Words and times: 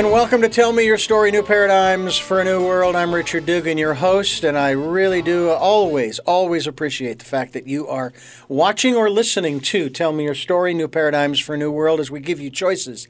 And 0.00 0.10
welcome 0.10 0.40
to 0.40 0.48
Tell 0.48 0.72
Me 0.72 0.86
Your 0.86 0.96
Story 0.96 1.30
New 1.30 1.42
Paradigms 1.42 2.16
for 2.16 2.40
a 2.40 2.44
New 2.44 2.64
World. 2.64 2.96
I'm 2.96 3.14
Richard 3.14 3.44
Dugan, 3.44 3.76
your 3.76 3.92
host, 3.92 4.44
and 4.44 4.56
I 4.56 4.70
really 4.70 5.20
do 5.20 5.50
always, 5.50 6.18
always 6.20 6.66
appreciate 6.66 7.18
the 7.18 7.26
fact 7.26 7.52
that 7.52 7.66
you 7.66 7.86
are 7.86 8.14
watching 8.48 8.96
or 8.96 9.10
listening 9.10 9.60
to 9.60 9.90
Tell 9.90 10.14
Me 10.14 10.24
Your 10.24 10.34
Story 10.34 10.72
New 10.72 10.88
Paradigms 10.88 11.38
for 11.38 11.54
a 11.54 11.58
New 11.58 11.70
World 11.70 12.00
as 12.00 12.10
we 12.10 12.18
give 12.18 12.40
you 12.40 12.48
choices 12.48 13.08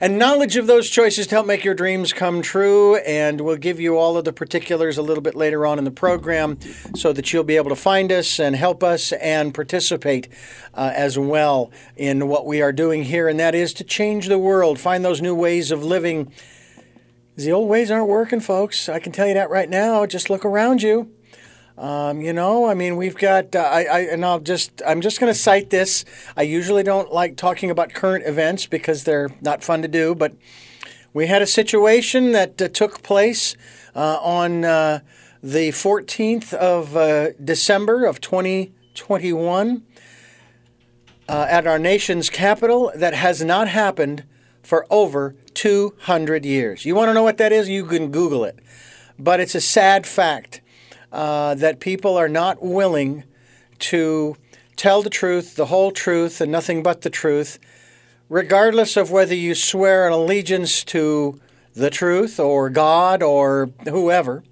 and 0.00 0.18
knowledge 0.18 0.56
of 0.56 0.66
those 0.66 0.88
choices 0.88 1.26
to 1.26 1.34
help 1.34 1.46
make 1.46 1.62
your 1.62 1.74
dreams 1.74 2.14
come 2.14 2.40
true. 2.40 2.96
And 2.96 3.42
we'll 3.42 3.58
give 3.58 3.78
you 3.78 3.98
all 3.98 4.16
of 4.16 4.24
the 4.24 4.32
particulars 4.32 4.96
a 4.96 5.02
little 5.02 5.22
bit 5.22 5.34
later 5.34 5.66
on 5.66 5.76
in 5.76 5.84
the 5.84 5.90
program 5.90 6.58
so 6.96 7.12
that 7.12 7.34
you'll 7.34 7.44
be 7.44 7.56
able 7.56 7.68
to 7.68 7.76
find 7.76 8.10
us 8.10 8.40
and 8.40 8.56
help 8.56 8.82
us 8.82 9.12
and 9.12 9.52
participate 9.52 10.26
uh, 10.72 10.90
as 10.94 11.18
well 11.18 11.70
in 11.98 12.28
what 12.28 12.46
we 12.46 12.62
are 12.62 12.72
doing 12.72 13.04
here, 13.04 13.28
and 13.28 13.38
that 13.38 13.54
is 13.54 13.74
to 13.74 13.84
change 13.84 14.28
the 14.28 14.38
world, 14.38 14.78
find 14.78 15.04
those 15.04 15.20
new 15.20 15.34
ways 15.34 15.70
of 15.70 15.84
living 15.84 16.29
the 17.36 17.52
old 17.52 17.68
ways 17.68 17.90
aren't 17.90 18.08
working, 18.08 18.40
folks. 18.40 18.88
I 18.88 18.98
can 18.98 19.12
tell 19.12 19.26
you 19.26 19.34
that 19.34 19.50
right 19.50 19.68
now. 19.68 20.04
Just 20.06 20.30
look 20.30 20.44
around 20.44 20.82
you. 20.82 21.10
Um, 21.78 22.20
you 22.20 22.34
know, 22.34 22.66
I 22.66 22.74
mean, 22.74 22.96
we've 22.96 23.16
got. 23.16 23.56
Uh, 23.56 23.60
I, 23.60 23.84
I 23.84 24.00
and 24.00 24.24
I'll 24.24 24.40
just. 24.40 24.82
I'm 24.86 25.00
just 25.00 25.18
going 25.18 25.32
to 25.32 25.38
cite 25.38 25.70
this. 25.70 26.04
I 26.36 26.42
usually 26.42 26.82
don't 26.82 27.12
like 27.12 27.36
talking 27.36 27.70
about 27.70 27.94
current 27.94 28.26
events 28.26 28.66
because 28.66 29.04
they're 29.04 29.30
not 29.40 29.64
fun 29.64 29.80
to 29.82 29.88
do. 29.88 30.14
But 30.14 30.34
we 31.14 31.26
had 31.26 31.40
a 31.40 31.46
situation 31.46 32.32
that 32.32 32.60
uh, 32.60 32.68
took 32.68 33.02
place 33.02 33.56
uh, 33.96 34.18
on 34.20 34.64
uh, 34.64 35.00
the 35.42 35.70
14th 35.70 36.52
of 36.52 36.96
uh, 36.96 37.30
December 37.42 38.04
of 38.04 38.20
2021 38.20 39.82
uh, 41.28 41.46
at 41.48 41.66
our 41.66 41.78
nation's 41.78 42.28
capital 42.28 42.92
that 42.94 43.14
has 43.14 43.42
not 43.42 43.68
happened 43.68 44.24
for 44.62 44.86
over 44.90 45.34
200 45.54 46.44
years. 46.44 46.84
You 46.84 46.94
want 46.94 47.08
to 47.08 47.14
know 47.14 47.22
what 47.22 47.38
that 47.38 47.52
is? 47.52 47.68
You 47.68 47.84
can 47.84 48.10
Google 48.10 48.44
it. 48.44 48.58
But 49.18 49.40
it's 49.40 49.54
a 49.54 49.60
sad 49.60 50.06
fact 50.06 50.60
uh, 51.12 51.54
that 51.56 51.80
people 51.80 52.16
are 52.16 52.28
not 52.28 52.62
willing 52.62 53.24
to 53.80 54.36
tell 54.76 55.02
the 55.02 55.10
truth, 55.10 55.56
the 55.56 55.66
whole 55.66 55.90
truth, 55.90 56.40
and 56.40 56.50
nothing 56.50 56.82
but 56.82 57.02
the 57.02 57.10
truth, 57.10 57.58
regardless 58.28 58.96
of 58.96 59.10
whether 59.10 59.34
you 59.34 59.54
swear 59.54 60.06
an 60.06 60.12
allegiance 60.12 60.84
to 60.84 61.40
the 61.74 61.90
truth 61.90 62.40
or 62.40 62.70
God 62.70 63.22
or 63.22 63.70
whoever. 63.84 64.42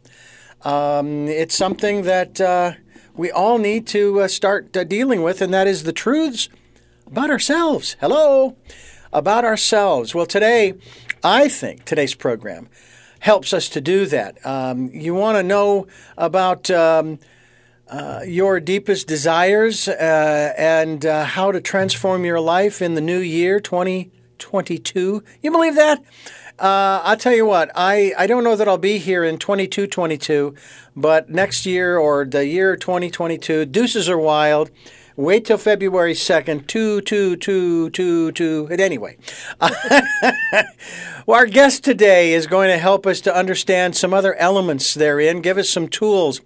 Um, 0.63 1.29
it's 1.29 1.55
something 1.55 2.03
that 2.03 2.41
uh, 2.41 2.73
we 3.15 3.31
all 3.31 3.59
need 3.59 3.87
to 3.89 4.21
uh, 4.21 4.29
start 4.29 4.77
uh, 4.77 4.85
dealing 4.85 5.23
with, 5.23 5.41
and 5.41 5.55
that 5.55 5.67
is 5.67 5.85
the 5.85 5.93
truths 5.93 6.49
about 7.07 7.31
ourselves. 7.31 7.97
Hello 8.01 8.57
about 9.13 9.45
ourselves. 9.45 10.15
Well, 10.15 10.27
today, 10.27 10.75
I 11.23 11.49
think 11.49 11.85
today's 11.85 12.15
program 12.15 12.69
helps 13.21 13.53
us 13.53 13.69
to 13.71 13.81
do 13.81 14.07
that. 14.07 14.45
Um, 14.47 14.91
you 14.93 15.15
want 15.15 15.37
to 15.37 15.43
know 15.43 15.87
about 16.17 16.71
um, 16.71 17.19
uh, 17.89 18.23
your 18.27 18.61
deepest 18.61 19.07
desires 19.07 19.89
uh, 19.89 20.55
and 20.57 21.05
uh, 21.05 21.25
how 21.25 21.53
to 21.53 21.61
transform 21.61 22.25
your 22.25 22.41
life 22.41 22.83
in 22.83 22.95
the 22.95 23.01
new 23.01 23.19
year 23.19 23.61
2022. 23.61 25.25
You 25.43 25.51
believe 25.51 25.75
that? 25.75 26.03
Uh, 26.59 27.01
I'll 27.05 27.17
tell 27.17 27.35
you 27.35 27.47
what, 27.47 27.71
I, 27.77 28.13
I 28.19 28.27
don't 28.27 28.43
know 28.43 28.57
that 28.57 28.67
I'll 28.67 28.79
be 28.79 28.99
here 28.99 29.23
in 29.23 29.39
22 29.39 29.87
22, 29.87 30.57
but 30.97 31.31
next 31.31 31.65
year 31.65 31.97
or 31.97 32.25
the 32.25 32.47
year 32.47 32.77
2022, 32.77 33.65
deuces 33.67 34.09
are 34.09 34.19
wild. 34.19 34.71
Wait 35.19 35.45
till 35.47 35.59
February 35.59 36.13
2nd, 36.13 36.69
2, 36.69 37.01
2, 37.01 37.35
2, 37.39 37.91
2, 37.91 38.31
2. 38.31 38.69
And 38.71 38.81
anyway, 38.81 39.17
well, 39.61 39.75
our 41.29 41.47
guest 41.47 41.83
today 41.83 42.33
is 42.33 42.47
going 42.47 42.69
to 42.69 42.79
help 42.79 43.05
us 43.05 43.21
to 43.23 43.35
understand 43.35 43.97
some 43.97 44.15
other 44.15 44.37
elements 44.37 44.95
therein, 44.95 45.41
give 45.41 45.59
us 45.59 45.69
some 45.69 45.89
tools 45.89 46.41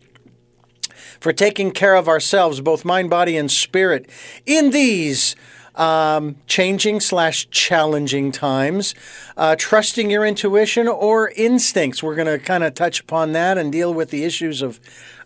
for 1.21 1.35
taking 1.35 1.71
care 1.71 1.95
of 1.95 2.09
ourselves, 2.09 2.63
both 2.63 2.83
mind, 2.83 3.11
body, 3.11 3.37
and 3.37 3.51
spirit, 3.51 4.09
in 4.47 4.71
these 4.71 5.37
um, 5.75 6.37
changing 6.47 7.01
slash 7.01 7.49
challenging 7.51 8.33
times, 8.33 8.95
uh, 9.37 9.57
trusting 9.59 10.11
your 10.11 10.25
intuition 10.25 10.89
or 10.89 11.31
instincts. 11.37 12.03
We're 12.03 12.15
going 12.15 12.27
to 12.27 12.39
kind 12.39 12.65
of 12.65 12.75
touch 12.75 13.01
upon 13.01 13.33
that 13.33 13.59
and 13.59 13.73
deal 13.73 13.93
with 13.93 14.11
the 14.11 14.25
issues 14.25 14.63
of, 14.63 14.81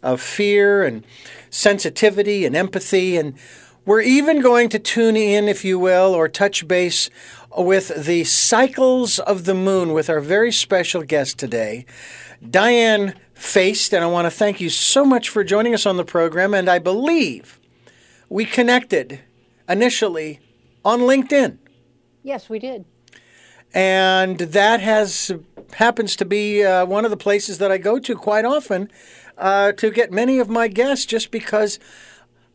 of 0.06 0.20
fear 0.20 0.84
and 0.84 1.04
sensitivity 1.50 2.46
and 2.46 2.54
empathy. 2.54 3.16
And 3.16 3.34
we're 3.84 4.02
even 4.02 4.40
going 4.40 4.68
to 4.70 4.78
tune 4.78 5.16
in, 5.16 5.48
if 5.48 5.64
you 5.64 5.78
will, 5.78 6.14
or 6.14 6.28
touch 6.28 6.66
base 6.66 7.10
with 7.56 8.06
the 8.06 8.24
cycles 8.24 9.18
of 9.18 9.44
the 9.44 9.54
moon 9.54 9.92
with 9.92 10.08
our 10.08 10.20
very 10.20 10.52
special 10.52 11.02
guest 11.02 11.38
today, 11.38 11.86
Diane 12.48 13.14
Faced. 13.34 13.92
And 13.92 14.04
I 14.04 14.06
want 14.06 14.26
to 14.26 14.30
thank 14.30 14.60
you 14.60 14.70
so 14.70 15.04
much 15.04 15.28
for 15.28 15.44
joining 15.44 15.74
us 15.74 15.86
on 15.86 15.96
the 15.96 16.04
program. 16.04 16.54
And 16.54 16.68
I 16.68 16.78
believe 16.78 17.58
we 18.28 18.44
connected 18.44 19.20
initially 19.68 20.40
on 20.84 21.00
LinkedIn. 21.00 21.58
Yes, 22.22 22.48
we 22.48 22.58
did. 22.58 22.84
And 23.74 24.38
that 24.38 24.80
has 24.80 25.32
happens 25.74 26.16
to 26.16 26.24
be 26.24 26.64
uh, 26.64 26.86
one 26.86 27.04
of 27.04 27.10
the 27.10 27.16
places 27.16 27.58
that 27.58 27.70
I 27.70 27.78
go 27.78 27.98
to 27.98 28.14
quite 28.14 28.44
often 28.44 28.90
uh, 29.38 29.72
to 29.72 29.90
get 29.90 30.10
many 30.12 30.38
of 30.38 30.48
my 30.48 30.68
guests 30.68 31.06
just 31.06 31.30
because 31.30 31.78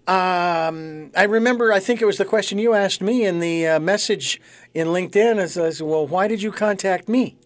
um, 0.07 1.11
I 1.15 1.23
remember, 1.23 1.71
I 1.71 1.79
think 1.79 2.01
it 2.01 2.05
was 2.05 2.17
the 2.17 2.25
question 2.25 2.57
you 2.57 2.73
asked 2.73 3.01
me 3.01 3.25
in 3.25 3.39
the 3.39 3.67
uh, 3.67 3.79
message 3.79 4.41
in 4.73 4.87
LinkedIn 4.87 5.39
is, 5.39 5.57
is, 5.57 5.81
well, 5.81 6.07
why 6.07 6.27
did 6.27 6.41
you 6.41 6.51
contact 6.51 7.07
me? 7.07 7.37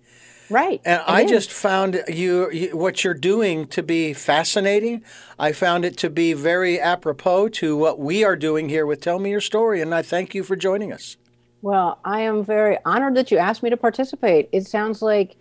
Right. 0.50 0.79
And 0.85 1.01
I, 1.06 1.22
I 1.22 1.25
just 1.25 1.51
found 1.51 2.01
you, 2.07 2.50
you, 2.51 2.78
what 2.78 3.03
you're 3.03 3.13
doing 3.13 3.68
to 3.68 3.84
be 3.84 4.13
fascinating. 4.13 5.03
I 5.40 5.52
found 5.52 5.85
it 5.85 5.97
to 5.97 6.09
be 6.09 6.34
very 6.34 6.79
apropos 6.79 7.50
to 7.50 7.75
what 7.75 8.00
we 8.00 8.23
are 8.23 8.35
doing 8.35 8.69
here 8.69 8.85
with 8.85 9.02
Tell 9.02 9.19
Me 9.19 9.31
Your 9.31 9.41
Story, 9.41 9.81
and 9.81 9.94
I 9.94 10.02
thank 10.02 10.34
you 10.34 10.44
for 10.44 10.56
joining 10.56 10.94
us. 10.94 11.17
Well, 11.62 12.00
I 12.06 12.22
am 12.22 12.46
very 12.46 12.78
honored 12.85 13.16
that 13.16 13.31
you 13.31 13.38
asked 13.38 13.63
me 13.63 13.72
to 13.72 13.78
participate. 13.78 14.50
It 14.52 14.67
sounds 14.67 15.02
like 15.02 15.35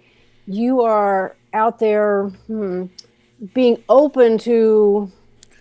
you 0.47 0.81
are 0.81 1.37
out 1.53 1.78
there 1.78 2.28
hmm, 2.47 2.87
being 3.53 3.82
open 3.88 4.38
to 4.38 5.10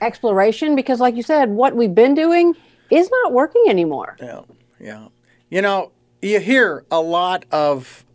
exploration 0.01 0.75
because 0.75 0.99
like 0.99 1.15
you 1.15 1.23
said 1.23 1.49
what 1.49 1.75
we've 1.75 1.95
been 1.95 2.13
doing 2.13 2.55
is 2.89 3.09
not 3.09 3.33
working 3.33 3.63
anymore. 3.67 4.15
Yeah 4.19 4.41
yeah. 4.79 5.07
You 5.49 5.61
know 5.61 5.91
you 6.21 6.39
hear 6.39 6.85
a 6.91 7.01
lot 7.01 7.45
of 7.51 8.05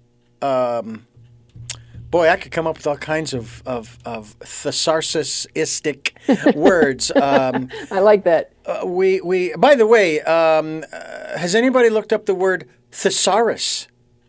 um, 0.43 1.07
boy 2.11 2.29
i 2.29 2.37
could 2.37 2.53
come 2.53 2.67
up 2.67 2.77
with 2.77 2.87
all 2.87 2.97
kinds 2.97 3.35
of 3.35 3.63
of, 3.67 3.99
of 4.05 4.39
thesaurusistic 4.39 6.55
words 6.55 7.11
um, 7.17 7.69
i 7.91 8.01
like 8.01 8.25
that. 8.25 8.53
uh, 8.67 8.83
we 8.87 9.21
we 9.21 9.55
by 9.57 9.75
the 9.75 9.87
way 9.87 10.21
um, 10.23 10.85
uh, 10.93 11.39
has 11.39 11.55
anybody 11.55 11.91
looked 11.91 12.13
up 12.13 12.27
the 12.27 12.35
word 12.35 12.69
thesaurus 12.93 13.89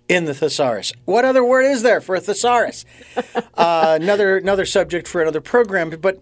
in 0.09 0.25
the 0.25 0.33
thesaurus. 0.33 0.91
What 1.05 1.23
other 1.23 1.43
word 1.43 1.61
is 1.61 1.83
there 1.83 2.01
for 2.01 2.15
a 2.15 2.19
thesaurus? 2.19 2.83
uh, 3.53 3.97
another 4.01 4.37
another 4.37 4.65
subject 4.65 5.07
for 5.07 5.21
another 5.21 5.39
program. 5.39 5.91
But 5.91 6.21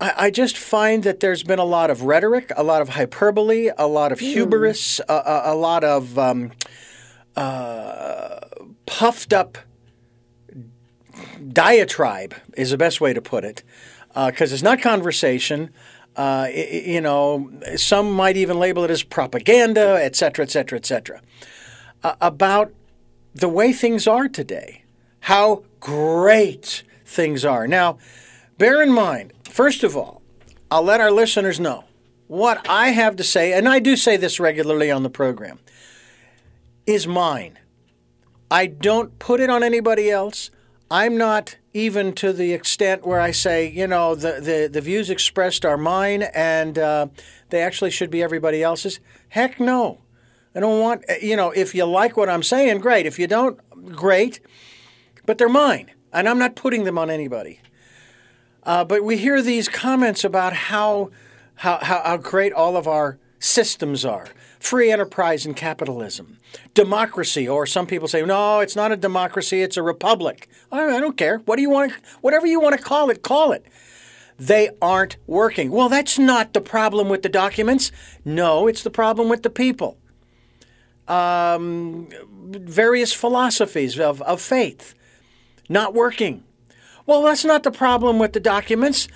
I, 0.00 0.26
I, 0.26 0.30
just 0.30 0.56
find 0.56 1.02
that 1.04 1.20
there's 1.20 1.42
been 1.42 1.58
a 1.58 1.64
lot 1.64 1.90
of 1.90 2.02
rhetoric, 2.02 2.52
a 2.56 2.62
lot 2.62 2.82
of 2.82 2.90
hyperbole, 2.90 3.70
a 3.76 3.86
lot 3.86 4.12
of 4.12 4.20
hmm. 4.20 4.26
hubris, 4.26 5.00
mm. 5.00 5.14
a, 5.14 5.30
a, 5.30 5.54
a, 5.54 5.56
lot 5.56 5.82
of 5.82 6.18
um, 6.18 6.52
uh, 7.36 8.40
puffed 8.86 9.32
up 9.32 9.58
diatribe 11.52 12.34
is 12.56 12.70
the 12.70 12.78
best 12.78 13.00
way 13.00 13.12
to 13.12 13.22
put 13.22 13.44
it, 13.44 13.62
because 14.08 14.52
uh, 14.52 14.54
it's 14.54 14.62
not 14.62 14.80
conversation. 14.82 15.70
Uh, 16.16 16.48
you 16.52 17.00
know, 17.00 17.50
some 17.76 18.12
might 18.12 18.36
even 18.36 18.58
label 18.58 18.84
it 18.84 18.90
as 18.90 19.02
propaganda, 19.02 19.98
et 20.02 20.16
cetera, 20.16 20.44
et 20.44 20.50
cetera, 20.50 20.76
et 20.76 20.84
cetera, 20.84 21.22
uh, 22.02 22.14
about 22.20 22.74
the 23.34 23.48
way 23.48 23.72
things 23.72 24.06
are 24.06 24.28
today, 24.28 24.84
how 25.20 25.64
great 25.78 26.82
things 27.04 27.44
are. 27.44 27.66
Now, 27.66 27.98
bear 28.58 28.82
in 28.82 28.92
mind, 28.92 29.32
first 29.44 29.84
of 29.84 29.96
all, 29.96 30.22
I'll 30.70 30.82
let 30.82 31.00
our 31.00 31.10
listeners 31.10 31.58
know 31.58 31.84
what 32.26 32.68
I 32.68 32.90
have 32.90 33.16
to 33.16 33.24
say, 33.24 33.52
and 33.52 33.68
I 33.68 33.80
do 33.80 33.96
say 33.96 34.16
this 34.16 34.38
regularly 34.38 34.90
on 34.90 35.02
the 35.02 35.10
program, 35.10 35.58
is 36.86 37.06
mine. 37.06 37.58
I 38.50 38.66
don't 38.66 39.18
put 39.18 39.40
it 39.40 39.50
on 39.50 39.62
anybody 39.62 40.10
else. 40.10 40.50
I'm 40.90 41.16
not 41.16 41.56
even 41.72 42.12
to 42.14 42.32
the 42.32 42.52
extent 42.52 43.06
where 43.06 43.20
I 43.20 43.30
say, 43.30 43.68
you 43.68 43.86
know, 43.86 44.14
the, 44.14 44.40
the, 44.40 44.68
the 44.72 44.80
views 44.80 45.08
expressed 45.08 45.64
are 45.64 45.76
mine 45.76 46.22
and 46.34 46.78
uh, 46.78 47.06
they 47.50 47.62
actually 47.62 47.90
should 47.90 48.10
be 48.10 48.22
everybody 48.22 48.62
else's. 48.62 48.98
Heck 49.28 49.60
no. 49.60 49.98
I 50.54 50.60
don't 50.60 50.80
want, 50.80 51.04
eh, 51.08 51.18
you 51.22 51.36
know, 51.36 51.50
if 51.50 51.74
you 51.74 51.84
like 51.84 52.16
what 52.16 52.28
I'm 52.28 52.42
saying, 52.42 52.78
great. 52.78 53.06
If 53.06 53.18
you 53.18 53.26
don't, 53.26 53.58
great. 53.94 54.40
But 55.26 55.38
they're 55.38 55.48
mine, 55.48 55.90
and 56.12 56.28
I'm 56.28 56.38
not 56.38 56.56
putting 56.56 56.84
them 56.84 56.98
on 56.98 57.10
anybody. 57.10 57.60
Uh, 58.62 58.84
but 58.84 59.04
we 59.04 59.16
hear 59.16 59.40
these 59.42 59.68
comments 59.68 60.24
about 60.24 60.52
how, 60.52 61.10
how, 61.56 61.78
how, 61.82 62.02
how 62.04 62.16
great 62.16 62.52
all 62.52 62.76
of 62.76 62.86
our 62.86 63.18
systems 63.38 64.04
are 64.04 64.28
free 64.60 64.92
enterprise 64.92 65.46
and 65.46 65.56
capitalism, 65.56 66.38
democracy, 66.74 67.48
or 67.48 67.66
some 67.66 67.86
people 67.86 68.06
say, 68.06 68.22
no, 68.24 68.60
it's 68.60 68.76
not 68.76 68.92
a 68.92 68.96
democracy, 68.96 69.62
it's 69.62 69.78
a 69.78 69.82
republic. 69.82 70.48
I 70.70 71.00
don't 71.00 71.16
care. 71.16 71.38
What 71.38 71.56
do 71.56 71.62
you 71.62 71.70
want? 71.70 71.92
Whatever 72.20 72.46
you 72.46 72.60
want 72.60 72.76
to 72.76 72.82
call 72.82 73.08
it, 73.08 73.22
call 73.22 73.52
it. 73.52 73.64
They 74.38 74.70
aren't 74.80 75.16
working. 75.26 75.70
Well, 75.70 75.88
that's 75.88 76.18
not 76.18 76.52
the 76.52 76.60
problem 76.60 77.08
with 77.08 77.22
the 77.22 77.28
documents. 77.28 77.90
No, 78.24 78.66
it's 78.66 78.82
the 78.82 78.90
problem 78.90 79.28
with 79.28 79.42
the 79.42 79.50
people. 79.50 79.98
Um, 81.08 82.08
various 82.30 83.12
philosophies 83.12 83.98
of, 83.98 84.22
of 84.22 84.40
faith 84.40 84.94
not 85.70 85.94
working. 85.94 86.44
Well, 87.06 87.22
that's 87.22 87.44
not 87.44 87.62
the 87.62 87.70
problem 87.70 88.18
with 88.18 88.32
the 88.32 88.40
documents. 88.40 89.08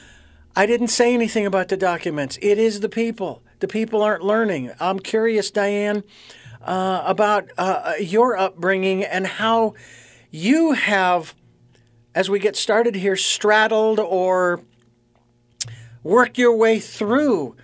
I 0.57 0.67
didn't 0.67 0.89
say 0.89 1.13
anything 1.13 1.45
about 1.45 1.69
the 1.69 1.77
documents. 1.77 2.39
It 2.41 2.59
is 2.59 2.81
the 2.81 2.89
people. 2.89 3.43
The 3.59 3.69
people 3.69 4.03
aren't 4.03 4.23
learning. 4.23 4.71
I'm 4.81 5.01
curious, 5.01 5.51
Diane, 5.51 6.05
uh, 6.63 7.03
about 7.05 7.51
uh, 7.59 7.95
your 8.01 8.37
upbringing 8.37 9.03
and 9.05 9.27
how 9.27 9.75
you 10.31 10.73
have, 10.73 11.35
as 12.15 12.31
we 12.31 12.39
get 12.39 12.57
started 12.57 12.95
here, 12.95 13.17
straddled 13.17 13.99
or 13.99 14.61
worked 16.05 16.39
your 16.39 16.57
way 16.57 16.79
through 16.79 17.57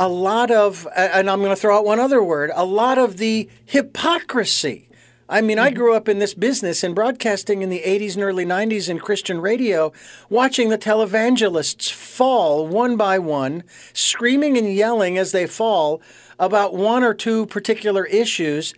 a 0.00 0.08
lot 0.08 0.50
of, 0.50 0.88
and 0.96 1.30
I'm 1.30 1.38
going 1.38 1.54
to 1.54 1.60
throw 1.60 1.76
out 1.78 1.84
one 1.84 2.00
other 2.00 2.22
word, 2.22 2.50
a 2.54 2.64
lot 2.64 2.98
of 2.98 3.18
the 3.18 3.48
hypocrisy 3.66 4.88
I 5.30 5.42
mean, 5.42 5.60
I 5.60 5.68
mm-hmm. 5.68 5.76
grew 5.76 5.94
up 5.94 6.08
in 6.08 6.18
this 6.18 6.34
business 6.34 6.82
in 6.82 6.92
broadcasting 6.92 7.62
in 7.62 7.70
the 7.70 7.82
80s 7.86 8.16
and 8.16 8.24
early 8.24 8.44
90s 8.44 8.88
in 8.88 8.98
Christian 8.98 9.40
radio, 9.40 9.92
watching 10.28 10.70
the 10.70 10.78
televangelists 10.78 11.92
fall 11.92 12.66
one 12.66 12.96
by 12.96 13.20
one, 13.20 13.62
screaming 13.92 14.58
and 14.58 14.74
yelling 14.74 15.16
as 15.16 15.30
they 15.30 15.46
fall 15.46 16.02
about 16.40 16.74
one 16.74 17.04
or 17.04 17.14
two 17.14 17.46
particular 17.46 18.06
issues 18.06 18.74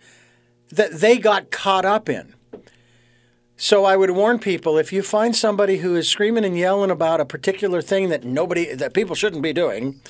that 0.69 0.91
they 0.91 1.17
got 1.17 1.49
caught 1.49 1.85
up 1.85 2.07
in. 2.07 2.35
So 3.57 3.85
I 3.85 3.97
would 3.97 4.11
warn 4.11 4.37
people 4.37 4.77
if 4.77 4.93
you 4.93 5.01
find 5.01 5.35
somebody 5.35 5.77
who 5.77 5.95
is 5.95 6.07
screaming 6.07 6.45
and 6.45 6.57
yelling 6.57 6.91
about 6.91 7.19
a 7.19 7.25
particular 7.25 7.81
thing 7.81 8.09
that 8.09 8.23
nobody 8.23 8.75
that 8.75 8.93
people 8.93 9.15
shouldn't 9.15 9.41
be 9.41 9.53
doing, 9.53 10.01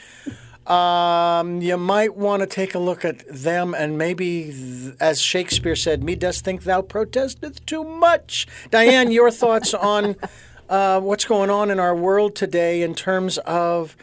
um, 0.68 1.62
you 1.62 1.78
might 1.78 2.16
want 2.16 2.42
to 2.42 2.48
take 2.48 2.74
a 2.74 2.80
look 2.80 3.04
at 3.04 3.24
them 3.28 3.74
and 3.74 3.98
maybe, 3.98 4.94
as 5.00 5.22
Shakespeare 5.22 5.76
said, 5.76 6.04
"Me 6.04 6.16
does 6.16 6.40
think 6.40 6.64
thou 6.64 6.82
protesteth 6.82 7.66
too 7.66 7.84
much." 7.84 8.48
Diane, 8.72 9.12
your 9.12 9.30
thoughts 9.42 9.74
on 9.74 10.16
uh, 10.70 11.02
what's 11.02 11.26
going 11.26 11.50
on 11.50 11.70
in 11.70 11.80
our 11.80 11.96
world 11.96 12.36
today 12.36 12.82
in 12.82 12.96
terms 12.96 13.38
of 13.40 13.98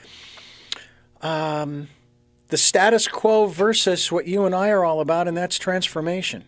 um, 1.22 1.88
the 2.48 2.58
status 2.58 3.08
quo 3.08 3.46
versus 3.46 4.12
what 4.12 4.26
you 4.26 4.44
and 4.44 4.54
I 4.54 4.68
are 4.68 4.84
all 4.84 5.00
about, 5.00 5.28
and 5.28 5.36
that's 5.36 5.58
transformation. 5.58 6.44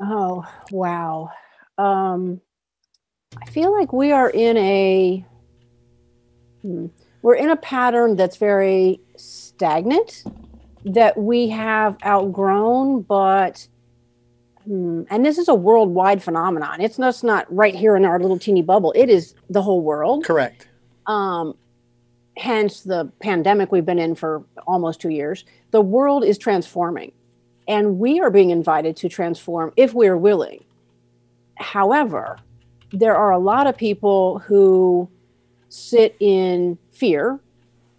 Oh 0.00 0.44
wow! 0.72 1.30
Um, 1.78 2.40
I 3.40 3.48
feel 3.50 3.72
like 3.72 3.92
we 3.92 4.10
are 4.10 4.28
in 4.28 4.56
a 4.56 5.24
hmm, 6.62 6.86
we're 7.22 7.36
in 7.36 7.50
a 7.50 7.56
pattern 7.56 8.16
that's 8.16 8.36
very 8.36 9.00
stagnant 9.56 10.24
that 10.84 11.16
we 11.16 11.48
have 11.48 11.96
outgrown, 12.04 13.02
but 13.02 13.66
hmm, 14.64 15.02
and 15.10 15.24
this 15.24 15.38
is 15.38 15.48
a 15.48 15.54
worldwide 15.54 16.22
phenomenon. 16.22 16.80
It's 16.80 16.96
just 16.96 17.24
not 17.24 17.52
right 17.54 17.74
here 17.74 17.96
in 17.96 18.04
our 18.04 18.18
little 18.18 18.38
teeny 18.38 18.62
bubble. 18.62 18.92
It 18.96 19.08
is 19.08 19.34
the 19.48 19.62
whole 19.62 19.82
world. 19.82 20.24
Correct. 20.24 20.68
Um, 21.06 21.54
hence 22.36 22.80
the 22.80 23.10
pandemic 23.20 23.70
we've 23.70 23.86
been 23.86 23.98
in 23.98 24.14
for 24.14 24.42
almost 24.66 25.00
two 25.00 25.10
years. 25.10 25.44
The 25.70 25.80
world 25.80 26.24
is 26.24 26.38
transforming, 26.38 27.12
and 27.68 27.98
we 27.98 28.20
are 28.20 28.30
being 28.30 28.50
invited 28.50 28.96
to 28.98 29.08
transform 29.08 29.72
if 29.76 29.94
we're 29.94 30.16
willing. 30.16 30.64
However, 31.56 32.38
there 32.92 33.16
are 33.16 33.30
a 33.30 33.38
lot 33.38 33.66
of 33.66 33.76
people 33.76 34.40
who 34.40 35.08
sit 35.68 36.16
in 36.18 36.76
fear, 36.90 37.38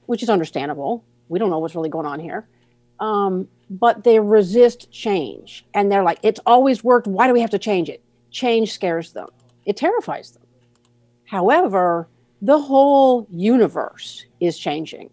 which 0.06 0.22
is 0.22 0.30
understandable 0.30 1.04
we 1.30 1.40
don't 1.40 1.50
know 1.50 1.60
what's 1.60 1.76
really 1.76 1.90
going 1.90 2.06
on 2.06 2.20
here. 2.20 2.48
Um, 3.00 3.48
but 3.70 4.04
they 4.04 4.20
resist 4.20 4.92
change 4.92 5.66
and 5.74 5.92
they're 5.92 6.04
like, 6.04 6.20
it's 6.22 6.40
always 6.46 6.84
worked. 6.84 7.08
Why 7.08 7.28
do 7.28 7.34
we 7.34 7.42
have 7.42 7.50
to 7.52 7.60
change 7.60 7.90
it? 7.90 8.04
Change 8.32 8.72
scares 8.72 9.14
them, 9.14 9.28
it 9.66 9.78
terrifies 9.78 10.32
them. 10.32 10.44
However, 11.26 12.08
the 12.42 12.60
whole 12.60 13.28
universe 13.32 14.26
is 14.40 14.58
changing. 14.58 15.10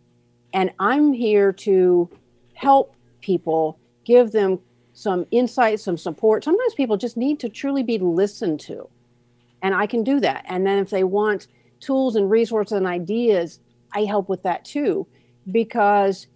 And 0.53 0.73
I'm 0.79 1.13
here 1.13 1.53
to 1.53 2.11
help 2.55 2.95
people, 3.21 3.79
give 4.05 4.33
them 4.33 4.59
some 4.93 5.25
insight, 5.31 5.81
some 5.81 5.97
support. 5.97 6.45
Sometimes 6.45 6.75
people 6.75 6.97
just 6.97 7.17
need 7.17 7.39
to 7.41 7.49
truly 7.49 7.83
be 7.83 7.99
listened 7.99 8.61
to. 8.61 8.89
And 9.63 9.75
I 9.75 9.87
can 9.87 10.03
do 10.03 10.21
that. 10.21 10.45
And 10.49 10.67
then 10.67 10.79
if 10.79 10.91
they 10.91 11.05
want 11.05 11.47
tools 11.79 12.17
and 12.17 12.29
resources 12.29 12.73
and 12.73 12.87
ideas, 12.87 13.61
I 13.93 14.05
help 14.05 14.29
with 14.29 14.43
that 14.43 14.65
too 14.65 15.07
because 15.51 16.27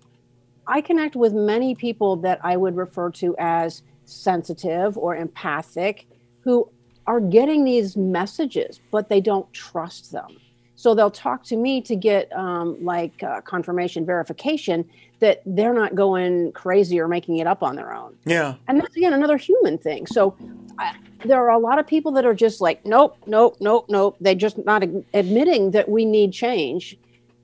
I 0.67 0.81
connect 0.81 1.17
with 1.17 1.33
many 1.33 1.75
people 1.75 2.17
that 2.17 2.41
I 2.43 2.57
would 2.57 2.77
refer 2.77 3.11
to 3.13 3.35
as 3.39 3.83
sensitive 4.05 4.97
or 4.97 5.17
empathic 5.17 6.07
who 6.41 6.69
are 7.07 7.21
getting 7.21 7.65
these 7.65 7.97
messages, 7.97 8.81
but 8.91 9.09
they 9.09 9.21
don't 9.21 9.51
trust 9.53 10.13
them. 10.13 10.29
So 10.77 10.95
they'll 10.95 11.11
talk 11.11 11.45
to 11.45 11.57
me 11.57 11.81
to 11.83 11.95
get 11.97 12.33
um, 12.33 12.83
like 12.85 13.23
uh, 13.23 13.41
confirmation 13.43 14.05
verification 14.05 14.85
that 15.21 15.43
they're 15.47 15.73
not 15.73 15.95
going 15.95 16.53
crazy 16.53 17.01
or 17.01 17.09
making 17.09 17.39
it 17.39 17.47
up 17.47 17.63
on 17.63 17.77
their 17.77 17.95
own. 17.95 18.17
Yeah. 18.25 18.57
And 18.69 18.81
that's 18.81 18.95
again 18.97 19.13
another 19.13 19.37
human 19.37 19.79
thing. 19.79 20.07
So 20.07 20.37
I, 20.79 20.97
there 21.25 21.39
are 21.39 21.51
a 21.51 21.59
lot 21.59 21.79
of 21.79 21.87
people 21.87 22.13
that 22.13 22.27
are 22.27 22.35
just 22.35 22.61
like, 22.61 22.85
nope, 22.85 23.17
nope, 23.27 23.57
nope, 23.61 23.87
nope. 23.89 24.17
They're 24.21 24.35
just 24.35 24.59
not 24.65 24.83
admitting 25.15 25.71
that 25.71 25.89
we 25.89 26.05
need 26.05 26.33
change 26.33 26.99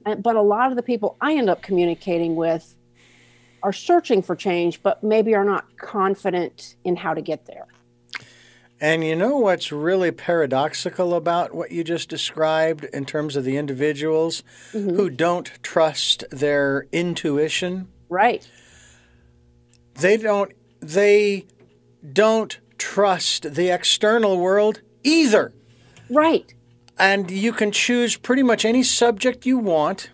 but 0.04 0.36
a 0.36 0.42
lot 0.42 0.70
of 0.70 0.76
the 0.76 0.82
people 0.82 1.16
I 1.20 1.34
end 1.34 1.50
up 1.50 1.62
communicating 1.62 2.36
with 2.36 2.74
are 3.62 3.72
searching 3.72 4.22
for 4.22 4.34
change, 4.34 4.82
but 4.82 5.02
maybe 5.02 5.34
are 5.34 5.44
not 5.44 5.76
confident 5.76 6.76
in 6.84 6.96
how 6.96 7.14
to 7.14 7.20
get 7.20 7.46
there. 7.46 7.66
And 8.80 9.04
you 9.04 9.14
know 9.14 9.36
what's 9.36 9.70
really 9.70 10.10
paradoxical 10.10 11.14
about 11.14 11.54
what 11.54 11.70
you 11.70 11.84
just 11.84 12.08
described 12.08 12.84
in 12.84 13.04
terms 13.04 13.36
of 13.36 13.44
the 13.44 13.58
individuals 13.58 14.42
mm-hmm. 14.72 14.96
who 14.96 15.10
don't 15.10 15.52
trust 15.62 16.24
their 16.30 16.86
intuition? 16.90 17.88
Right. 18.08 18.48
They 19.94 20.16
don't 20.16 20.52
they 20.80 21.44
don't 22.10 22.58
trust 22.78 23.54
the 23.54 23.68
external 23.68 24.38
world 24.38 24.80
either. 25.04 25.52
Right 26.08 26.54
and 27.00 27.30
you 27.30 27.52
can 27.52 27.72
choose 27.72 28.16
pretty 28.16 28.42
much 28.42 28.64
any 28.64 28.82
subject 28.82 29.46
you 29.46 29.58
want 29.58 30.10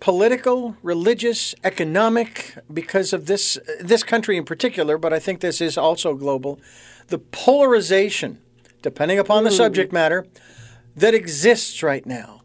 political, 0.00 0.76
religious, 0.82 1.56
economic, 1.64 2.54
because 2.72 3.12
of 3.12 3.26
this 3.26 3.58
this 3.80 4.04
country 4.04 4.36
in 4.36 4.44
particular, 4.44 4.96
but 4.96 5.12
I 5.12 5.18
think 5.18 5.40
this 5.40 5.60
is 5.60 5.76
also 5.76 6.14
global. 6.14 6.60
The 7.08 7.18
polarization, 7.18 8.38
depending 8.82 9.18
upon 9.18 9.42
the 9.42 9.50
subject 9.50 9.92
matter, 9.92 10.26
that 10.94 11.14
exists 11.14 11.82
right 11.82 12.06
now, 12.06 12.42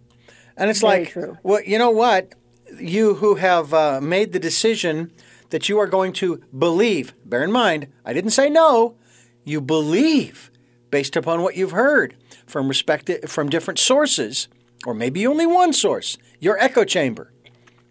and 0.58 0.70
it's 0.70 0.82
Very 0.82 1.00
like, 1.02 1.12
true. 1.12 1.38
well, 1.44 1.62
you 1.62 1.78
know 1.78 1.92
what? 1.92 2.34
You 2.80 3.16
who 3.16 3.36
have 3.36 3.72
uh, 3.74 4.00
made 4.02 4.32
the 4.32 4.40
decision 4.40 5.12
that 5.50 5.70
you 5.70 5.78
are 5.78 5.86
going 5.86 6.14
to 6.14 6.42
believe. 6.58 7.14
Bear 7.24 7.44
in 7.44 7.52
mind, 7.52 7.88
I 8.04 8.14
didn't 8.14 8.32
say 8.32 8.50
no. 8.50 8.96
You 9.44 9.62
believe 9.62 10.50
based 10.90 11.16
upon 11.16 11.44
what 11.44 11.56
you've 11.56 11.72
heard 11.72 12.16
from 12.54 12.68
respected 12.68 13.28
from 13.28 13.50
different 13.50 13.80
sources, 13.80 14.48
or 14.86 14.94
maybe 14.94 15.26
only 15.26 15.48
one 15.48 15.74
source, 15.74 16.20
your 16.40 16.56
echo 16.60 16.86
chamber. 16.86 17.34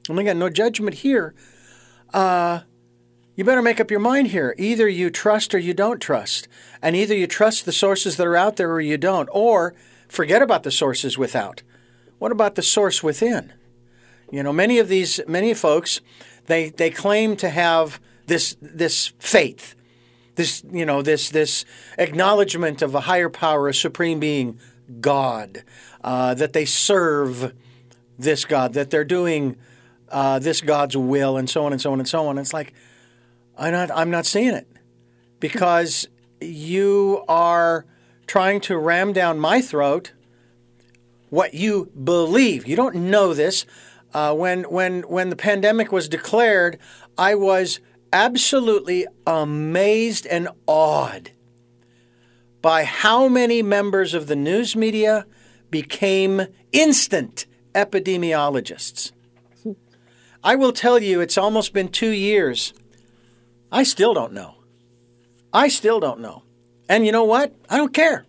And 0.08 0.20
again, 0.20 0.38
no 0.38 0.48
judgment 0.48 0.98
here. 0.98 1.34
Uh, 2.14 2.60
you 3.34 3.42
better 3.42 3.60
make 3.60 3.80
up 3.80 3.90
your 3.90 3.98
mind 3.98 4.28
here. 4.28 4.54
Either 4.56 4.88
you 4.88 5.10
trust 5.10 5.52
or 5.52 5.58
you 5.58 5.74
don't 5.74 5.98
trust. 5.98 6.46
And 6.80 6.94
either 6.94 7.12
you 7.12 7.26
trust 7.26 7.64
the 7.64 7.72
sources 7.72 8.16
that 8.16 8.26
are 8.26 8.36
out 8.36 8.54
there 8.54 8.70
or 8.70 8.80
you 8.80 8.96
don't. 8.96 9.28
Or 9.32 9.74
forget 10.06 10.42
about 10.42 10.62
the 10.62 10.70
sources 10.70 11.18
without. 11.18 11.64
What 12.20 12.30
about 12.30 12.54
the 12.54 12.62
source 12.62 13.02
within? 13.02 13.52
You 14.30 14.44
know, 14.44 14.52
many 14.52 14.78
of 14.78 14.86
these 14.86 15.20
many 15.26 15.54
folks, 15.54 16.00
they 16.46 16.70
they 16.70 16.90
claim 16.90 17.34
to 17.38 17.48
have 17.48 18.00
this 18.28 18.56
this 18.62 19.12
faith 19.18 19.74
this 20.34 20.62
you 20.70 20.86
know 20.86 21.02
this 21.02 21.30
this 21.30 21.64
acknowledgement 21.98 22.82
of 22.82 22.94
a 22.94 23.00
higher 23.00 23.28
power, 23.28 23.68
a 23.68 23.74
supreme 23.74 24.20
being, 24.20 24.58
God, 25.00 25.64
uh, 26.02 26.34
that 26.34 26.52
they 26.52 26.64
serve 26.64 27.54
this 28.18 28.44
God, 28.44 28.72
that 28.74 28.90
they're 28.90 29.04
doing 29.04 29.56
uh, 30.08 30.38
this 30.38 30.60
God's 30.60 30.96
will, 30.96 31.36
and 31.36 31.48
so 31.48 31.64
on 31.66 31.72
and 31.72 31.80
so 31.80 31.92
on 31.92 31.98
and 31.98 32.08
so 32.08 32.26
on. 32.26 32.38
It's 32.38 32.54
like 32.54 32.72
I'm 33.56 33.72
not 33.72 33.90
I'm 33.90 34.10
not 34.10 34.26
seeing 34.26 34.54
it 34.54 34.68
because 35.40 36.08
you 36.40 37.24
are 37.28 37.84
trying 38.26 38.60
to 38.62 38.78
ram 38.78 39.12
down 39.12 39.38
my 39.38 39.60
throat 39.60 40.12
what 41.28 41.54
you 41.54 41.90
believe. 42.04 42.66
You 42.66 42.76
don't 42.76 42.94
know 42.94 43.32
this. 43.32 43.64
Uh, 44.12 44.34
when 44.34 44.64
when 44.64 45.02
when 45.02 45.30
the 45.30 45.36
pandemic 45.36 45.90
was 45.90 46.08
declared, 46.08 46.78
I 47.16 47.34
was 47.34 47.80
absolutely 48.12 49.06
amazed 49.26 50.26
and 50.26 50.48
awed 50.66 51.30
by 52.60 52.84
how 52.84 53.28
many 53.28 53.62
members 53.62 54.14
of 54.14 54.28
the 54.28 54.36
news 54.36 54.76
media 54.76 55.26
became 55.70 56.46
instant 56.70 57.46
epidemiologists. 57.74 59.12
I 60.44 60.56
will 60.56 60.72
tell 60.72 60.98
you, 60.98 61.20
it's 61.20 61.38
almost 61.38 61.72
been 61.72 61.88
two 61.88 62.10
years. 62.10 62.72
I 63.70 63.84
still 63.84 64.12
don't 64.12 64.32
know. 64.32 64.56
I 65.52 65.68
still 65.68 66.00
don't 66.00 66.20
know. 66.20 66.42
And 66.88 67.06
you 67.06 67.12
know 67.12 67.24
what? 67.24 67.54
I 67.70 67.76
don't 67.76 67.94
care. 67.94 68.26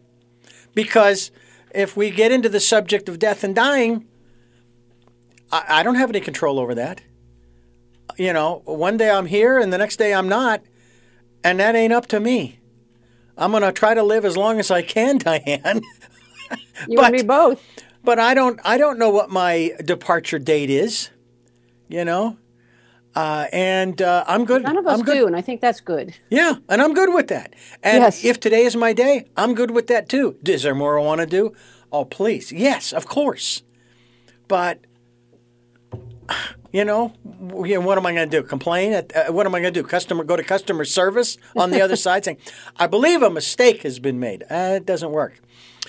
Because 0.74 1.32
if 1.74 1.98
we 1.98 2.12
get 2.12 2.32
into 2.32 2.50
the 2.50 2.60
subject 2.60 3.10
of 3.10 3.20
death 3.20 3.44
and 3.44 3.56
dying, 3.56 4.08
I, 5.52 5.80
I 5.80 5.84
don't 5.84 5.96
have 5.96 6.10
any 6.10 6.22
control 6.22 6.60
over 6.60 6.75
that. 6.75 7.02
You 8.17 8.34
know, 8.34 8.62
one 8.65 8.98
day 8.98 9.10
I'm 9.10 9.25
here 9.25 9.60
and 9.60 9.72
the 9.72 9.77
next 9.77 9.98
day 9.98 10.13
I'm 10.13 10.29
not. 10.29 10.62
And 11.43 11.60
that 11.60 11.75
ain't 11.75 11.93
up 11.93 12.08
to 12.08 12.20
me. 12.20 12.60
I'm 13.38 13.51
going 13.51 13.63
to 13.63 13.72
try 13.72 13.93
to 13.93 14.03
live 14.03 14.25
as 14.25 14.38
long 14.38 14.60
as 14.60 14.72
I 14.72 14.82
can, 14.82 15.17
Diane. 15.20 15.82
you 16.88 16.96
but, 16.96 17.05
and 17.05 17.15
me 17.15 17.24
both. 17.24 17.62
But 18.03 18.20
I 18.20 18.34
don't. 18.34 18.60
I 18.63 18.77
don't 18.77 19.00
know 19.00 19.10
what 19.10 19.29
my 19.29 19.72
departure 19.84 20.39
date 20.39 20.70
is 20.70 21.10
you 21.93 22.03
know? 22.03 22.38
Uh, 23.15 23.46
and 23.53 24.01
uh, 24.01 24.24
I'm 24.27 24.43
good. 24.43 24.63
None 24.63 24.77
of 24.77 24.88
us 24.88 24.98
I'm 24.98 25.05
good. 25.05 25.13
do, 25.13 25.27
and 25.27 25.36
I 25.36 25.41
think 25.41 25.62
that's 25.62 25.79
good. 25.79 26.15
Yeah, 26.29 26.55
and 26.67 26.82
I'm 26.82 26.96
good 26.96 27.13
with 27.13 27.27
that. 27.27 27.53
And 27.84 28.01
yes. 28.01 28.25
if 28.25 28.39
today 28.39 28.65
is 28.65 28.75
my 28.75 28.91
day, 28.91 29.27
I'm 29.38 29.53
good 29.53 29.70
with 29.70 29.86
that 29.88 30.10
too. 30.10 30.36
Is 30.43 30.63
there 30.63 30.74
more 30.74 30.98
I 30.98 31.03
want 31.03 31.22
to 31.22 31.27
do? 31.27 31.53
Oh, 31.91 32.05
please. 32.05 32.51
Yes, 32.51 32.91
of 32.91 33.05
course. 33.05 33.62
But, 34.48 34.79
you 36.72 36.86
know, 36.86 37.10
what 37.10 37.98
am 37.98 38.06
I 38.06 38.13
going 38.13 38.30
to 38.30 38.42
do? 38.42 38.46
Complain? 38.46 38.94
At, 38.94 39.15
uh, 39.15 39.32
what 39.32 39.46
am 39.46 39.56
I 39.56 39.62
going 39.62 39.74
to 39.74 39.82
do? 39.82 39.88
Customer 39.88 40.24
Go 40.24 40.36
to 40.36 40.44
customer 40.44 40.86
service 40.86 41.38
on 41.56 41.72
the 41.72 41.82
other 41.82 41.96
side 42.06 42.25
saying, 42.25 42.38
I 42.77 42.88
believe 42.88 43.22
a 43.22 43.30
mistake 43.30 43.84
has 43.84 44.00
been 44.00 44.20
made. 44.20 44.44
Uh, 44.44 44.75
it 44.77 44.86
doesn't 44.86 45.12
work. 45.12 45.39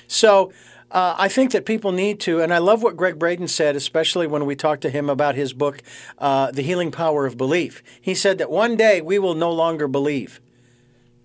So, 0.06 0.52
uh, 0.90 1.16
I 1.18 1.28
think 1.28 1.50
that 1.50 1.64
people 1.64 1.90
need 1.90 2.20
to, 2.20 2.40
and 2.40 2.54
I 2.54 2.58
love 2.58 2.84
what 2.84 2.96
Gregg 2.96 3.18
Braden 3.18 3.48
said, 3.48 3.74
especially 3.74 4.28
when 4.28 4.46
we 4.46 4.54
talked 4.54 4.82
to 4.82 4.90
him 4.90 5.10
about 5.10 5.34
his 5.34 5.52
book, 5.52 5.82
uh, 6.18 6.52
The 6.52 6.62
Healing 6.62 6.92
Power 6.92 7.26
of 7.26 7.36
Belief. 7.36 7.82
He 8.00 8.14
said 8.14 8.38
that 8.38 8.48
one 8.48 8.76
day 8.76 9.00
we 9.00 9.18
will 9.18 9.34
no 9.34 9.50
longer 9.50 9.88
believe, 9.88 10.40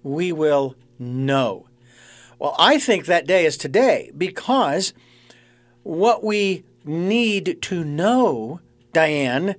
we 0.02 0.32
will 0.32 0.76
know. 0.98 1.68
Well, 2.40 2.56
I 2.58 2.80
think 2.80 3.06
that 3.06 3.28
day 3.28 3.46
is 3.46 3.58
today 3.58 4.12
because 4.18 4.94
what 5.84 6.24
we 6.24 6.64
need 6.84 7.62
to 7.62 7.84
know, 7.84 8.62
Diane, 8.94 9.56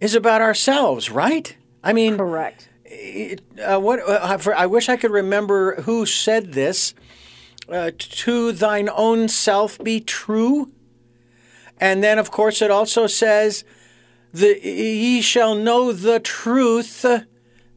is 0.00 0.14
about 0.14 0.40
ourselves, 0.40 1.10
right? 1.10 1.56
I 1.82 1.92
mean, 1.92 2.16
correct. 2.16 2.68
Uh, 3.62 3.78
what 3.78 4.00
uh, 4.00 4.38
I 4.56 4.66
wish 4.66 4.88
I 4.88 4.96
could 4.96 5.10
remember 5.10 5.82
who 5.82 6.06
said 6.06 6.52
this 6.52 6.94
uh, 7.68 7.90
to 7.98 8.52
thine 8.52 8.88
own 8.94 9.28
self 9.28 9.78
be 9.78 10.00
true. 10.00 10.70
And 11.80 12.02
then, 12.02 12.18
of 12.18 12.30
course, 12.30 12.62
it 12.62 12.70
also 12.70 13.06
says, 13.06 13.64
the, 14.32 14.58
ye 14.62 15.20
shall 15.20 15.54
know 15.54 15.92
the 15.92 16.18
truth, 16.18 17.04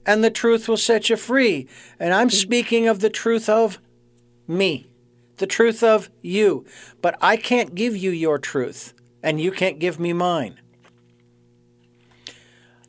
and 0.05 0.23
the 0.23 0.31
truth 0.31 0.67
will 0.67 0.77
set 0.77 1.09
you 1.09 1.15
free. 1.15 1.67
And 1.99 2.13
I'm 2.13 2.29
speaking 2.29 2.87
of 2.87 2.99
the 2.99 3.09
truth 3.09 3.47
of 3.47 3.79
me, 4.47 4.87
the 5.37 5.47
truth 5.47 5.83
of 5.83 6.09
you. 6.21 6.65
But 7.01 7.17
I 7.21 7.37
can't 7.37 7.75
give 7.75 7.95
you 7.95 8.11
your 8.11 8.39
truth, 8.39 8.93
and 9.21 9.39
you 9.39 9.51
can't 9.51 9.79
give 9.79 9.99
me 9.99 10.13
mine. 10.13 10.59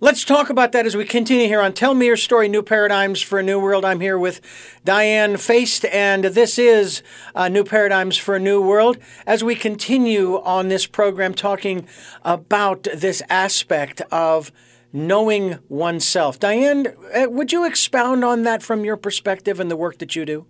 Let's 0.02 0.24
talk 0.24 0.50
about 0.50 0.72
that 0.72 0.84
as 0.84 0.96
we 0.96 1.04
continue 1.04 1.46
here 1.46 1.60
on 1.60 1.74
Tell 1.74 1.94
Me 1.94 2.06
Your 2.06 2.16
Story 2.16 2.48
New 2.48 2.64
Paradigms 2.64 3.22
for 3.22 3.38
a 3.38 3.42
New 3.44 3.60
World. 3.60 3.84
I'm 3.84 4.00
here 4.00 4.18
with 4.18 4.40
Diane 4.84 5.36
Faced, 5.36 5.84
and 5.84 6.24
this 6.24 6.58
is 6.58 7.04
uh, 7.36 7.46
New 7.46 7.62
Paradigms 7.62 8.16
for 8.16 8.34
a 8.34 8.40
New 8.40 8.60
World 8.60 8.98
as 9.28 9.44
we 9.44 9.54
continue 9.54 10.42
on 10.42 10.66
this 10.66 10.88
program 10.88 11.34
talking 11.34 11.86
about 12.24 12.82
this 12.92 13.22
aspect 13.30 14.00
of 14.10 14.50
knowing 14.92 15.60
oneself. 15.68 16.40
Diane, 16.40 16.88
uh, 17.14 17.30
would 17.30 17.52
you 17.52 17.64
expound 17.64 18.24
on 18.24 18.42
that 18.42 18.60
from 18.60 18.84
your 18.84 18.96
perspective 18.96 19.60
and 19.60 19.70
the 19.70 19.76
work 19.76 19.98
that 19.98 20.16
you 20.16 20.24
do? 20.24 20.46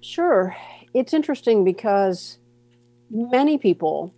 Sure. 0.00 0.56
It's 0.94 1.12
interesting 1.12 1.64
because 1.64 2.38
many 3.10 3.58
people, 3.58 4.14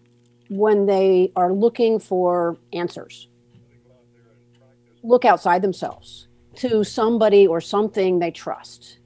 when 0.48 0.86
they 0.86 1.32
are 1.34 1.52
looking 1.52 1.98
for 1.98 2.58
answers, 2.72 3.26
look 5.02 5.24
outside 5.24 5.62
themselves 5.62 6.28
to 6.56 6.84
somebody 6.84 7.46
or 7.46 7.60
something 7.60 8.18
they 8.18 8.30
trust. 8.30 8.98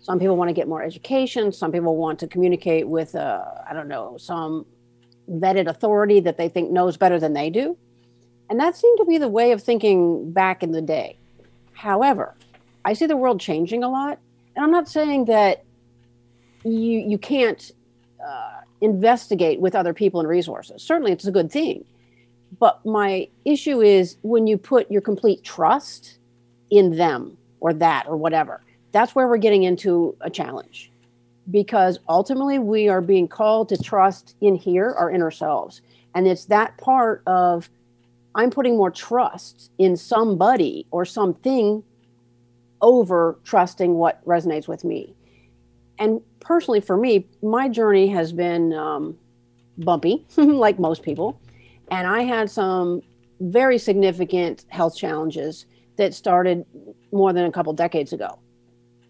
Some 0.00 0.18
people 0.18 0.36
want 0.36 0.48
to 0.48 0.54
get 0.54 0.68
more 0.68 0.82
education. 0.82 1.52
Some 1.52 1.72
people 1.72 1.96
want 1.96 2.18
to 2.20 2.26
communicate 2.26 2.88
with, 2.88 3.14
uh, 3.14 3.44
I 3.68 3.72
don't 3.72 3.88
know, 3.88 4.16
some 4.18 4.66
vetted 5.28 5.68
authority 5.68 6.20
that 6.20 6.36
they 6.36 6.48
think 6.48 6.70
knows 6.70 6.96
better 6.96 7.18
than 7.18 7.32
they 7.32 7.50
do. 7.50 7.76
And 8.48 8.58
that 8.58 8.76
seemed 8.76 8.98
to 8.98 9.04
be 9.04 9.18
the 9.18 9.28
way 9.28 9.52
of 9.52 9.62
thinking 9.62 10.32
back 10.32 10.62
in 10.62 10.72
the 10.72 10.82
day. 10.82 11.18
However, 11.72 12.34
I 12.84 12.94
see 12.94 13.06
the 13.06 13.16
world 13.16 13.40
changing 13.40 13.84
a 13.84 13.88
lot. 13.88 14.18
And 14.56 14.64
I'm 14.64 14.72
not 14.72 14.88
saying 14.88 15.26
that 15.26 15.64
you, 16.64 16.98
you 16.98 17.18
can't 17.18 17.70
uh, 18.26 18.60
investigate 18.80 19.60
with 19.60 19.74
other 19.74 19.94
people 19.94 20.20
and 20.20 20.28
resources. 20.28 20.82
Certainly, 20.82 21.12
it's 21.12 21.26
a 21.26 21.30
good 21.30 21.52
thing. 21.52 21.84
But 22.60 22.84
my 22.84 23.26
issue 23.46 23.80
is 23.80 24.18
when 24.22 24.46
you 24.46 24.58
put 24.58 24.90
your 24.90 25.00
complete 25.00 25.42
trust 25.42 26.18
in 26.70 26.96
them 26.96 27.38
or 27.58 27.72
that 27.72 28.06
or 28.06 28.16
whatever, 28.16 28.60
that's 28.92 29.14
where 29.14 29.26
we're 29.26 29.38
getting 29.38 29.62
into 29.62 30.14
a 30.20 30.30
challenge. 30.30 30.92
Because 31.50 31.98
ultimately, 32.08 32.58
we 32.58 32.88
are 32.88 33.00
being 33.00 33.26
called 33.26 33.70
to 33.70 33.82
trust 33.82 34.36
in 34.42 34.54
here, 34.54 34.94
our 34.96 35.10
inner 35.10 35.30
selves. 35.30 35.80
And 36.14 36.28
it's 36.28 36.44
that 36.46 36.76
part 36.76 37.22
of 37.26 37.70
I'm 38.34 38.50
putting 38.50 38.76
more 38.76 38.90
trust 38.90 39.72
in 39.78 39.96
somebody 39.96 40.86
or 40.90 41.04
something 41.04 41.82
over 42.82 43.38
trusting 43.42 43.94
what 43.94 44.24
resonates 44.24 44.68
with 44.68 44.84
me. 44.84 45.14
And 45.98 46.20
personally, 46.40 46.80
for 46.80 46.96
me, 46.96 47.26
my 47.42 47.68
journey 47.68 48.06
has 48.08 48.32
been 48.32 48.72
um, 48.72 49.18
bumpy, 49.78 50.24
like 50.36 50.78
most 50.78 51.02
people 51.02 51.40
and 51.90 52.06
I 52.06 52.22
had 52.22 52.50
some 52.50 53.02
very 53.40 53.78
significant 53.78 54.64
health 54.68 54.96
challenges 54.96 55.66
that 55.96 56.14
started 56.14 56.64
more 57.12 57.32
than 57.32 57.44
a 57.44 57.52
couple 57.52 57.72
decades 57.72 58.12
ago. 58.12 58.38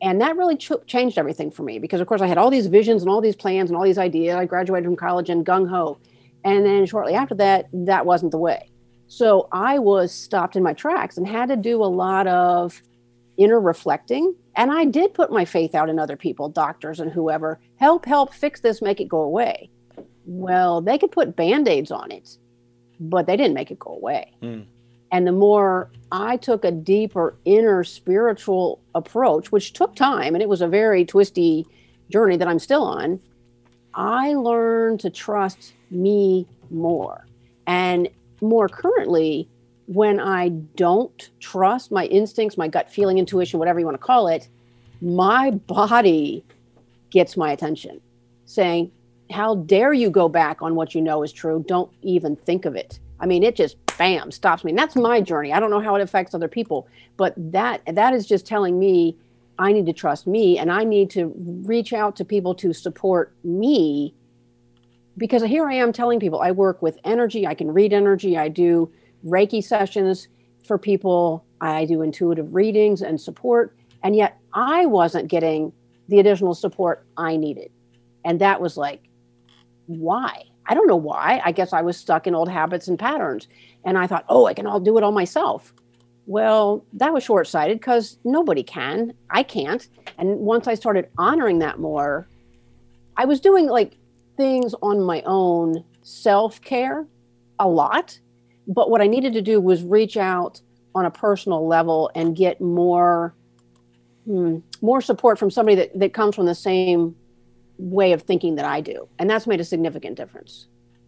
And 0.03 0.21
that 0.21 0.37
really 0.37 0.57
ch- 0.57 0.73
changed 0.87 1.19
everything 1.19 1.51
for 1.51 1.63
me 1.63 1.79
because, 1.79 2.01
of 2.01 2.07
course, 2.07 2.23
I 2.23 2.27
had 2.27 2.39
all 2.39 2.51
these 2.51 2.69
visions 2.69 3.03
and 3.03 3.11
all 3.11 3.21
these 3.21 3.37
plans 3.37 3.69
and 3.69 3.77
all 3.77 3.85
these 3.85 3.99
ideas. 3.99 4.37
I 4.37 4.47
graduated 4.47 4.87
from 4.87 4.97
college 4.97 5.29
and 5.29 5.45
gung 5.45 5.69
ho. 5.69 5.99
And 6.43 6.65
then 6.65 6.87
shortly 6.87 7.15
after 7.15 7.35
that, 7.35 7.69
that 7.73 8.07
wasn't 8.07 8.33
the 8.33 8.39
way. 8.39 8.71
So 9.09 9.49
I 9.53 9.79
was 9.79 10.11
stopped 10.11 10.57
in 10.57 10.63
my 10.63 10.73
tracks 10.73 11.19
and 11.19 11.27
had 11.27 11.51
to 11.51 11.57
do 11.57 11.83
a 11.83 11.85
lot 11.85 12.27
of 12.29 12.81
inner 13.37 13.61
reflecting. 13.61 14.35
And 14.57 14.73
I 14.73 14.87
did 14.87 15.13
put 15.13 15.31
my 15.31 15.45
faith 15.45 15.75
out 15.75 15.91
in 15.91 15.99
other 15.99 16.17
people, 16.17 16.49
doctors 16.49 17.01
and 17.01 17.13
whoever, 17.13 17.61
help, 17.77 18.07
help, 18.07 18.33
fix 18.33 18.61
this, 18.61 18.81
make 18.81 19.01
it 19.01 19.09
go 19.09 19.21
away. 19.21 19.69
Well, 20.25 20.81
they 20.81 20.97
could 20.97 21.13
put 21.13 21.37
band 21.37 21.69
aids 21.69 21.91
on 21.91 22.11
it 22.11 22.39
but 23.00 23.26
they 23.26 23.37
didn't 23.37 23.54
make 23.54 23.71
it 23.71 23.78
go 23.78 23.92
away. 23.92 24.33
Mm. 24.42 24.66
And 25.12 25.26
the 25.26 25.33
more 25.33 25.90
I 26.12 26.37
took 26.37 26.64
a 26.64 26.71
deeper 26.71 27.35
inner 27.45 27.83
spiritual 27.83 28.80
approach, 28.95 29.50
which 29.50 29.73
took 29.73 29.97
time 29.97 30.35
and 30.35 30.42
it 30.42 30.49
was 30.49 30.61
a 30.61 30.69
very 30.69 31.04
twisty 31.04 31.66
journey 32.11 32.37
that 32.37 32.47
I'm 32.47 32.59
still 32.59 32.85
on, 32.85 33.21
I 33.95 34.35
learned 34.35 35.00
to 35.00 35.11
trust 35.11 35.73
me 35.90 36.47
more. 36.71 37.26
And 37.66 38.09
more 38.40 38.69
currently, 38.69 39.49
when 39.87 40.21
I 40.21 40.50
don't 40.50 41.30
trust 41.40 41.90
my 41.90 42.07
instincts, 42.07 42.57
my 42.57 42.69
gut 42.69 42.90
feeling, 42.90 43.19
intuition, 43.19 43.59
whatever 43.59 43.80
you 43.80 43.87
want 43.87 43.97
to 43.97 44.07
call 44.07 44.28
it, 44.28 44.49
my 45.00 45.50
body 45.50 46.45
gets 47.11 47.37
my 47.37 47.50
attention 47.50 48.00
saying, 48.47 48.92
how 49.31 49.57
dare 49.57 49.93
you 49.93 50.11
go 50.11 50.29
back 50.29 50.63
on 50.63 50.75
what 50.75 50.95
you 50.95 51.01
know 51.01 51.23
is 51.23 51.33
true? 51.33 51.65
Don't 51.67 51.91
even 52.03 52.37
think 52.37 52.65
of 52.65 52.77
it. 52.77 52.99
I 53.21 53.27
mean, 53.27 53.43
it 53.43 53.55
just 53.55 53.77
bam 53.99 54.31
stops 54.31 54.65
me. 54.65 54.73
And 54.73 54.79
that's 54.79 54.97
my 54.97 55.21
journey. 55.21 55.53
I 55.53 55.61
don't 55.61 55.71
know 55.71 55.81
how 55.81 55.95
it 55.95 56.03
affects 56.03 56.35
other 56.35 56.49
people, 56.49 56.89
but 57.17 57.35
that 57.37 57.83
that 57.87 58.15
is 58.15 58.27
just 58.27 58.47
telling 58.47 58.79
me 58.79 59.17
I 59.59 59.73
need 59.73 59.87
to 59.87 59.93
trust 59.93 60.27
me 60.27 60.59
and 60.59 60.73
I 60.73 60.85
need 60.85 61.11
to 61.11 61.35
reach 61.37 61.93
out 61.93 62.17
to 62.17 62.25
people 62.25 62.55
to 62.57 62.73
support 62.73 63.35
me 63.45 64.15
because 65.19 65.43
here 65.43 65.69
I 65.69 65.75
am 65.75 65.93
telling 65.93 66.19
people 66.19 66.41
I 66.41 66.51
work 66.51 66.81
with 66.81 66.99
energy, 67.05 67.47
I 67.47 67.55
can 67.55 67.71
read 67.71 67.93
energy, 67.93 68.39
I 68.39 68.49
do 68.49 68.91
Reiki 69.27 69.63
sessions 69.63 70.29
for 70.65 70.79
people, 70.79 71.45
I 71.61 71.85
do 71.85 72.01
intuitive 72.01 72.55
readings 72.55 73.03
and 73.03 73.21
support, 73.21 73.77
and 74.03 74.17
yet 74.17 74.39
I 74.55 74.87
wasn't 74.87 75.29
getting 75.29 75.73
the 76.09 76.21
additional 76.21 76.55
support 76.55 77.05
I 77.19 77.37
needed. 77.37 77.71
And 78.25 78.41
that 78.41 78.63
was 78.63 78.79
like 78.79 79.10
why? 79.99 80.44
I 80.66 80.75
don't 80.75 80.87
know 80.87 80.97
why. 80.97 81.40
I 81.44 81.52
guess 81.52 81.73
I 81.73 81.82
was 81.82 81.97
stuck 81.97 82.26
in 82.26 82.35
old 82.35 82.49
habits 82.49 82.87
and 82.87 82.99
patterns. 82.99 83.49
And 83.85 83.99
I 83.99 84.06
thought, 84.06 84.25
oh, 84.28 84.47
I 84.47 84.54
can 84.54 84.66
all 84.66 84.80
do 84.80 84.97
it 84.99 85.02
all 85.02 85.12
myself. 85.12 85.75
Well, 86.26 86.85
that 86.92 87.12
was 87.12 87.25
short 87.25 87.49
sighted 87.49 87.80
because 87.80 88.18
nobody 88.25 88.62
can. 88.62 89.14
I 89.30 89.42
can't. 89.42 89.88
And 90.16 90.38
once 90.38 90.68
I 90.68 90.75
started 90.75 91.09
honoring 91.18 91.59
that 91.59 91.80
more, 91.80 92.28
I 93.16 93.25
was 93.25 93.40
doing 93.40 93.66
like 93.66 93.97
things 94.37 94.75
on 94.80 95.00
my 95.02 95.23
own 95.26 95.85
self 96.02 96.61
care 96.61 97.06
a 97.59 97.68
lot. 97.68 98.18
But 98.68 98.90
what 98.90 99.00
I 99.00 99.09
needed 99.09 99.32
to 99.32 99.42
do 99.42 99.61
was 99.61 99.82
reach 99.82 100.16
out 100.16 100.61
on 100.94 101.04
a 101.04 101.11
personal 101.11 101.66
level 101.66 102.11
and 102.14 102.37
get 102.37 102.61
more 102.61 103.35
hmm, 104.25 104.59
more 104.80 105.00
support 105.00 105.38
from 105.38 105.50
somebody 105.50 105.75
that, 105.76 105.99
that 105.99 106.14
comes 106.14 106.37
from 106.37 106.47
the 106.47 106.54
same 106.54 107.16
way 107.81 108.13
of 108.13 108.23
thinking 108.23 108.57
that 108.57 108.65
I 108.65 108.81
do. 108.81 109.09
And 109.19 109.29
that's 109.29 109.47
made 109.47 109.61
a 109.61 109.65
significant 109.65 110.17
difference. 110.17 110.67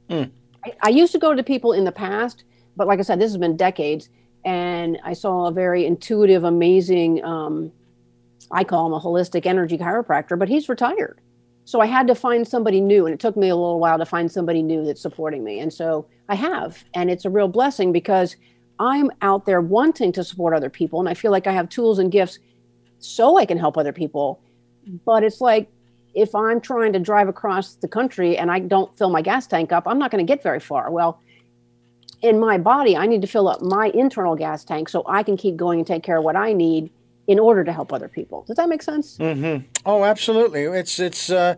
Mm. 0.08 0.30
I, 0.64 0.72
I 0.82 0.88
used 0.88 1.12
to 1.12 1.18
go 1.18 1.34
to 1.34 1.42
people 1.42 1.72
in 1.72 1.84
the 1.84 1.92
past, 1.92 2.44
but 2.76 2.86
like 2.86 2.98
I 2.98 3.02
said, 3.02 3.20
this 3.20 3.30
has 3.30 3.38
been 3.38 3.56
decades. 3.56 4.08
And 4.44 4.98
I 5.04 5.12
saw 5.12 5.46
a 5.46 5.52
very 5.52 5.86
intuitive, 5.86 6.44
amazing, 6.44 7.24
um, 7.24 7.70
I 8.50 8.64
call 8.64 8.86
him 8.86 8.92
a 8.92 9.00
holistic 9.00 9.46
energy 9.46 9.78
chiropractor, 9.78 10.38
but 10.38 10.48
he's 10.48 10.68
retired. 10.68 11.20
So 11.64 11.80
I 11.80 11.86
had 11.86 12.08
to 12.08 12.14
find 12.14 12.46
somebody 12.46 12.80
new. 12.80 13.06
And 13.06 13.14
it 13.14 13.20
took 13.20 13.36
me 13.36 13.48
a 13.48 13.56
little 13.56 13.78
while 13.78 13.98
to 13.98 14.06
find 14.06 14.30
somebody 14.30 14.62
new 14.62 14.84
that's 14.84 15.00
supporting 15.00 15.44
me. 15.44 15.60
And 15.60 15.72
so 15.72 16.06
I 16.28 16.34
have. 16.34 16.84
And 16.94 17.08
it's 17.08 17.24
a 17.24 17.30
real 17.30 17.48
blessing 17.48 17.92
because 17.92 18.36
I'm 18.80 19.10
out 19.20 19.46
there 19.46 19.60
wanting 19.60 20.10
to 20.12 20.24
support 20.24 20.54
other 20.54 20.70
people. 20.70 20.98
And 20.98 21.08
I 21.08 21.14
feel 21.14 21.30
like 21.30 21.46
I 21.46 21.52
have 21.52 21.68
tools 21.68 22.00
and 22.00 22.10
gifts 22.10 22.40
so 22.98 23.38
I 23.38 23.46
can 23.46 23.58
help 23.58 23.78
other 23.78 23.92
people. 23.92 24.40
But 25.04 25.22
it's 25.22 25.40
like 25.40 25.68
if 26.14 26.34
I'm 26.34 26.60
trying 26.60 26.92
to 26.92 26.98
drive 26.98 27.28
across 27.28 27.74
the 27.74 27.88
country 27.88 28.36
and 28.36 28.50
I 28.50 28.58
don't 28.58 28.96
fill 28.96 29.10
my 29.10 29.22
gas 29.22 29.46
tank 29.46 29.72
up, 29.72 29.84
I'm 29.86 29.98
not 29.98 30.10
going 30.10 30.24
to 30.24 30.30
get 30.30 30.42
very 30.42 30.60
far. 30.60 30.90
Well, 30.90 31.20
in 32.20 32.38
my 32.38 32.58
body, 32.58 32.96
I 32.96 33.06
need 33.06 33.20
to 33.22 33.26
fill 33.26 33.48
up 33.48 33.62
my 33.62 33.88
internal 33.88 34.36
gas 34.36 34.64
tank 34.64 34.88
so 34.88 35.02
I 35.06 35.22
can 35.22 35.36
keep 35.36 35.56
going 35.56 35.80
and 35.80 35.86
take 35.86 36.02
care 36.02 36.18
of 36.18 36.24
what 36.24 36.36
I 36.36 36.52
need 36.52 36.90
in 37.26 37.38
order 37.38 37.64
to 37.64 37.72
help 37.72 37.92
other 37.92 38.08
people. 38.08 38.44
Does 38.46 38.56
that 38.56 38.68
make 38.68 38.82
sense? 38.82 39.18
Mm-hmm. 39.18 39.66
Oh, 39.86 40.04
absolutely. 40.04 40.62
It's 40.64 40.98
it's 40.98 41.30
uh, 41.30 41.56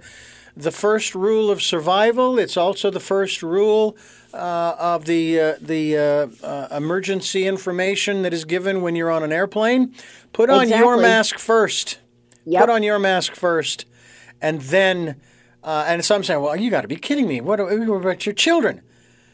the 0.56 0.70
first 0.70 1.14
rule 1.14 1.50
of 1.50 1.62
survival. 1.62 2.38
It's 2.38 2.56
also 2.56 2.90
the 2.90 3.00
first 3.00 3.42
rule 3.42 3.96
uh, 4.32 4.74
of 4.78 5.04
the 5.06 5.40
uh, 5.40 5.54
the 5.60 5.96
uh, 5.96 6.46
uh, 6.46 6.68
emergency 6.70 7.46
information 7.46 8.22
that 8.22 8.32
is 8.32 8.44
given 8.44 8.82
when 8.82 8.94
you're 8.96 9.10
on 9.10 9.22
an 9.22 9.32
airplane. 9.32 9.94
Put 10.32 10.50
on 10.50 10.64
exactly. 10.64 10.84
your 10.84 10.96
mask 10.96 11.38
first. 11.38 11.98
Yep. 12.46 12.60
Put 12.62 12.70
on 12.70 12.82
your 12.82 12.98
mask 12.98 13.34
first, 13.34 13.86
and 14.44 14.60
then. 14.60 15.20
Uh, 15.62 15.82
and 15.88 16.04
some 16.04 16.22
say, 16.22 16.36
"Well, 16.36 16.54
you 16.54 16.70
got 16.70 16.82
to 16.82 16.88
be 16.88 16.96
kidding 16.96 17.26
me! 17.26 17.40
What 17.40 17.58
about 17.58 18.26
your 18.26 18.34
children?" 18.34 18.82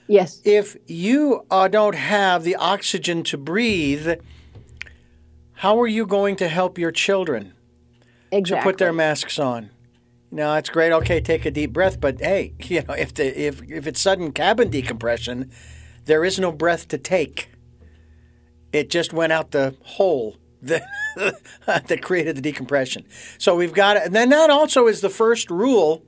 Yes. 0.06 0.40
If 0.44 0.76
you 0.86 1.44
uh, 1.50 1.66
don't 1.66 1.96
have 1.96 2.44
the 2.44 2.54
oxygen 2.54 3.24
to 3.24 3.36
breathe, 3.36 4.20
how 5.54 5.80
are 5.80 5.86
you 5.86 6.06
going 6.06 6.36
to 6.36 6.48
help 6.48 6.78
your 6.78 6.92
children 6.92 7.52
exactly. 8.30 8.60
to 8.60 8.62
put 8.64 8.78
their 8.78 8.92
masks 8.92 9.38
on? 9.38 9.70
No, 10.32 10.54
it's 10.54 10.68
great. 10.68 10.92
Okay, 10.92 11.20
take 11.20 11.44
a 11.44 11.50
deep 11.50 11.72
breath, 11.72 12.00
but 12.00 12.20
hey, 12.20 12.54
you 12.64 12.82
know, 12.82 12.94
if 12.94 13.14
the 13.14 13.40
if 13.40 13.62
if 13.70 13.86
it's 13.86 14.00
sudden 14.00 14.32
cabin 14.32 14.70
decompression, 14.70 15.50
there 16.04 16.24
is 16.24 16.38
no 16.38 16.52
breath 16.52 16.88
to 16.88 16.98
take. 16.98 17.50
It 18.72 18.88
just 18.88 19.12
went 19.12 19.32
out 19.32 19.50
the 19.50 19.74
hole 19.82 20.36
that 20.62 20.82
that 21.66 22.02
created 22.02 22.36
the 22.36 22.42
decompression. 22.42 23.04
So 23.38 23.56
we've 23.56 23.72
got 23.72 23.96
it. 23.96 24.04
And 24.04 24.14
then 24.14 24.30
that 24.30 24.50
also 24.50 24.86
is 24.86 25.00
the 25.00 25.10
first 25.10 25.50
rule. 25.50 26.02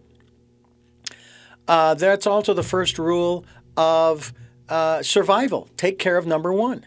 Uh, 1.68 1.94
that's 1.94 2.26
also 2.26 2.54
the 2.54 2.62
first 2.62 2.98
rule 2.98 3.44
of 3.76 4.32
uh, 4.68 5.02
survival. 5.02 5.68
Take 5.76 5.98
care 5.98 6.16
of 6.16 6.26
number 6.26 6.52
one, 6.52 6.86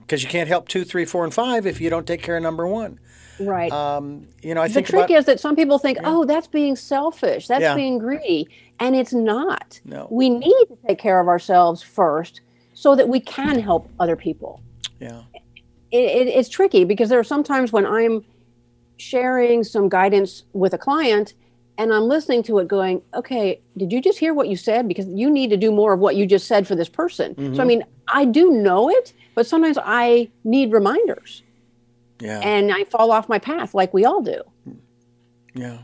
because 0.00 0.22
you 0.22 0.28
can't 0.28 0.48
help 0.48 0.68
two, 0.68 0.84
three, 0.84 1.04
four, 1.04 1.24
and 1.24 1.34
five 1.34 1.66
if 1.66 1.80
you 1.80 1.90
don't 1.90 2.06
take 2.06 2.22
care 2.22 2.36
of 2.36 2.42
number 2.42 2.66
one. 2.66 3.00
Right. 3.40 3.72
Um, 3.72 4.26
you 4.42 4.54
know, 4.54 4.62
I 4.62 4.68
the 4.68 4.74
think 4.74 4.86
the 4.86 4.92
trick 4.92 5.04
about, 5.06 5.18
is 5.18 5.24
that 5.26 5.40
some 5.40 5.56
people 5.56 5.78
think, 5.78 5.98
yeah. 5.98 6.08
"Oh, 6.08 6.24
that's 6.24 6.46
being 6.46 6.76
selfish. 6.76 7.46
That's 7.46 7.62
yeah. 7.62 7.74
being 7.74 7.98
greedy," 7.98 8.48
and 8.80 8.96
it's 8.96 9.12
not. 9.12 9.80
No. 9.84 10.08
We 10.10 10.28
need 10.28 10.64
to 10.68 10.78
take 10.86 10.98
care 10.98 11.20
of 11.20 11.28
ourselves 11.28 11.82
first, 11.82 12.40
so 12.74 12.94
that 12.94 13.08
we 13.08 13.20
can 13.20 13.58
help 13.60 13.88
other 14.00 14.16
people. 14.16 14.60
Yeah. 15.00 15.22
It, 15.90 16.04
it, 16.04 16.28
it's 16.28 16.48
tricky 16.48 16.84
because 16.84 17.08
there 17.08 17.18
are 17.18 17.24
sometimes 17.24 17.72
when 17.72 17.86
I'm 17.86 18.24
sharing 18.98 19.64
some 19.64 19.88
guidance 19.88 20.44
with 20.52 20.74
a 20.74 20.78
client 20.78 21.34
and 21.78 21.94
I'm 21.94 22.04
listening 22.04 22.42
to 22.44 22.58
it 22.58 22.66
going, 22.68 23.00
okay, 23.14 23.60
did 23.76 23.92
you 23.92 24.02
just 24.02 24.18
hear 24.18 24.34
what 24.34 24.48
you 24.48 24.56
said? 24.56 24.88
Because 24.88 25.06
you 25.06 25.30
need 25.30 25.50
to 25.50 25.56
do 25.56 25.70
more 25.70 25.92
of 25.92 26.00
what 26.00 26.16
you 26.16 26.26
just 26.26 26.48
said 26.48 26.66
for 26.66 26.74
this 26.74 26.88
person. 26.88 27.34
Mm-hmm. 27.36 27.54
So, 27.54 27.62
I 27.62 27.64
mean, 27.64 27.84
I 28.08 28.24
do 28.24 28.50
know 28.50 28.90
it, 28.90 29.12
but 29.36 29.46
sometimes 29.46 29.78
I 29.82 30.28
need 30.42 30.72
reminders. 30.72 31.44
Yeah. 32.20 32.40
And 32.40 32.72
I 32.72 32.82
fall 32.84 33.12
off 33.12 33.28
my 33.28 33.38
path 33.38 33.74
like 33.74 33.94
we 33.94 34.04
all 34.04 34.22
do. 34.22 34.42
Yeah. 35.54 35.78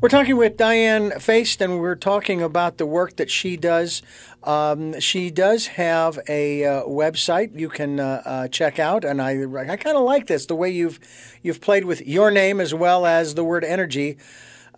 We're 0.00 0.08
talking 0.08 0.36
with 0.36 0.56
Diane 0.56 1.10
Feist, 1.10 1.60
and 1.60 1.80
we're 1.80 1.96
talking 1.96 2.40
about 2.40 2.78
the 2.78 2.86
work 2.86 3.16
that 3.16 3.28
she 3.28 3.56
does. 3.56 4.00
Um, 4.44 5.00
she 5.00 5.28
does 5.28 5.66
have 5.66 6.20
a 6.28 6.64
uh, 6.64 6.82
website 6.84 7.58
you 7.58 7.68
can 7.68 7.98
uh, 7.98 8.22
uh, 8.24 8.46
check 8.46 8.78
out, 8.78 9.04
and 9.04 9.20
I 9.20 9.42
I 9.42 9.76
kind 9.76 9.96
of 9.96 10.04
like 10.04 10.28
this 10.28 10.46
the 10.46 10.54
way 10.54 10.70
you've 10.70 11.00
you've 11.42 11.60
played 11.60 11.84
with 11.84 12.06
your 12.06 12.30
name 12.30 12.60
as 12.60 12.72
well 12.72 13.06
as 13.06 13.34
the 13.34 13.42
word 13.42 13.64
energy. 13.64 14.16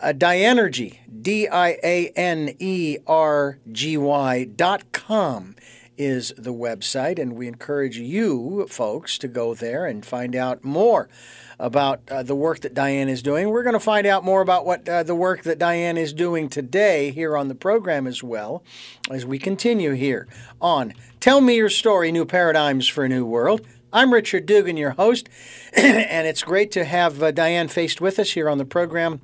Uh, 0.00 0.14
Dianergy, 0.16 1.00
D 1.20 1.46
I 1.46 1.76
A 1.84 2.08
N 2.16 2.56
E 2.58 2.96
R 3.06 3.58
G 3.70 3.98
Y 3.98 4.44
dot 4.44 4.90
com 4.92 5.54
is 6.00 6.32
the 6.38 6.54
website, 6.54 7.18
and 7.18 7.36
we 7.36 7.46
encourage 7.46 7.98
you 7.98 8.66
folks 8.70 9.18
to 9.18 9.28
go 9.28 9.52
there 9.52 9.84
and 9.84 10.04
find 10.04 10.34
out 10.34 10.64
more 10.64 11.10
about 11.58 12.00
uh, 12.10 12.22
the 12.22 12.34
work 12.34 12.60
that 12.60 12.72
Diane 12.72 13.10
is 13.10 13.20
doing. 13.20 13.50
We're 13.50 13.62
going 13.62 13.74
to 13.74 13.78
find 13.78 14.06
out 14.06 14.24
more 14.24 14.40
about 14.40 14.64
what 14.64 14.88
uh, 14.88 15.02
the 15.02 15.14
work 15.14 15.42
that 15.42 15.58
Diane 15.58 15.98
is 15.98 16.14
doing 16.14 16.48
today 16.48 17.10
here 17.10 17.36
on 17.36 17.48
the 17.48 17.54
program 17.54 18.06
as 18.06 18.22
well 18.22 18.64
as 19.10 19.26
we 19.26 19.38
continue 19.38 19.92
here 19.92 20.26
on 20.58 20.94
Tell 21.20 21.42
Me 21.42 21.56
Your 21.56 21.68
Story 21.68 22.10
New 22.10 22.24
Paradigms 22.24 22.88
for 22.88 23.04
a 23.04 23.08
New 23.08 23.26
World. 23.26 23.60
I'm 23.92 24.14
Richard 24.14 24.46
Dugan, 24.46 24.78
your 24.78 24.92
host, 24.92 25.28
and 25.74 26.26
it's 26.26 26.42
great 26.42 26.72
to 26.72 26.84
have 26.84 27.22
uh, 27.22 27.30
Diane 27.30 27.68
faced 27.68 28.00
with 28.00 28.18
us 28.18 28.30
here 28.30 28.48
on 28.48 28.56
the 28.56 28.64
program 28.64 29.20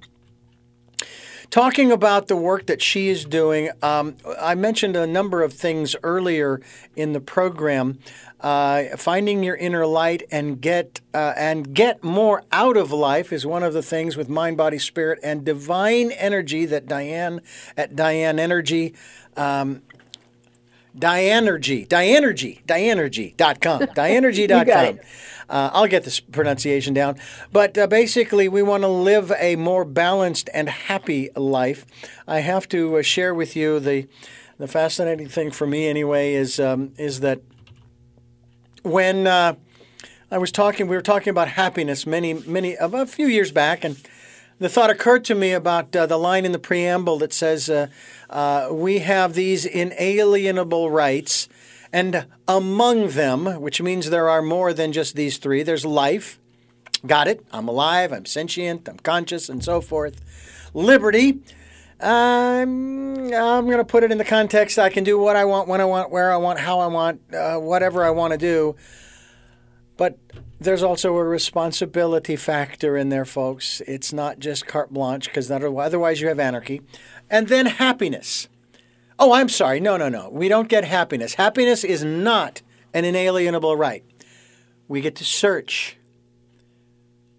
talking 1.50 1.92
about 1.92 2.28
the 2.28 2.36
work 2.36 2.66
that 2.66 2.82
she 2.82 3.08
is 3.08 3.24
doing, 3.24 3.70
um, 3.82 4.16
I 4.40 4.54
mentioned 4.54 4.96
a 4.96 5.06
number 5.06 5.42
of 5.42 5.52
things 5.52 5.96
earlier 6.02 6.60
in 6.94 7.12
the 7.12 7.20
program. 7.20 7.98
Uh, 8.40 8.96
finding 8.96 9.42
your 9.42 9.56
inner 9.56 9.86
light 9.86 10.22
and 10.30 10.60
get 10.60 11.00
uh, 11.14 11.32
and 11.36 11.74
get 11.74 12.04
more 12.04 12.44
out 12.52 12.76
of 12.76 12.92
life 12.92 13.32
is 13.32 13.46
one 13.46 13.62
of 13.62 13.72
the 13.72 13.82
things 13.82 14.16
with 14.16 14.28
mind, 14.28 14.58
body, 14.58 14.78
spirit, 14.78 15.18
and 15.22 15.44
divine 15.44 16.12
energy 16.12 16.66
that 16.66 16.86
Diane 16.86 17.40
at 17.76 17.96
Diane 17.96 18.38
Energy. 18.38 18.94
Um, 19.36 19.82
Dianergy, 20.98 21.86
Dianergy, 21.86 22.64
Dianergy.com, 22.64 23.80
Dianergy.com. 23.94 24.98
Uh, 25.48 25.70
I'll 25.72 25.86
get 25.86 26.04
this 26.04 26.20
pronunciation 26.20 26.92
down. 26.92 27.16
But 27.52 27.78
uh, 27.78 27.86
basically, 27.86 28.48
we 28.48 28.62
want 28.62 28.82
to 28.82 28.88
live 28.88 29.32
a 29.38 29.56
more 29.56 29.84
balanced 29.84 30.50
and 30.52 30.68
happy 30.68 31.30
life. 31.36 31.86
I 32.26 32.40
have 32.40 32.68
to 32.70 32.98
uh, 32.98 33.02
share 33.02 33.34
with 33.34 33.56
you 33.56 33.80
the 33.80 34.08
the 34.58 34.66
fascinating 34.66 35.28
thing 35.28 35.50
for 35.50 35.66
me, 35.66 35.86
anyway, 35.86 36.32
is 36.34 36.58
um, 36.58 36.92
is 36.96 37.20
that 37.20 37.40
when 38.82 39.26
uh, 39.26 39.54
I 40.30 40.38
was 40.38 40.50
talking, 40.50 40.88
we 40.88 40.96
were 40.96 41.02
talking 41.02 41.30
about 41.30 41.48
happiness 41.48 42.06
many 42.06 42.34
many 42.34 42.76
a 42.80 43.06
few 43.06 43.26
years 43.26 43.52
back, 43.52 43.84
and 43.84 43.96
the 44.58 44.68
thought 44.68 44.90
occurred 44.90 45.24
to 45.26 45.34
me 45.34 45.52
about 45.52 45.94
uh, 45.94 46.06
the 46.06 46.16
line 46.16 46.44
in 46.44 46.52
the 46.52 46.58
preamble 46.58 47.18
that 47.18 47.32
says, 47.32 47.68
uh, 47.68 48.68
"We 48.72 49.00
have 49.00 49.34
these 49.34 49.64
inalienable 49.64 50.90
rights." 50.90 51.48
And 51.96 52.26
among 52.46 53.08
them, 53.12 53.46
which 53.62 53.80
means 53.80 54.10
there 54.10 54.28
are 54.28 54.42
more 54.42 54.74
than 54.74 54.92
just 54.92 55.16
these 55.16 55.38
three, 55.38 55.62
there's 55.62 55.86
life. 55.86 56.38
Got 57.06 57.26
it. 57.26 57.42
I'm 57.50 57.68
alive, 57.68 58.12
I'm 58.12 58.26
sentient, 58.26 58.86
I'm 58.86 58.98
conscious, 58.98 59.48
and 59.48 59.64
so 59.64 59.80
forth. 59.80 60.20
Liberty. 60.74 61.40
Um, 61.98 63.32
I'm 63.32 63.64
going 63.64 63.78
to 63.78 63.84
put 63.84 64.04
it 64.04 64.12
in 64.12 64.18
the 64.18 64.26
context 64.26 64.78
I 64.78 64.90
can 64.90 65.04
do 65.04 65.18
what 65.18 65.36
I 65.36 65.46
want, 65.46 65.68
when 65.68 65.80
I 65.80 65.86
want, 65.86 66.10
where 66.10 66.30
I 66.30 66.36
want, 66.36 66.58
how 66.58 66.80
I 66.80 66.86
want, 66.86 67.22
uh, 67.34 67.56
whatever 67.56 68.04
I 68.04 68.10
want 68.10 68.32
to 68.32 68.38
do. 68.38 68.76
But 69.96 70.18
there's 70.60 70.82
also 70.82 71.16
a 71.16 71.24
responsibility 71.24 72.36
factor 72.36 72.98
in 72.98 73.08
there, 73.08 73.24
folks. 73.24 73.80
It's 73.86 74.12
not 74.12 74.38
just 74.38 74.66
carte 74.66 74.92
blanche, 74.92 75.28
because 75.28 75.50
otherwise 75.50 76.20
you 76.20 76.28
have 76.28 76.38
anarchy. 76.38 76.82
And 77.30 77.48
then 77.48 77.64
happiness. 77.64 78.48
Oh, 79.18 79.32
I'm 79.32 79.48
sorry. 79.48 79.80
No, 79.80 79.96
no, 79.96 80.08
no. 80.08 80.28
We 80.30 80.48
don't 80.48 80.68
get 80.68 80.84
happiness. 80.84 81.34
Happiness 81.34 81.84
is 81.84 82.04
not 82.04 82.62
an 82.92 83.04
inalienable 83.04 83.76
right. 83.76 84.04
We 84.88 85.00
get 85.00 85.16
to 85.16 85.24
search. 85.24 85.96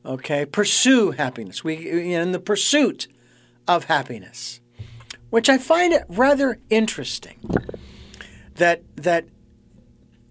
Okay, 0.06 0.46
pursue 0.46 1.12
happiness. 1.12 1.64
We 1.64 2.14
in 2.14 2.32
the 2.32 2.40
pursuit 2.40 3.08
of 3.68 3.86
happiness, 3.86 4.62
which 5.30 5.50
I 5.50 5.58
find 5.58 5.92
it 5.94 6.04
rather 6.08 6.60
interesting 6.70 7.40
that 8.56 8.84
that 8.96 9.26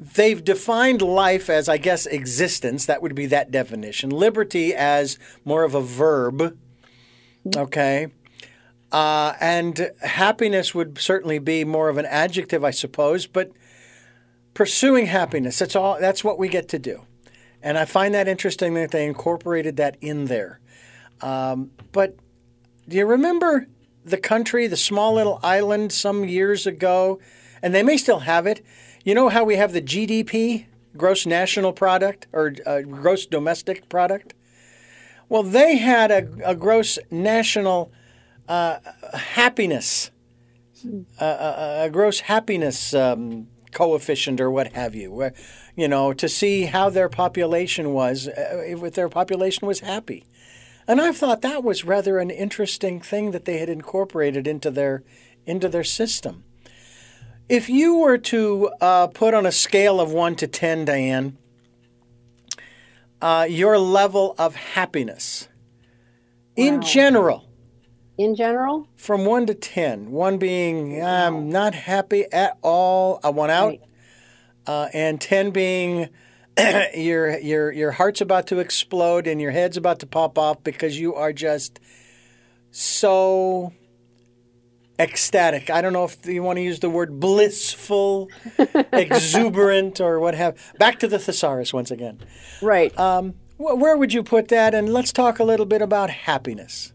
they've 0.00 0.42
defined 0.42 1.02
life 1.02 1.50
as, 1.50 1.68
I 1.68 1.76
guess, 1.76 2.06
existence. 2.06 2.86
That 2.86 3.02
would 3.02 3.14
be 3.14 3.26
that 3.26 3.50
definition. 3.50 4.10
Liberty 4.10 4.74
as 4.74 5.18
more 5.44 5.64
of 5.64 5.74
a 5.74 5.82
verb. 5.82 6.58
Okay. 7.54 8.08
Uh, 8.96 9.34
and 9.42 9.90
happiness 10.00 10.74
would 10.74 10.98
certainly 10.98 11.38
be 11.38 11.66
more 11.66 11.90
of 11.90 11.98
an 11.98 12.06
adjective, 12.06 12.64
I 12.64 12.70
suppose. 12.70 13.26
But 13.26 13.52
pursuing 14.54 15.04
happiness, 15.04 15.58
that's 15.58 15.76
all. 15.76 16.00
That's 16.00 16.24
what 16.24 16.38
we 16.38 16.48
get 16.48 16.66
to 16.70 16.78
do. 16.78 17.02
And 17.62 17.76
I 17.76 17.84
find 17.84 18.14
that 18.14 18.26
interesting 18.26 18.72
that 18.72 18.92
they 18.92 19.04
incorporated 19.04 19.76
that 19.76 19.98
in 20.00 20.24
there. 20.24 20.60
Um, 21.20 21.72
but 21.92 22.16
do 22.88 22.96
you 22.96 23.04
remember 23.04 23.66
the 24.02 24.16
country, 24.16 24.66
the 24.66 24.78
small 24.78 25.12
little 25.12 25.40
island 25.42 25.92
some 25.92 26.24
years 26.24 26.66
ago? 26.66 27.20
And 27.62 27.74
they 27.74 27.82
may 27.82 27.98
still 27.98 28.20
have 28.20 28.46
it. 28.46 28.64
You 29.04 29.14
know 29.14 29.28
how 29.28 29.44
we 29.44 29.56
have 29.56 29.74
the 29.74 29.82
GDP, 29.82 30.64
gross 30.96 31.26
national 31.26 31.74
product, 31.74 32.28
or 32.32 32.54
uh, 32.64 32.80
gross 32.80 33.26
domestic 33.26 33.90
product? 33.90 34.32
Well, 35.28 35.42
they 35.42 35.76
had 35.76 36.10
a, 36.10 36.28
a 36.42 36.54
gross 36.54 36.98
national 37.10 37.92
uh, 38.48 38.78
happiness, 39.14 40.10
uh, 41.20 41.24
a, 41.24 41.84
a, 41.84 41.90
gross 41.90 42.20
happiness 42.20 42.94
um, 42.94 43.48
coefficient, 43.72 44.40
or 44.40 44.50
what 44.50 44.72
have 44.74 44.94
you. 44.94 45.12
Where, 45.12 45.34
you 45.76 45.88
know, 45.88 46.12
to 46.12 46.28
see 46.28 46.64
how 46.64 46.90
their 46.90 47.08
population 47.08 47.92
was, 47.92 48.28
uh, 48.28 48.62
if 48.64 48.94
their 48.94 49.08
population 49.08 49.66
was 49.66 49.80
happy. 49.80 50.24
And 50.88 51.00
I 51.00 51.12
thought 51.12 51.42
that 51.42 51.64
was 51.64 51.84
rather 51.84 52.18
an 52.18 52.30
interesting 52.30 53.00
thing 53.00 53.32
that 53.32 53.44
they 53.44 53.58
had 53.58 53.68
incorporated 53.68 54.46
into 54.46 54.70
their 54.70 55.02
into 55.44 55.68
their 55.68 55.84
system. 55.84 56.44
If 57.48 57.68
you 57.68 57.96
were 57.96 58.18
to 58.18 58.70
uh, 58.80 59.06
put 59.08 59.34
on 59.34 59.46
a 59.46 59.52
scale 59.52 60.00
of 60.00 60.12
one 60.12 60.34
to 60.36 60.46
ten, 60.46 60.84
Diane, 60.84 61.38
uh, 63.20 63.46
your 63.48 63.78
level 63.78 64.34
of 64.38 64.54
happiness 64.54 65.48
wow. 66.56 66.64
in 66.64 66.82
general. 66.82 67.45
In 68.18 68.34
general? 68.34 68.88
From 68.96 69.26
one 69.26 69.46
to 69.46 69.54
ten. 69.54 70.10
One 70.10 70.38
being 70.38 71.02
I'm 71.04 71.34
um, 71.34 71.48
not 71.50 71.74
happy 71.74 72.24
at 72.32 72.56
all. 72.62 73.20
I 73.22 73.30
want 73.30 73.52
out. 73.52 73.68
Right. 73.68 73.82
Uh, 74.66 74.88
and 74.94 75.20
ten 75.20 75.50
being 75.50 76.08
your 76.94 77.38
your 77.38 77.70
your 77.72 77.90
heart's 77.92 78.20
about 78.20 78.46
to 78.48 78.58
explode 78.58 79.26
and 79.26 79.40
your 79.40 79.50
head's 79.50 79.76
about 79.76 80.00
to 80.00 80.06
pop 80.06 80.38
off 80.38 80.64
because 80.64 80.98
you 80.98 81.14
are 81.14 81.32
just 81.32 81.78
so 82.70 83.72
ecstatic. 84.98 85.70
I 85.70 85.82
don't 85.82 85.92
know 85.92 86.04
if 86.04 86.24
you 86.26 86.42
want 86.42 86.56
to 86.56 86.62
use 86.62 86.80
the 86.80 86.90
word 86.90 87.20
blissful, 87.20 88.30
exuberant, 88.92 90.00
or 90.00 90.20
what 90.20 90.34
have. 90.34 90.58
Back 90.78 91.00
to 91.00 91.08
the 91.08 91.18
thesaurus 91.18 91.72
once 91.72 91.90
again. 91.90 92.20
Right. 92.62 92.96
Um, 92.98 93.34
wh- 93.58 93.76
where 93.76 93.96
would 93.96 94.12
you 94.12 94.22
put 94.22 94.48
that? 94.48 94.74
And 94.74 94.92
let's 94.92 95.12
talk 95.12 95.38
a 95.38 95.44
little 95.44 95.66
bit 95.66 95.82
about 95.82 96.10
happiness. 96.10 96.92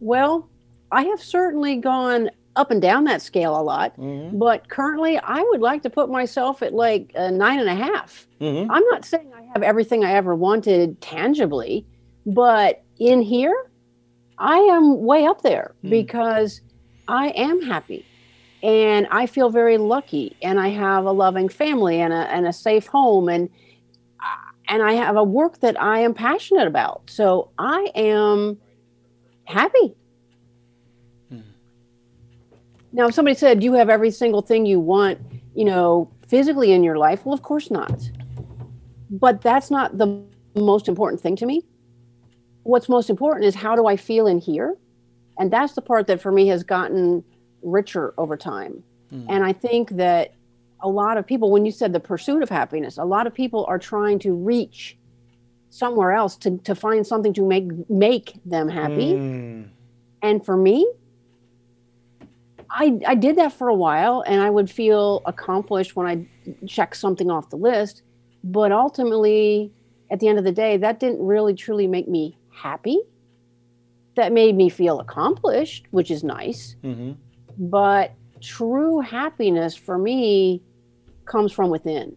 Well, 0.00 0.48
I 0.94 1.04
have 1.04 1.20
certainly 1.22 1.76
gone 1.76 2.30
up 2.56 2.70
and 2.70 2.80
down 2.80 3.04
that 3.04 3.20
scale 3.20 3.58
a 3.58 3.62
lot, 3.62 3.96
mm-hmm. 3.98 4.38
but 4.38 4.68
currently 4.68 5.18
I 5.18 5.42
would 5.50 5.60
like 5.60 5.82
to 5.82 5.90
put 5.90 6.08
myself 6.08 6.62
at 6.62 6.72
like 6.72 7.10
a 7.14 7.30
nine 7.30 7.58
and 7.58 7.68
a 7.68 7.74
half. 7.74 8.26
Mm-hmm. 8.40 8.70
I'm 8.70 8.84
not 8.84 9.04
saying 9.04 9.32
I 9.36 9.42
have 9.52 9.62
everything 9.62 10.04
I 10.04 10.12
ever 10.12 10.34
wanted 10.34 11.00
tangibly, 11.00 11.84
but 12.24 12.84
in 12.98 13.22
here, 13.22 13.70
I 14.38 14.56
am 14.56 15.02
way 15.02 15.26
up 15.26 15.42
there 15.42 15.74
mm-hmm. 15.78 15.90
because 15.90 16.60
I 17.08 17.28
am 17.30 17.60
happy 17.60 18.06
and 18.62 19.06
I 19.10 19.26
feel 19.26 19.50
very 19.50 19.78
lucky 19.78 20.36
and 20.42 20.60
I 20.60 20.68
have 20.68 21.04
a 21.04 21.12
loving 21.12 21.48
family 21.48 22.00
and 22.00 22.12
a, 22.12 22.32
and 22.32 22.46
a 22.46 22.52
safe 22.52 22.86
home 22.86 23.28
and 23.28 23.50
and 24.66 24.82
I 24.82 24.92
have 24.92 25.16
a 25.16 25.24
work 25.24 25.60
that 25.60 25.80
I 25.80 25.98
am 25.98 26.14
passionate 26.14 26.66
about. 26.66 27.10
So 27.10 27.50
I 27.58 27.90
am 27.94 28.58
happy. 29.44 29.94
Now, 32.94 33.08
if 33.08 33.14
somebody 33.14 33.36
said, 33.36 33.64
you 33.64 33.72
have 33.72 33.90
every 33.90 34.12
single 34.12 34.40
thing 34.40 34.66
you 34.66 34.78
want, 34.78 35.18
you 35.54 35.64
know, 35.64 36.08
physically 36.28 36.70
in 36.70 36.84
your 36.84 36.96
life, 36.96 37.26
well, 37.26 37.34
of 37.34 37.42
course 37.42 37.68
not. 37.68 38.08
But 39.10 39.42
that's 39.42 39.68
not 39.68 39.98
the 39.98 40.22
most 40.54 40.88
important 40.88 41.20
thing 41.20 41.34
to 41.36 41.46
me. 41.46 41.64
What's 42.62 42.88
most 42.88 43.10
important 43.10 43.46
is 43.46 43.54
how 43.56 43.74
do 43.74 43.86
I 43.86 43.96
feel 43.96 44.28
in 44.28 44.38
here? 44.38 44.76
And 45.38 45.50
that's 45.50 45.72
the 45.72 45.82
part 45.82 46.06
that 46.06 46.20
for 46.20 46.30
me 46.30 46.46
has 46.46 46.62
gotten 46.62 47.24
richer 47.62 48.14
over 48.16 48.36
time. 48.36 48.84
Mm. 49.12 49.26
And 49.28 49.44
I 49.44 49.52
think 49.52 49.90
that 49.96 50.32
a 50.80 50.88
lot 50.88 51.16
of 51.16 51.26
people, 51.26 51.50
when 51.50 51.66
you 51.66 51.72
said 51.72 51.92
the 51.92 52.00
pursuit 52.00 52.44
of 52.44 52.48
happiness, 52.48 52.96
a 52.96 53.04
lot 53.04 53.26
of 53.26 53.34
people 53.34 53.64
are 53.68 53.78
trying 53.78 54.20
to 54.20 54.32
reach 54.32 54.96
somewhere 55.70 56.12
else 56.12 56.36
to, 56.36 56.58
to 56.58 56.76
find 56.76 57.04
something 57.04 57.32
to 57.34 57.44
make 57.44 57.90
make 57.90 58.34
them 58.46 58.68
happy. 58.68 59.14
Mm. 59.14 59.68
And 60.22 60.46
for 60.46 60.56
me, 60.56 60.86
I, 62.70 62.98
I 63.06 63.14
did 63.14 63.36
that 63.36 63.52
for 63.52 63.68
a 63.68 63.74
while 63.74 64.22
and 64.26 64.40
I 64.40 64.50
would 64.50 64.70
feel 64.70 65.22
accomplished 65.26 65.96
when 65.96 66.06
I 66.06 66.26
checked 66.66 66.96
something 66.96 67.30
off 67.30 67.50
the 67.50 67.56
list. 67.56 68.02
But 68.42 68.72
ultimately, 68.72 69.72
at 70.10 70.20
the 70.20 70.28
end 70.28 70.38
of 70.38 70.44
the 70.44 70.52
day, 70.52 70.76
that 70.76 71.00
didn't 71.00 71.24
really 71.24 71.54
truly 71.54 71.86
make 71.86 72.08
me 72.08 72.38
happy 72.50 73.00
that 74.14 74.32
made 74.32 74.56
me 74.56 74.68
feel 74.68 75.00
accomplished, 75.00 75.86
which 75.90 76.10
is 76.10 76.22
nice. 76.22 76.76
Mm-hmm. 76.84 77.12
But 77.58 78.12
true 78.40 79.00
happiness 79.00 79.74
for 79.74 79.98
me 79.98 80.62
comes 81.24 81.52
from 81.52 81.70
within. 81.70 82.16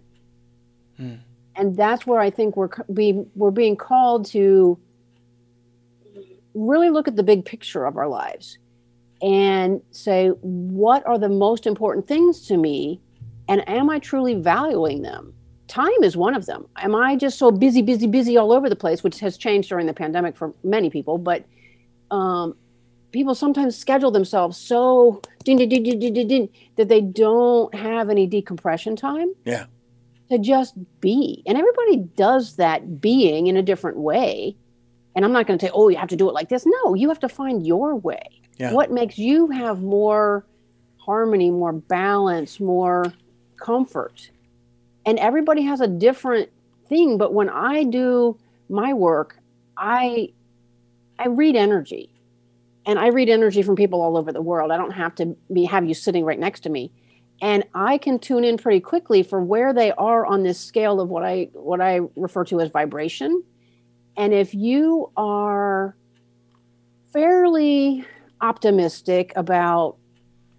Mm. 0.99 1.19
And 1.55 1.75
that's 1.75 2.05
where 2.05 2.19
I 2.19 2.29
think 2.29 2.55
we're 2.55 2.69
we're 2.87 3.51
being 3.51 3.75
called 3.75 4.25
to 4.27 4.77
really 6.53 6.89
look 6.89 7.07
at 7.07 7.15
the 7.15 7.23
big 7.23 7.45
picture 7.45 7.85
of 7.85 7.97
our 7.97 8.07
lives 8.07 8.57
and 9.21 9.81
say 9.91 10.29
what 10.41 11.05
are 11.07 11.17
the 11.17 11.29
most 11.29 11.65
important 11.65 12.07
things 12.07 12.45
to 12.47 12.57
me 12.57 12.99
and 13.47 13.67
am 13.69 13.89
I 13.89 13.99
truly 13.99 14.35
valuing 14.35 15.01
them? 15.01 15.33
Time 15.67 16.03
is 16.03 16.15
one 16.15 16.35
of 16.35 16.45
them. 16.45 16.67
Am 16.77 16.95
I 16.95 17.15
just 17.15 17.37
so 17.37 17.51
busy 17.51 17.81
busy 17.81 18.07
busy 18.07 18.37
all 18.37 18.51
over 18.53 18.69
the 18.69 18.75
place 18.75 19.03
which 19.03 19.19
has 19.19 19.37
changed 19.37 19.69
during 19.69 19.85
the 19.85 19.93
pandemic 19.93 20.37
for 20.37 20.53
many 20.63 20.89
people, 20.89 21.17
but 21.17 21.45
um, 22.11 22.55
people 23.11 23.35
sometimes 23.35 23.75
schedule 23.77 24.11
themselves 24.11 24.57
so 24.57 25.21
that 25.45 26.87
they 26.89 27.01
don't 27.01 27.75
have 27.75 28.09
any 28.09 28.27
decompression 28.27 28.95
time. 28.95 29.33
Yeah. 29.45 29.65
To 30.29 30.37
just 30.37 30.75
be. 30.99 31.41
And 31.45 31.57
everybody 31.57 31.97
does 32.15 32.57
that 32.57 32.99
being 32.99 33.47
in 33.47 33.55
a 33.55 33.61
different 33.63 33.97
way. 33.97 34.55
And 35.15 35.23
I'm 35.23 35.31
not 35.31 35.47
going 35.47 35.57
to 35.57 35.65
say, 35.65 35.71
oh, 35.73 35.87
you 35.87 35.97
have 35.97 36.09
to 36.09 36.15
do 36.15 36.29
it 36.29 36.33
like 36.33 36.49
this. 36.49 36.65
No, 36.65 36.93
you 36.93 37.07
have 37.07 37.19
to 37.21 37.29
find 37.29 37.65
your 37.65 37.95
way. 37.95 38.41
Yeah. 38.57 38.73
What 38.73 38.91
makes 38.91 39.17
you 39.17 39.47
have 39.47 39.81
more 39.81 40.45
harmony, 40.97 41.51
more 41.51 41.73
balance, 41.73 42.59
more 42.59 43.13
comfort? 43.57 44.29
And 45.05 45.19
everybody 45.19 45.63
has 45.63 45.79
a 45.79 45.87
different 45.87 46.49
thing. 46.89 47.17
But 47.17 47.33
when 47.33 47.49
I 47.49 47.83
do 47.83 48.37
my 48.69 48.93
work, 48.93 49.37
I 49.77 50.33
I 51.19 51.27
read 51.27 51.55
energy. 51.55 52.09
And 52.85 52.97
I 52.97 53.07
read 53.07 53.27
energy 53.27 53.61
from 53.63 53.75
people 53.75 54.01
all 54.01 54.15
over 54.17 54.31
the 54.31 54.41
world. 54.41 54.71
I 54.71 54.77
don't 54.77 54.91
have 54.91 55.13
to 55.15 55.35
be 55.51 55.65
have 55.65 55.85
you 55.85 55.93
sitting 55.93 56.23
right 56.23 56.39
next 56.39 56.61
to 56.61 56.69
me. 56.69 56.91
And 57.41 57.65
I 57.75 57.97
can 57.97 58.17
tune 58.17 58.43
in 58.43 58.57
pretty 58.57 58.79
quickly 58.79 59.23
for 59.23 59.41
where 59.41 59.73
they 59.73 59.91
are 59.91 60.25
on 60.25 60.43
this 60.43 60.59
scale 60.59 60.99
of 60.99 61.09
what 61.09 61.23
I 61.23 61.49
what 61.53 61.81
I 61.81 61.99
refer 62.15 62.45
to 62.45 62.59
as 62.61 62.69
vibration. 62.69 63.43
And 64.15 64.33
if 64.33 64.55
you 64.55 65.11
are 65.15 65.95
fairly 67.13 68.05
optimistic 68.41 69.33
about 69.35 69.97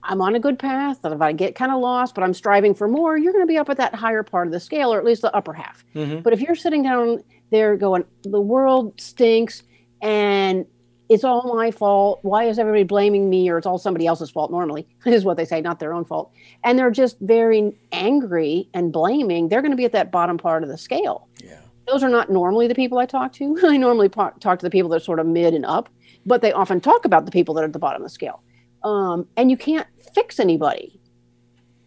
I'm 0.03 0.21
on 0.21 0.35
a 0.35 0.41
good 0.41 0.59
path, 0.59 1.03
that 1.03 1.13
if 1.13 1.21
I 1.21 1.33
get 1.33 1.55
kind 1.55 1.73
of 1.73 1.81
lost, 1.81 2.15
but 2.15 2.23
I'm 2.25 2.33
striving 2.33 2.75
for 2.75 2.89
more, 2.89 3.19
you're 3.19 3.33
going 3.33 3.43
to 3.43 3.49
be 3.49 3.59
up 3.59 3.69
at 3.69 3.77
that 3.79 3.95
higher 3.95 4.23
part 4.23 4.47
of 4.47 4.53
the 4.53 4.61
scale, 4.61 4.93
or 4.93 4.99
at 4.99 5.05
least 5.05 5.23
the 5.23 5.35
upper 5.35 5.53
half. 5.53 5.85
Mm-hmm. 5.95 6.21
But 6.21 6.33
if 6.33 6.41
you're 6.41 6.55
sitting 6.55 6.83
down 6.83 7.23
there 7.51 7.77
going, 7.77 8.05
the 8.23 8.41
world 8.41 8.99
stinks, 9.01 9.65
and 10.01 10.65
it's 11.09 11.25
all 11.25 11.55
my 11.55 11.71
fault. 11.71 12.21
Why 12.23 12.45
is 12.45 12.59
everybody 12.59 12.85
blaming 12.85 13.31
me? 13.31 13.49
Or 13.49 13.59
it's 13.59 13.67
all 13.67 13.79
somebody 13.79 14.07
else's 14.07 14.31
fault 14.31 14.51
normally, 14.51 14.87
is 15.07 15.25
what 15.25 15.37
they 15.37 15.45
say, 15.45 15.61
not 15.61 15.79
their 15.79 15.93
own 15.93 16.05
fault. 16.05 16.33
And 16.65 16.79
they're 16.79 16.91
just 16.91 17.19
very 17.21 17.77
angry 17.93 18.69
and 18.75 18.93
blaming. 18.93 19.49
They're 19.49 19.63
going 19.63 19.73
to 19.73 19.77
be 19.77 19.85
at 19.85 19.93
that 19.93 20.13
bottom 20.13 20.39
part 20.39 20.63
of 20.63 20.69
the 20.69 20.79
scale. 20.79 21.29
Yeah. 21.43 21.61
Those 21.87 22.03
are 22.03 22.11
not 22.11 22.31
normally 22.31 22.69
the 22.69 22.75
people 22.75 22.99
I 22.99 23.07
talk 23.07 23.33
to. 23.35 23.59
I 23.65 23.77
normally 23.79 24.09
talk 24.09 24.41
to 24.41 24.57
the 24.59 24.71
people 24.71 24.91
that 24.91 24.97
are 24.97 25.01
sort 25.01 25.19
of 25.19 25.27
mid 25.27 25.55
and 25.55 25.65
up, 25.65 25.89
but 26.29 26.43
they 26.43 26.53
often 26.53 26.81
talk 26.81 27.05
about 27.05 27.25
the 27.25 27.31
people 27.31 27.55
that 27.55 27.63
are 27.63 27.67
at 27.67 27.73
the 27.73 27.79
bottom 27.79 28.03
of 28.03 28.07
the 28.07 28.11
scale. 28.11 28.43
Um, 28.85 29.27
and 29.37 29.51
you 29.51 29.57
can't 29.57 29.87
fix 30.15 30.39
anybody. 30.39 31.01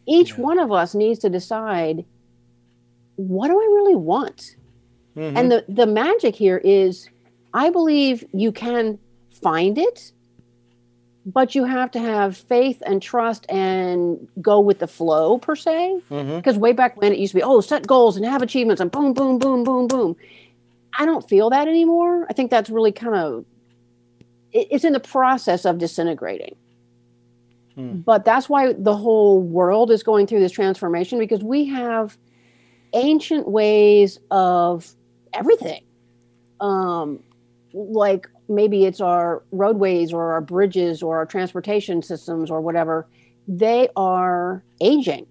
Each 0.06 0.32
yeah. 0.32 0.42
one 0.42 0.60
of 0.60 0.72
us 0.72 0.94
needs 0.94 1.20
to 1.20 1.30
decide 1.30 2.04
what 3.16 3.48
do 3.48 3.54
I 3.54 3.66
really 3.74 3.96
want? 3.96 4.56
Mm-hmm. 5.16 5.38
And 5.38 5.52
the, 5.52 5.66
the 5.70 5.86
magic 5.86 6.36
here 6.36 6.58
is 6.58 7.10
I 7.54 7.70
believe 7.70 8.26
you 8.34 8.52
can 8.52 8.98
find 9.30 9.78
it 9.78 10.12
but 11.26 11.54
you 11.54 11.66
have 11.66 11.92
to 11.92 12.00
have 12.00 12.36
faith 12.36 12.82
and 12.86 13.02
trust 13.02 13.46
and 13.50 14.28
go 14.42 14.60
with 14.60 14.80
the 14.80 14.88
flow 14.88 15.38
per 15.38 15.56
se. 15.56 16.02
Because 16.10 16.58
way 16.58 16.74
back 16.74 17.00
when 17.00 17.12
it 17.14 17.20
used 17.20 17.32
to 17.32 17.38
be, 17.38 17.44
oh, 17.44 17.62
set 17.62 17.86
goals 17.86 18.18
and 18.18 18.26
have 18.26 18.42
achievements 18.42 18.82
and 18.82 18.92
boom, 18.92 19.14
boom, 19.14 19.38
boom, 19.38 19.64
boom, 19.64 19.88
boom. 19.88 20.16
I 20.98 21.06
don't 21.06 21.28
feel 21.28 21.50
that 21.52 21.68
anymore. 21.68 22.26
I 22.30 22.34
think 22.34 22.50
that's 22.50 22.70
really 22.70 22.92
kind 22.92 23.16
of 23.16 23.46
it's 24.54 24.84
in 24.84 24.94
the 24.94 25.00
process 25.00 25.66
of 25.66 25.78
disintegrating. 25.78 26.56
But 28.04 28.26
that's 28.26 28.50
why 28.50 28.74
the 28.74 28.96
whole 28.96 29.42
world 29.42 29.92
is 29.92 30.04
going 30.04 30.28
through 30.28 30.42
this 30.42 30.52
transformation 30.52 31.20
because 31.20 31.44
we 31.44 31.66
have 31.68 32.18
ancient 32.94 33.48
ways 33.48 34.20
of 34.30 34.94
everything. 35.34 35.84
Um, 36.60 37.24
like 37.74 38.28
maybe 38.50 38.86
it's 38.86 39.02
our 39.02 39.44
roadways 39.52 40.14
or 40.14 40.34
our 40.34 40.42
bridges 40.42 41.02
or 41.02 41.18
our 41.18 41.26
transportation 41.26 42.02
systems 42.02 42.52
or 42.52 42.62
whatever, 42.62 43.08
they 43.48 43.88
are 43.96 44.64
aging. 44.82 45.26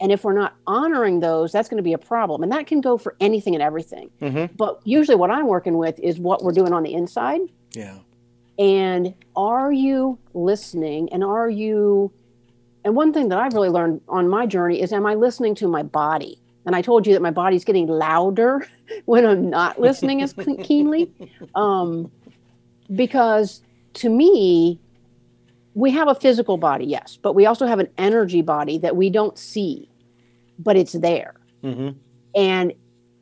And 0.00 0.12
if 0.12 0.22
we're 0.22 0.34
not 0.34 0.54
honoring 0.66 1.20
those, 1.20 1.50
that's 1.50 1.68
going 1.68 1.78
to 1.78 1.82
be 1.82 1.92
a 1.92 1.98
problem. 1.98 2.42
And 2.42 2.52
that 2.52 2.66
can 2.68 2.80
go 2.80 2.98
for 2.98 3.16
anything 3.18 3.54
and 3.54 3.62
everything. 3.62 4.10
Mm-hmm. 4.20 4.54
But 4.54 4.80
usually, 4.84 5.16
what 5.16 5.30
I'm 5.30 5.48
working 5.48 5.76
with 5.76 5.98
is 5.98 6.20
what 6.20 6.44
we're 6.44 6.52
doing 6.52 6.72
on 6.72 6.84
the 6.84 6.94
inside. 6.94 7.40
Yeah. 7.74 7.98
And 8.58 9.14
are 9.36 9.72
you 9.72 10.18
listening? 10.34 11.08
And 11.12 11.22
are 11.22 11.48
you, 11.48 12.12
and 12.84 12.96
one 12.96 13.12
thing 13.12 13.28
that 13.28 13.38
I've 13.38 13.54
really 13.54 13.68
learned 13.68 14.00
on 14.08 14.28
my 14.28 14.46
journey 14.46 14.80
is, 14.80 14.92
am 14.92 15.06
I 15.06 15.14
listening 15.14 15.54
to 15.56 15.68
my 15.68 15.82
body? 15.82 16.40
And 16.66 16.74
I 16.74 16.82
told 16.82 17.06
you 17.06 17.12
that 17.14 17.22
my 17.22 17.30
body's 17.30 17.64
getting 17.64 17.86
louder 17.86 18.66
when 19.04 19.24
I'm 19.24 19.48
not 19.48 19.80
listening 19.80 20.22
as 20.22 20.34
keenly. 20.62 21.12
Um, 21.54 22.10
because 22.94 23.62
to 23.94 24.08
me, 24.08 24.80
we 25.74 25.90
have 25.92 26.08
a 26.08 26.14
physical 26.14 26.56
body, 26.56 26.84
yes, 26.84 27.18
but 27.20 27.34
we 27.34 27.46
also 27.46 27.66
have 27.66 27.78
an 27.78 27.88
energy 27.98 28.42
body 28.42 28.78
that 28.78 28.96
we 28.96 29.10
don't 29.10 29.38
see, 29.38 29.88
but 30.58 30.76
it's 30.76 30.92
there. 30.92 31.34
Mm-hmm. 31.62 31.96
And 32.34 32.72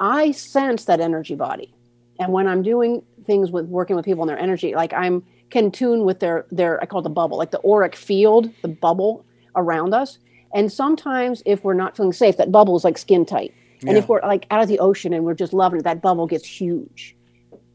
I 0.01 0.31
sense 0.31 0.87
that 0.87 1.01
energy 1.01 1.35
body. 1.35 1.75
And 2.19 2.33
when 2.33 2.49
I'm 2.49 2.63
doing 2.63 3.03
things 3.27 3.51
with 3.51 3.67
working 3.67 3.97
with 3.97 4.05
people 4.05 4.23
and 4.23 4.31
their 4.31 4.39
energy, 4.39 4.75
like 4.75 4.93
I'm 4.93 5.25
can 5.51 5.71
tune 5.71 6.05
with 6.05 6.21
their 6.21 6.47
their 6.51 6.83
I 6.83 6.87
call 6.87 7.01
it 7.01 7.05
the 7.05 7.11
bubble, 7.11 7.37
like 7.39 7.51
the 7.51 7.61
auric 7.65 7.95
field, 7.97 8.51
the 8.63 8.69
bubble 8.69 9.25
around 9.55 9.95
us. 9.95 10.19
And 10.55 10.73
sometimes 10.73 11.43
if 11.45 11.65
we're 11.65 11.75
not 11.75 11.97
feeling 11.97 12.13
safe, 12.13 12.37
that 12.37 12.51
bubble 12.53 12.77
is 12.77 12.85
like 12.85 12.99
skin 12.99 13.27
tight. 13.27 13.53
And 13.83 13.91
Yeah. 13.91 13.99
if 13.99 14.09
we're 14.09 14.23
like 14.23 14.47
out 14.51 14.63
of 14.63 14.69
the 14.69 14.79
ocean 14.79 15.13
and 15.13 15.25
we're 15.25 15.35
just 15.35 15.53
loving 15.53 15.81
it, 15.81 15.83
that 15.85 16.01
bubble 16.01 16.27
gets 16.27 16.47
huge. 16.47 17.17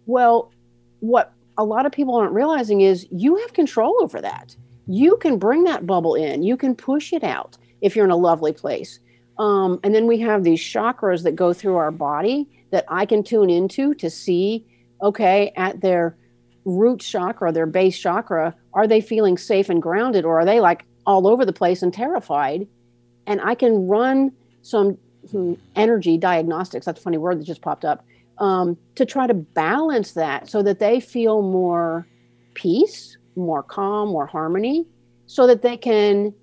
Well, 0.07 0.51
what 0.99 1.31
a 1.57 1.63
lot 1.63 1.85
of 1.85 1.91
people 1.91 2.15
aren't 2.15 2.33
realizing 2.33 2.81
is 2.81 3.07
you 3.11 3.35
have 3.37 3.53
control 3.53 3.95
over 4.01 4.19
that. 4.21 4.55
You 4.87 5.17
can 5.17 5.37
bring 5.37 5.63
that 5.65 5.85
bubble 5.85 6.15
in, 6.15 6.43
you 6.43 6.57
can 6.57 6.75
push 6.75 7.13
it 7.13 7.23
out 7.23 7.57
if 7.81 7.95
you're 7.95 8.05
in 8.05 8.11
a 8.11 8.15
lovely 8.17 8.51
place. 8.53 8.99
Um, 9.37 9.79
and 9.83 9.93
then 9.93 10.07
we 10.07 10.19
have 10.19 10.43
these 10.43 10.59
chakras 10.59 11.23
that 11.23 11.35
go 11.35 11.53
through 11.53 11.75
our 11.75 11.91
body 11.91 12.47
that 12.71 12.85
I 12.87 13.05
can 13.05 13.23
tune 13.23 13.49
into 13.49 13.93
to 13.95 14.09
see, 14.09 14.65
okay, 15.01 15.51
at 15.55 15.81
their 15.81 16.15
root 16.65 16.99
chakra, 16.99 17.51
their 17.51 17.65
base 17.65 17.97
chakra, 17.97 18.55
are 18.73 18.87
they 18.87 19.01
feeling 19.01 19.37
safe 19.37 19.69
and 19.69 19.81
grounded 19.81 20.25
or 20.25 20.39
are 20.39 20.45
they 20.45 20.59
like 20.59 20.85
all 21.05 21.27
over 21.27 21.45
the 21.45 21.53
place 21.53 21.81
and 21.81 21.93
terrified? 21.93 22.67
And 23.27 23.41
I 23.41 23.55
can 23.55 23.87
run 23.87 24.31
some 24.61 24.97
energy 25.75 26.17
diagnostics, 26.17 26.85
that's 26.85 26.99
a 26.99 27.03
funny 27.03 27.17
word 27.17 27.39
that 27.39 27.43
just 27.45 27.61
popped 27.61 27.85
up, 27.85 28.05
um, 28.39 28.77
to 28.95 29.05
try 29.05 29.27
to 29.27 29.33
balance 29.33 30.13
that 30.13 30.49
so 30.49 30.63
that 30.63 30.79
they 30.79 30.99
feel 30.99 31.41
more 31.41 32.07
peace, 32.53 33.17
more 33.35 33.63
calm, 33.63 34.09
more 34.09 34.25
harmony, 34.25 34.85
so 35.27 35.47
that 35.47 35.61
they 35.61 35.77
can 35.77 36.33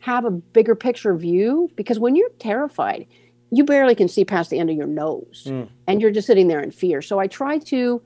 have 0.00 0.24
a 0.24 0.30
bigger 0.30 0.74
picture 0.74 1.14
view. 1.16 1.70
Because 1.76 1.98
when 1.98 2.16
you're 2.16 2.30
terrified, 2.38 3.06
you 3.50 3.64
barely 3.64 3.94
can 3.94 4.08
see 4.08 4.24
past 4.24 4.50
the 4.50 4.58
end 4.58 4.70
of 4.70 4.76
your 4.76 4.86
nose 4.86 5.44
Mm. 5.48 5.68
and 5.86 6.00
you're 6.00 6.10
just 6.10 6.26
sitting 6.26 6.48
there 6.48 6.60
in 6.60 6.70
fear. 6.70 7.02
So 7.02 7.18
I 7.18 7.26
try 7.26 7.58
to 7.58 8.00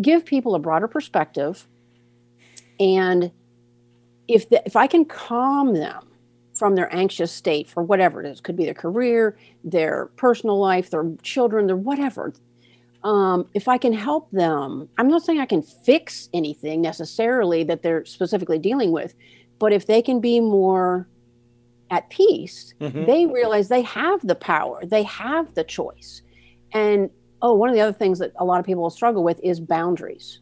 give 0.00 0.24
people 0.24 0.54
a 0.54 0.58
broader 0.58 0.88
perspective. 0.88 1.66
And 2.80 3.30
if, 4.28 4.48
the, 4.48 4.62
if 4.66 4.76
I 4.76 4.86
can 4.86 5.04
calm 5.04 5.74
them 5.74 6.08
from 6.54 6.74
their 6.76 6.92
anxious 6.94 7.32
state 7.32 7.68
for 7.68 7.82
whatever 7.82 8.22
it 8.22 8.26
is, 8.26 8.40
could 8.40 8.56
be 8.56 8.64
their 8.64 8.74
career, 8.74 9.36
their 9.64 10.06
personal 10.16 10.58
life, 10.58 10.90
their 10.90 11.12
children, 11.22 11.66
their 11.66 11.76
whatever. 11.76 12.32
Um, 13.02 13.48
if 13.54 13.68
I 13.68 13.76
can 13.76 13.92
help 13.92 14.30
them, 14.30 14.88
I'm 14.96 15.08
not 15.08 15.22
saying 15.22 15.40
I 15.40 15.46
can 15.46 15.62
fix 15.62 16.28
anything 16.32 16.80
necessarily 16.80 17.62
that 17.64 17.82
they're 17.82 18.04
specifically 18.04 18.58
dealing 18.58 18.92
with, 18.92 19.14
but 19.58 19.72
if 19.72 19.86
they 19.86 20.00
can 20.00 20.20
be 20.20 20.40
more 20.40 21.06
at 21.90 22.08
peace, 22.08 22.72
Mhm. 22.80 23.06
they 23.06 23.26
realize 23.26 23.68
they 23.68 23.82
have 23.82 24.26
the 24.26 24.34
power, 24.34 24.80
they 24.84 25.02
have 25.02 25.54
the 25.54 25.64
choice. 25.64 26.22
And 26.72 27.10
oh, 27.44 27.52
one 27.52 27.68
of 27.68 27.74
the 27.74 27.80
other 27.82 27.92
things 27.92 28.18
that 28.18 28.32
a 28.36 28.44
lot 28.44 28.58
of 28.58 28.64
people 28.64 28.82
will 28.82 28.90
struggle 28.90 29.22
with 29.22 29.38
is 29.42 29.60
boundaries. 29.60 30.40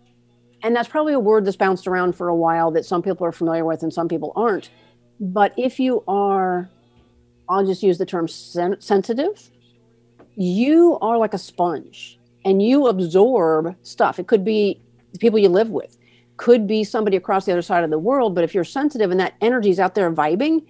And 0.62 0.74
that's 0.74 0.88
probably 0.88 1.12
a 1.12 1.18
word 1.18 1.44
that's 1.44 1.56
bounced 1.56 1.88
around 1.88 2.14
for 2.14 2.28
a 2.28 2.36
while 2.36 2.70
that 2.70 2.86
some 2.86 3.02
people 3.02 3.26
are 3.26 3.32
familiar 3.32 3.64
with 3.64 3.82
and 3.82 3.92
some 3.92 4.08
people 4.08 4.32
aren't. 4.36 4.70
But 5.18 5.52
if 5.58 5.80
you 5.80 6.04
are, 6.06 6.70
I'll 7.48 7.66
just 7.66 7.82
use 7.82 7.98
the 7.98 8.06
term 8.06 8.28
sen- 8.28 8.80
sensitive, 8.80 9.50
you 10.36 10.96
are 11.02 11.18
like 11.18 11.34
a 11.34 11.38
sponge 11.38 12.20
and 12.44 12.62
you 12.62 12.86
absorb 12.86 13.74
stuff. 13.82 14.20
It 14.20 14.28
could 14.28 14.44
be 14.44 14.80
the 15.12 15.18
people 15.18 15.40
you 15.40 15.48
live 15.48 15.70
with, 15.70 15.98
could 16.36 16.68
be 16.68 16.84
somebody 16.84 17.16
across 17.16 17.46
the 17.46 17.52
other 17.52 17.62
side 17.62 17.82
of 17.82 17.90
the 17.90 17.98
world. 17.98 18.32
But 18.36 18.44
if 18.44 18.54
you're 18.54 18.62
sensitive 18.62 19.10
and 19.10 19.18
that 19.18 19.34
energy's 19.40 19.80
out 19.80 19.96
there 19.96 20.12
vibing, 20.12 20.64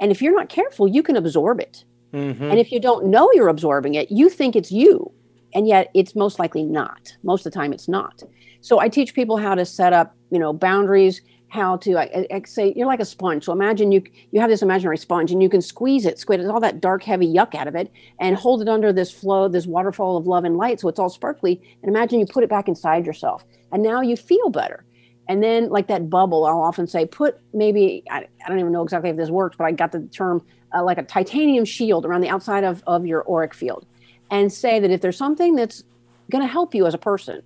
and 0.00 0.10
if 0.10 0.20
you're 0.20 0.34
not 0.34 0.48
careful, 0.48 0.88
you 0.88 1.04
can 1.04 1.14
absorb 1.14 1.60
it. 1.60 1.84
Mm-hmm. 2.12 2.42
And 2.42 2.58
if 2.58 2.72
you 2.72 2.80
don't 2.80 3.06
know 3.06 3.30
you're 3.34 3.48
absorbing 3.48 3.94
it, 3.94 4.10
you 4.10 4.28
think 4.28 4.56
it's 4.56 4.72
you. 4.72 5.12
And 5.56 5.66
yet 5.66 5.90
it's 5.94 6.14
most 6.14 6.38
likely 6.38 6.64
not. 6.64 7.16
Most 7.22 7.46
of 7.46 7.52
the 7.52 7.58
time 7.58 7.72
it's 7.72 7.88
not. 7.88 8.22
So 8.60 8.78
I 8.78 8.90
teach 8.90 9.14
people 9.14 9.38
how 9.38 9.54
to 9.54 9.64
set 9.64 9.94
up, 9.94 10.14
you 10.30 10.38
know, 10.38 10.52
boundaries, 10.52 11.22
how 11.48 11.78
to 11.78 11.96
I, 11.96 12.26
I 12.30 12.42
say 12.44 12.74
you're 12.76 12.86
like 12.86 13.00
a 13.00 13.06
sponge. 13.06 13.44
So 13.44 13.52
imagine 13.52 13.90
you 13.90 14.02
you 14.32 14.40
have 14.40 14.50
this 14.50 14.60
imaginary 14.60 14.98
sponge 14.98 15.32
and 15.32 15.42
you 15.42 15.48
can 15.48 15.62
squeeze 15.62 16.04
it, 16.04 16.18
squeeze 16.18 16.44
all 16.44 16.60
that 16.60 16.82
dark, 16.82 17.02
heavy 17.04 17.26
yuck 17.26 17.54
out 17.54 17.68
of 17.68 17.74
it, 17.74 17.90
and 18.20 18.36
hold 18.36 18.60
it 18.60 18.68
under 18.68 18.92
this 18.92 19.10
flow, 19.10 19.48
this 19.48 19.66
waterfall 19.66 20.18
of 20.18 20.26
love 20.26 20.44
and 20.44 20.58
light. 20.58 20.78
So 20.78 20.88
it's 20.88 20.98
all 20.98 21.08
sparkly. 21.08 21.58
And 21.82 21.88
imagine 21.88 22.20
you 22.20 22.26
put 22.26 22.44
it 22.44 22.50
back 22.50 22.68
inside 22.68 23.06
yourself. 23.06 23.42
And 23.72 23.82
now 23.82 24.02
you 24.02 24.14
feel 24.14 24.50
better. 24.50 24.84
And 25.26 25.42
then, 25.42 25.70
like 25.70 25.86
that 25.86 26.10
bubble, 26.10 26.44
I'll 26.44 26.60
often 26.60 26.86
say, 26.86 27.06
put 27.06 27.40
maybe, 27.54 28.04
I, 28.10 28.26
I 28.44 28.48
don't 28.48 28.60
even 28.60 28.72
know 28.72 28.82
exactly 28.82 29.10
if 29.10 29.16
this 29.16 29.30
works, 29.30 29.56
but 29.56 29.64
I 29.64 29.72
got 29.72 29.90
the 29.90 30.00
term 30.00 30.44
uh, 30.74 30.84
like 30.84 30.98
a 30.98 31.02
titanium 31.02 31.64
shield 31.64 32.04
around 32.04 32.20
the 32.20 32.28
outside 32.28 32.62
of, 32.62 32.82
of 32.86 33.06
your 33.06 33.24
auric 33.28 33.54
field. 33.54 33.86
And 34.30 34.52
say 34.52 34.80
that 34.80 34.90
if 34.90 35.00
there's 35.00 35.16
something 35.16 35.54
that's 35.54 35.84
going 36.30 36.42
to 36.42 36.50
help 36.50 36.74
you 36.74 36.86
as 36.86 36.94
a 36.94 36.98
person, 36.98 37.42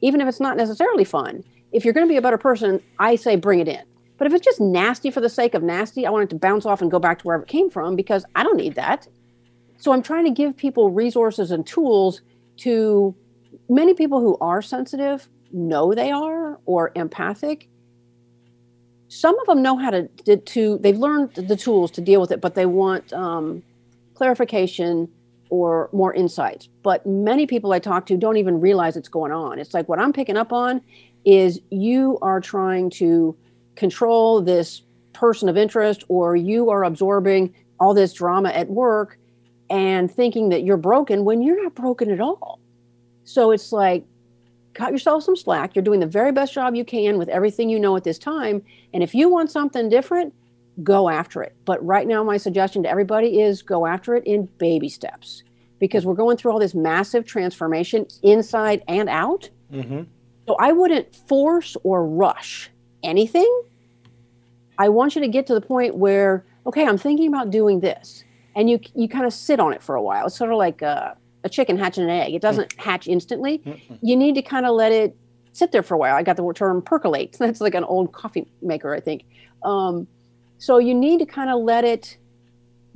even 0.00 0.20
if 0.20 0.28
it's 0.28 0.40
not 0.40 0.56
necessarily 0.56 1.04
fun, 1.04 1.44
if 1.72 1.84
you're 1.84 1.94
going 1.94 2.06
to 2.06 2.12
be 2.12 2.16
a 2.16 2.22
better 2.22 2.38
person, 2.38 2.82
I 2.98 3.16
say 3.16 3.36
bring 3.36 3.60
it 3.60 3.68
in. 3.68 3.82
But 4.16 4.26
if 4.26 4.34
it's 4.34 4.44
just 4.44 4.60
nasty 4.60 5.10
for 5.10 5.20
the 5.20 5.28
sake 5.28 5.54
of 5.54 5.62
nasty, 5.62 6.06
I 6.06 6.10
want 6.10 6.24
it 6.24 6.30
to 6.30 6.36
bounce 6.36 6.66
off 6.66 6.82
and 6.82 6.90
go 6.90 6.98
back 6.98 7.18
to 7.20 7.24
wherever 7.24 7.42
it 7.42 7.48
came 7.48 7.70
from 7.70 7.96
because 7.96 8.24
I 8.34 8.42
don't 8.42 8.56
need 8.56 8.74
that. 8.76 9.08
So 9.78 9.92
I'm 9.92 10.02
trying 10.02 10.24
to 10.24 10.30
give 10.30 10.56
people 10.56 10.90
resources 10.90 11.50
and 11.50 11.66
tools 11.66 12.20
to 12.58 13.14
many 13.68 13.94
people 13.94 14.20
who 14.20 14.36
are 14.40 14.62
sensitive 14.62 15.28
know 15.52 15.94
they 15.94 16.10
are 16.10 16.58
or 16.66 16.92
empathic 16.94 17.68
some 19.08 19.38
of 19.38 19.46
them 19.46 19.62
know 19.62 19.76
how 19.76 19.90
to, 19.90 20.08
to, 20.36 20.78
they've 20.78 20.98
learned 20.98 21.32
the 21.34 21.54
tools 21.54 21.90
to 21.92 22.00
deal 22.00 22.20
with 22.20 22.32
it 22.32 22.40
but 22.40 22.54
they 22.54 22.66
want 22.66 23.12
um, 23.12 23.62
clarification 24.14 25.08
or 25.54 25.88
more 25.92 26.12
insights 26.14 26.68
but 26.82 27.04
many 27.06 27.46
people 27.46 27.72
i 27.72 27.78
talk 27.78 28.06
to 28.06 28.16
don't 28.16 28.36
even 28.36 28.60
realize 28.60 28.96
it's 28.96 29.08
going 29.08 29.32
on 29.32 29.58
it's 29.58 29.74
like 29.74 29.88
what 29.88 29.98
i'm 29.98 30.12
picking 30.12 30.36
up 30.36 30.52
on 30.52 30.80
is 31.24 31.60
you 31.70 32.18
are 32.22 32.40
trying 32.40 32.90
to 32.90 33.36
control 33.76 34.40
this 34.40 34.82
person 35.12 35.48
of 35.48 35.56
interest 35.56 36.04
or 36.08 36.36
you 36.36 36.70
are 36.70 36.84
absorbing 36.84 37.54
all 37.78 37.94
this 37.94 38.12
drama 38.12 38.48
at 38.50 38.68
work 38.68 39.18
and 39.70 40.10
thinking 40.10 40.48
that 40.48 40.64
you're 40.64 40.76
broken 40.76 41.24
when 41.24 41.40
you're 41.40 41.62
not 41.62 41.74
broken 41.74 42.10
at 42.10 42.20
all 42.20 42.58
so 43.24 43.50
it's 43.52 43.72
like 43.72 44.04
cut 44.74 44.92
yourself 44.92 45.22
some 45.22 45.36
slack. 45.36 45.74
You're 45.74 45.84
doing 45.84 46.00
the 46.00 46.06
very 46.06 46.32
best 46.32 46.52
job 46.52 46.74
you 46.74 46.84
can 46.84 47.16
with 47.16 47.28
everything 47.28 47.70
you 47.70 47.78
know 47.78 47.96
at 47.96 48.04
this 48.04 48.18
time. 48.18 48.62
And 48.92 49.02
if 49.02 49.14
you 49.14 49.28
want 49.28 49.50
something 49.50 49.88
different, 49.88 50.34
go 50.82 51.08
after 51.08 51.42
it. 51.42 51.54
But 51.64 51.84
right 51.84 52.06
now, 52.06 52.24
my 52.24 52.36
suggestion 52.36 52.82
to 52.82 52.88
everybody 52.88 53.40
is 53.40 53.62
go 53.62 53.86
after 53.86 54.14
it 54.14 54.24
in 54.26 54.46
baby 54.58 54.88
steps 54.88 55.42
because 55.78 56.06
we're 56.06 56.14
going 56.14 56.36
through 56.36 56.52
all 56.52 56.58
this 56.58 56.74
massive 56.74 57.26
transformation 57.26 58.06
inside 58.22 58.82
and 58.88 59.08
out. 59.08 59.48
Mm-hmm. 59.72 60.02
So 60.46 60.56
I 60.58 60.72
wouldn't 60.72 61.14
force 61.14 61.76
or 61.82 62.06
rush 62.06 62.70
anything. 63.02 63.62
I 64.78 64.88
want 64.88 65.14
you 65.14 65.20
to 65.22 65.28
get 65.28 65.46
to 65.48 65.54
the 65.54 65.60
point 65.60 65.96
where, 65.96 66.44
okay, 66.66 66.86
I'm 66.86 66.98
thinking 66.98 67.28
about 67.28 67.50
doing 67.50 67.80
this. 67.80 68.24
And 68.56 68.70
you, 68.70 68.80
you 68.94 69.08
kind 69.08 69.26
of 69.26 69.32
sit 69.32 69.60
on 69.60 69.72
it 69.72 69.82
for 69.82 69.94
a 69.94 70.02
while. 70.02 70.26
It's 70.26 70.36
sort 70.36 70.52
of 70.52 70.58
like 70.58 70.82
a, 70.82 71.16
a 71.44 71.48
chicken 71.48 71.76
hatching 71.76 72.04
an 72.04 72.10
egg. 72.10 72.34
It 72.34 72.42
doesn't 72.42 72.72
hatch 72.78 73.08
instantly. 73.08 73.62
You 74.00 74.16
need 74.16 74.34
to 74.36 74.42
kind 74.42 74.64
of 74.64 74.74
let 74.74 74.92
it 74.92 75.16
sit 75.52 75.72
there 75.72 75.82
for 75.82 75.94
a 75.94 75.98
while. 75.98 76.14
I 76.14 76.22
got 76.22 76.36
the 76.36 76.52
term 76.52 76.82
percolate. 76.82 77.32
That's 77.38 77.60
like 77.60 77.74
an 77.74 77.84
old 77.84 78.12
coffee 78.12 78.46
maker, 78.62 78.94
I 78.94 79.00
think. 79.00 79.24
Um, 79.62 80.06
so 80.64 80.78
you 80.78 80.94
need 80.94 81.18
to 81.18 81.26
kind 81.26 81.50
of 81.50 81.60
let 81.60 81.84
it 81.84 82.16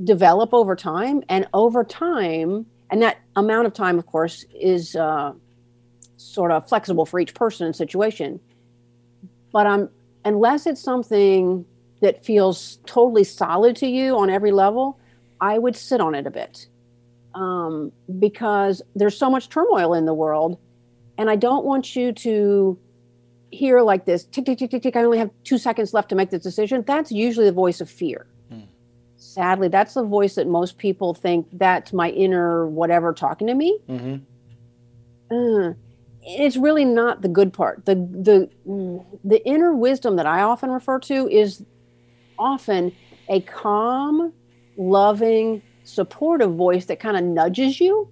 develop 0.02 0.54
over 0.54 0.74
time, 0.74 1.22
and 1.28 1.46
over 1.52 1.84
time, 1.84 2.64
and 2.90 3.02
that 3.02 3.18
amount 3.36 3.66
of 3.66 3.74
time, 3.74 3.98
of 3.98 4.06
course, 4.06 4.46
is 4.54 4.96
uh, 4.96 5.34
sort 6.16 6.50
of 6.50 6.66
flexible 6.66 7.04
for 7.04 7.20
each 7.20 7.34
person 7.34 7.66
and 7.66 7.76
situation. 7.76 8.40
But 9.52 9.66
um, 9.66 9.90
unless 10.24 10.66
it's 10.66 10.80
something 10.80 11.66
that 12.00 12.24
feels 12.24 12.78
totally 12.86 13.24
solid 13.24 13.76
to 13.76 13.86
you 13.86 14.16
on 14.16 14.30
every 14.30 14.50
level, 14.50 14.98
I 15.38 15.58
would 15.58 15.76
sit 15.76 16.00
on 16.00 16.14
it 16.14 16.26
a 16.26 16.30
bit 16.30 16.68
um, 17.34 17.92
because 18.18 18.80
there's 18.94 19.18
so 19.18 19.28
much 19.28 19.50
turmoil 19.50 19.92
in 19.92 20.06
the 20.06 20.14
world. 20.14 20.56
And 21.18 21.28
I 21.28 21.36
don't 21.36 21.66
want 21.66 21.94
you 21.94 22.12
to 22.12 22.78
hear 23.50 23.80
like 23.80 24.04
this 24.04 24.24
tick, 24.24 24.46
tick, 24.46 24.58
tick, 24.58 24.70
tick, 24.70 24.82
tick. 24.82 24.96
I 24.96 25.02
only 25.02 25.18
have 25.18 25.30
two 25.44 25.58
seconds 25.58 25.94
left 25.94 26.08
to 26.10 26.14
make 26.14 26.30
this 26.30 26.42
decision. 26.42 26.84
That's 26.86 27.10
usually 27.10 27.46
the 27.46 27.52
voice 27.52 27.80
of 27.80 27.90
fear. 27.90 28.26
Hmm. 28.50 28.60
Sadly, 29.16 29.68
that's 29.68 29.94
the 29.94 30.04
voice 30.04 30.34
that 30.36 30.46
most 30.46 30.78
people 30.78 31.14
think 31.14 31.46
that's 31.52 31.92
my 31.92 32.10
inner 32.10 32.66
whatever 32.66 33.12
talking 33.12 33.46
to 33.46 33.54
me. 33.54 33.78
Mm-hmm. 33.88 34.16
Uh, 35.30 35.74
it's 36.22 36.56
really 36.56 36.84
not 36.84 37.22
the 37.22 37.28
good 37.28 37.52
part. 37.52 37.86
The 37.86 37.94
the 37.94 38.50
the 39.24 39.46
inner 39.46 39.74
wisdom 39.74 40.16
that 40.16 40.26
I 40.26 40.42
often 40.42 40.70
refer 40.70 40.98
to 41.00 41.28
is 41.28 41.64
often 42.38 42.92
a 43.28 43.40
calm, 43.40 44.32
loving, 44.76 45.62
supportive 45.84 46.54
voice 46.54 46.86
that 46.86 47.00
kind 47.00 47.16
of 47.16 47.24
nudges 47.24 47.80
you. 47.80 48.08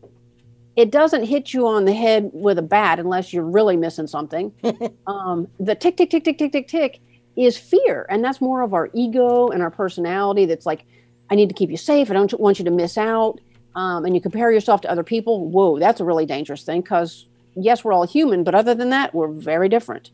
It 0.76 0.90
doesn't 0.90 1.24
hit 1.24 1.54
you 1.54 1.66
on 1.66 1.86
the 1.86 1.94
head 1.94 2.30
with 2.32 2.58
a 2.58 2.62
bat 2.62 2.98
unless 2.98 3.32
you're 3.32 3.44
really 3.44 3.76
missing 3.76 4.06
something. 4.06 4.52
um, 5.06 5.48
the 5.58 5.74
tick, 5.74 5.96
tick, 5.96 6.10
tick, 6.10 6.24
tick, 6.24 6.38
tick, 6.38 6.52
tick, 6.52 6.68
tick 6.68 7.00
is 7.36 7.56
fear. 7.56 8.06
And 8.10 8.22
that's 8.22 8.40
more 8.40 8.62
of 8.62 8.74
our 8.74 8.90
ego 8.92 9.48
and 9.48 9.62
our 9.62 9.70
personality 9.70 10.46
that's 10.46 10.66
like, 10.66 10.84
I 11.30 11.34
need 11.34 11.48
to 11.48 11.54
keep 11.54 11.70
you 11.70 11.76
safe. 11.76 12.10
I 12.10 12.14
don't 12.14 12.32
want 12.38 12.58
you 12.58 12.64
to 12.66 12.70
miss 12.70 12.98
out. 12.98 13.40
Um, 13.74 14.04
and 14.04 14.14
you 14.14 14.20
compare 14.20 14.50
yourself 14.50 14.80
to 14.82 14.90
other 14.90 15.02
people. 15.02 15.48
Whoa, 15.48 15.78
that's 15.78 16.00
a 16.00 16.04
really 16.04 16.24
dangerous 16.24 16.62
thing 16.62 16.80
because, 16.80 17.26
yes, 17.54 17.84
we're 17.84 17.92
all 17.92 18.06
human, 18.06 18.42
but 18.42 18.54
other 18.54 18.74
than 18.74 18.88
that, 18.90 19.14
we're 19.14 19.28
very 19.28 19.68
different. 19.68 20.10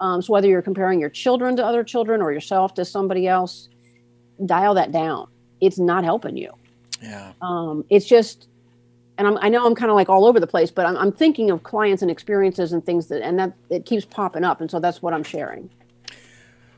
Um, 0.00 0.20
so 0.20 0.32
whether 0.32 0.46
you're 0.46 0.62
comparing 0.62 1.00
your 1.00 1.08
children 1.08 1.56
to 1.56 1.64
other 1.64 1.82
children 1.82 2.20
or 2.20 2.32
yourself 2.32 2.74
to 2.74 2.84
somebody 2.84 3.26
else, 3.26 3.68
dial 4.44 4.74
that 4.74 4.92
down. 4.92 5.26
It's 5.60 5.78
not 5.78 6.04
helping 6.04 6.36
you. 6.36 6.52
Yeah. 7.02 7.32
Um, 7.40 7.84
it's 7.88 8.06
just, 8.06 8.48
and 9.18 9.26
I'm, 9.26 9.36
i 9.38 9.48
know 9.48 9.66
I'm 9.66 9.74
kind 9.74 9.90
of 9.90 9.96
like 9.96 10.08
all 10.08 10.24
over 10.24 10.40
the 10.40 10.46
place, 10.46 10.70
but 10.70 10.86
I'm, 10.86 10.96
I'm, 10.96 11.12
thinking 11.12 11.50
of 11.50 11.64
clients 11.64 12.02
and 12.02 12.10
experiences 12.10 12.72
and 12.72 12.84
things 12.86 13.08
that, 13.08 13.22
and 13.22 13.38
that 13.38 13.52
it 13.68 13.84
keeps 13.84 14.04
popping 14.04 14.44
up, 14.44 14.60
and 14.60 14.70
so 14.70 14.80
that's 14.80 15.02
what 15.02 15.12
I'm 15.12 15.24
sharing. 15.24 15.68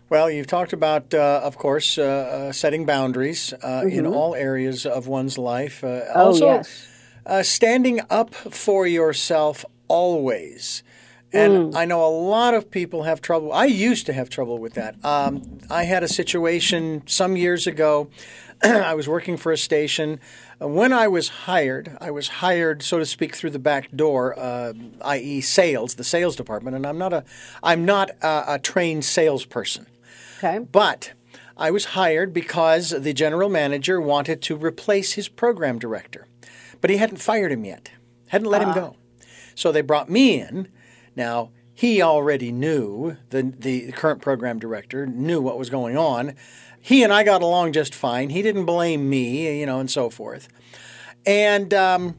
Well, 0.09 0.29
you've 0.29 0.49
talked 0.49 0.73
about, 0.73 1.15
uh, 1.15 1.41
of 1.45 1.57
course, 1.57 1.97
uh, 1.97 2.03
uh, 2.03 2.53
setting 2.53 2.85
boundaries 2.85 3.53
uh, 3.53 3.83
mm-hmm. 3.83 3.91
in 3.91 4.07
all 4.07 4.35
areas 4.35 4.85
of 4.85 5.07
one's 5.07 5.39
life. 5.39 5.85
Uh, 5.85 6.03
oh, 6.15 6.27
also, 6.27 6.47
yes. 6.47 6.89
Uh, 7.25 7.43
standing 7.45 8.01
up 8.11 8.35
for 8.35 8.89
yourself 8.89 9.65
always. 9.87 10.83
And 11.33 11.73
mm. 11.73 11.77
I 11.77 11.85
know 11.85 12.05
a 12.05 12.11
lot 12.11 12.55
of 12.55 12.71
people 12.71 13.05
have 13.05 13.21
trouble. 13.21 13.53
I 13.53 13.67
used 13.67 14.07
to 14.07 14.13
have 14.13 14.31
trouble 14.31 14.59
with 14.59 14.75
that. 14.75 14.97
Um, 15.05 15.61
I 15.71 15.85
had 15.85 16.03
a 16.03 16.09
situation 16.09 17.03
some 17.07 17.37
years 17.37 17.69
ago. 17.69 18.11
I 18.63 18.95
was 18.95 19.07
working 19.07 19.37
for 19.37 19.53
a 19.53 19.57
station. 19.57 20.19
Uh, 20.61 20.69
when 20.69 20.93
I 20.93 21.09
was 21.09 21.29
hired, 21.29 21.97
I 22.01 22.11
was 22.11 22.29
hired, 22.29 22.83
so 22.83 22.99
to 22.99 23.07
speak, 23.07 23.35
through 23.35 23.51
the 23.51 23.59
back 23.59 23.91
door, 23.93 24.39
uh, 24.39 24.73
i.e., 25.03 25.41
sales, 25.41 25.95
the 25.95 26.05
sales 26.05 26.37
department. 26.37 26.77
And 26.77 26.87
I'm 26.87 26.99
not 26.99 27.13
a, 27.13 27.25
I'm 27.63 27.85
not 27.85 28.11
a, 28.23 28.55
a 28.55 28.59
trained 28.59 29.05
salesperson. 29.05 29.87
Okay. 30.39 30.59
But 30.59 31.13
I 31.57 31.71
was 31.71 31.87
hired 31.87 32.33
because 32.33 32.91
the 32.91 33.13
general 33.13 33.49
manager 33.49 34.01
wanted 34.01 34.43
to 34.43 34.57
replace 34.57 35.13
his 35.13 35.29
program 35.29 35.79
director, 35.79 36.27
but 36.81 36.91
he 36.91 36.97
hadn't 36.97 37.19
fired 37.19 37.53
him 37.53 37.65
yet, 37.65 37.91
hadn't 38.29 38.49
let 38.49 38.63
uh. 38.63 38.67
him 38.67 38.75
go. 38.75 38.97
So 39.55 39.71
they 39.71 39.83
brought 39.83 40.09
me 40.09 40.41
in 40.41 40.69
now, 41.17 41.51
he 41.75 42.03
already 42.03 42.53
knew, 42.53 43.17
the, 43.31 43.43
the 43.43 43.93
current 43.93 44.21
program 44.21 44.59
director 44.59 45.07
knew 45.07 45.41
what 45.41 45.59
was 45.59 45.71
going 45.71 45.97
on. 45.97 46.35
He 46.81 47.03
and 47.03 47.13
I 47.13 47.23
got 47.23 47.43
along 47.43 47.73
just 47.73 47.95
fine. 47.95 48.31
He 48.31 48.43
didn't 48.43 48.65
blame 48.65 49.09
me, 49.09 49.61
you 49.61 49.67
know, 49.67 49.81
and 49.81 49.91
so 49.91 50.11
forth. 50.11 50.49
And 51.27 51.73
um, 51.75 52.17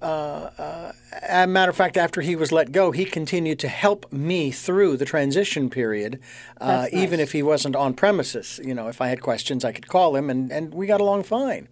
uh, 0.00 0.04
uh, 0.04 0.92
as 1.12 1.44
a 1.44 1.46
matter 1.46 1.70
of 1.70 1.76
fact, 1.76 1.96
after 1.96 2.20
he 2.20 2.36
was 2.36 2.52
let 2.52 2.72
go, 2.72 2.90
he 2.90 3.04
continued 3.04 3.58
to 3.60 3.68
help 3.68 4.10
me 4.12 4.50
through 4.50 4.96
the 4.96 5.04
transition 5.04 5.68
period, 5.68 6.20
uh, 6.60 6.82
nice. 6.82 6.94
even 6.94 7.20
if 7.20 7.32
he 7.32 7.42
wasn't 7.42 7.76
on 7.76 7.94
premises. 7.94 8.60
You 8.64 8.74
know, 8.74 8.88
if 8.88 9.00
I 9.00 9.08
had 9.08 9.20
questions, 9.20 9.64
I 9.64 9.72
could 9.72 9.88
call 9.88 10.16
him, 10.16 10.30
and, 10.30 10.50
and 10.50 10.72
we 10.72 10.86
got 10.86 11.00
along 11.00 11.24
fine. 11.24 11.68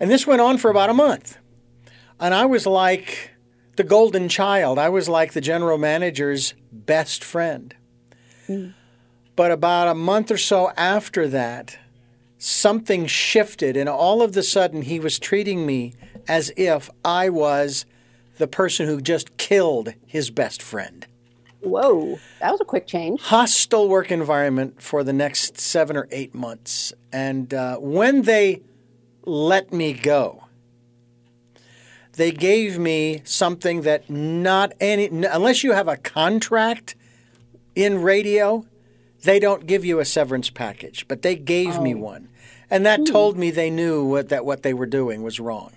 And 0.00 0.10
this 0.10 0.26
went 0.26 0.40
on 0.40 0.58
for 0.58 0.70
about 0.70 0.90
a 0.90 0.94
month. 0.94 1.38
And 2.18 2.34
I 2.34 2.46
was 2.46 2.66
like, 2.66 3.32
the 3.76 3.84
golden 3.84 4.28
child. 4.28 4.78
I 4.78 4.88
was 4.88 5.08
like 5.08 5.32
the 5.32 5.40
general 5.40 5.78
manager's 5.78 6.54
best 6.70 7.24
friend. 7.24 7.74
Mm. 8.48 8.74
But 9.34 9.50
about 9.50 9.88
a 9.88 9.94
month 9.94 10.30
or 10.30 10.38
so 10.38 10.70
after 10.76 11.26
that, 11.28 11.78
something 12.38 13.06
shifted, 13.06 13.76
and 13.76 13.88
all 13.88 14.22
of 14.22 14.36
a 14.36 14.42
sudden, 14.42 14.82
he 14.82 14.98
was 15.00 15.18
treating 15.18 15.64
me 15.64 15.94
as 16.28 16.52
if 16.56 16.90
I 17.04 17.28
was 17.28 17.86
the 18.38 18.46
person 18.46 18.86
who 18.86 19.00
just 19.00 19.36
killed 19.36 19.94
his 20.06 20.30
best 20.30 20.62
friend. 20.62 21.06
Whoa, 21.60 22.18
that 22.40 22.50
was 22.50 22.60
a 22.60 22.64
quick 22.64 22.86
change. 22.86 23.20
Hostile 23.20 23.88
work 23.88 24.10
environment 24.10 24.82
for 24.82 25.04
the 25.04 25.12
next 25.12 25.60
seven 25.60 25.96
or 25.96 26.08
eight 26.10 26.34
months. 26.34 26.92
And 27.12 27.54
uh, 27.54 27.76
when 27.76 28.22
they 28.22 28.62
let 29.24 29.72
me 29.72 29.92
go, 29.92 30.44
they 32.14 32.32
gave 32.32 32.78
me 32.78 33.22
something 33.24 33.82
that 33.82 34.10
not 34.10 34.72
any 34.80 35.06
unless 35.06 35.62
you 35.62 35.72
have 35.72 35.86
a 35.88 35.96
contract 35.96 36.96
in 37.74 38.02
radio, 38.02 38.66
they 39.22 39.38
don't 39.38 39.66
give 39.66 39.84
you 39.84 39.98
a 39.98 40.04
severance 40.04 40.50
package, 40.50 41.06
but 41.08 41.22
they 41.22 41.36
gave 41.36 41.78
oh. 41.78 41.82
me 41.82 41.94
one. 41.94 42.28
And 42.70 42.86
that 42.86 43.00
mm-hmm. 43.00 43.12
told 43.12 43.36
me 43.36 43.50
they 43.50 43.70
knew 43.70 44.04
what, 44.04 44.28
that 44.30 44.44
what 44.44 44.62
they 44.62 44.72
were 44.72 44.86
doing 44.86 45.22
was 45.22 45.38
wrong. 45.38 45.72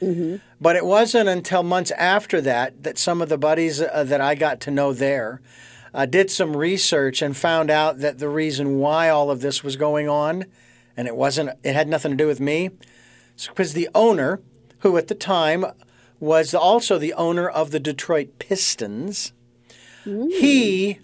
Mm-hmm. 0.00 0.36
But 0.60 0.76
it 0.76 0.84
wasn't 0.84 1.28
until 1.28 1.62
months 1.62 1.90
after 1.92 2.40
that 2.40 2.84
that 2.84 2.98
some 2.98 3.20
of 3.20 3.28
the 3.28 3.38
buddies 3.38 3.80
uh, 3.80 4.04
that 4.04 4.20
I 4.20 4.34
got 4.34 4.60
to 4.60 4.70
know 4.70 4.92
there 4.92 5.40
uh, 5.92 6.06
did 6.06 6.30
some 6.30 6.56
research 6.56 7.20
and 7.20 7.36
found 7.36 7.70
out 7.70 7.98
that 7.98 8.18
the 8.18 8.28
reason 8.28 8.78
why 8.78 9.08
all 9.08 9.30
of 9.30 9.40
this 9.40 9.64
was 9.64 9.76
going 9.76 10.08
on, 10.08 10.44
and 10.96 11.08
it 11.08 11.16
wasn't, 11.16 11.50
it 11.64 11.74
had 11.74 11.88
nothing 11.88 12.12
to 12.12 12.16
do 12.16 12.26
with 12.26 12.40
me, 12.40 12.70
because 13.48 13.72
the 13.72 13.88
owner 13.94 14.40
who 14.80 14.96
at 14.96 15.08
the 15.08 15.14
time 15.14 15.64
was 16.20 16.54
also 16.54 16.98
the 16.98 17.14
owner 17.14 17.48
of 17.48 17.70
the 17.70 17.80
Detroit 17.80 18.38
Pistons. 18.38 19.32
Mm. 20.04 20.30
He 20.30 21.00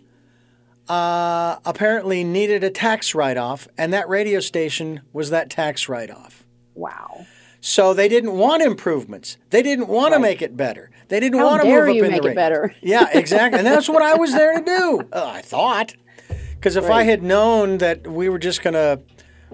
uh, 0.88 1.58
apparently 1.64 2.24
needed 2.24 2.64
a 2.64 2.70
tax 2.70 3.14
write 3.14 3.36
off, 3.36 3.68
and 3.78 3.92
that 3.92 4.08
radio 4.08 4.40
station 4.40 5.00
was 5.12 5.30
that 5.30 5.50
tax 5.50 5.88
write 5.88 6.10
off. 6.10 6.44
Wow. 6.74 7.26
So 7.60 7.94
they 7.94 8.08
didn't 8.08 8.32
want 8.32 8.62
improvements. 8.62 9.38
They 9.50 9.62
didn't 9.62 9.88
want 9.88 10.12
right. 10.12 10.18
to 10.18 10.22
make 10.22 10.42
it 10.42 10.56
better. 10.56 10.90
They 11.08 11.20
didn't 11.20 11.38
How 11.38 11.46
want 11.46 11.62
to 11.62 11.68
move 11.68 11.88
up 11.88 11.94
you 11.94 12.04
in 12.04 12.10
make 12.10 12.22
the 12.22 12.28
it 12.28 12.34
better? 12.34 12.74
yeah, 12.82 13.08
exactly. 13.12 13.58
And 13.58 13.66
that's 13.66 13.88
what 13.88 14.02
I 14.02 14.14
was 14.14 14.32
there 14.32 14.58
to 14.58 14.64
do. 14.64 15.08
Uh, 15.12 15.26
I 15.26 15.42
thought, 15.42 15.94
because 16.54 16.76
if 16.76 16.88
right. 16.88 16.98
I 16.98 17.02
had 17.04 17.22
known 17.22 17.78
that 17.78 18.06
we 18.06 18.28
were 18.28 18.38
just 18.38 18.62
going 18.62 18.74
to 18.74 19.00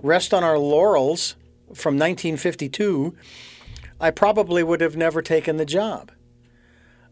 rest 0.02 0.32
on 0.32 0.42
our 0.42 0.58
laurels 0.58 1.36
from 1.74 1.94
1952 1.94 3.14
I 4.00 4.10
probably 4.10 4.62
would 4.62 4.80
have 4.80 4.96
never 4.96 5.20
taken 5.20 5.58
the 5.58 5.66
job. 5.66 6.10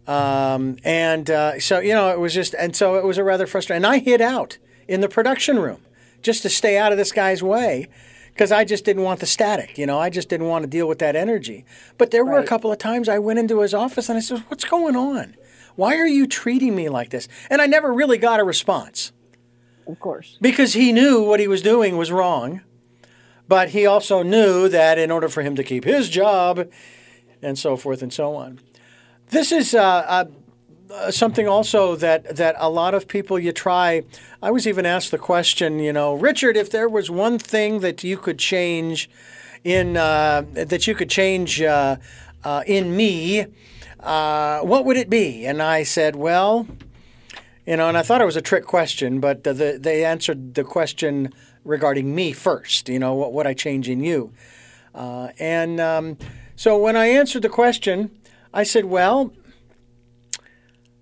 Um, 0.08 0.78
and 0.84 1.30
uh, 1.30 1.60
so, 1.60 1.80
you 1.80 1.92
know, 1.92 2.08
it 2.08 2.18
was 2.18 2.32
just, 2.32 2.54
and 2.54 2.74
so 2.74 2.96
it 2.96 3.04
was 3.04 3.18
a 3.18 3.24
rather 3.24 3.46
frustrating. 3.46 3.84
And 3.84 3.94
I 3.94 3.98
hid 3.98 4.22
out 4.22 4.56
in 4.88 5.02
the 5.02 5.08
production 5.08 5.58
room 5.58 5.82
just 6.22 6.42
to 6.42 6.48
stay 6.48 6.78
out 6.78 6.92
of 6.92 6.98
this 6.98 7.12
guy's 7.12 7.42
way 7.42 7.88
because 8.32 8.50
I 8.50 8.64
just 8.64 8.86
didn't 8.86 9.02
want 9.02 9.20
the 9.20 9.26
static. 9.26 9.76
You 9.76 9.86
know, 9.86 9.98
I 9.98 10.08
just 10.08 10.30
didn't 10.30 10.48
want 10.48 10.62
to 10.62 10.68
deal 10.68 10.88
with 10.88 10.98
that 11.00 11.14
energy. 11.14 11.66
But 11.98 12.10
there 12.10 12.24
were 12.24 12.38
a 12.38 12.46
couple 12.46 12.72
of 12.72 12.78
times 12.78 13.08
I 13.08 13.18
went 13.18 13.38
into 13.38 13.60
his 13.60 13.74
office 13.74 14.08
and 14.08 14.16
I 14.16 14.20
said, 14.20 14.44
What's 14.48 14.64
going 14.64 14.96
on? 14.96 15.36
Why 15.76 15.96
are 15.96 16.06
you 16.06 16.26
treating 16.26 16.74
me 16.74 16.88
like 16.88 17.10
this? 17.10 17.28
And 17.50 17.60
I 17.60 17.66
never 17.66 17.92
really 17.92 18.18
got 18.18 18.40
a 18.40 18.44
response. 18.44 19.12
Of 19.86 20.00
course. 20.00 20.38
Because 20.40 20.72
he 20.72 20.92
knew 20.92 21.22
what 21.22 21.38
he 21.38 21.48
was 21.48 21.62
doing 21.62 21.96
was 21.96 22.10
wrong. 22.10 22.62
But 23.46 23.70
he 23.70 23.86
also 23.86 24.22
knew 24.22 24.68
that 24.68 24.98
in 24.98 25.10
order 25.10 25.28
for 25.28 25.42
him 25.42 25.54
to 25.56 25.64
keep 25.64 25.84
his 25.84 26.08
job 26.08 26.68
and 27.42 27.58
so 27.58 27.76
forth 27.76 28.02
and 28.02 28.12
so 28.12 28.34
on. 28.34 28.60
This 29.30 29.52
is 29.52 29.74
uh, 29.74 30.24
uh, 30.90 31.10
something 31.10 31.46
also 31.46 31.96
that, 31.96 32.36
that 32.36 32.56
a 32.58 32.70
lot 32.70 32.94
of 32.94 33.06
people 33.06 33.38
you 33.38 33.52
try. 33.52 34.04
I 34.42 34.50
was 34.50 34.66
even 34.66 34.86
asked 34.86 35.10
the 35.10 35.18
question, 35.18 35.80
you 35.80 35.92
know, 35.92 36.14
Richard, 36.14 36.56
if 36.56 36.70
there 36.70 36.88
was 36.88 37.10
one 37.10 37.38
thing 37.38 37.80
that 37.80 38.02
you 38.02 38.16
could 38.16 38.38
change 38.38 39.10
in, 39.64 39.98
uh, 39.98 40.44
that 40.52 40.86
you 40.86 40.94
could 40.94 41.10
change 41.10 41.60
uh, 41.60 41.96
uh, 42.42 42.62
in 42.66 42.96
me, 42.96 43.44
uh, 44.00 44.60
what 44.60 44.86
would 44.86 44.96
it 44.96 45.10
be? 45.10 45.44
And 45.44 45.60
I 45.60 45.82
said, 45.82 46.16
well, 46.16 46.66
You 47.66 47.76
know, 47.76 47.86
and 47.86 47.98
I 47.98 48.02
thought 48.02 48.22
it 48.22 48.24
was 48.24 48.36
a 48.36 48.40
trick 48.40 48.64
question, 48.64 49.20
but 49.20 49.44
the, 49.44 49.52
the, 49.52 49.78
they 49.78 50.02
answered 50.02 50.54
the 50.54 50.64
question 50.64 51.34
regarding 51.64 52.14
me 52.14 52.32
first. 52.32 52.88
You 52.88 52.98
know, 52.98 53.12
what 53.12 53.34
would 53.34 53.46
I 53.46 53.52
change 53.52 53.90
in 53.90 54.02
you? 54.02 54.32
And 55.38 55.78
um, 55.78 56.16
so 56.56 56.78
when 56.78 56.96
I 56.96 57.08
answered 57.08 57.42
the 57.42 57.50
question, 57.50 58.10
I 58.52 58.62
said, 58.62 58.86
well, 58.86 59.32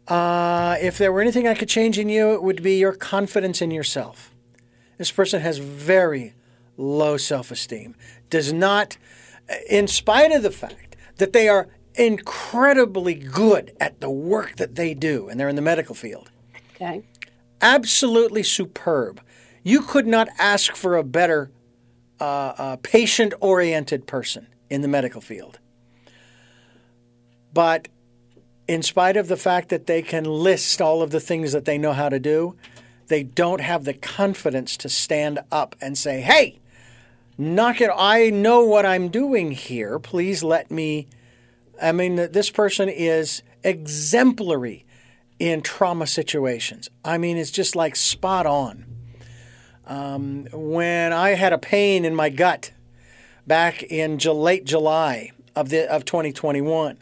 uh, 0.08 0.76
if 0.80 0.98
there 0.98 1.12
were 1.12 1.20
anything 1.20 1.48
I 1.48 1.54
could 1.54 1.68
change 1.68 1.98
in 1.98 2.08
you, 2.08 2.34
it 2.34 2.42
would 2.42 2.62
be 2.62 2.78
your 2.78 2.92
confidence 2.92 3.60
in 3.60 3.70
yourself. 3.70 4.34
This 4.98 5.10
person 5.10 5.40
has 5.42 5.58
very 5.58 6.34
low 6.76 7.16
self 7.16 7.50
esteem, 7.50 7.94
does 8.30 8.52
not, 8.52 8.96
in 9.68 9.86
spite 9.88 10.32
of 10.32 10.42
the 10.42 10.50
fact 10.50 10.96
that 11.16 11.32
they 11.32 11.48
are 11.48 11.68
incredibly 11.94 13.14
good 13.14 13.74
at 13.80 14.00
the 14.00 14.10
work 14.10 14.56
that 14.56 14.74
they 14.74 14.94
do, 14.94 15.28
and 15.28 15.40
they're 15.40 15.48
in 15.48 15.56
the 15.56 15.62
medical 15.62 15.94
field. 15.94 16.30
Okay. 16.74 17.02
Absolutely 17.60 18.42
superb. 18.42 19.20
You 19.62 19.80
could 19.80 20.06
not 20.06 20.28
ask 20.38 20.76
for 20.76 20.96
a 20.96 21.02
better 21.02 21.50
uh, 22.20 22.24
uh, 22.24 22.76
patient 22.82 23.34
oriented 23.40 24.06
person 24.06 24.46
in 24.70 24.82
the 24.82 24.88
medical 24.88 25.20
field. 25.20 25.58
But 27.56 27.88
in 28.68 28.82
spite 28.82 29.16
of 29.16 29.28
the 29.28 29.36
fact 29.38 29.70
that 29.70 29.86
they 29.86 30.02
can 30.02 30.24
list 30.24 30.82
all 30.82 31.00
of 31.00 31.10
the 31.10 31.20
things 31.20 31.52
that 31.52 31.64
they 31.64 31.78
know 31.78 31.94
how 31.94 32.10
to 32.10 32.20
do, 32.20 32.54
they 33.06 33.22
don't 33.22 33.62
have 33.62 33.84
the 33.86 33.94
confidence 33.94 34.76
to 34.76 34.90
stand 34.90 35.38
up 35.50 35.74
and 35.80 35.96
say, 35.96 36.20
hey, 36.20 36.58
knock 37.38 37.80
it. 37.80 37.90
I 37.96 38.28
know 38.28 38.62
what 38.62 38.84
I'm 38.84 39.08
doing 39.08 39.52
here. 39.52 39.98
Please 39.98 40.44
let 40.44 40.70
me. 40.70 41.08
I 41.80 41.92
mean, 41.92 42.16
this 42.16 42.50
person 42.50 42.90
is 42.90 43.42
exemplary 43.64 44.84
in 45.38 45.62
trauma 45.62 46.06
situations. 46.06 46.90
I 47.06 47.16
mean, 47.16 47.38
it's 47.38 47.50
just 47.50 47.74
like 47.74 47.96
spot 47.96 48.44
on. 48.44 48.84
Um, 49.86 50.46
when 50.52 51.14
I 51.14 51.30
had 51.30 51.54
a 51.54 51.58
pain 51.58 52.04
in 52.04 52.14
my 52.14 52.28
gut 52.28 52.72
back 53.46 53.82
in 53.82 54.18
late 54.18 54.66
July 54.66 55.30
of 55.54 55.70
the 55.70 55.90
of 55.90 56.04
2021, 56.04 56.98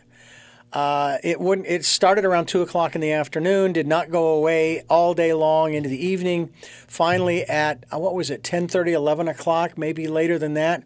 uh, 0.74 1.18
it 1.22 1.40
wouldn't. 1.40 1.68
It 1.68 1.84
started 1.84 2.24
around 2.24 2.46
two 2.46 2.60
o'clock 2.60 2.96
in 2.96 3.00
the 3.00 3.12
afternoon. 3.12 3.72
Did 3.72 3.86
not 3.86 4.10
go 4.10 4.30
away 4.34 4.82
all 4.90 5.14
day 5.14 5.32
long 5.32 5.72
into 5.72 5.88
the 5.88 6.04
evening. 6.04 6.52
Finally, 6.88 7.44
at 7.44 7.84
uh, 7.92 7.98
what 7.98 8.14
was 8.14 8.28
it, 8.28 8.42
10:30, 8.42 8.92
11 8.92 9.28
o'clock, 9.28 9.78
maybe 9.78 10.08
later 10.08 10.36
than 10.36 10.54
that, 10.54 10.82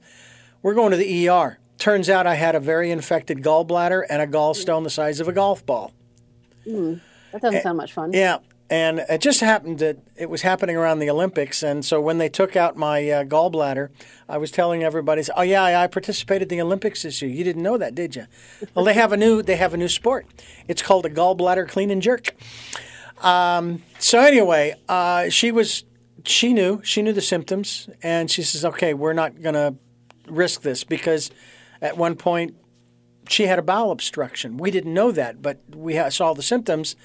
we're 0.63 0.75
going 0.75 0.91
to 0.91 0.99
the 0.99 1.29
ER. 1.29 1.59
Turns 1.79 2.11
out 2.11 2.27
I 2.27 2.35
had 2.35 2.55
a 2.55 2.61
very 2.61 2.91
infected 2.91 3.39
gallbladder 3.39 4.03
and 4.11 4.21
a 4.21 4.27
gallstone 4.27 4.83
the 4.83 4.91
size 4.91 5.21
of 5.21 5.29
a 5.29 5.33
golf 5.33 5.65
ball. 5.65 5.93
Mm, 6.67 7.01
that 7.33 7.41
doesn't 7.41 7.63
sound 7.63 7.79
much 7.79 7.95
fun. 7.95 8.13
Yeah, 8.13 8.39
and 8.71 9.01
it 9.09 9.21
just 9.23 9.41
happened 9.41 9.79
that 9.79 9.97
it 10.17 10.29
was 10.29 10.43
happening 10.43 10.77
around 10.77 10.99
the 10.99 11.09
Olympics, 11.09 11.63
and 11.63 11.85
so 11.85 12.01
when 12.01 12.19
they 12.19 12.29
took 12.29 12.55
out 12.55 12.77
my 12.77 13.09
uh, 13.09 13.25
gallbladder, 13.25 13.89
I 14.29 14.37
was 14.37 14.51
telling 14.51 14.83
everybody, 14.83 15.23
"Oh 15.35 15.43
yeah, 15.43 15.81
I 15.81 15.87
participated 15.87 16.53
in 16.53 16.59
the 16.59 16.63
Olympics 16.63 17.03
this 17.03 17.23
year. 17.23 17.31
You 17.31 17.45
didn't 17.45 17.63
know 17.63 17.79
that, 17.79 17.95
did 17.95 18.15
you?" 18.15 18.27
well, 18.75 18.85
they 18.85 18.95
have 18.95 19.13
a 19.13 19.17
new 19.17 19.43
they 19.43 19.57
have 19.57 19.73
a 19.73 19.79
new 19.79 19.89
sport. 19.89 20.27
It's 20.67 20.83
called 20.83 21.07
a 21.07 21.11
gallbladder 21.11 21.67
clean 21.69 21.91
and 21.91 22.03
jerk. 22.03 22.35
Um, 23.23 23.83
so 23.99 24.21
anyway, 24.21 24.75
uh, 24.89 25.31
she 25.31 25.51
was 25.51 25.85
she 26.25 26.53
knew 26.53 26.83
she 26.85 27.01
knew 27.01 27.15
the 27.15 27.23
symptoms, 27.23 27.89
and 28.03 28.31
she 28.31 28.43
says, 28.43 28.67
"Okay, 28.67 28.93
we're 28.93 29.15
not 29.15 29.41
going 29.41 29.55
to 29.55 29.75
risk 30.27 30.61
this 30.61 30.85
because 30.85 31.31
at 31.81 31.97
one 31.97 32.17
point 32.17 32.55
she 33.31 33.45
had 33.45 33.59
a 33.59 33.63
bowel 33.63 33.91
obstruction. 33.93 34.59
We 34.59 34.71
didn't 34.71 34.93
know 34.93 35.11
that, 35.13 35.41
but 35.41 35.59
we 35.75 35.99
saw 36.11 36.35
the 36.35 36.43
symptoms." 36.43 36.97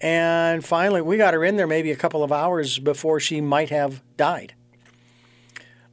And 0.00 0.64
finally, 0.64 1.00
we 1.00 1.16
got 1.16 1.34
her 1.34 1.44
in 1.44 1.56
there 1.56 1.66
maybe 1.66 1.90
a 1.90 1.96
couple 1.96 2.22
of 2.22 2.32
hours 2.32 2.78
before 2.78 3.20
she 3.20 3.40
might 3.40 3.70
have 3.70 4.02
died. 4.16 4.54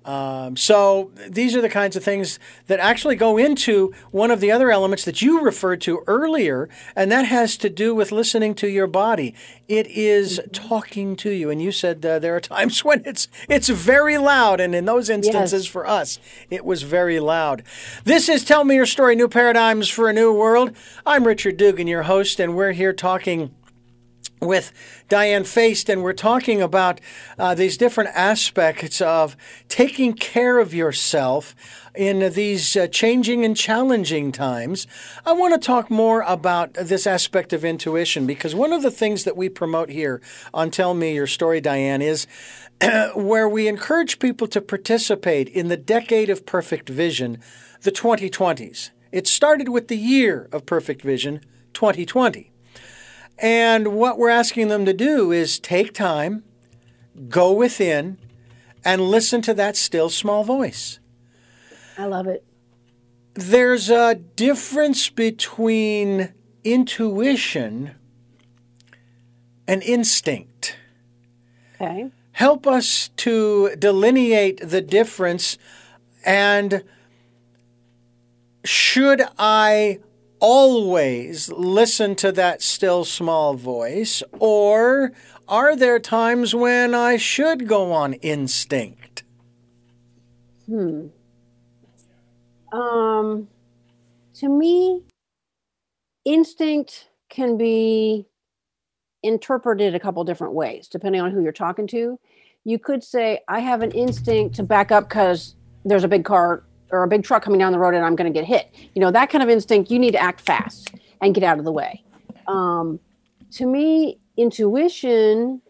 Um, 0.03 0.57
so 0.57 1.11
these 1.29 1.55
are 1.55 1.61
the 1.61 1.69
kinds 1.69 1.95
of 1.95 2.03
things 2.03 2.39
that 2.65 2.79
actually 2.79 3.15
go 3.15 3.37
into 3.37 3.93
one 4.09 4.31
of 4.31 4.39
the 4.39 4.51
other 4.51 4.71
elements 4.71 5.05
that 5.05 5.21
you 5.21 5.41
referred 5.41 5.79
to 5.81 6.03
earlier, 6.07 6.69
and 6.95 7.11
that 7.11 7.25
has 7.25 7.55
to 7.57 7.69
do 7.69 7.93
with 7.93 8.11
listening 8.11 8.55
to 8.55 8.67
your 8.67 8.87
body. 8.87 9.35
It 9.67 9.85
is 9.87 10.41
talking 10.51 11.15
to 11.17 11.29
you, 11.29 11.51
and 11.51 11.61
you 11.61 11.71
said 11.71 12.03
uh, 12.03 12.17
there 12.17 12.35
are 12.35 12.41
times 12.41 12.83
when 12.83 13.03
it's 13.05 13.27
it's 13.47 13.69
very 13.69 14.17
loud, 14.17 14.59
and 14.59 14.73
in 14.73 14.85
those 14.85 15.07
instances 15.09 15.65
yes. 15.65 15.71
for 15.71 15.85
us, 15.85 16.17
it 16.49 16.65
was 16.65 16.81
very 16.81 17.19
loud. 17.19 17.61
This 18.03 18.27
is 18.27 18.43
Tell 18.43 18.63
Me 18.63 18.75
Your 18.75 18.87
Story: 18.87 19.15
New 19.15 19.27
Paradigms 19.27 19.87
for 19.87 20.09
a 20.09 20.13
New 20.13 20.33
World. 20.33 20.75
I'm 21.05 21.27
Richard 21.27 21.57
Dugan, 21.57 21.85
your 21.85 22.03
host, 22.03 22.39
and 22.39 22.55
we're 22.55 22.71
here 22.71 22.93
talking 22.93 23.53
with 24.41 24.73
Diane 25.07 25.43
Faced, 25.43 25.87
and 25.87 26.01
we're 26.01 26.13
talking 26.13 26.63
about 26.63 26.99
uh, 27.37 27.53
these 27.53 27.77
different 27.77 28.09
aspects 28.15 28.99
of 28.99 29.37
taking 29.69 30.13
care 30.13 30.57
of 30.57 30.73
yourself 30.73 31.55
in 31.93 32.33
these 32.33 32.75
uh, 32.75 32.87
changing 32.87 33.45
and 33.45 33.55
challenging 33.55 34.31
times. 34.31 34.87
I 35.27 35.33
want 35.33 35.53
to 35.53 35.65
talk 35.65 35.91
more 35.91 36.21
about 36.21 36.73
this 36.73 37.05
aspect 37.05 37.53
of 37.53 37.63
intuition 37.63 38.25
because 38.25 38.55
one 38.55 38.73
of 38.73 38.81
the 38.81 38.89
things 38.89 39.25
that 39.25 39.37
we 39.37 39.47
promote 39.47 39.89
here 39.89 40.21
on 40.55 40.71
Tell 40.71 40.95
Me 40.95 41.13
Your 41.13 41.27
Story, 41.27 41.61
Diane, 41.61 42.01
is 42.01 42.25
where 43.15 43.47
we 43.47 43.67
encourage 43.67 44.17
people 44.17 44.47
to 44.47 44.61
participate 44.61 45.49
in 45.49 45.67
the 45.67 45.77
decade 45.77 46.31
of 46.31 46.47
perfect 46.47 46.89
vision, 46.89 47.37
the 47.81 47.91
2020s. 47.91 48.89
It 49.11 49.27
started 49.27 49.69
with 49.69 49.87
the 49.87 49.97
year 49.97 50.49
of 50.51 50.65
perfect 50.65 51.03
vision, 51.03 51.41
2020. 51.73 52.50
And 53.41 53.95
what 53.95 54.19
we're 54.19 54.29
asking 54.29 54.67
them 54.67 54.85
to 54.85 54.93
do 54.93 55.31
is 55.31 55.59
take 55.59 55.93
time, 55.93 56.43
go 57.27 57.51
within, 57.51 58.19
and 58.85 59.01
listen 59.01 59.41
to 59.41 59.53
that 59.55 59.75
still 59.75 60.09
small 60.09 60.43
voice. 60.43 60.99
I 61.97 62.05
love 62.05 62.27
it. 62.27 62.45
There's 63.33 63.89
a 63.89 64.15
difference 64.15 65.09
between 65.09 66.33
intuition 66.63 67.95
and 69.67 69.81
instinct. 69.81 70.77
Okay. 71.75 72.11
Help 72.33 72.67
us 72.67 73.09
to 73.17 73.75
delineate 73.77 74.59
the 74.61 74.81
difference 74.81 75.57
and 76.23 76.83
should 78.63 79.23
I 79.39 79.99
always 80.41 81.49
listen 81.51 82.15
to 82.15 82.31
that 82.33 82.61
still 82.61 83.05
small 83.05 83.53
voice, 83.53 84.21
or 84.39 85.13
are 85.47 85.75
there 85.75 85.99
times 85.99 86.53
when 86.53 86.93
I 86.93 87.17
should 87.17 87.67
go 87.67 87.93
on 87.93 88.13
instinct? 88.15 89.23
Hmm. 90.65 91.07
Um, 92.73 93.47
to 94.35 94.49
me, 94.49 95.01
instinct 96.25 97.09
can 97.29 97.57
be 97.57 98.25
interpreted 99.23 99.93
a 99.93 99.99
couple 99.99 100.23
different 100.23 100.53
ways 100.53 100.87
depending 100.87 101.21
on 101.21 101.31
who 101.31 101.43
you're 101.43 101.51
talking 101.51 101.87
to. 101.87 102.19
You 102.63 102.79
could 102.79 103.03
say, 103.03 103.39
I 103.47 103.59
have 103.59 103.81
an 103.81 103.91
instinct 103.91 104.55
to 104.55 104.63
back 104.63 104.91
up 104.91 105.09
because 105.09 105.55
there's 105.83 106.03
a 106.03 106.07
big 106.07 106.25
car 106.25 106.63
or 106.91 107.03
a 107.03 107.07
big 107.07 107.23
truck 107.23 107.43
coming 107.43 107.59
down 107.59 107.71
the 107.71 107.79
road 107.79 107.93
and 107.93 108.05
I'm 108.05 108.15
going 108.15 108.31
to 108.31 108.37
get 108.37 108.47
hit. 108.47 108.73
You 108.93 109.01
know, 109.01 109.11
that 109.11 109.29
kind 109.29 109.43
of 109.43 109.49
instinct, 109.49 109.89
you 109.91 109.99
need 109.99 110.11
to 110.11 110.21
act 110.21 110.41
fast 110.41 110.93
and 111.21 111.33
get 111.33 111.43
out 111.43 111.59
of 111.59 111.65
the 111.65 111.71
way. 111.71 112.03
Um, 112.47 112.99
to 113.51 113.65
me, 113.65 114.19
intuition 114.37 115.61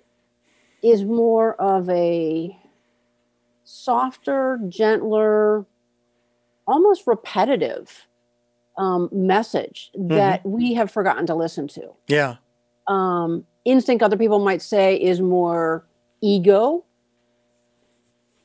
is 0.83 1.03
more 1.03 1.55
of 1.61 1.89
a 1.89 2.57
softer, 3.63 4.59
gentler, 4.67 5.65
almost 6.67 7.07
repetitive 7.07 8.07
um, 8.77 9.09
message 9.11 9.91
mm-hmm. 9.95 10.09
that 10.09 10.45
we 10.45 10.73
have 10.73 10.91
forgotten 10.91 11.25
to 11.27 11.35
listen 11.35 11.67
to. 11.69 11.91
Yeah. 12.07 12.35
Um, 12.87 13.45
instinct, 13.65 14.03
other 14.03 14.17
people 14.17 14.39
might 14.39 14.61
say, 14.61 14.95
is 14.95 15.21
more 15.21 15.85
ego. 16.21 16.85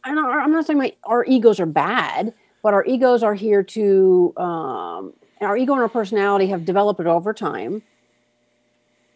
I'm 0.05 0.53
not 0.53 0.64
saying 0.66 0.79
my, 0.79 0.93
our 1.03 1.24
egos 1.24 1.59
are 1.59 1.66
bad, 1.66 2.33
but 2.67 2.75
our 2.75 2.85
egos 2.85 3.23
are 3.23 3.33
here 3.33 3.62
to 3.62 4.35
um, 4.39 5.12
our 5.41 5.57
ego 5.57 5.75
and 5.75 5.83
our 5.83 5.89
personality 5.89 6.49
have 6.49 6.64
developed 6.64 6.99
it 6.99 7.07
over 7.07 7.33
time 7.33 7.81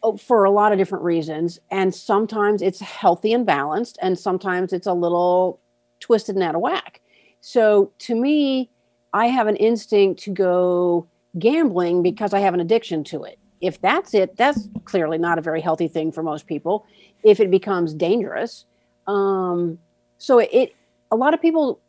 oh, 0.04 0.16
for 0.16 0.44
a 0.44 0.50
lot 0.52 0.70
of 0.70 0.78
different 0.78 1.02
reasons. 1.02 1.58
And 1.68 1.92
sometimes 1.92 2.62
it's 2.62 2.78
healthy 2.78 3.32
and 3.32 3.44
balanced 3.44 3.98
and 4.00 4.16
sometimes 4.16 4.72
it's 4.72 4.86
a 4.86 4.92
little 4.92 5.58
twisted 5.98 6.36
and 6.36 6.44
out 6.44 6.54
of 6.54 6.60
whack. 6.60 7.00
So 7.40 7.90
to 7.98 8.14
me 8.14 8.70
i 9.12 9.26
have 9.26 9.48
an 9.48 9.56
instinct 9.56 10.22
to 10.22 10.30
go 10.30 11.08
gambling 11.40 12.04
because 12.04 12.32
i 12.32 12.38
have 12.38 12.54
an 12.54 12.60
addiction 12.60 13.02
to 13.02 13.24
it. 13.24 13.36
If 13.60 13.80
that's 13.80 14.14
it 14.14 14.36
that's 14.36 14.68
clearly 14.84 15.18
not 15.18 15.38
a 15.38 15.42
very 15.42 15.60
healthy 15.60 15.88
thing 15.88 16.12
for 16.12 16.22
most 16.22 16.46
people. 16.46 16.86
If 17.24 17.40
it 17.40 17.50
becomes 17.50 17.94
dangerous 17.94 18.64
um, 19.08 19.80
so 20.18 20.38
it 20.38 20.76
a 21.10 21.16
lot 21.16 21.34
of 21.34 21.42
people 21.42 21.80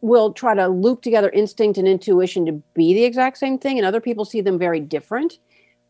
will 0.00 0.32
try 0.32 0.54
to 0.54 0.68
loop 0.68 1.02
together 1.02 1.30
instinct 1.30 1.78
and 1.78 1.88
intuition 1.88 2.46
to 2.46 2.52
be 2.74 2.94
the 2.94 3.04
exact 3.04 3.38
same 3.38 3.58
thing, 3.58 3.78
and 3.78 3.86
other 3.86 4.00
people 4.00 4.24
see 4.24 4.40
them 4.40 4.58
very 4.58 4.80
different. 4.80 5.38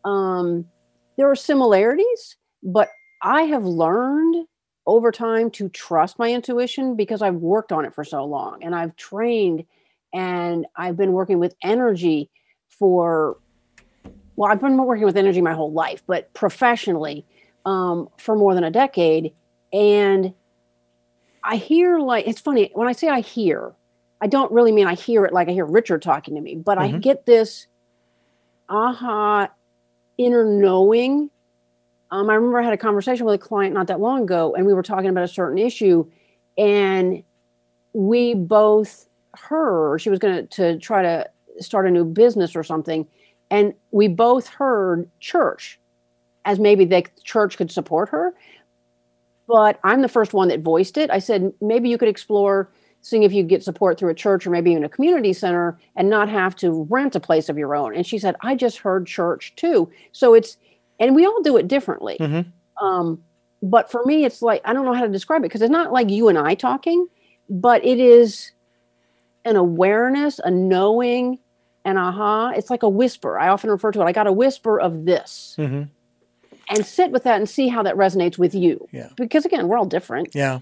Um, 0.04 0.66
there 1.16 1.30
are 1.30 1.36
similarities, 1.36 2.36
but 2.62 2.88
I 3.22 3.42
have 3.42 3.64
learned 3.64 4.46
over 4.86 5.12
time 5.12 5.50
to 5.50 5.68
trust 5.68 6.18
my 6.18 6.32
intuition 6.32 6.96
because 6.96 7.20
I've 7.20 7.34
worked 7.34 7.72
on 7.72 7.84
it 7.84 7.94
for 7.94 8.04
so 8.04 8.24
long 8.24 8.62
and 8.62 8.74
I've 8.74 8.96
trained 8.96 9.64
and 10.14 10.66
I've 10.76 10.96
been 10.96 11.12
working 11.12 11.38
with 11.38 11.54
energy 11.62 12.30
for 12.70 13.36
well, 14.36 14.50
I've 14.50 14.61
been 14.61 14.76
working 14.76 15.04
with 15.04 15.16
energy 15.16 15.42
my 15.42 15.52
whole 15.52 15.72
life, 15.72 16.02
but 16.06 16.32
professionally 16.32 17.26
um, 17.66 18.09
for 18.18 18.36
more 18.36 18.54
than 18.54 18.62
a 18.62 18.70
decade. 18.70 19.34
And 19.72 20.32
I 21.42 21.56
hear 21.56 21.98
like 21.98 22.26
it's 22.26 22.40
funny 22.40 22.70
when 22.72 22.88
I 22.88 22.92
say 22.92 23.09
I 23.09 23.20
hear, 23.20 23.74
I 24.21 24.27
don't 24.27 24.51
really 24.53 24.73
mean 24.73 24.87
I 24.87 24.95
hear 24.95 25.25
it 25.25 25.33
like 25.33 25.49
I 25.49 25.53
hear 25.53 25.64
Richard 25.64 26.03
talking 26.03 26.35
to 26.35 26.41
me, 26.41 26.57
but 26.57 26.79
mm-hmm. 26.79 26.97
I 26.97 26.99
get 26.99 27.27
this 27.27 27.66
aha 28.69 29.49
inner 30.16 30.45
knowing. 30.45 31.31
Um, 32.11 32.31
I 32.31 32.35
remember 32.35 32.61
I 32.61 32.64
had 32.64 32.73
a 32.73 32.79
conversation 32.79 33.27
with 33.27 33.35
a 33.35 33.39
client 33.39 33.75
not 33.75 33.87
that 33.89 34.01
long 34.01 34.23
ago, 34.23 34.55
and 34.55 34.66
we 34.66 34.75
were 34.75 34.83
talking 34.83 35.09
about 35.09 35.25
a 35.25 35.29
certain 35.29 35.59
issue, 35.59 36.11
and 36.57 37.23
we 37.93 38.35
both 38.35 39.09
heard 39.35 40.01
she 40.01 40.11
was 40.11 40.19
going 40.19 40.49
to 40.49 40.79
try 40.79 41.03
to 41.03 41.29
start 41.61 41.87
a 41.87 41.91
new 41.91 42.05
business 42.05 42.57
or 42.57 42.64
something, 42.64 43.07
and 43.51 43.75
we 43.91 44.09
both 44.09 44.49
heard 44.49 45.09
church 45.21 45.79
as 46.45 46.59
maybe 46.59 46.85
the 46.85 47.05
church 47.25 47.57
could 47.57 47.71
support 47.71 48.09
her. 48.09 48.35
But 49.47 49.79
I'm 49.85 50.03
the 50.03 50.09
first 50.09 50.33
one 50.33 50.49
that 50.49 50.61
voiced 50.61 50.99
it. 50.99 51.11
I 51.11 51.19
said 51.21 51.53
maybe 51.61 51.89
you 51.89 51.99
could 51.99 52.09
explore 52.09 52.71
seeing 53.01 53.22
if 53.22 53.32
you 53.32 53.42
get 53.42 53.62
support 53.62 53.99
through 53.99 54.11
a 54.11 54.14
church 54.14 54.46
or 54.46 54.51
maybe 54.51 54.70
even 54.70 54.84
a 54.84 54.88
community 54.88 55.32
center 55.32 55.78
and 55.96 56.11
not 56.11 56.28
have 56.28 56.55
to 56.57 56.86
rent 56.90 57.14
a 57.14 57.20
place 57.20 57.49
of 57.49 57.57
your 57.57 57.74
own. 57.74 57.94
And 57.94 58.07
she 58.07 58.18
said, 58.18 58.36
I 58.42 58.55
just 58.55 58.78
heard 58.78 59.07
church 59.07 59.55
too. 59.57 59.90
So 60.12 60.34
it's, 60.34 60.57
and 61.01 61.14
we 61.14 61.24
all 61.24 61.42
do 61.42 61.57
it 61.57 61.68
differently. 61.68 62.18
Mm-hmm. 62.20 62.84
Um, 62.84 63.22
but 63.62 63.90
for 63.90 64.05
me, 64.05 64.24
it's 64.24 64.42
like, 64.42 64.61
I 64.64 64.72
don't 64.72 64.84
know 64.84 64.92
how 64.92 65.03
to 65.03 65.09
describe 65.09 65.42
it 65.42 65.49
because 65.49 65.62
it's 65.62 65.70
not 65.70 65.92
like 65.92 66.11
you 66.11 66.28
and 66.28 66.38
I 66.38 66.55
talking, 66.55 67.09
but 67.49 67.84
it 67.84 67.99
is 67.99 68.53
an 69.44 69.57
awareness, 69.57 70.38
a 70.40 70.51
knowing, 70.51 71.38
and 71.84 71.99
aha. 71.99 72.51
It's 72.51 72.70
like 72.70 72.82
a 72.82 72.88
whisper. 72.88 73.38
I 73.38 73.49
often 73.49 73.70
refer 73.70 73.90
to 73.92 74.01
it. 74.01 74.05
I 74.05 74.12
got 74.12 74.26
a 74.26 74.32
whisper 74.32 74.78
of 74.78 75.07
this. 75.07 75.57
Mm-hmm. 75.59 75.84
And 76.70 76.84
sit 76.84 77.11
with 77.11 77.24
that 77.24 77.36
and 77.36 77.49
see 77.49 77.68
how 77.68 77.82
that 77.84 77.96
resonates 77.96 78.36
with 78.36 78.55
you. 78.55 78.86
Yeah. 78.92 79.09
Because 79.16 79.46
again, 79.46 79.68
we're 79.68 79.78
all 79.78 79.86
different. 79.86 80.34
Yeah. 80.34 80.61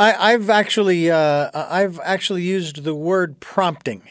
I, 0.00 0.30
have 0.32 0.48
actually 0.48 1.10
uh, 1.10 1.50
I've 1.52 2.00
actually 2.00 2.42
used 2.42 2.84
the 2.84 2.94
word 2.94 3.40
prompting. 3.40 4.02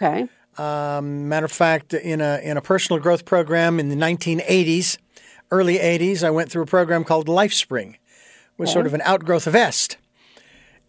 Okay. 0.00 0.28
Um, 0.58 1.28
matter 1.28 1.46
of 1.46 1.52
fact, 1.52 1.92
in 1.94 2.20
a 2.20 2.40
in 2.42 2.56
a 2.56 2.62
personal 2.62 3.00
growth 3.00 3.24
program 3.24 3.78
in 3.78 3.88
the 3.88 3.96
1980s, 3.96 4.98
early 5.50 5.78
80s, 5.78 6.22
I 6.22 6.30
went 6.30 6.50
through 6.50 6.62
a 6.62 6.66
program 6.66 7.04
called 7.04 7.26
LifeSpring, 7.26 7.96
was 8.56 8.68
okay. 8.68 8.74
sort 8.74 8.86
of 8.86 8.94
an 8.94 9.02
outgrowth 9.02 9.46
of 9.46 9.54
EST. 9.54 9.96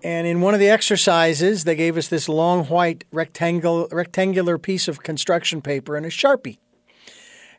And 0.04 0.28
in 0.28 0.42
one 0.42 0.54
of 0.54 0.60
the 0.60 0.70
exercises, 0.70 1.64
they 1.64 1.76
gave 1.76 1.98
us 1.98 2.08
this 2.08 2.30
long 2.30 2.66
white 2.66 3.04
rectangle, 3.12 3.88
rectangular 3.92 4.60
piece 4.60 4.88
of 4.88 5.02
construction 5.02 5.62
paper 5.62 5.98
and 5.98 6.06
a 6.06 6.10
sharpie. 6.10 6.60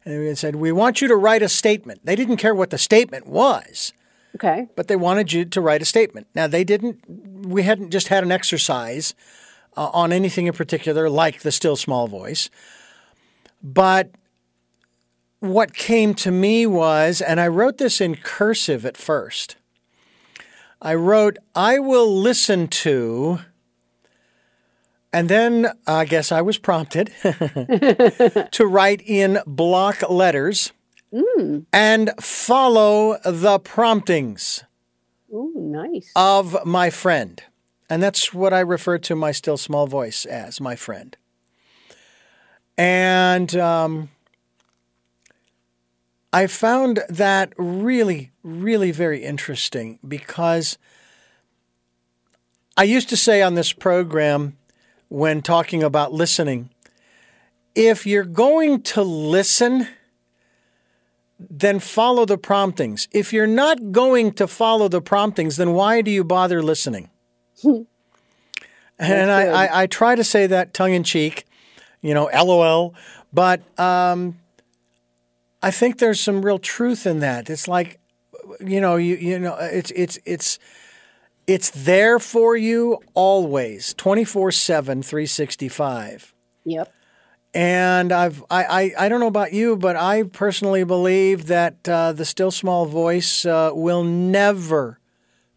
And 0.05 0.27
they 0.27 0.35
said, 0.37 0.57
"We 0.57 0.71
want 0.71 1.03
you 1.03 1.09
to 1.09 1.17
write 1.17 1.43
a 1.43 1.49
statement." 1.49 2.07
They 2.07 2.15
didn't 2.15 2.37
care 2.37 2.55
what 2.55 2.71
the 2.71 2.79
statement 2.79 3.27
was. 3.27 3.93
Okay. 4.35 4.69
But 4.77 4.89
they 4.89 4.97
wanted 4.97 5.33
you 5.33 5.45
to 5.45 5.61
write 5.61 5.83
a 5.83 5.87
statement. 5.87 6.27
Now, 6.35 6.47
they 6.47 6.65
didn't, 6.65 7.47
we 7.47 7.63
hadn't 7.63 7.91
just 7.91 8.09
had 8.09 8.23
an 8.23 8.33
exercise 8.33 9.15
uh, 9.77 9.91
on 9.93 10.13
anything 10.13 10.47
in 10.47 10.53
particular, 10.53 11.09
like 11.09 11.41
the 11.41 11.53
still 11.53 11.77
small 11.77 12.07
voice. 12.09 12.51
But 13.63 14.11
what 15.41 15.75
came 15.75 16.15
to 16.15 16.31
me 16.31 16.67
was, 16.67 17.21
and 17.21 17.41
I 17.41 17.49
wrote 17.49 17.79
this 17.79 18.01
in 18.01 18.17
cursive 18.17 18.85
at 18.85 18.97
first. 18.97 19.57
I 20.81 20.95
wrote, 20.95 21.39
I 21.55 21.79
will 21.79 22.21
listen 22.21 22.69
to, 22.69 23.41
and 25.13 25.29
then 25.29 25.69
I 25.87 26.05
guess 26.05 26.31
I 26.31 26.43
was 26.43 26.59
prompted 26.59 27.13
to 27.23 28.67
write 28.67 29.03
in 29.05 29.41
block 29.47 30.09
letters 30.09 30.73
mm. 31.13 31.67
and 31.73 32.11
follow 32.21 33.19
the 33.25 33.59
promptings 33.59 34.65
Ooh, 35.33 35.53
nice. 35.57 36.11
of 36.15 36.65
my 36.65 36.91
friend. 36.91 37.43
And 37.91 38.03
that's 38.03 38.35
what 38.35 38.53
I 38.53 38.61
refer 38.61 38.99
to 38.99 39.17
my 39.17 39.33
still 39.33 39.57
small 39.57 39.87
voice 39.87 40.27
as 40.27 40.61
my 40.61 40.77
friend. 40.77 41.17
And 42.77 43.57
um, 43.57 44.11
I 46.33 46.47
found 46.47 47.01
that 47.09 47.53
really, 47.57 48.31
really 48.43 48.91
very 48.91 49.25
interesting 49.25 49.99
because 50.07 50.79
I 52.77 52.85
used 52.85 53.09
to 53.09 53.17
say 53.17 53.43
on 53.43 53.55
this 53.55 53.73
program 53.73 54.57
when 55.09 55.41
talking 55.41 55.83
about 55.83 56.13
listening 56.13 56.71
if 57.79 58.07
you're 58.07 58.25
going 58.25 58.83
to 58.83 59.03
listen, 59.03 59.87
then 61.39 61.79
follow 61.79 62.25
the 62.25 62.39
promptings. 62.39 63.09
If 63.13 63.33
you're 63.33 63.47
not 63.47 63.93
going 63.93 64.33
to 64.35 64.47
follow 64.47 64.89
the 64.89 65.01
promptings, 65.01 65.57
then 65.57 65.73
why 65.73 66.03
do 66.03 66.11
you 66.11 66.25
bother 66.25 66.63
listening? 66.63 67.11
and 68.99 69.31
I, 69.31 69.47
I, 69.47 69.83
I, 69.83 69.87
try 69.87 70.15
to 70.15 70.25
say 70.25 70.47
that 70.47 70.75
tongue 70.75 70.93
in 70.93 71.05
cheek, 71.05 71.47
you 72.01 72.15
know, 72.15 72.31
LOL, 72.33 72.95
but 73.33 73.63
um, 73.79 74.39
I 75.63 75.71
think 75.71 75.99
there's 75.99 76.21
some 76.21 76.45
real 76.45 76.59
truth 76.59 77.07
in 77.07 77.21
that. 77.21 77.51
It's 77.51 77.69
like, 77.69 78.01
you 78.61 78.81
know, 78.81 78.97
you 78.97 79.17
you 79.17 79.39
know, 79.39 79.57
it's 79.61 79.91
it's 79.93 80.19
it's 80.25 80.59
it's 81.47 81.71
there 81.71 82.19
for 82.19 82.57
you 82.57 82.99
always, 83.15 83.95
24/7, 83.95 85.05
365. 85.05 86.35
Yep. 86.65 86.93
And 87.55 88.13
I've 88.13 88.45
I, 88.51 88.65
I, 88.65 89.07
I 89.07 89.09
don't 89.09 89.21
know 89.21 89.27
about 89.27 89.53
you, 89.53 89.77
but 89.77 89.97
I 89.97 90.25
personally 90.25 90.85
believe 90.85 91.47
that 91.47 91.89
uh, 91.89 92.13
the 92.13 92.25
still 92.25 92.51
small 92.51 92.87
voice 92.87 93.45
uh, 93.47 93.71
will 93.73 94.05
never 94.05 95.01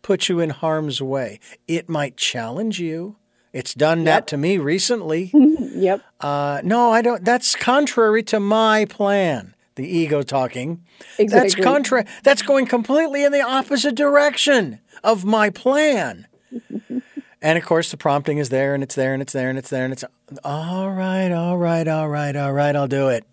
put 0.02 0.30
you 0.30 0.40
in 0.40 0.50
harm's 0.52 1.02
way. 1.02 1.40
It 1.68 1.90
might 1.90 2.18
challenge 2.18 2.80
you. 2.80 3.18
It's 3.54 3.74
done 3.74 4.00
yep. 4.00 4.06
that 4.06 4.28
to 4.28 4.38
me 4.38 4.58
recently. 4.58 5.32
yep. 5.34 6.02
Uh, 6.20 6.62
no, 6.64 6.92
I 6.92 7.02
don't. 7.02 7.24
That's 7.26 7.56
contrary 7.56 8.24
to 8.24 8.40
my 8.40 8.86
plan. 8.86 9.56
The 9.76 9.88
ego 9.88 10.22
talking. 10.22 10.84
Exactly. 11.18 11.50
That's 11.50 11.56
contrary. 11.56 12.06
That's 12.24 12.42
going 12.42 12.66
completely 12.66 13.24
in 13.24 13.32
the 13.32 13.42
opposite 13.42 13.96
direction 13.96 14.80
of 15.04 15.26
my 15.26 15.50
plan. 15.50 16.28
And 17.42 17.58
of 17.58 17.66
course, 17.66 17.90
the 17.90 17.98
prompting 17.98 18.38
is 18.38 18.50
there, 18.50 18.74
and 18.74 18.84
it's 18.84 18.94
there, 18.94 19.14
and 19.14 19.22
it's 19.22 19.34
there, 19.34 19.50
and 19.50 19.58
it's 19.58 19.70
there, 19.70 19.84
and 19.84 19.94
it's 19.94 20.04
all 20.44 20.92
right, 20.92 21.32
all 21.32 21.58
right, 21.58 21.88
all 21.88 22.08
right, 22.08 22.36
all 22.36 22.54
right, 22.54 22.76
I'll 22.76 22.88
do 22.88 23.08
it. 23.08 23.26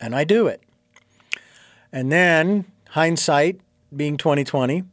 And 0.00 0.14
I 0.14 0.24
do 0.24 0.46
it. 0.46 0.62
And 1.92 2.12
then, 2.12 2.66
hindsight 2.90 3.60
being 3.94 4.16
2020, 4.16 4.84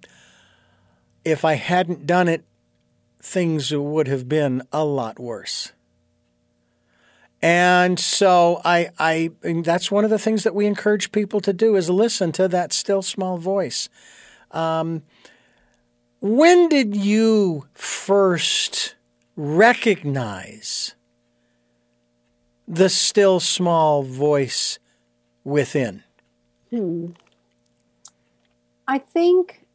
if 1.24 1.46
I 1.46 1.54
hadn't 1.54 2.08
done 2.08 2.28
it, 2.28 2.44
things 3.22 3.72
would 3.72 4.08
have 4.08 4.28
been 4.28 4.64
a 4.72 4.84
lot 4.84 5.20
worse. 5.20 5.74
And 7.42 8.00
so 8.00 8.62
I, 8.66 8.90
I 8.98 9.30
that's 9.42 9.92
one 9.92 10.04
of 10.04 10.10
the 10.10 10.18
things 10.18 10.44
that 10.44 10.56
we 10.56 10.66
encourage 10.66 11.12
people 11.12 11.42
to 11.42 11.54
do 11.54 11.76
is 11.76 11.90
listen 11.90 12.32
to 12.34 12.48
that 12.48 12.74
still 12.74 13.04
small 13.04 13.38
voice. 13.38 13.90
Um, 14.50 15.04
when 16.26 16.70
did 16.70 16.96
you 16.96 17.68
first 17.76 18.96
recognize 19.36 20.96
the 22.68 22.90
still 22.90 23.40
small 23.40 24.02
voice 24.02 24.80
within? 25.44 26.04
Hmm. 26.72 27.10
I 28.88 28.98
think, 28.98 29.68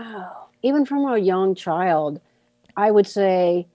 oh, 0.00 0.46
even 0.62 0.86
from 0.86 1.04
a 1.04 1.18
young 1.18 1.54
child, 1.54 2.22
I 2.74 2.90
would 2.90 3.06
say 3.06 3.66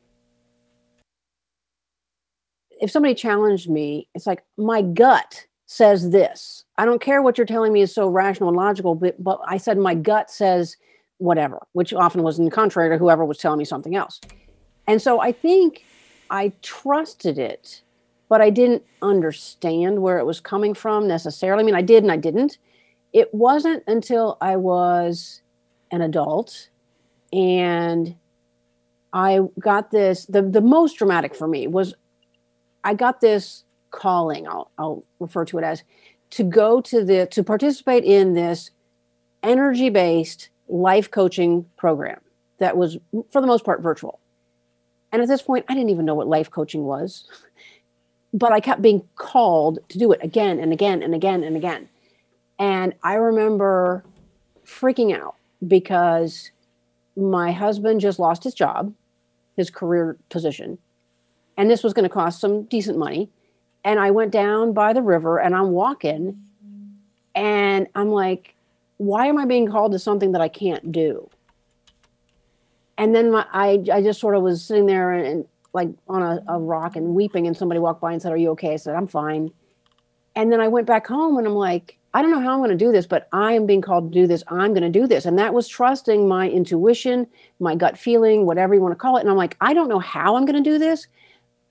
if 2.82 2.90
somebody 2.90 3.14
challenged 3.14 3.70
me, 3.70 4.08
it's 4.16 4.26
like 4.26 4.44
my 4.58 4.82
gut 4.82 5.46
says 5.68 6.10
this. 6.10 6.66
I 6.80 6.86
don't 6.86 7.00
care 7.00 7.22
what 7.22 7.38
you're 7.38 7.46
telling 7.46 7.74
me 7.74 7.82
is 7.82 7.94
so 7.94 8.08
rational 8.08 8.50
and 8.50 8.58
logical, 8.58 8.96
but, 8.96 9.24
but 9.24 9.40
I 9.46 9.58
said 9.58 9.78
my 9.78 9.94
gut 9.94 10.32
says 10.32 10.76
whatever, 11.20 11.60
which 11.74 11.94
often 11.94 12.24
was 12.24 12.40
in 12.40 12.50
contrary 12.50 12.90
to 12.90 12.98
whoever 12.98 13.24
was 13.24 13.38
telling 13.38 13.60
me 13.60 13.66
something 13.66 13.96
else. 13.96 14.20
And 14.88 15.02
so 15.02 15.20
I 15.20 15.32
think 15.32 15.86
I 16.32 16.52
trusted 16.62 17.38
it, 17.38 17.84
but 18.28 18.42
I 18.42 18.50
didn't 18.50 18.84
understand 19.02 20.02
where 20.02 20.18
it 20.18 20.26
was 20.26 20.40
coming 20.40 20.74
from 20.74 21.08
necessarily. 21.08 21.62
I 21.62 21.66
mean, 21.66 21.76
I 21.76 21.82
did 21.82 22.04
and 22.04 22.12
I 22.12 22.18
didn't. 22.18 22.58
It 23.14 23.34
wasn't 23.34 23.84
until 23.86 24.38
I 24.42 24.56
was 24.56 25.42
an 25.92 26.02
adult 26.02 26.70
and 27.34 28.16
I 29.14 29.42
got 29.60 29.92
this. 29.92 30.26
The, 30.26 30.42
the 30.42 30.62
most 30.62 30.98
dramatic 30.98 31.36
for 31.36 31.48
me 31.48 31.68
was 31.68 31.94
I 32.84 32.94
got 32.94 33.22
this 33.22 33.64
calling, 33.92 34.48
I'll, 34.48 34.72
I'll 34.78 35.04
refer 35.20 35.46
to 35.46 35.58
it 35.58 35.64
as, 35.64 35.84
to 36.32 36.44
go 36.44 36.80
to 36.82 37.04
the, 37.04 37.26
to 37.28 37.44
participate 37.44 38.04
in 38.04 38.34
this 38.34 38.72
energy 39.44 39.90
based 39.90 40.50
life 40.70 41.12
coaching 41.12 41.66
program 41.78 42.20
that 42.60 42.78
was, 42.78 42.98
for 43.32 43.42
the 43.42 43.48
most 43.48 43.66
part, 43.66 43.82
virtual. 43.82 44.20
And 45.12 45.22
at 45.22 45.28
this 45.28 45.42
point, 45.42 45.66
I 45.68 45.74
didn't 45.74 45.90
even 45.90 46.06
know 46.06 46.16
what 46.16 46.28
life 46.28 46.52
coaching 46.52 46.84
was, 46.86 47.28
but 48.34 48.52
I 48.52 48.60
kept 48.60 48.82
being 48.82 49.04
called 49.16 49.80
to 49.90 49.98
do 49.98 50.12
it 50.12 50.20
again 50.24 50.60
and 50.60 50.72
again 50.72 51.02
and 51.02 51.16
again 51.16 51.44
and 51.44 51.58
again. 51.58 51.90
And 52.60 52.94
I 53.04 53.16
remember 53.16 54.04
freaking 54.66 55.18
out 55.18 55.36
because 55.68 56.52
my 57.16 57.52
husband 57.52 58.02
just 58.02 58.20
lost 58.20 58.44
his 58.44 58.54
job, 58.54 58.94
his 59.56 59.70
career 59.70 60.18
position, 60.30 60.78
and 61.58 61.70
this 61.70 61.84
was 61.84 61.94
going 61.94 62.04
to 62.04 62.10
cost 62.10 62.40
some 62.40 62.64
decent 62.64 62.98
money. 62.98 63.30
And 63.84 64.00
I 64.00 64.12
went 64.12 64.32
down 64.32 64.74
by 64.74 64.94
the 64.94 65.02
river 65.02 65.40
and 65.40 65.56
I'm 65.56 65.72
walking 65.72 66.42
and 67.36 67.88
I'm 67.96 68.10
like, 68.12 68.56
why 69.00 69.28
am 69.28 69.38
I 69.38 69.46
being 69.46 69.66
called 69.66 69.94
to 69.94 70.00
something 70.00 70.34
that 70.34 70.42
I 70.42 70.50
can't 70.50 70.92
do? 70.92 71.30
And 72.98 73.16
then 73.16 73.32
my, 73.32 73.46
I, 73.52 73.82
I 73.92 74.04
just 74.04 74.20
sort 74.20 74.36
of 74.36 74.44
was 74.44 74.64
sitting 74.64 74.86
there 74.86 75.14
and, 75.14 75.26
and 75.26 75.46
like 75.72 75.88
on 76.10 76.22
a, 76.22 76.44
a 76.50 76.60
rock 76.60 76.98
and 76.98 77.16
weeping. 77.16 77.48
And 77.48 77.56
somebody 77.56 77.80
walked 77.80 78.02
by 78.02 78.12
and 78.12 78.22
said, 78.22 78.34
Are 78.34 78.38
you 78.38 78.50
okay? 78.52 78.74
I 78.74 78.76
said, 78.76 78.96
I'm 78.96 79.08
fine. 79.08 79.52
And 80.36 80.52
then 80.52 80.60
I 80.60 80.68
went 80.68 80.86
back 80.86 81.08
home 81.08 81.38
and 81.38 81.48
I'm 81.48 81.56
like, 81.56 81.98
I 82.14 82.22
don't 82.22 82.32
know 82.32 82.42
how 82.42 82.52
I'm 82.52 82.60
going 82.60 82.72
to 82.72 82.76
do 82.76 82.92
this, 82.92 83.08
but 83.08 83.30
I 83.32 83.54
am 83.54 83.66
being 83.66 83.82
called 83.82 84.12
to 84.12 84.20
do 84.20 84.28
this. 84.28 84.44
I'm 84.50 84.74
going 84.74 84.92
to 84.92 85.00
do 85.00 85.08
this. 85.08 85.26
And 85.26 85.40
that 85.40 85.54
was 85.54 85.68
trusting 85.68 86.28
my 86.28 86.50
intuition, 86.50 87.26
my 87.62 87.76
gut 87.76 87.98
feeling, 87.98 88.46
whatever 88.46 88.74
you 88.74 88.82
want 88.82 88.92
to 88.92 88.98
call 88.98 89.16
it. 89.16 89.22
And 89.22 89.30
I'm 89.30 89.38
like, 89.38 89.56
I 89.62 89.74
don't 89.74 89.88
know 89.88 90.00
how 90.00 90.36
I'm 90.36 90.46
going 90.46 90.62
to 90.62 90.70
do 90.70 90.78
this, 90.78 91.08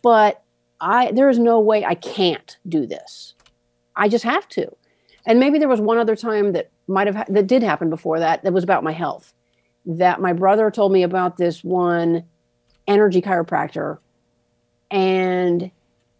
but 0.00 0.42
I 0.80 1.12
there 1.12 1.28
is 1.28 1.38
no 1.38 1.60
way 1.60 1.84
I 1.84 1.94
can't 1.94 2.56
do 2.68 2.86
this. 2.86 3.34
I 3.96 4.08
just 4.08 4.24
have 4.24 4.48
to. 4.50 4.74
And 5.26 5.38
maybe 5.38 5.58
there 5.58 5.68
was 5.68 5.80
one 5.80 5.98
other 5.98 6.16
time 6.16 6.52
that 6.52 6.70
might 6.88 7.06
have 7.06 7.32
that 7.32 7.46
did 7.46 7.62
happen 7.62 7.90
before 7.90 8.18
that 8.20 8.42
that 8.42 8.52
was 8.52 8.64
about 8.64 8.82
my 8.82 8.92
health. 8.92 9.32
That 9.86 10.20
my 10.20 10.32
brother 10.32 10.70
told 10.70 10.92
me 10.92 11.02
about 11.02 11.36
this 11.36 11.62
one 11.62 12.24
energy 12.86 13.22
chiropractor 13.22 13.98
and 14.90 15.70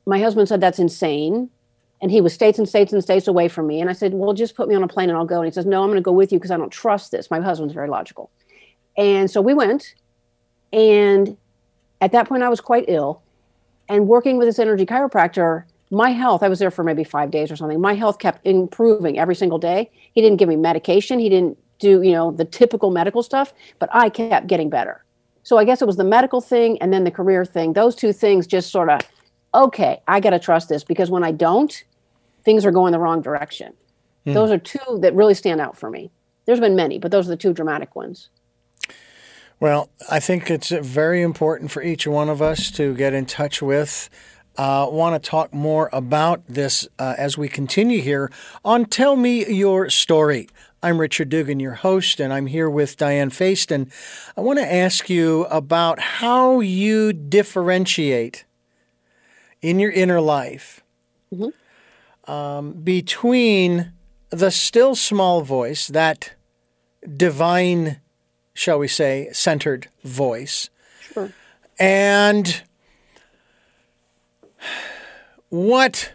my 0.07 0.19
husband 0.19 0.49
said 0.49 0.61
that's 0.61 0.79
insane 0.79 1.51
and 2.01 2.11
he 2.11 2.21
was 2.21 2.33
states 2.33 2.59
and 2.59 2.69
states 2.69 2.93
and 2.93 3.03
states 3.03 3.27
away 3.27 3.49
from 3.49 3.67
me. 3.67 3.81
And 3.81 3.91
I 3.91 3.93
said, 3.93 4.15
Well, 4.15 4.33
just 4.33 4.55
put 4.55 4.69
me 4.69 4.75
on 4.75 4.83
a 4.83 4.89
plane 4.89 5.09
and 5.09 5.19
I'll 5.19 5.27
go. 5.27 5.39
And 5.39 5.47
he 5.47 5.53
says, 5.53 5.67
No, 5.67 5.83
I'm 5.83 5.89
going 5.89 5.97
to 5.97 6.03
go 6.03 6.13
with 6.13 6.33
you 6.33 6.39
because 6.39 6.51
I 6.51 6.57
don't 6.57 6.71
trust 6.71 7.11
this. 7.11 7.31
My 7.31 7.41
husband's 7.41 7.75
very 7.75 7.89
logical. 7.89 8.31
And 8.97 9.31
so 9.31 9.41
we 9.41 9.55
went. 9.55 9.95
And 10.73 11.37
at 12.01 12.13
that 12.13 12.29
point, 12.29 12.43
I 12.43 12.49
was 12.49 12.61
quite 12.61 12.85
ill. 12.89 13.23
And 13.89 14.07
working 14.07 14.37
with 14.39 14.47
this 14.47 14.59
energy 14.59 14.87
chiropractor, 14.87 15.65
my 15.91 16.11
health, 16.11 16.43
I 16.43 16.49
was 16.49 16.59
there 16.59 16.71
for 16.71 16.85
maybe 16.85 17.05
five 17.05 17.31
days 17.31 17.51
or 17.51 17.57
something. 17.57 17.81
My 17.81 17.95
health 17.95 18.19
kept 18.19 18.47
improving 18.47 19.19
every 19.19 19.35
single 19.35 19.59
day. 19.59 19.91
He 20.13 20.21
didn't 20.21 20.39
give 20.39 20.49
me 20.49 20.57
medication. 20.57 21.19
He 21.19 21.29
didn't 21.29 21.59
do, 21.79 22.03
you 22.03 22.13
know, 22.13 22.31
the 22.31 22.45
typical 22.45 22.91
medical 22.91 23.23
stuff, 23.23 23.55
but 23.79 23.89
I 23.93 24.11
kept 24.11 24.47
getting 24.47 24.69
better. 24.69 25.05
So 25.43 25.57
I 25.57 25.65
guess 25.65 25.81
it 25.81 25.87
was 25.87 25.97
the 25.97 26.05
medical 26.05 26.41
thing 26.41 26.81
and 26.83 26.93
then 26.93 27.05
the 27.05 27.11
career 27.11 27.45
thing. 27.45 27.73
Those 27.73 27.95
two 27.95 28.13
things 28.13 28.47
just 28.47 28.71
sort 28.71 28.91
of, 28.91 29.01
okay, 29.55 30.01
I 30.07 30.21
got 30.21 30.31
to 30.31 30.39
trust 30.39 30.69
this 30.69 30.85
because 30.85 31.11
when 31.11 31.25
I 31.25 31.33
don't, 31.33 31.85
things 32.45 32.67
are 32.67 32.71
going 32.71 32.93
the 32.93 32.99
wrong 32.99 33.23
direction. 33.23 33.73
Hmm. 34.27 34.35
Those 34.35 34.51
are 34.51 34.59
two 34.59 34.99
that 35.01 35.15
really 35.15 35.35
stand 35.35 35.61
out 35.61 35.77
for 35.77 35.89
me. 35.89 36.11
There's 36.45 36.61
been 36.61 36.77
many, 36.77 36.99
but 36.99 37.11
those 37.11 37.27
are 37.27 37.31
the 37.31 37.37
two 37.37 37.53
dramatic 37.53 37.97
ones. 37.97 38.29
Well, 39.61 39.91
I 40.11 40.21
think 40.21 40.51
it's 40.51 40.71
very 40.71 41.23
important 41.23 41.71
for 41.71 41.83
each 41.83 42.07
one 42.07 42.29
of 42.29 42.41
us 42.41 42.71
to 42.73 42.95
get 42.95 43.13
in 43.13 43.27
touch 43.27 43.61
with. 43.61 44.09
Uh, 44.59 44.89
want 44.91 45.23
to 45.23 45.31
talk 45.31 45.55
more 45.55 45.89
about 45.93 46.43
this 46.49 46.89
uh, 46.99 47.15
as 47.17 47.39
we 47.39 47.49
continue 47.49 48.03
here 48.03 48.31
on 48.65 48.85
Tell 48.85 49.17
Me 49.17 49.47
Your 49.47 49.89
Story. 49.89 50.49
I'm 50.83 50.99
Richard 50.99 51.29
Dugan, 51.29 51.61
your 51.61 51.75
host, 51.75 52.19
and 52.19 52.33
I'm 52.33 52.47
here 52.47 52.69
with 52.69 52.97
Diane 52.97 53.31
Feist. 53.31 53.71
And 53.71 53.91
I 54.37 54.41
want 54.41 54.59
to 54.59 54.71
ask 54.71 55.09
you 55.09 55.45
about 55.47 56.01
how 56.01 56.61
you 56.61 57.13
differentiate 57.13 58.45
in 59.63 59.79
your 59.79 59.93
inner 59.93 60.21
life 60.21 60.83
mm-hmm 61.33 61.49
um, 62.29 62.73
between 62.73 63.93
the 64.31 64.51
still 64.51 64.95
small 64.95 65.41
voice, 65.41 65.89
that 65.89 66.35
divine, 67.17 68.01
shall 68.53 68.79
we 68.79 68.87
say, 68.87 69.31
centered 69.33 69.89
voice, 70.05 70.69
sure. 71.01 71.33
and 71.79 72.63
what 75.49 76.13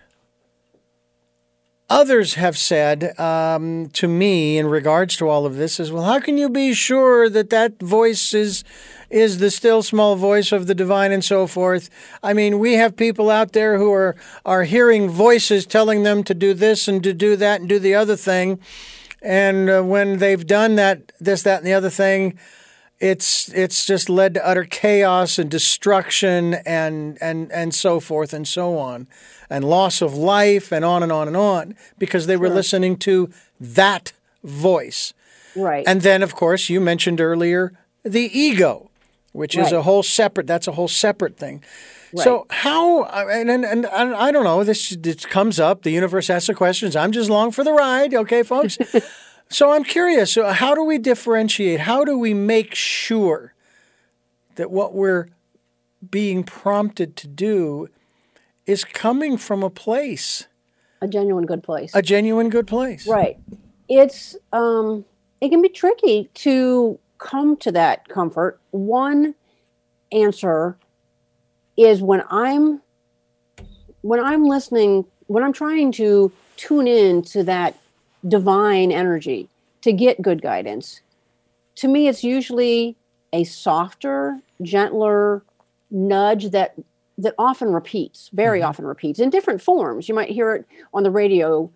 others 1.89 2.35
have 2.35 2.57
said 2.57 3.17
um, 3.19 3.89
to 3.89 4.07
me 4.07 4.57
in 4.57 4.67
regards 4.67 5.15
to 5.17 5.29
all 5.29 5.45
of 5.45 5.55
this 5.55 5.79
is, 5.79 5.91
well, 5.91 6.03
how 6.03 6.19
can 6.19 6.37
you 6.37 6.49
be 6.49 6.73
sure 6.73 7.29
that 7.29 7.49
that 7.51 7.79
voice 7.81 8.33
is 8.33 8.63
is 9.13 9.37
the 9.37 9.51
still 9.51 9.83
small 9.83 10.15
voice 10.15 10.51
of 10.51 10.65
the 10.65 10.73
divine 10.73 11.11
and 11.11 11.23
so 11.23 11.45
forth. 11.45 11.89
I 12.23 12.33
mean, 12.33 12.57
we 12.57 12.73
have 12.73 12.95
people 12.95 13.29
out 13.29 13.51
there 13.53 13.77
who 13.77 13.93
are, 13.93 14.15
are 14.43 14.63
hearing 14.63 15.07
voices 15.07 15.67
telling 15.67 16.01
them 16.01 16.23
to 16.23 16.33
do 16.33 16.55
this 16.55 16.87
and 16.87 17.03
to 17.03 17.13
do 17.13 17.35
that 17.35 17.59
and 17.59 17.69
do 17.69 17.77
the 17.77 17.93
other 17.93 18.15
thing. 18.15 18.59
And 19.21 19.69
uh, 19.69 19.83
when 19.83 20.17
they've 20.17 20.45
done 20.45 20.75
that, 20.75 21.11
this, 21.19 21.43
that, 21.43 21.59
and 21.59 21.67
the 21.67 21.73
other 21.73 21.91
thing, 21.91 22.39
it's 23.03 23.49
it's 23.49 23.85
just 23.85 24.09
led 24.09 24.33
to 24.33 24.47
utter 24.47 24.63
chaos 24.63 25.37
and 25.37 25.51
destruction 25.51 26.55
and 26.65 27.17
and 27.21 27.51
and 27.51 27.75
so 27.75 27.99
forth 27.99 28.33
and 28.33 28.47
so 28.47 28.77
on 28.77 29.07
and 29.49 29.65
loss 29.65 30.01
of 30.01 30.13
life 30.13 30.71
and 30.71 30.85
on 30.85 31.03
and 31.03 31.11
on 31.11 31.27
and 31.27 31.35
on 31.35 31.75
because 31.97 32.27
they 32.27 32.37
were 32.37 32.47
sure. 32.47 32.55
listening 32.55 32.95
to 32.97 33.29
that 33.59 34.13
voice 34.43 35.13
right 35.55 35.83
and 35.85 36.01
then 36.01 36.23
of 36.23 36.33
course 36.33 36.69
you 36.69 36.79
mentioned 36.79 37.19
earlier 37.19 37.73
the 38.03 38.29
ego 38.37 38.89
which 39.33 39.57
right. 39.57 39.65
is 39.65 39.71
a 39.73 39.81
whole 39.81 40.03
separate. 40.03 40.47
That's 40.47 40.67
a 40.67 40.71
whole 40.71 40.87
separate 40.87 41.37
thing. 41.37 41.63
Right. 42.15 42.23
So 42.23 42.45
how 42.49 43.03
and, 43.03 43.49
and 43.49 43.65
and 43.65 43.85
I 43.87 44.31
don't 44.31 44.43
know. 44.43 44.63
This, 44.63 44.95
this 44.99 45.25
comes 45.25 45.59
up. 45.59 45.81
The 45.81 45.91
universe 45.91 46.29
asks 46.29 46.47
the 46.47 46.53
questions. 46.53 46.95
I'm 46.95 47.11
just 47.11 47.29
along 47.29 47.51
for 47.51 47.63
the 47.63 47.73
ride. 47.73 48.13
Okay, 48.13 48.43
folks. 48.43 48.77
so 49.53 49.71
I'm 49.71 49.83
curious. 49.83 50.33
So 50.33 50.51
how 50.51 50.75
do 50.75 50.83
we 50.83 50.97
differentiate? 50.97 51.81
How 51.81 52.03
do 52.03 52.17
we 52.17 52.33
make 52.33 52.75
sure 52.75 53.53
that 54.55 54.71
what 54.71 54.93
we're 54.93 55.27
being 56.09 56.43
prompted 56.43 57.15
to 57.17 57.27
do 57.27 57.89
is 58.65 58.83
coming 58.83 59.37
from 59.37 59.63
a 59.63 59.69
place, 59.69 60.47
a 61.01 61.07
genuine 61.07 61.45
good 61.45 61.63
place, 61.63 61.91
a 61.93 62.01
genuine 62.01 62.49
good 62.49 62.67
place? 62.67 63.07
Right. 63.07 63.37
It's 63.89 64.35
um, 64.51 65.05
it 65.41 65.49
can 65.49 65.61
be 65.61 65.69
tricky 65.69 66.29
to 66.35 66.99
come 67.23 67.55
to 67.57 67.71
that 67.71 68.07
comfort, 68.09 68.59
one 68.71 69.33
answer 70.11 70.77
is 71.77 72.01
when 72.01 72.23
I'm 72.29 72.81
when 74.01 74.19
I'm 74.19 74.45
listening, 74.45 75.05
when 75.27 75.43
I'm 75.43 75.53
trying 75.53 75.91
to 75.93 76.31
tune 76.57 76.87
in 76.87 77.21
to 77.23 77.43
that 77.43 77.75
divine 78.27 78.91
energy 78.91 79.49
to 79.81 79.91
get 79.91 80.21
good 80.21 80.41
guidance, 80.41 81.01
to 81.75 81.87
me 81.87 82.07
it's 82.07 82.23
usually 82.23 82.95
a 83.33 83.43
softer, 83.43 84.39
gentler 84.61 85.43
nudge 85.91 86.49
that 86.51 86.75
that 87.19 87.35
often 87.37 87.71
repeats, 87.71 88.29
very 88.33 88.59
mm-hmm. 88.59 88.69
often 88.69 88.85
repeats 88.85 89.19
in 89.19 89.29
different 89.29 89.61
forms. 89.61 90.09
You 90.09 90.15
might 90.15 90.29
hear 90.29 90.55
it 90.55 90.65
on 90.93 91.03
the 91.03 91.11
radio 91.11 91.71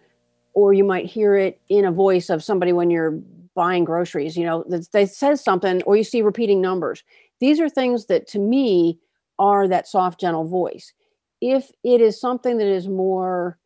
or 0.57 0.73
you 0.73 0.83
might 0.83 1.05
hear 1.05 1.35
it 1.35 1.61
in 1.69 1.85
a 1.85 1.91
voice 1.91 2.31
of 2.31 2.43
somebody 2.43 2.73
when 2.73 2.89
you're 2.89 3.19
buying 3.53 3.83
groceries 3.83 4.37
you 4.37 4.45
know 4.45 4.63
that, 4.69 4.91
they 4.91 5.05
says 5.05 5.43
something 5.43 5.81
or 5.83 5.97
you 5.97 6.03
see 6.03 6.21
repeating 6.21 6.61
numbers 6.61 7.03
these 7.39 7.59
are 7.59 7.69
things 7.69 8.05
that 8.05 8.27
to 8.27 8.37
me 8.37 8.99
are 9.39 9.67
that 9.67 9.87
soft 9.87 10.19
gentle 10.19 10.45
voice 10.45 10.93
if 11.41 11.71
it 11.83 11.99
is 11.99 12.21
something 12.21 12.57
that 12.57 12.67
is 12.67 12.87
more 12.87 13.57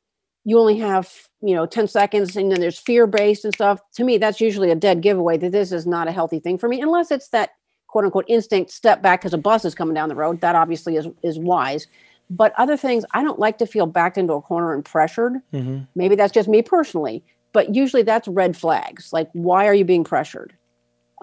you 0.46 0.58
only 0.58 0.78
have 0.78 1.30
you 1.42 1.56
know 1.56 1.66
10 1.66 1.88
seconds 1.88 2.36
and 2.36 2.52
then 2.52 2.60
there's 2.60 2.80
fear 2.80 3.08
based 3.08 3.46
and 3.46 3.54
stuff. 3.54 3.80
To 3.96 4.04
me 4.04 4.18
that's 4.18 4.42
usually 4.42 4.72
a 4.72 4.76
dead 4.76 5.02
giveaway 5.02 5.38
that 5.38 5.52
this 5.52 5.72
is 5.72 5.86
not 5.86 6.08
a 6.08 6.12
healthy 6.12 6.40
thing 6.40 6.58
for 6.58 6.68
me 6.70 6.82
unless 6.82 7.12
it's 7.12 7.30
that 7.30 7.52
quote 7.88 8.06
unquote 8.06 8.26
instinct 8.28 8.72
step 8.72 9.02
back 9.02 9.22
because 9.22 9.34
a 9.34 9.38
bus 9.38 9.66
is 9.66 9.76
coming 9.76 9.94
down 9.94 10.10
the 10.10 10.16
road. 10.16 10.42
That 10.42 10.56
obviously 10.56 10.96
is 10.96 11.08
is 11.24 11.40
wise. 11.40 11.88
But 12.30 12.54
other 12.58 12.78
things 12.78 13.04
i 13.12 13.24
don't 13.24 13.40
like 13.40 13.58
to 13.58 13.66
feel 13.66 13.86
backed 13.86 14.18
into 14.18 14.34
a 14.34 14.42
corner 14.42 14.74
and 14.74 14.86
pressured. 14.86 15.34
Mm-hmm. 15.54 15.84
maybe 15.96 16.16
that's 16.16 16.34
just 16.34 16.48
me 16.48 16.62
personally 16.62 17.24
but 17.54 17.76
usually 17.76 18.04
that's 18.04 18.28
red 18.28 18.56
flags. 18.56 19.12
Like 19.12 19.30
why 19.34 19.68
are 19.68 19.74
you 19.74 19.86
being 19.86 20.04
pressured? 20.04 20.54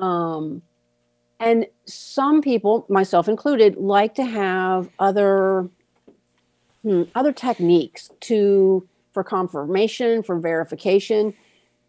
Um, 0.00 0.62
and 1.40 1.66
some 1.86 2.42
people 2.42 2.86
myself 2.88 3.28
included 3.28 3.76
like 3.76 4.14
to 4.16 4.24
have 4.24 4.88
other 4.98 5.68
hmm, 6.82 7.04
other 7.14 7.32
techniques 7.32 8.10
to 8.20 8.86
for 9.18 9.24
confirmation 9.24 10.22
for 10.22 10.38
verification. 10.38 11.34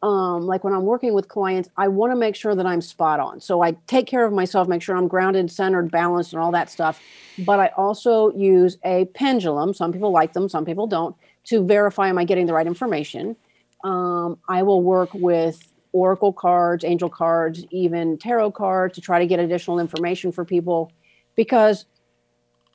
Um, 0.02 0.48
like 0.48 0.64
when 0.64 0.74
i'm 0.74 0.86
working 0.86 1.14
with 1.14 1.28
clients 1.28 1.70
i 1.78 1.88
want 1.88 2.12
to 2.12 2.16
make 2.16 2.36
sure 2.36 2.56
that 2.56 2.66
i'm 2.66 2.82
spot 2.82 3.20
on. 3.20 3.40
So 3.40 3.62
i 3.62 3.74
take 3.86 4.08
care 4.08 4.26
of 4.26 4.34
myself 4.34 4.68
make 4.68 4.82
sure 4.82 4.98
i'm 4.98 5.08
grounded 5.08 5.52
centered 5.52 5.92
balanced 5.92 6.34
and 6.34 6.42
all 6.42 6.52
that 6.54 6.72
stuff. 6.72 7.00
But 7.38 7.60
i 7.60 7.68
also 7.78 8.32
use 8.36 8.78
a 8.84 9.06
pendulum 9.14 9.76
some 9.76 9.92
people 9.92 10.12
like 10.12 10.34
them 10.34 10.50
some 10.50 10.66
people 10.66 10.88
don't 10.88 11.16
to 11.46 11.64
verify 11.64 12.08
am 12.10 12.18
i 12.18 12.24
getting 12.24 12.48
the 12.48 12.54
right 12.54 12.66
information? 12.66 13.36
Um, 13.84 14.40
I 14.48 14.64
will 14.64 14.82
work 14.82 15.14
with 15.14 15.62
oracle 15.92 16.34
cards, 16.34 16.84
angel 16.84 17.10
cards, 17.10 17.64
even 17.70 18.18
tarot 18.18 18.52
cards 18.52 18.96
to 18.96 19.02
try 19.02 19.20
to 19.20 19.28
get 19.28 19.40
additional 19.40 19.80
information 19.80 20.32
for 20.32 20.46
people. 20.46 20.92
Because 21.36 21.86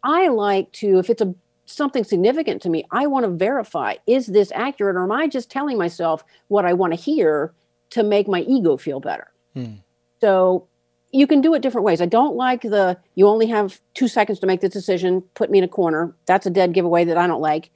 I 0.05 0.28
like 0.28 0.70
to, 0.72 0.98
if 0.98 1.11
it's 1.11 1.22
a 1.22 1.34
something 1.67 2.05
significant 2.05 2.62
to 2.62 2.71
me, 2.71 2.85
I 2.91 3.07
want 3.07 3.25
to 3.25 3.31
verify 3.31 3.97
is 4.07 4.27
this 4.27 4.53
accurate 4.55 4.97
or 4.97 5.05
am 5.05 5.12
I 5.12 5.27
just 5.27 5.51
telling 5.51 5.79
myself 5.79 6.25
what 6.49 6.65
I 6.65 6.73
want 6.73 6.93
to 6.93 6.99
hear 6.99 7.53
to 7.91 8.03
make 8.03 8.29
my 8.29 8.41
ego 8.41 8.77
feel 8.77 9.01
better? 9.01 9.31
Hmm. 9.55 9.75
So 10.21 10.67
you 11.12 11.27
can 11.27 11.41
do 11.41 11.55
it 11.55 11.62
different 11.62 11.85
ways. 11.85 12.01
I 12.01 12.07
don't 12.07 12.35
like 12.35 12.62
the 12.62 12.99
you 13.15 13.29
only 13.29 13.47
have 13.47 13.81
two 13.95 14.09
seconds 14.09 14.41
to 14.41 14.47
make 14.47 14.61
this 14.61 14.73
decision, 14.73 15.23
put 15.35 15.51
me 15.51 15.59
in 15.59 15.65
a 15.65 15.69
corner. 15.69 16.12
That's 16.27 16.47
a 16.47 16.51
dead 16.51 16.73
giveaway 16.73 17.05
that 17.05 17.17
I 17.17 17.27
don't 17.27 17.41
like. 17.41 17.71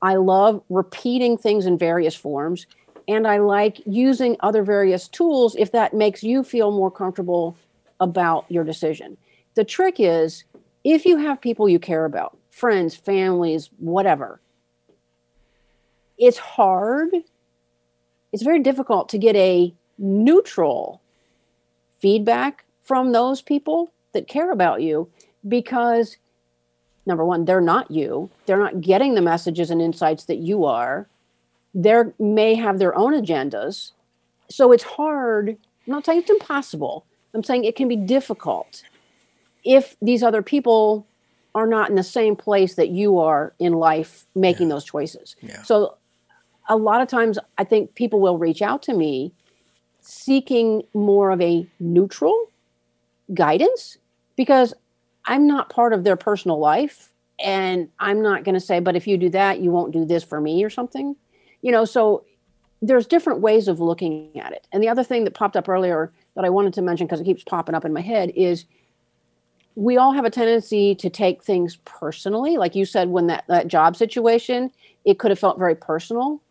I 0.00 0.14
love 0.14 0.62
repeating 0.70 1.36
things 1.36 1.66
in 1.66 1.76
various 1.76 2.14
forms. 2.14 2.66
And 3.06 3.26
I 3.26 3.38
like 3.38 3.80
using 3.86 4.36
other 4.40 4.62
various 4.62 5.08
tools 5.08 5.54
if 5.58 5.72
that 5.72 5.92
makes 5.92 6.22
you 6.22 6.42
feel 6.42 6.70
more 6.70 6.90
comfortable 6.90 7.56
about 8.00 8.46
your 8.48 8.64
decision. 8.64 9.16
The 9.54 9.64
trick 9.64 9.96
is 9.98 10.44
if 10.84 11.04
you 11.04 11.18
have 11.18 11.40
people 11.40 11.68
you 11.68 11.78
care 11.78 12.06
about, 12.06 12.37
friends, 12.58 12.96
families, 12.96 13.70
whatever, 13.78 14.40
it's 16.18 16.38
hard. 16.38 17.10
It's 18.32 18.42
very 18.42 18.60
difficult 18.60 19.08
to 19.10 19.18
get 19.18 19.36
a 19.36 19.72
neutral 19.96 21.00
feedback 22.00 22.64
from 22.82 23.12
those 23.12 23.40
people 23.40 23.92
that 24.12 24.28
care 24.28 24.50
about 24.50 24.82
you 24.82 25.08
because 25.46 26.16
number 27.06 27.24
one 27.24 27.44
they're 27.44 27.60
not 27.60 27.90
you. 27.90 28.28
They're 28.46 28.58
not 28.58 28.80
getting 28.80 29.14
the 29.14 29.22
messages 29.22 29.70
and 29.70 29.80
insights 29.80 30.24
that 30.24 30.38
you 30.38 30.64
are. 30.64 31.08
They 31.74 32.02
may 32.18 32.54
have 32.54 32.78
their 32.78 32.96
own 32.96 33.12
agendas. 33.12 33.92
So 34.50 34.72
it's 34.72 34.82
hard. 34.82 35.50
I'm 35.50 35.56
not 35.86 36.04
saying 36.04 36.20
it's 36.20 36.30
impossible. 36.30 37.04
I'm 37.34 37.44
saying 37.44 37.64
it 37.64 37.76
can 37.76 37.88
be 37.88 37.96
difficult 37.96 38.82
if 39.64 39.96
these 40.00 40.22
other 40.22 40.42
people 40.42 41.06
are 41.54 41.66
not 41.66 41.90
in 41.90 41.96
the 41.96 42.02
same 42.02 42.36
place 42.36 42.74
that 42.74 42.88
you 42.88 43.18
are 43.18 43.54
in 43.58 43.72
life 43.72 44.26
making 44.34 44.68
yeah. 44.68 44.74
those 44.74 44.84
choices. 44.84 45.36
Yeah. 45.40 45.62
So 45.62 45.96
a 46.68 46.76
lot 46.76 47.00
of 47.00 47.08
times 47.08 47.38
I 47.56 47.64
think 47.64 47.94
people 47.94 48.20
will 48.20 48.38
reach 48.38 48.62
out 48.62 48.82
to 48.84 48.94
me 48.94 49.32
seeking 50.00 50.82
more 50.94 51.30
of 51.30 51.40
a 51.40 51.66
neutral 51.80 52.50
guidance 53.34 53.98
because 54.36 54.74
I'm 55.24 55.46
not 55.46 55.70
part 55.70 55.92
of 55.92 56.04
their 56.04 56.16
personal 56.16 56.58
life 56.58 57.12
and 57.38 57.88
I'm 57.98 58.22
not 58.22 58.44
going 58.44 58.54
to 58.54 58.60
say 58.60 58.80
but 58.80 58.96
if 58.96 59.06
you 59.06 59.16
do 59.16 59.28
that 59.30 59.60
you 59.60 59.70
won't 59.70 59.92
do 59.92 60.04
this 60.04 60.24
for 60.24 60.40
me 60.40 60.62
or 60.64 60.70
something. 60.70 61.16
You 61.60 61.72
know, 61.72 61.84
so 61.84 62.24
there's 62.80 63.06
different 63.06 63.40
ways 63.40 63.66
of 63.66 63.80
looking 63.80 64.38
at 64.38 64.52
it. 64.52 64.66
And 64.72 64.82
the 64.82 64.88
other 64.88 65.02
thing 65.02 65.24
that 65.24 65.34
popped 65.34 65.56
up 65.56 65.68
earlier 65.68 66.12
that 66.36 66.44
I 66.44 66.50
wanted 66.50 66.74
to 66.74 66.82
mention 66.82 67.06
because 67.06 67.20
it 67.20 67.24
keeps 67.24 67.42
popping 67.42 67.74
up 67.74 67.84
in 67.84 67.92
my 67.92 68.00
head 68.00 68.30
is 68.36 68.64
we 69.78 69.96
all 69.96 70.12
have 70.12 70.24
a 70.24 70.30
tendency 70.30 70.92
to 70.96 71.08
take 71.08 71.40
things 71.40 71.76
personally. 71.84 72.56
Like 72.56 72.74
you 72.74 72.84
said, 72.84 73.10
when 73.10 73.28
that, 73.28 73.44
that 73.46 73.68
job 73.68 73.96
situation, 73.96 74.72
it 75.04 75.20
could 75.20 75.30
have 75.30 75.38
felt 75.38 75.56
very 75.56 75.76
personal. 75.76 76.42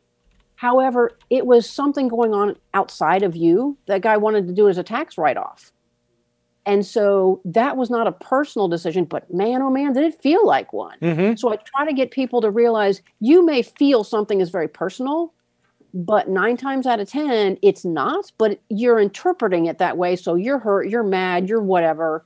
However, 0.56 1.12
it 1.30 1.46
was 1.46 1.70
something 1.70 2.08
going 2.08 2.34
on 2.34 2.56
outside 2.74 3.24
of 3.24 3.36
you. 3.36 3.78
That 3.88 4.00
guy 4.00 4.16
wanted 4.16 4.48
to 4.48 4.54
do 4.54 4.70
as 4.70 4.78
a 4.78 4.84
tax 4.84 5.18
write 5.18 5.36
off. 5.36 5.74
And 6.66 6.86
so 6.86 7.42
that 7.44 7.76
was 7.76 7.90
not 7.90 8.08
a 8.08 8.14
personal 8.14 8.70
decision, 8.70 9.04
but 9.04 9.32
man, 9.34 9.62
oh 9.62 9.70
man, 9.70 9.92
did 9.92 10.06
it 10.06 10.22
feel 10.22 10.48
like 10.48 10.72
one. 10.72 10.98
Mm-hmm. 11.02 11.36
So 11.36 11.52
I 11.52 11.58
try 11.58 11.86
to 11.86 11.94
get 11.94 12.12
people 12.12 12.40
to 12.40 12.50
realize 12.50 13.02
you 13.20 13.46
may 13.46 13.62
feel 13.62 14.06
something 14.06 14.40
is 14.40 14.52
very 14.52 14.70
personal, 14.70 15.34
but 15.94 16.30
nine 16.30 16.56
times 16.56 16.88
out 16.88 17.02
of 17.02 17.10
10, 17.10 17.58
it's 17.62 17.84
not, 17.84 18.32
but 18.38 18.62
you're 18.70 19.00
interpreting 19.00 19.66
it 19.66 19.80
that 19.80 19.98
way. 19.98 20.16
So 20.16 20.36
you're 20.36 20.60
hurt, 20.60 20.88
you're 20.90 21.04
mad, 21.04 21.50
you're 21.50 21.62
whatever 21.62 22.24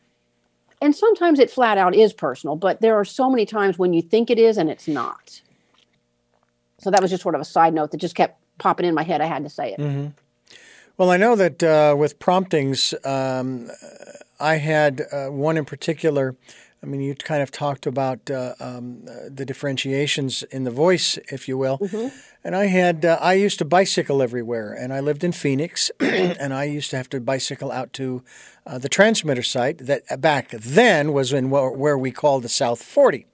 and 0.81 0.95
sometimes 0.95 1.39
it 1.39 1.51
flat 1.51 1.77
out 1.77 1.95
is 1.95 2.11
personal, 2.11 2.55
but 2.55 2.81
there 2.81 2.95
are 2.95 3.05
so 3.05 3.29
many 3.29 3.45
times 3.45 3.77
when 3.77 3.93
you 3.93 4.01
think 4.01 4.29
it 4.29 4.39
is 4.39 4.57
and 4.57 4.69
it's 4.69 4.87
not. 4.87 5.41
So 6.79 6.89
that 6.89 7.01
was 7.01 7.11
just 7.11 7.21
sort 7.21 7.35
of 7.35 7.41
a 7.41 7.45
side 7.45 7.73
note 7.73 7.91
that 7.91 7.97
just 7.97 8.15
kept 8.15 8.41
popping 8.57 8.87
in 8.87 8.95
my 8.95 9.03
head. 9.03 9.21
I 9.21 9.25
had 9.25 9.43
to 9.43 9.49
say 9.49 9.73
it. 9.73 9.79
Mm-hmm. 9.79 10.07
Well, 10.97 11.11
I 11.11 11.17
know 11.17 11.35
that 11.35 11.63
uh, 11.63 11.95
with 11.97 12.19
promptings, 12.19 12.93
um, 13.05 13.69
I 14.39 14.55
had 14.55 15.01
uh, 15.11 15.27
one 15.27 15.57
in 15.57 15.65
particular. 15.65 16.35
I 16.83 16.87
mean, 16.87 17.01
you 17.01 17.13
kind 17.13 17.43
of 17.43 17.51
talked 17.51 17.85
about 17.85 18.31
uh, 18.31 18.55
um, 18.59 19.05
the 19.05 19.45
differentiations 19.45 20.41
in 20.43 20.63
the 20.63 20.71
voice, 20.71 21.17
if 21.31 21.47
you 21.47 21.55
will. 21.55 21.77
Mm-hmm. 21.77 22.07
And 22.43 22.55
I 22.55 22.65
had, 22.65 23.05
uh, 23.05 23.19
I 23.21 23.33
used 23.33 23.59
to 23.59 23.65
bicycle 23.65 24.23
everywhere, 24.23 24.73
and 24.73 24.91
I 24.91 24.99
lived 24.99 25.23
in 25.23 25.31
Phoenix, 25.31 25.91
and 25.99 26.53
I 26.53 26.63
used 26.63 26.89
to 26.89 26.97
have 26.97 27.07
to 27.09 27.19
bicycle 27.19 27.71
out 27.71 27.93
to 27.93 28.23
uh, 28.65 28.79
the 28.79 28.89
transmitter 28.89 29.43
site 29.43 29.77
that 29.79 30.03
uh, 30.09 30.17
back 30.17 30.49
then 30.49 31.13
was 31.13 31.33
in 31.33 31.51
where, 31.51 31.69
where 31.69 31.97
we 31.97 32.09
called 32.11 32.43
the 32.43 32.49
South 32.49 32.81
40. 32.81 33.27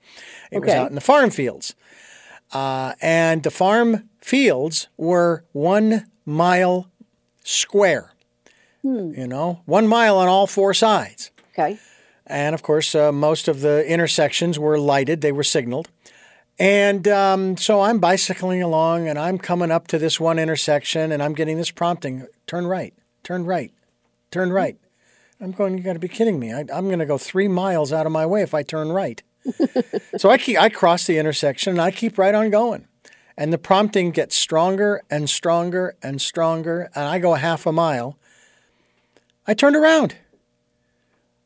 It 0.51 0.57
okay. 0.57 0.65
was 0.65 0.73
out 0.73 0.89
in 0.89 0.95
the 0.95 1.01
farm 1.01 1.29
fields. 1.29 1.73
Uh, 2.51 2.93
and 3.01 3.43
the 3.43 3.51
farm 3.51 4.09
fields 4.19 4.89
were 4.97 5.45
one 5.53 6.07
mile 6.25 6.91
square, 7.45 8.11
hmm. 8.81 9.13
you 9.15 9.27
know, 9.27 9.61
one 9.65 9.87
mile 9.87 10.17
on 10.17 10.27
all 10.27 10.47
four 10.47 10.73
sides. 10.73 11.31
Okay. 11.53 11.79
And 12.27 12.53
of 12.53 12.61
course, 12.61 12.93
uh, 12.93 13.11
most 13.11 13.47
of 13.47 13.61
the 13.61 13.85
intersections 13.87 14.59
were 14.59 14.77
lighted, 14.77 15.21
they 15.21 15.31
were 15.31 15.43
signaled. 15.43 15.89
And 16.59 17.07
um, 17.07 17.55
so 17.55 17.81
I'm 17.81 17.99
bicycling 17.99 18.61
along 18.61 19.07
and 19.07 19.17
I'm 19.17 19.37
coming 19.37 19.71
up 19.71 19.87
to 19.87 19.97
this 19.97 20.19
one 20.19 20.39
intersection 20.39 21.11
and 21.11 21.21
I'm 21.21 21.33
getting 21.33 21.57
this 21.57 21.71
prompting 21.71 22.27
turn 22.47 22.67
right, 22.67 22.93
turn 23.23 23.45
right, 23.45 23.71
turn 24.31 24.51
right. 24.51 24.77
I'm 25.39 25.51
going, 25.51 25.77
you 25.77 25.83
got 25.83 25.93
to 25.93 25.99
be 25.99 26.07
kidding 26.07 26.39
me. 26.39 26.51
I, 26.51 26.61
am 26.61 26.87
going 26.87 26.99
to 26.99 27.05
go 27.05 27.17
three 27.17 27.47
miles 27.47 27.93
out 27.93 28.07
of 28.07 28.11
my 28.11 28.25
way 28.25 28.41
if 28.41 28.55
I 28.55 28.63
turn 28.63 28.91
right. 28.91 29.21
so 30.17 30.31
I, 30.31 30.37
keep, 30.39 30.59
I 30.59 30.69
cross 30.69 31.05
the 31.05 31.19
intersection 31.19 31.71
and 31.71 31.81
I 31.81 31.91
keep 31.91 32.17
right 32.17 32.33
on 32.33 32.49
going. 32.49 32.87
And 33.37 33.53
the 33.53 33.59
prompting 33.59 34.09
gets 34.09 34.35
stronger 34.35 35.03
and 35.11 35.29
stronger 35.29 35.95
and 36.01 36.19
stronger. 36.19 36.89
And 36.95 37.05
I 37.05 37.19
go 37.19 37.35
a 37.35 37.37
half 37.37 37.67
a 37.67 37.71
mile. 37.71 38.17
I 39.45 39.53
turned 39.53 39.75
around 39.75 40.15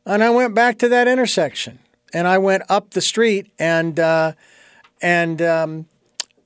and 0.06 0.24
I 0.24 0.30
went 0.30 0.56
back 0.56 0.78
to 0.80 0.89
that 0.89 1.08
intersection 1.08 1.80
and 2.14 2.28
I 2.28 2.38
went 2.38 2.64
up 2.70 2.91
the 2.91 3.02
street 3.02 3.52
and, 3.60 3.99
uh, 3.99 4.34
and 5.02 5.41
um, 5.41 5.86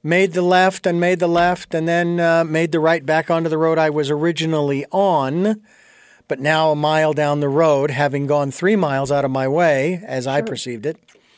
made 0.03 0.33
the 0.33 0.41
left 0.41 0.85
and 0.85 0.99
made 0.99 1.19
the 1.19 1.27
left 1.27 1.73
and 1.73 1.87
then 1.87 2.19
uh, 2.19 2.43
made 2.43 2.71
the 2.71 2.79
right 2.79 3.05
back 3.05 3.31
onto 3.31 3.49
the 3.49 3.57
road 3.57 3.77
I 3.77 3.89
was 3.89 4.09
originally 4.09 4.85
on. 4.91 5.61
But 6.27 6.39
now, 6.39 6.71
a 6.71 6.75
mile 6.75 7.13
down 7.13 7.39
the 7.39 7.49
road, 7.49 7.91
having 7.91 8.25
gone 8.25 8.49
three 8.49 8.75
miles 8.75 9.11
out 9.11 9.25
of 9.25 9.29
my 9.29 9.47
way, 9.47 10.01
as 10.07 10.23
sure. 10.23 10.33
I 10.33 10.41
perceived 10.41 10.87
it. 10.87 10.97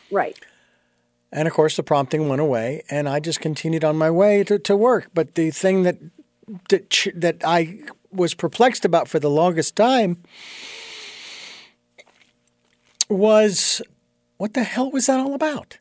Right. 0.09 0.37
And 1.29 1.45
of 1.45 1.53
course, 1.53 1.75
the 1.75 1.83
prompting 1.83 2.29
went 2.29 2.39
away, 2.39 2.83
and 2.89 3.09
I 3.09 3.19
just 3.19 3.41
continued 3.41 3.83
on 3.83 3.97
my 3.97 4.09
way 4.09 4.45
to, 4.45 4.57
to 4.59 4.77
work. 4.77 5.09
But 5.13 5.35
the 5.35 5.51
thing 5.51 5.83
that, 5.83 5.97
that 6.69 7.07
that 7.15 7.41
I 7.43 7.81
was 8.11 8.33
perplexed 8.33 8.85
about 8.85 9.09
for 9.09 9.19
the 9.19 9.29
longest 9.29 9.75
time 9.75 10.23
was 13.09 13.81
what 14.37 14.53
the 14.53 14.63
hell 14.63 14.91
was 14.91 15.07
that 15.07 15.19
all 15.19 15.33
about? 15.33 15.79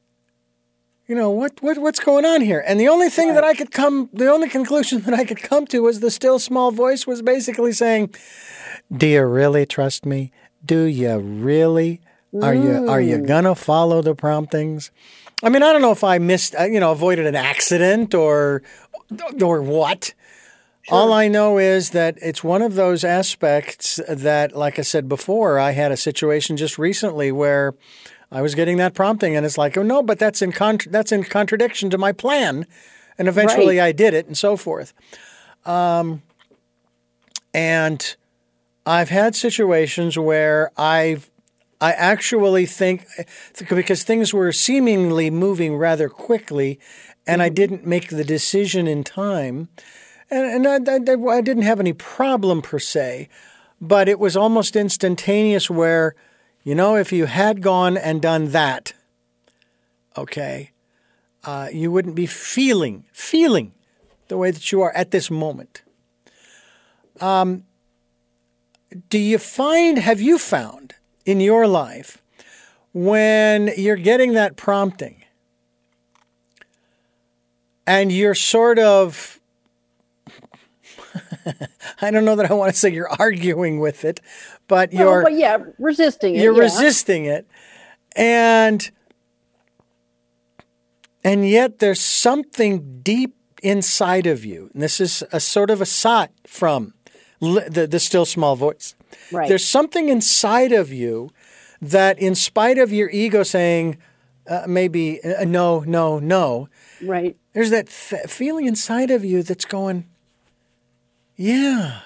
you 1.07 1.15
know 1.15 1.31
what, 1.31 1.63
what 1.63 1.79
what's 1.79 2.01
going 2.01 2.25
on 2.25 2.41
here 2.41 2.63
and 2.67 2.81
the 2.81 2.89
only 2.89 3.09
thing 3.09 3.35
that 3.35 3.45
i 3.45 3.55
could 3.55 3.71
come 3.71 4.09
the 4.13 4.31
only 4.31 4.49
conclusion 4.49 5.01
that 5.03 5.15
i 5.15 5.25
could 5.25 5.43
come 5.43 5.67
to 5.67 5.81
was 5.81 6.01
the 6.01 6.11
still 6.11 6.39
small 6.39 6.71
voice 6.71 7.07
was 7.07 7.23
basically 7.23 7.73
saying 7.73 8.13
do 8.95 9.07
you 9.07 9.25
really 9.25 9.67
trust 9.67 10.05
me 10.05 10.33
do 10.65 10.85
you 10.85 11.19
really 11.19 12.01
are 12.43 12.55
you 12.55 12.89
are 12.89 13.01
you 13.01 13.19
mm. 13.19 13.27
gonna 13.27 13.55
follow 13.55 14.03
the 14.03 14.15
promptings 14.15 14.91
i 15.43 15.49
mean 15.49 15.63
i 15.63 15.73
don't 15.73 15.83
know 15.83 15.93
if 15.93 16.05
i 16.05 16.19
missed 16.19 16.55
uh, 16.59 16.65
you 16.65 16.81
know 16.81 16.93
avoided 16.93 17.27
an 17.27 17.37
accident 17.37 18.15
or 18.15 18.63
or 19.43 19.63
what 19.63 20.13
Sure. 20.89 20.97
All 20.97 21.13
I 21.13 21.27
know 21.27 21.59
is 21.59 21.91
that 21.91 22.17
it's 22.23 22.45
one 22.45 22.63
of 22.63 22.77
those 22.77 23.03
aspects 23.03 23.99
that, 24.09 24.55
like 24.55 24.79
I 24.79 24.83
said 24.83 25.09
before, 25.09 25.59
I 25.59 25.73
had 25.73 25.91
a 25.91 25.97
situation 25.97 26.57
just 26.57 26.79
recently 26.79 27.33
where 27.33 27.75
I 28.31 28.41
was 28.41 28.55
getting 28.55 28.77
that 28.77 28.95
prompting, 28.95 29.35
and 29.35 29.45
it's 29.45 29.59
like, 29.59 29.77
oh 29.77 29.83
no, 29.83 30.01
but 30.01 30.21
that's 30.21 30.43
in 30.43 30.53
contra- 30.53 30.93
that's 30.93 31.11
in 31.11 31.25
contradiction 31.25 31.91
to 31.91 31.99
my 31.99 32.13
plan, 32.13 32.67
and 33.19 33.27
eventually 33.27 33.79
right. 33.79 33.87
I 33.87 33.93
did 33.93 34.15
it, 34.15 34.27
and 34.27 34.39
so 34.39 34.57
forth. 34.57 34.93
Um, 35.65 36.23
and 37.53 38.15
I've 38.85 39.09
had 39.09 39.35
situations 39.35 40.17
where 40.17 40.71
I've 40.77 41.31
I 41.81 41.93
actually 41.95 42.65
think 42.67 43.07
because 43.69 44.05
things 44.05 44.33
were 44.33 44.53
seemingly 44.53 45.31
moving 45.31 45.77
rather 45.77 46.09
quickly, 46.09 46.79
and 47.27 47.43
I 47.43 47.49
mm-hmm. 47.49 47.55
didn't 47.55 47.87
make 47.87 48.11
the 48.11 48.25
decision 48.25 48.87
in 48.87 49.03
time, 49.03 49.69
and, 50.31 50.67
and 50.67 50.89
I, 50.89 51.13
I, 51.13 51.37
I 51.37 51.41
didn't 51.41 51.63
have 51.63 51.81
any 51.81 51.93
problem 51.93 52.63
per 52.63 52.79
se, 52.79 53.29
but 53.81 54.09
it 54.09 54.19
was 54.19 54.37
almost 54.37 54.77
instantaneous 54.77 55.71
where 55.71 56.15
you 56.67 56.75
know, 56.75 56.97
if 56.97 57.13
you 57.13 57.27
had 57.27 57.63
gone 57.63 57.97
and 57.97 58.21
done 58.21 58.51
that, 58.51 58.93
okay, 60.17 60.73
uh, 61.45 61.69
you 61.73 61.93
wouldn't 61.93 62.17
be 62.17 62.27
feeling, 62.27 63.05
feeling 63.13 63.73
the 64.27 64.37
way 64.37 64.51
that 64.51 64.73
you 64.73 64.83
are 64.83 64.91
at 64.91 65.13
this 65.13 65.31
moment. 65.31 65.83
Um, 67.21 67.63
do 69.09 69.17
you 69.17 69.39
find, 69.39 69.99
have 69.99 70.21
you 70.21 70.39
found 70.39 70.97
in 71.25 71.39
your 71.39 71.69
life 71.69 72.21
when 72.93 73.71
you're 73.77 73.95
getting 73.95 74.33
that 74.33 74.57
prompting 74.57 75.23
and 77.87 78.11
you're 78.11 78.35
sort 78.35 78.81
of, 78.81 79.36
I 82.03 82.11
don't 82.11 82.25
know 82.25 82.37
that 82.37 82.51
I 82.51 82.55
want 82.55 82.73
to 82.73 82.79
say 82.79 82.91
you're 82.93 83.09
arguing 83.19 83.79
with 83.81 84.05
it, 84.05 84.21
but 84.69 84.93
Well, 84.93 85.03
you're, 85.03 85.23
but 85.23 85.33
yeah, 85.35 85.59
resisting 85.79 86.35
it. 86.37 86.43
you're 86.43 86.55
yeah. 86.55 86.61
resisting 86.63 87.25
it 87.27 87.47
and 88.17 88.91
and 91.25 91.49
yet 91.49 91.79
there's 91.79 92.01
something 92.01 93.01
deep 93.03 93.35
inside 93.63 94.27
of 94.27 94.45
you 94.45 94.71
and 94.75 94.83
this 94.83 95.01
is 95.01 95.23
a 95.33 95.41
sort 95.41 95.71
of 95.71 95.81
a 95.81 95.87
sot 95.87 96.31
from 96.47 96.95
the, 97.41 97.87
the 97.91 97.99
still 98.01 98.25
small 98.25 98.57
voice 98.57 98.95
Right. 99.33 99.49
there's 99.49 99.65
something 99.65 100.09
inside 100.09 100.73
of 100.73 100.93
you 100.93 101.31
that 101.81 102.19
in 102.19 102.35
spite 102.35 102.79
of 102.79 102.93
your 102.93 103.09
ego 103.11 103.43
saying 103.43 103.99
uh, 104.49 104.65
maybe 104.69 105.23
uh, 105.25 105.45
no 105.45 105.81
no 105.81 106.19
no 106.19 106.69
Right. 107.03 107.37
there's 107.53 107.71
that 107.71 107.89
f- 107.89 108.31
feeling 108.31 108.67
inside 108.67 109.11
of 109.11 109.25
you 109.25 109.43
that's 109.43 109.65
going, 109.67 110.07
yeah, 111.37 112.01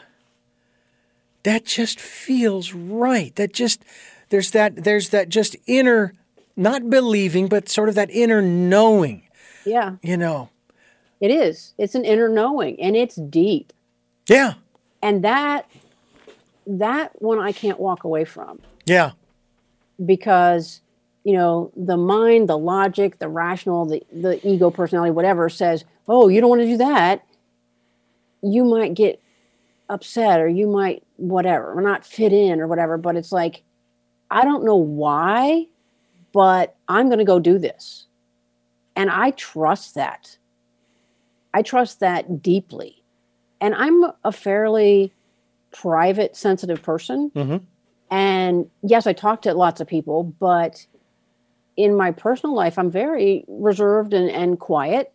that 1.42 1.64
just 1.64 2.00
feels 2.00 2.72
right. 2.72 3.34
That 3.36 3.52
just 3.52 3.84
there's 4.30 4.50
that 4.52 4.84
there's 4.84 5.10
that 5.10 5.28
just 5.28 5.56
inner, 5.66 6.14
not 6.56 6.90
believing, 6.90 7.48
but 7.48 7.68
sort 7.68 7.88
of 7.88 7.94
that 7.94 8.10
inner 8.10 8.42
knowing. 8.42 9.22
Yeah, 9.64 9.96
You 10.02 10.16
know, 10.16 10.48
it 11.20 11.30
is. 11.30 11.74
It's 11.78 11.94
an 11.94 12.04
inner 12.04 12.28
knowing 12.28 12.80
and 12.80 12.96
it's 12.96 13.16
deep. 13.16 13.72
yeah, 14.28 14.54
And 15.02 15.22
that 15.24 15.68
that 16.66 17.20
one 17.20 17.38
I 17.38 17.52
can't 17.52 17.78
walk 17.78 18.04
away 18.04 18.24
from 18.24 18.60
yeah, 18.86 19.12
because 20.04 20.80
you 21.24 21.34
know, 21.34 21.70
the 21.76 21.98
mind, 21.98 22.48
the 22.48 22.56
logic, 22.56 23.18
the 23.18 23.28
rational, 23.28 23.84
the 23.84 24.02
the 24.12 24.40
ego 24.46 24.70
personality 24.70 25.10
whatever 25.10 25.48
says, 25.50 25.84
"Oh, 26.08 26.28
you 26.28 26.40
don't 26.40 26.50
want 26.50 26.62
to 26.62 26.66
do 26.66 26.78
that." 26.78 27.24
You 28.42 28.64
might 28.64 28.94
get 28.94 29.19
upset 29.90 30.40
or 30.40 30.48
you 30.48 30.66
might 30.66 31.02
whatever, 31.16 31.72
or 31.76 31.82
not 31.82 32.06
fit 32.06 32.32
in 32.32 32.60
or 32.60 32.66
whatever, 32.66 32.96
but 32.96 33.16
it's 33.16 33.32
like 33.32 33.62
I 34.30 34.44
don't 34.44 34.64
know 34.64 34.76
why, 34.76 35.66
but 36.32 36.76
I'm 36.88 37.06
going 37.06 37.18
to 37.18 37.24
go 37.24 37.40
do 37.40 37.58
this. 37.58 38.06
And 38.94 39.10
I 39.10 39.32
trust 39.32 39.96
that. 39.96 40.38
I 41.52 41.62
trust 41.62 42.00
that 42.00 42.42
deeply. 42.42 43.02
And 43.60 43.74
I'm 43.74 44.04
a 44.24 44.30
fairly 44.30 45.12
private, 45.72 46.36
sensitive 46.36 46.82
person. 46.82 47.30
Mhm. 47.34 47.62
And 48.10 48.70
yes, 48.82 49.06
I 49.06 49.12
talk 49.12 49.42
to 49.42 49.54
lots 49.54 49.80
of 49.80 49.88
people, 49.88 50.22
but 50.22 50.86
in 51.76 51.96
my 51.96 52.12
personal 52.12 52.54
life, 52.54 52.78
I'm 52.78 52.90
very 52.90 53.44
reserved 53.48 54.12
and, 54.14 54.30
and 54.30 54.58
quiet. 54.58 55.12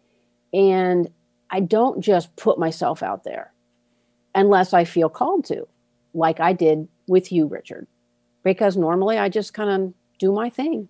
And 0.54 1.10
I 1.50 1.60
don't 1.62 2.02
just 2.02 2.36
put 2.36 2.58
myself 2.60 3.04
out 3.04 3.24
there 3.24 3.52
unless 4.36 4.74
I 4.74 4.84
feel 4.84 5.10
called 5.10 5.46
to, 5.46 5.68
like 6.14 6.40
I 6.40 6.54
did 6.54 6.88
with 7.08 7.32
you, 7.32 7.48
Richard. 7.48 7.88
Because 8.44 8.78
normally 8.78 9.18
I 9.18 9.30
just 9.30 9.54
kind 9.54 9.70
of 9.70 9.94
do 10.20 10.32
my 10.32 10.50
thing. 10.50 10.88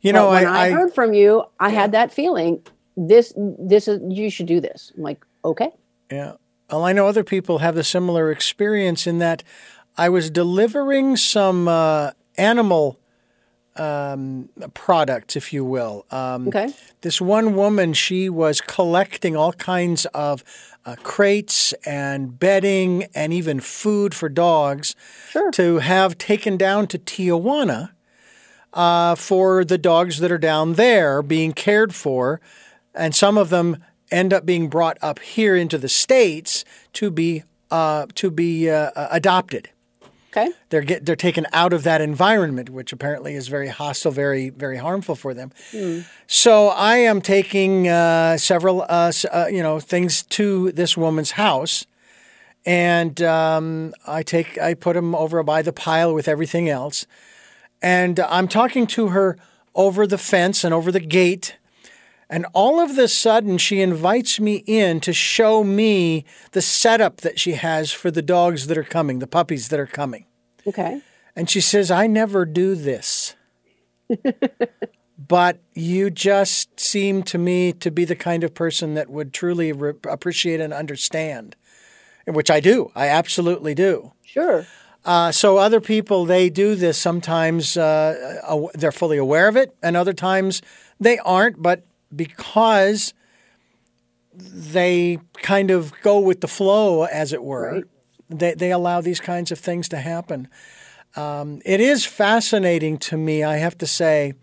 you 0.00 0.12
But 0.12 0.18
know, 0.18 0.28
when 0.30 0.46
I, 0.46 0.50
I, 0.50 0.66
I 0.66 0.70
heard 0.70 0.94
from 0.94 1.14
you, 1.14 1.44
I 1.58 1.70
had 1.70 1.92
that 1.92 2.12
feeling. 2.12 2.62
This, 2.96 3.32
this 3.36 3.88
is 3.88 4.00
you 4.08 4.30
should 4.30 4.46
do 4.46 4.60
this. 4.60 4.92
I'm 4.96 5.02
like, 5.02 5.24
okay, 5.44 5.70
Yeah. 6.10 6.34
Well, 6.70 6.84
I 6.84 6.92
know 6.92 7.06
other 7.06 7.24
people 7.24 7.58
have 7.58 7.76
a 7.76 7.84
similar 7.84 8.30
experience 8.32 9.06
in 9.06 9.18
that 9.18 9.42
I 9.96 10.08
was 10.08 10.30
delivering 10.30 11.16
some 11.16 11.68
uh, 11.68 12.12
animal 12.38 12.98
um, 13.76 14.48
products, 14.72 15.36
if 15.36 15.52
you 15.52 15.64
will. 15.64 16.06
Um, 16.10 16.48
okay, 16.48 16.72
This 17.02 17.20
one 17.20 17.54
woman, 17.54 17.92
she 17.92 18.28
was 18.28 18.60
collecting 18.60 19.36
all 19.36 19.52
kinds 19.52 20.06
of 20.06 20.42
uh, 20.86 20.96
crates 21.02 21.72
and 21.86 22.38
bedding 22.38 23.04
and 23.14 23.32
even 23.32 23.60
food 23.60 24.14
for 24.14 24.28
dogs 24.28 24.94
sure, 25.30 25.50
to 25.52 25.78
have 25.78 26.18
taken 26.18 26.56
down 26.56 26.86
to 26.88 26.98
Tijuana 26.98 27.90
uh, 28.72 29.14
for 29.14 29.64
the 29.64 29.78
dogs 29.78 30.18
that 30.18 30.30
are 30.30 30.38
down 30.38 30.74
there 30.74 31.22
being 31.22 31.52
cared 31.52 31.94
for. 31.94 32.40
And 32.94 33.14
some 33.14 33.38
of 33.38 33.50
them 33.50 33.82
end 34.10 34.32
up 34.32 34.44
being 34.44 34.68
brought 34.68 34.98
up 35.00 35.18
here 35.18 35.56
into 35.56 35.78
the 35.78 35.88
States 35.88 36.64
to 36.94 37.10
be, 37.10 37.44
uh, 37.70 38.06
to 38.14 38.30
be 38.30 38.70
uh, 38.70 38.90
adopted 39.10 39.70
okay, 40.36 40.52
they're 40.70 40.82
get 40.82 41.06
they're 41.06 41.16
taken 41.16 41.46
out 41.52 41.72
of 41.72 41.82
that 41.84 42.00
environment, 42.00 42.70
which 42.70 42.92
apparently 42.92 43.34
is 43.34 43.48
very 43.48 43.68
hostile, 43.68 44.12
very 44.12 44.50
very 44.50 44.76
harmful 44.76 45.14
for 45.14 45.34
them. 45.34 45.52
So 46.26 46.68
I 46.68 46.96
am 46.96 47.20
taking 47.20 47.88
uh, 47.88 48.36
several 48.36 48.82
uh, 48.88 49.12
uh, 49.32 49.46
you 49.50 49.62
know 49.62 49.80
things 49.80 50.22
to 50.30 50.72
this 50.72 50.96
woman's 50.96 51.32
house, 51.32 51.86
and 52.66 53.20
um, 53.22 53.94
I 54.06 54.22
take 54.22 54.58
I 54.58 54.74
put 54.74 54.94
them 54.94 55.14
over 55.14 55.42
by 55.42 55.62
the 55.62 55.72
pile 55.72 56.12
with 56.14 56.28
everything 56.28 56.68
else, 56.68 57.06
and 57.82 58.18
I'm 58.20 58.48
talking 58.48 58.86
to 58.88 59.08
her 59.08 59.36
over 59.74 60.06
the 60.06 60.18
fence 60.18 60.64
and 60.64 60.74
over 60.74 60.90
the 60.92 61.00
gate. 61.00 61.56
And 62.34 62.46
all 62.52 62.80
of 62.80 62.96
the 62.96 63.06
sudden, 63.06 63.58
she 63.58 63.80
invites 63.80 64.40
me 64.40 64.64
in 64.66 64.98
to 65.02 65.12
show 65.12 65.62
me 65.62 66.24
the 66.50 66.60
setup 66.60 67.18
that 67.18 67.38
she 67.38 67.52
has 67.52 67.92
for 67.92 68.10
the 68.10 68.22
dogs 68.22 68.66
that 68.66 68.76
are 68.76 68.82
coming, 68.82 69.20
the 69.20 69.28
puppies 69.28 69.68
that 69.68 69.78
are 69.78 69.86
coming. 69.86 70.26
okay, 70.66 71.00
And 71.36 71.48
she 71.48 71.60
says, 71.60 71.92
I 71.92 72.08
never 72.08 72.44
do 72.44 72.74
this. 72.74 73.36
but 75.16 75.60
you 75.74 76.10
just 76.10 76.80
seem 76.80 77.22
to 77.22 77.38
me 77.38 77.72
to 77.74 77.92
be 77.92 78.04
the 78.04 78.16
kind 78.16 78.42
of 78.42 78.52
person 78.52 78.94
that 78.94 79.08
would 79.08 79.32
truly 79.32 79.70
re- 79.70 79.92
appreciate 80.08 80.60
and 80.60 80.72
understand, 80.72 81.54
which 82.26 82.50
I 82.50 82.58
do. 82.58 82.90
I 82.96 83.06
absolutely 83.10 83.76
do. 83.76 84.10
sure, 84.24 84.66
Uh, 85.04 85.30
so 85.30 85.58
other 85.58 85.80
people, 85.80 86.24
they 86.24 86.50
do 86.50 86.74
this 86.74 86.98
sometimes, 86.98 87.76
uh, 87.76 88.66
they're 88.74 88.90
fully 88.90 89.18
aware 89.18 89.46
of 89.46 89.56
it, 89.56 89.72
and 89.84 89.96
other 89.96 90.14
times 90.14 90.62
they 90.98 91.18
aren't, 91.18 91.62
but 91.62 91.84
because 92.16 93.14
they 94.36 95.18
kind 95.42 95.70
of 95.70 95.92
go 96.02 96.18
with 96.18 96.40
the 96.40 96.48
flow, 96.48 97.04
as 97.04 97.32
it 97.32 97.42
were, 97.42 97.72
Right. 97.72 97.84
they, 98.28 98.54
they 98.54 98.72
allow 98.72 99.00
these 99.00 99.20
kinds 99.20 99.52
of 99.52 99.58
things 99.58 99.88
to 99.90 99.96
happen. 99.98 100.48
Um, 101.16 101.60
it 101.64 101.80
is 101.80 102.04
fascinating 102.04 102.98
to 102.98 103.16
me, 103.16 103.44
I 103.44 103.56
have 103.58 103.78
to 103.78 103.86
say, 103.86 104.34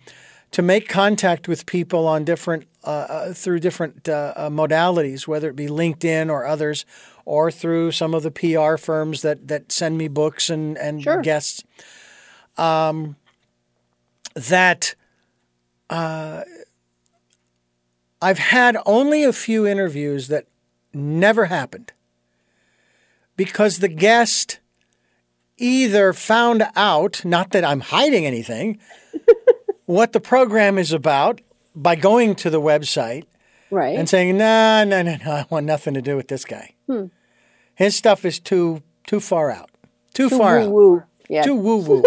to 0.52 0.62
make 0.62 0.88
contact 0.88 1.48
with 1.48 1.66
people 1.66 2.08
on 2.08 2.24
different 2.24 2.68
uh, 2.84 2.90
uh, 2.90 3.34
through 3.34 3.60
different 3.60 4.08
uh, 4.10 4.34
uh, 4.36 4.50
modalities, 4.50 5.28
whether 5.28 5.50
it 5.50 5.56
be 5.56 5.68
LinkedIn 5.68 6.30
or 6.30 6.46
others, 6.48 6.86
or 7.26 7.52
through 7.52 7.92
some 7.92 8.14
of 8.16 8.24
the 8.24 8.32
PR 8.32 8.76
firms 8.78 9.22
that 9.22 9.48
that 9.50 9.72
send 9.72 9.98
me 9.98 10.08
books 10.08 10.50
and 10.50 10.78
and 10.78 11.04
Sure. 11.04 11.22
guests. 11.22 11.64
Um, 12.58 13.18
that 14.34 14.96
uh, 15.90 16.42
I've 18.22 18.40
had 18.40 18.78
only 18.86 19.24
a 19.24 19.34
few 19.34 19.66
interviews 19.66 20.28
that 20.28 20.46
never 20.94 21.46
happened 21.46 21.92
because 23.36 23.80
the 23.80 23.88
guest 23.88 24.60
either 25.58 26.14
found 26.14 26.64
out, 26.76 27.24
not 27.26 27.52
that 27.52 27.64
I'm 27.64 27.80
hiding 27.80 28.26
anything, 28.26 28.80
what 29.86 30.14
the 30.14 30.20
program 30.20 30.78
is 30.78 30.92
about 30.92 31.42
by 31.76 31.96
going 31.96 32.36
to 32.36 32.50
the 32.50 32.62
website 32.62 33.26
right, 33.70 33.98
and 33.98 34.08
saying, 34.08 34.38
no, 34.38 34.84
no, 34.84 35.02
no, 35.02 35.18
no, 35.24 35.32
I 35.32 35.46
want 35.50 35.66
nothing 35.66 35.94
to 35.94 36.02
do 36.02 36.16
with 36.16 36.28
this 36.28 36.46
guy. 36.46 36.76
His 37.76 37.96
stuff 37.96 38.26
is 38.26 38.40
too 38.40 38.84
too 39.08 39.20
far 39.20 39.50
out, 39.50 39.72
too, 40.14 40.30
far 40.30 40.68
woo 40.68 40.98
out, 40.98 41.04
yeah, 41.30 41.44
too 41.44 41.56
woo 41.56 41.78
woo. 41.78 42.04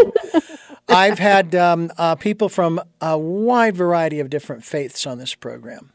I've 0.88 1.18
had 1.18 1.54
um, 1.54 1.90
uh, 1.96 2.14
people 2.14 2.48
from 2.48 2.80
a 3.00 3.18
wide 3.18 3.74
variety 3.74 4.20
of 4.20 4.28
different 4.28 4.64
faiths 4.64 5.06
on 5.06 5.18
this 5.18 5.34
program. 5.34 5.93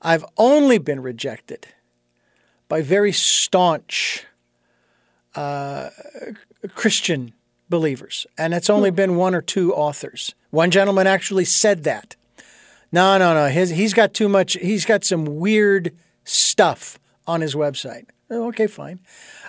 I've 0.00 0.24
only 0.36 0.78
been 0.78 1.00
rejected 1.00 1.66
by 2.68 2.82
very 2.82 3.12
staunch 3.12 4.24
uh, 5.34 5.90
Christian 6.74 7.32
believers, 7.68 8.26
and 8.36 8.54
it's 8.54 8.70
only 8.70 8.90
been 8.90 9.16
one 9.16 9.34
or 9.34 9.42
two 9.42 9.74
authors. 9.74 10.34
One 10.50 10.70
gentleman 10.70 11.06
actually 11.06 11.44
said 11.44 11.84
that. 11.84 12.16
No, 12.90 13.18
no, 13.18 13.34
no. 13.34 13.48
His, 13.48 13.70
he's 13.70 13.92
got 13.92 14.14
too 14.14 14.28
much. 14.28 14.54
He's 14.54 14.84
got 14.84 15.04
some 15.04 15.24
weird 15.38 15.94
stuff 16.24 16.98
on 17.26 17.40
his 17.40 17.54
website. 17.54 18.06
Oh, 18.30 18.48
okay, 18.48 18.66
fine. 18.66 19.00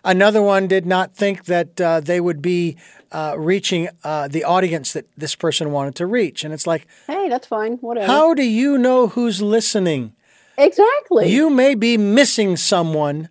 Another 0.04 0.42
one 0.42 0.68
did 0.68 0.86
not 0.86 1.16
think 1.16 1.46
that 1.46 1.80
uh, 1.82 2.00
they 2.00 2.20
would 2.22 2.42
be 2.42 2.78
uh, 3.12 3.36
reaching 3.38 3.90
uh, 4.04 4.28
the 4.28 4.44
audience 4.44 4.94
that 4.94 5.06
this 5.18 5.36
person 5.36 5.72
wanted 5.72 5.96
to 5.96 6.06
reach. 6.06 6.44
And 6.44 6.54
it's 6.54 6.68
like, 6.68 6.88
hey, 7.08 7.28
that's 7.30 7.48
fine, 7.48 7.74
whatever. 7.78 8.08
how 8.08 8.34
do 8.34 8.44
you 8.44 8.78
know 8.78 9.08
who's 9.08 9.42
listening? 9.42 10.14
Exactly? 10.60 11.32
You 11.32 11.50
may 11.50 11.76
be 11.76 11.98
missing 11.98 12.58
someone 12.58 13.30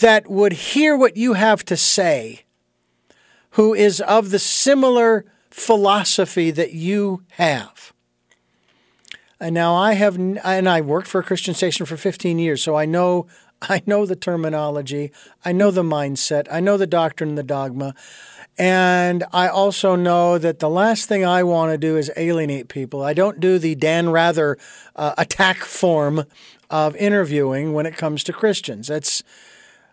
that 0.00 0.28
would 0.28 0.52
hear 0.52 0.96
what 0.96 1.16
you 1.16 1.34
have 1.34 1.64
to 1.66 1.76
say, 1.76 2.44
who 3.50 3.74
is 3.74 4.00
of 4.00 4.30
the 4.30 4.38
similar 4.38 5.24
philosophy 5.50 6.50
that 6.50 6.72
you 6.72 7.22
have. 7.32 7.92
And 9.38 9.54
now 9.54 9.74
I 9.74 9.92
have, 9.92 10.16
and 10.16 10.68
I 10.68 10.80
worked 10.80 11.06
for 11.06 11.20
a 11.20 11.24
Christian 11.24 11.54
station 11.54 11.86
for 11.86 11.96
15 11.96 12.38
years, 12.38 12.62
so 12.62 12.76
I 12.76 12.86
know, 12.86 13.26
I 13.62 13.82
know 13.86 14.06
the 14.06 14.16
terminology, 14.16 15.12
I 15.44 15.52
know 15.52 15.70
the 15.70 15.82
mindset, 15.82 16.46
I 16.50 16.60
know 16.60 16.76
the 16.76 16.86
doctrine 16.86 17.30
and 17.30 17.38
the 17.38 17.42
dogma. 17.42 17.94
And 18.56 19.24
I 19.32 19.48
also 19.48 19.96
know 19.96 20.38
that 20.38 20.60
the 20.60 20.70
last 20.70 21.08
thing 21.08 21.24
I 21.24 21.42
want 21.42 21.72
to 21.72 21.78
do 21.78 21.96
is 21.96 22.10
alienate 22.16 22.68
people. 22.68 23.02
I 23.02 23.12
don't 23.12 23.40
do 23.40 23.58
the 23.58 23.74
Dan 23.74 24.10
Rather 24.10 24.56
uh, 24.94 25.14
attack 25.18 25.58
form 25.58 26.24
of 26.70 26.94
interviewing 26.96 27.72
when 27.72 27.86
it 27.86 27.96
comes 27.96 28.22
to 28.24 28.32
Christians. 28.32 28.88
That's 28.88 29.22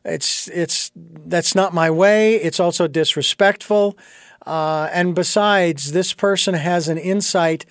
it's 0.06 0.48
it's 0.50 0.92
that's 0.96 1.56
not 1.56 1.74
my 1.74 1.90
way. 1.90 2.36
It's 2.36 2.60
also 2.60 2.88
disrespectful. 2.88 3.98
Uh, 4.46 4.90
and 4.92 5.14
besides, 5.14 5.92
this 5.92 6.14
person 6.14 6.54
has 6.56 6.88
an 6.88 6.98
insight 6.98 7.66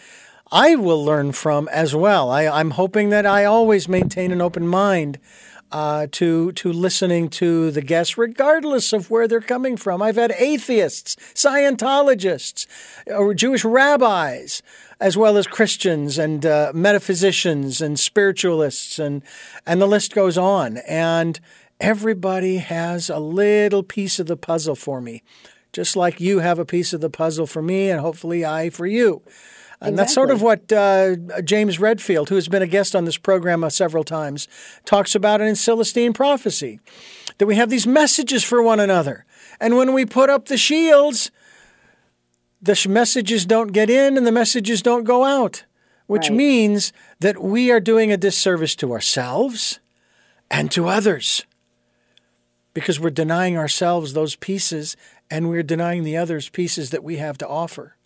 I 0.52 0.74
will 0.74 1.04
learn 1.04 1.32
from 1.32 1.68
as 1.68 1.94
well. 1.94 2.30
I, 2.30 2.46
I'm 2.46 2.72
hoping 2.72 3.10
that 3.10 3.24
I 3.24 3.44
always 3.44 3.88
maintain 3.88 4.32
an 4.32 4.40
open 4.40 4.66
mind 4.66 5.18
uh, 5.72 6.06
to 6.12 6.52
to 6.52 6.72
listening 6.72 7.28
to 7.28 7.70
the 7.70 7.82
guests, 7.82 8.18
regardless 8.18 8.92
of 8.92 9.10
where 9.10 9.28
they're 9.28 9.40
coming 9.40 9.76
from. 9.76 10.02
I've 10.02 10.16
had 10.16 10.32
atheists, 10.32 11.16
Scientologists, 11.34 12.66
or 13.06 13.34
Jewish 13.34 13.64
rabbis, 13.64 14.62
as 15.00 15.16
well 15.16 15.36
as 15.36 15.46
Christians 15.46 16.18
and 16.18 16.44
uh, 16.44 16.72
metaphysicians 16.74 17.80
and 17.80 17.98
spiritualists, 17.98 18.98
and 18.98 19.22
and 19.66 19.80
the 19.80 19.86
list 19.86 20.14
goes 20.14 20.36
on. 20.36 20.78
And 20.78 21.40
everybody 21.80 22.58
has 22.58 23.08
a 23.08 23.18
little 23.18 23.82
piece 23.82 24.18
of 24.18 24.26
the 24.26 24.36
puzzle 24.36 24.74
for 24.74 25.00
me, 25.00 25.22
just 25.72 25.96
like 25.96 26.20
you 26.20 26.40
have 26.40 26.58
a 26.58 26.64
piece 26.64 26.92
of 26.92 27.00
the 27.00 27.10
puzzle 27.10 27.46
for 27.46 27.62
me, 27.62 27.90
and 27.90 28.00
hopefully 28.00 28.44
I 28.44 28.70
for 28.70 28.86
you. 28.86 29.22
And 29.80 29.94
exactly. 29.94 29.96
that's 29.96 30.14
sort 30.14 30.30
of 30.30 30.42
what 30.42 30.72
uh, 30.72 31.16
James 31.42 31.80
Redfield, 31.80 32.28
who 32.28 32.34
has 32.34 32.48
been 32.48 32.60
a 32.60 32.66
guest 32.66 32.94
on 32.94 33.06
this 33.06 33.16
program 33.16 33.64
uh, 33.64 33.70
several 33.70 34.04
times, 34.04 34.46
talks 34.84 35.14
about 35.14 35.40
in 35.40 35.54
Celestine 35.54 36.12
Prophecy 36.12 36.80
that 37.38 37.46
we 37.46 37.56
have 37.56 37.70
these 37.70 37.86
messages 37.86 38.44
for 38.44 38.62
one 38.62 38.78
another. 38.78 39.24
And 39.58 39.76
when 39.76 39.94
we 39.94 40.04
put 40.04 40.28
up 40.28 40.46
the 40.46 40.58
shields, 40.58 41.30
the 42.60 42.86
messages 42.88 43.46
don't 43.46 43.72
get 43.72 43.88
in 43.88 44.18
and 44.18 44.26
the 44.26 44.32
messages 44.32 44.82
don't 44.82 45.04
go 45.04 45.24
out, 45.24 45.64
which 46.06 46.28
right. 46.28 46.36
means 46.36 46.92
that 47.20 47.42
we 47.42 47.70
are 47.70 47.80
doing 47.80 48.12
a 48.12 48.18
disservice 48.18 48.76
to 48.76 48.92
ourselves 48.92 49.80
and 50.50 50.70
to 50.72 50.88
others 50.88 51.46
because 52.74 53.00
we're 53.00 53.10
denying 53.10 53.56
ourselves 53.56 54.12
those 54.12 54.36
pieces 54.36 54.94
and 55.30 55.48
we're 55.48 55.62
denying 55.62 56.04
the 56.04 56.18
others 56.18 56.50
pieces 56.50 56.90
that 56.90 57.02
we 57.02 57.16
have 57.16 57.38
to 57.38 57.48
offer. 57.48 57.96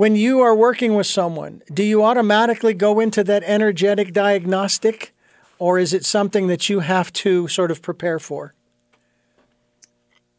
When 0.00 0.16
you 0.16 0.40
are 0.40 0.54
working 0.54 0.94
with 0.94 1.06
someone, 1.06 1.60
do 1.70 1.82
you 1.82 2.02
automatically 2.02 2.72
go 2.72 3.00
into 3.00 3.22
that 3.24 3.42
energetic 3.44 4.14
diagnostic, 4.14 5.14
or 5.58 5.78
is 5.78 5.92
it 5.92 6.06
something 6.06 6.46
that 6.46 6.70
you 6.70 6.80
have 6.80 7.12
to 7.12 7.48
sort 7.48 7.70
of 7.70 7.82
prepare 7.82 8.18
for? 8.18 8.54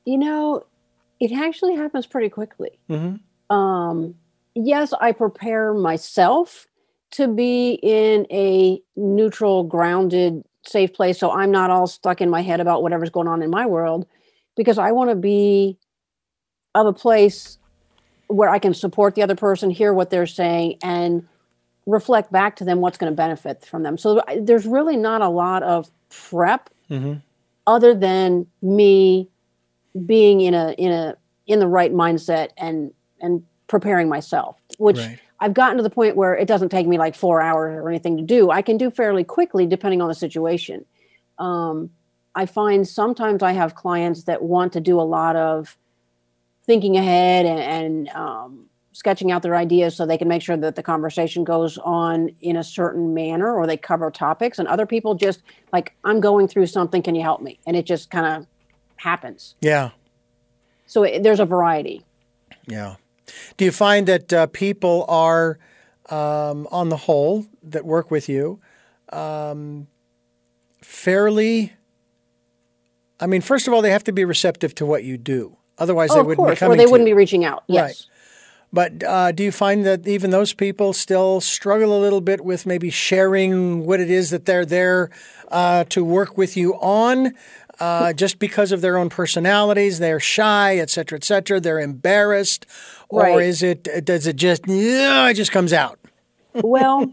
You 0.03 0.17
know, 0.17 0.65
it 1.19 1.31
actually 1.31 1.75
happens 1.75 2.07
pretty 2.07 2.29
quickly. 2.29 2.79
Mm-hmm. 2.89 3.55
Um, 3.55 4.15
yes, 4.55 4.93
I 4.99 5.11
prepare 5.11 5.75
myself 5.75 6.65
to 7.11 7.27
be 7.27 7.73
in 7.83 8.25
a 8.31 8.81
neutral, 8.95 9.63
grounded, 9.63 10.43
safe 10.65 10.91
place 10.91 11.19
so 11.19 11.29
I'm 11.29 11.51
not 11.51 11.69
all 11.69 11.85
stuck 11.85 12.19
in 12.19 12.31
my 12.31 12.41
head 12.41 12.61
about 12.61 12.81
whatever's 12.81 13.11
going 13.11 13.27
on 13.27 13.43
in 13.43 13.51
my 13.51 13.67
world 13.67 14.07
because 14.57 14.79
I 14.79 14.91
want 14.91 15.11
to 15.11 15.15
be 15.15 15.77
of 16.73 16.87
a 16.87 16.93
place 16.93 17.59
where 18.31 18.49
I 18.49 18.59
can 18.59 18.73
support 18.73 19.15
the 19.15 19.23
other 19.23 19.35
person, 19.35 19.69
hear 19.69 19.93
what 19.93 20.09
they're 20.09 20.27
saying, 20.27 20.77
and 20.81 21.27
reflect 21.85 22.31
back 22.31 22.55
to 22.57 22.63
them 22.63 22.79
what's 22.79 22.97
going 22.97 23.11
to 23.11 23.15
benefit 23.15 23.65
from 23.65 23.83
them. 23.83 23.97
So 23.97 24.21
there's 24.39 24.65
really 24.65 24.97
not 24.97 25.21
a 25.21 25.29
lot 25.29 25.63
of 25.63 25.89
prep 26.09 26.69
mm-hmm. 26.89 27.15
other 27.67 27.93
than 27.93 28.47
me 28.61 29.29
being 30.05 30.41
in 30.41 30.53
a 30.53 30.71
in 30.73 30.91
a 30.91 31.15
in 31.47 31.59
the 31.59 31.67
right 31.67 31.93
mindset 31.93 32.49
and 32.57 32.93
and 33.19 33.43
preparing 33.67 34.09
myself, 34.09 34.57
which 34.77 34.97
right. 34.97 35.19
I've 35.39 35.53
gotten 35.53 35.77
to 35.77 35.83
the 35.83 35.89
point 35.89 36.15
where 36.15 36.35
it 36.35 36.47
doesn't 36.47 36.69
take 36.69 36.87
me 36.87 36.97
like 36.97 37.15
four 37.15 37.41
hours 37.41 37.75
or 37.75 37.89
anything 37.89 38.17
to 38.17 38.23
do. 38.23 38.51
I 38.51 38.61
can 38.61 38.77
do 38.77 38.91
fairly 38.91 39.23
quickly 39.23 39.65
depending 39.65 40.01
on 40.01 40.07
the 40.07 40.15
situation. 40.15 40.85
Um, 41.39 41.89
I 42.35 42.45
find 42.45 42.87
sometimes 42.87 43.43
I 43.43 43.51
have 43.51 43.75
clients 43.75 44.23
that 44.23 44.43
want 44.43 44.73
to 44.73 44.79
do 44.79 44.99
a 44.99 45.03
lot 45.03 45.35
of 45.35 45.77
thinking 46.65 46.97
ahead 46.97 47.45
and, 47.45 47.59
and 47.59 48.09
um, 48.09 48.65
sketching 48.93 49.31
out 49.31 49.41
their 49.41 49.55
ideas 49.55 49.95
so 49.95 50.05
they 50.05 50.17
can 50.17 50.27
make 50.27 50.41
sure 50.41 50.57
that 50.57 50.75
the 50.75 50.83
conversation 50.83 51.43
goes 51.43 51.77
on 51.79 52.29
in 52.41 52.57
a 52.57 52.63
certain 52.63 53.13
manner 53.13 53.55
or 53.55 53.65
they 53.65 53.77
cover 53.77 54.11
topics. 54.11 54.59
And 54.59 54.67
other 54.67 54.85
people 54.85 55.15
just 55.15 55.41
like 55.73 55.93
i'm 56.03 56.19
going 56.19 56.47
through 56.47 56.67
something. 56.67 57.01
Can 57.01 57.15
you 57.15 57.23
help 57.23 57.41
me? 57.41 57.59
And 57.65 57.75
it 57.75 57.85
just 57.85 58.09
kind 58.09 58.25
of 58.25 58.47
happens. 58.97 59.55
Yeah. 59.61 59.91
So 60.85 61.03
it, 61.03 61.23
there's 61.23 61.39
a 61.39 61.45
variety. 61.45 62.03
Yeah. 62.67 62.95
Do 63.57 63.65
you 63.65 63.71
find 63.71 64.07
that 64.07 64.33
uh, 64.33 64.47
people 64.47 65.05
are 65.07 65.57
um, 66.09 66.67
on 66.71 66.89
the 66.89 66.97
whole 66.97 67.45
that 67.63 67.85
work 67.85 68.11
with 68.11 68.27
you 68.27 68.59
um, 69.09 69.87
fairly 70.81 71.73
i 73.19 73.27
mean 73.27 73.41
first 73.41 73.67
of 73.67 73.73
all 73.73 73.81
they 73.81 73.91
have 73.91 74.03
to 74.03 74.11
be 74.11 74.25
receptive 74.25 74.75
to 74.75 74.85
what 74.85 75.03
you 75.03 75.17
do 75.17 75.57
Otherwise, 75.81 76.11
oh, 76.11 76.17
they 76.17 76.21
wouldn't 76.21 76.37
course. 76.37 76.55
be 76.55 76.59
coming. 76.59 76.75
Or 76.75 76.77
they 76.77 76.85
wouldn't 76.85 77.07
be 77.07 77.13
reaching 77.13 77.43
out. 77.43 77.63
Yes. 77.67 77.81
Right. 77.83 78.07
But 78.73 79.03
uh, 79.03 79.31
do 79.31 79.43
you 79.43 79.51
find 79.51 79.83
that 79.85 80.07
even 80.07 80.29
those 80.29 80.53
people 80.53 80.93
still 80.93 81.41
struggle 81.41 81.97
a 81.97 81.99
little 81.99 82.21
bit 82.21 82.45
with 82.45 82.67
maybe 82.67 82.91
sharing 82.91 83.85
what 83.85 83.99
it 83.99 84.11
is 84.11 84.29
that 84.29 84.45
they're 84.45 84.65
there 84.65 85.09
uh, 85.49 85.85
to 85.85 86.03
work 86.05 86.37
with 86.37 86.55
you 86.55 86.75
on? 86.75 87.33
Uh, 87.79 88.13
just 88.13 88.37
because 88.37 88.71
of 88.71 88.81
their 88.81 88.95
own 88.95 89.09
personalities, 89.09 89.97
they're 89.97 90.19
shy, 90.19 90.77
et 90.77 90.91
cetera, 90.91 91.17
et 91.17 91.23
cetera. 91.23 91.59
They're 91.59 91.79
embarrassed, 91.79 92.67
or 93.09 93.23
right. 93.23 93.41
is 93.41 93.63
it? 93.63 94.05
Does 94.05 94.27
it 94.27 94.35
just? 94.35 94.67
Yeah, 94.67 95.27
it 95.29 95.33
just 95.33 95.51
comes 95.51 95.73
out. 95.73 95.97
well, 96.53 97.11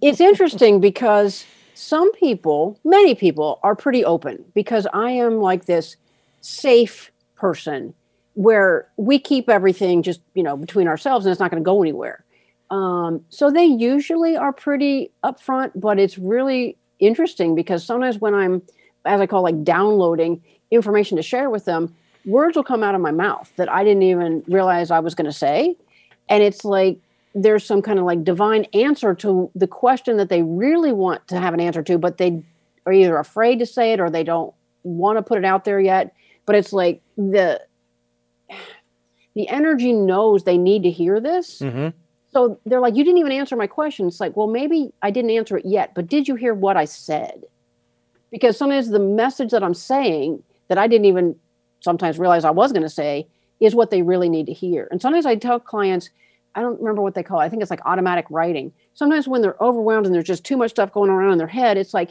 it's 0.00 0.20
interesting 0.20 0.80
because 0.80 1.46
some 1.74 2.10
people, 2.14 2.80
many 2.84 3.14
people, 3.14 3.60
are 3.62 3.76
pretty 3.76 4.04
open 4.04 4.44
because 4.54 4.88
I 4.92 5.12
am 5.12 5.38
like 5.38 5.66
this 5.66 5.96
safe 6.40 7.11
person 7.42 7.92
where 8.34 8.86
we 8.96 9.18
keep 9.18 9.50
everything 9.50 10.02
just 10.02 10.20
you 10.34 10.44
know 10.44 10.56
between 10.56 10.86
ourselves 10.86 11.26
and 11.26 11.32
it's 11.32 11.40
not 11.40 11.50
going 11.50 11.62
to 11.62 11.64
go 11.64 11.82
anywhere. 11.82 12.24
Um, 12.70 13.22
so 13.28 13.50
they 13.50 13.66
usually 13.66 14.36
are 14.36 14.52
pretty 14.52 15.10
upfront 15.24 15.72
but 15.74 15.98
it's 15.98 16.16
really 16.16 16.76
interesting 17.00 17.54
because 17.54 17.84
sometimes 17.84 18.18
when 18.18 18.32
i'm 18.32 18.62
as 19.04 19.20
i 19.20 19.26
call 19.26 19.42
like 19.42 19.64
downloading 19.64 20.40
information 20.70 21.16
to 21.16 21.22
share 21.22 21.50
with 21.50 21.64
them 21.64 21.94
words 22.24 22.56
will 22.56 22.64
come 22.72 22.82
out 22.84 22.94
of 22.94 23.00
my 23.00 23.10
mouth 23.10 23.52
that 23.56 23.68
i 23.68 23.82
didn't 23.84 24.04
even 24.04 24.42
realize 24.46 24.90
i 24.90 25.00
was 25.00 25.14
going 25.14 25.30
to 25.34 25.38
say. 25.46 25.76
And 26.28 26.42
it's 26.42 26.64
like 26.64 26.96
there's 27.34 27.64
some 27.66 27.82
kind 27.82 27.98
of 27.98 28.04
like 28.04 28.24
divine 28.24 28.64
answer 28.72 29.14
to 29.16 29.50
the 29.54 29.66
question 29.66 30.16
that 30.18 30.28
they 30.28 30.42
really 30.42 30.92
want 30.92 31.26
to 31.28 31.40
have 31.40 31.52
an 31.52 31.60
answer 31.60 31.82
to 31.82 31.98
but 31.98 32.16
they 32.16 32.42
are 32.86 32.92
either 32.92 33.18
afraid 33.18 33.58
to 33.58 33.66
say 33.66 33.92
it 33.92 34.00
or 34.00 34.08
they 34.08 34.24
don't 34.24 34.54
want 34.82 35.18
to 35.18 35.22
put 35.22 35.38
it 35.38 35.44
out 35.44 35.64
there 35.64 35.80
yet 35.80 36.14
but 36.46 36.56
it's 36.56 36.72
like 36.72 37.02
the 37.16 37.60
the 39.34 39.48
energy 39.48 39.92
knows 39.92 40.44
they 40.44 40.58
need 40.58 40.82
to 40.82 40.90
hear 40.90 41.20
this. 41.20 41.60
Mm-hmm. 41.60 41.88
so 42.32 42.60
they're 42.66 42.80
like 42.80 42.96
you 42.96 43.04
didn't 43.04 43.18
even 43.18 43.32
answer 43.32 43.56
my 43.56 43.66
question. 43.66 44.06
It's 44.06 44.20
like 44.20 44.36
well 44.36 44.46
maybe 44.46 44.92
i 45.02 45.10
didn't 45.10 45.30
answer 45.30 45.56
it 45.56 45.64
yet 45.66 45.94
but 45.94 46.08
did 46.08 46.28
you 46.28 46.34
hear 46.34 46.54
what 46.54 46.76
i 46.76 46.84
said? 46.84 47.44
Because 48.30 48.56
sometimes 48.56 48.88
the 48.88 48.98
message 48.98 49.50
that 49.50 49.62
i'm 49.62 49.74
saying 49.74 50.42
that 50.68 50.78
i 50.78 50.86
didn't 50.86 51.06
even 51.06 51.36
sometimes 51.80 52.18
realize 52.18 52.44
i 52.44 52.50
was 52.50 52.72
going 52.72 52.82
to 52.82 52.88
say 52.88 53.26
is 53.60 53.74
what 53.74 53.90
they 53.90 54.02
really 54.02 54.28
need 54.28 54.46
to 54.46 54.52
hear. 54.52 54.88
And 54.90 55.00
sometimes 55.00 55.26
i 55.26 55.36
tell 55.36 55.60
clients 55.60 56.10
i 56.54 56.60
don't 56.60 56.80
remember 56.80 57.02
what 57.02 57.14
they 57.14 57.22
call 57.22 57.40
it 57.40 57.44
i 57.44 57.48
think 57.48 57.62
it's 57.62 57.70
like 57.70 57.84
automatic 57.86 58.26
writing. 58.30 58.72
Sometimes 58.94 59.26
when 59.26 59.40
they're 59.40 59.56
overwhelmed 59.62 60.04
and 60.06 60.14
there's 60.14 60.24
just 60.24 60.44
too 60.44 60.56
much 60.56 60.72
stuff 60.72 60.92
going 60.92 61.10
around 61.10 61.32
in 61.32 61.38
their 61.38 61.46
head 61.46 61.78
it's 61.78 61.94
like 61.94 62.10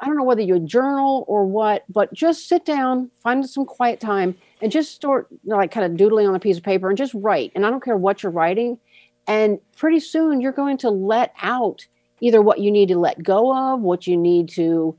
I 0.00 0.06
don't 0.06 0.16
know 0.16 0.24
whether 0.24 0.40
you 0.40 0.58
journal 0.60 1.24
or 1.28 1.44
what, 1.44 1.84
but 1.88 2.12
just 2.12 2.48
sit 2.48 2.64
down, 2.64 3.10
find 3.22 3.48
some 3.48 3.64
quiet 3.64 4.00
time, 4.00 4.36
and 4.60 4.70
just 4.70 4.92
start 4.92 5.28
like 5.44 5.70
kind 5.70 5.86
of 5.86 5.96
doodling 5.96 6.26
on 6.26 6.34
a 6.34 6.40
piece 6.40 6.56
of 6.56 6.62
paper 6.62 6.88
and 6.88 6.98
just 6.98 7.14
write. 7.14 7.52
And 7.54 7.66
I 7.66 7.70
don't 7.70 7.82
care 7.82 7.96
what 7.96 8.22
you're 8.22 8.32
writing. 8.32 8.78
And 9.26 9.58
pretty 9.76 10.00
soon 10.00 10.40
you're 10.40 10.52
going 10.52 10.78
to 10.78 10.90
let 10.90 11.34
out 11.40 11.86
either 12.20 12.42
what 12.42 12.60
you 12.60 12.70
need 12.70 12.88
to 12.88 12.98
let 12.98 13.22
go 13.22 13.54
of, 13.56 13.82
what 13.82 14.06
you 14.06 14.16
need 14.16 14.48
to 14.50 14.96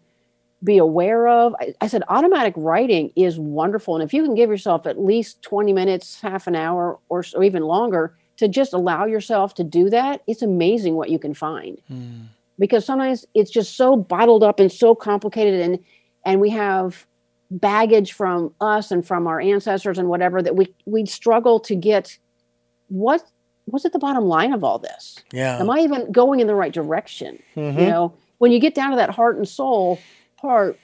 be 0.63 0.77
aware 0.77 1.27
of. 1.27 1.55
I, 1.59 1.73
I 1.81 1.87
said 1.87 2.03
automatic 2.07 2.53
writing 2.55 3.11
is 3.15 3.39
wonderful. 3.39 3.95
And 3.95 4.03
if 4.03 4.13
you 4.13 4.23
can 4.23 4.35
give 4.35 4.49
yourself 4.49 4.85
at 4.87 4.99
least 4.99 5.41
20 5.41 5.73
minutes, 5.73 6.21
half 6.21 6.47
an 6.47 6.55
hour, 6.55 6.99
or, 7.09 7.23
or 7.35 7.43
even 7.43 7.63
longer 7.63 8.15
to 8.37 8.47
just 8.47 8.73
allow 8.73 9.05
yourself 9.05 9.53
to 9.55 9.63
do 9.63 9.89
that, 9.89 10.21
it's 10.27 10.41
amazing 10.41 10.95
what 10.95 11.09
you 11.09 11.19
can 11.19 11.33
find. 11.33 11.79
Mm 11.91 12.27
because 12.61 12.85
sometimes 12.85 13.25
it's 13.33 13.49
just 13.51 13.75
so 13.75 13.97
bottled 13.97 14.43
up 14.43 14.59
and 14.61 14.71
so 14.71 14.95
complicated 14.95 15.59
and 15.59 15.79
and 16.25 16.39
we 16.39 16.49
have 16.51 17.07
baggage 17.49 18.13
from 18.13 18.53
us 18.61 18.91
and 18.91 19.05
from 19.05 19.27
our 19.27 19.41
ancestors 19.41 19.97
and 19.97 20.07
whatever 20.07 20.41
that 20.41 20.55
we 20.55 20.73
we 20.85 21.05
struggle 21.05 21.59
to 21.59 21.75
get 21.75 22.17
what 22.87 23.21
what's 23.65 23.83
at 23.83 23.91
the 23.91 23.99
bottom 23.99 24.23
line 24.25 24.53
of 24.53 24.63
all 24.63 24.79
this 24.79 25.17
Yeah. 25.33 25.59
am 25.59 25.69
i 25.69 25.79
even 25.79 26.09
going 26.13 26.39
in 26.39 26.47
the 26.47 26.55
right 26.55 26.71
direction 26.71 27.41
Mhm. 27.57 27.79
you 27.79 27.85
know 27.87 28.13
when 28.37 28.51
you 28.53 28.59
get 28.59 28.75
down 28.75 28.91
to 28.91 28.95
that 28.95 29.09
heart 29.09 29.35
and 29.37 29.47
soul 29.47 29.99
part 30.37 30.79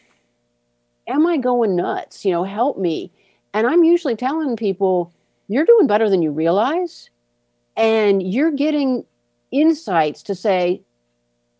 am 1.08 1.26
i 1.28 1.38
going 1.38 1.76
nuts 1.76 2.26
you 2.26 2.32
know 2.32 2.44
help 2.44 2.78
me 2.78 3.12
and 3.54 3.66
i'm 3.68 3.84
usually 3.84 4.16
telling 4.16 4.56
people 4.58 5.14
you're 5.48 5.66
doing 5.66 5.88
better 5.88 6.10
than 6.10 6.22
you 6.22 6.32
realize 6.32 7.10
and 7.78 8.22
you're 8.24 8.52
getting 8.52 9.06
insights 9.52 10.24
to 10.24 10.36
say 10.36 10.82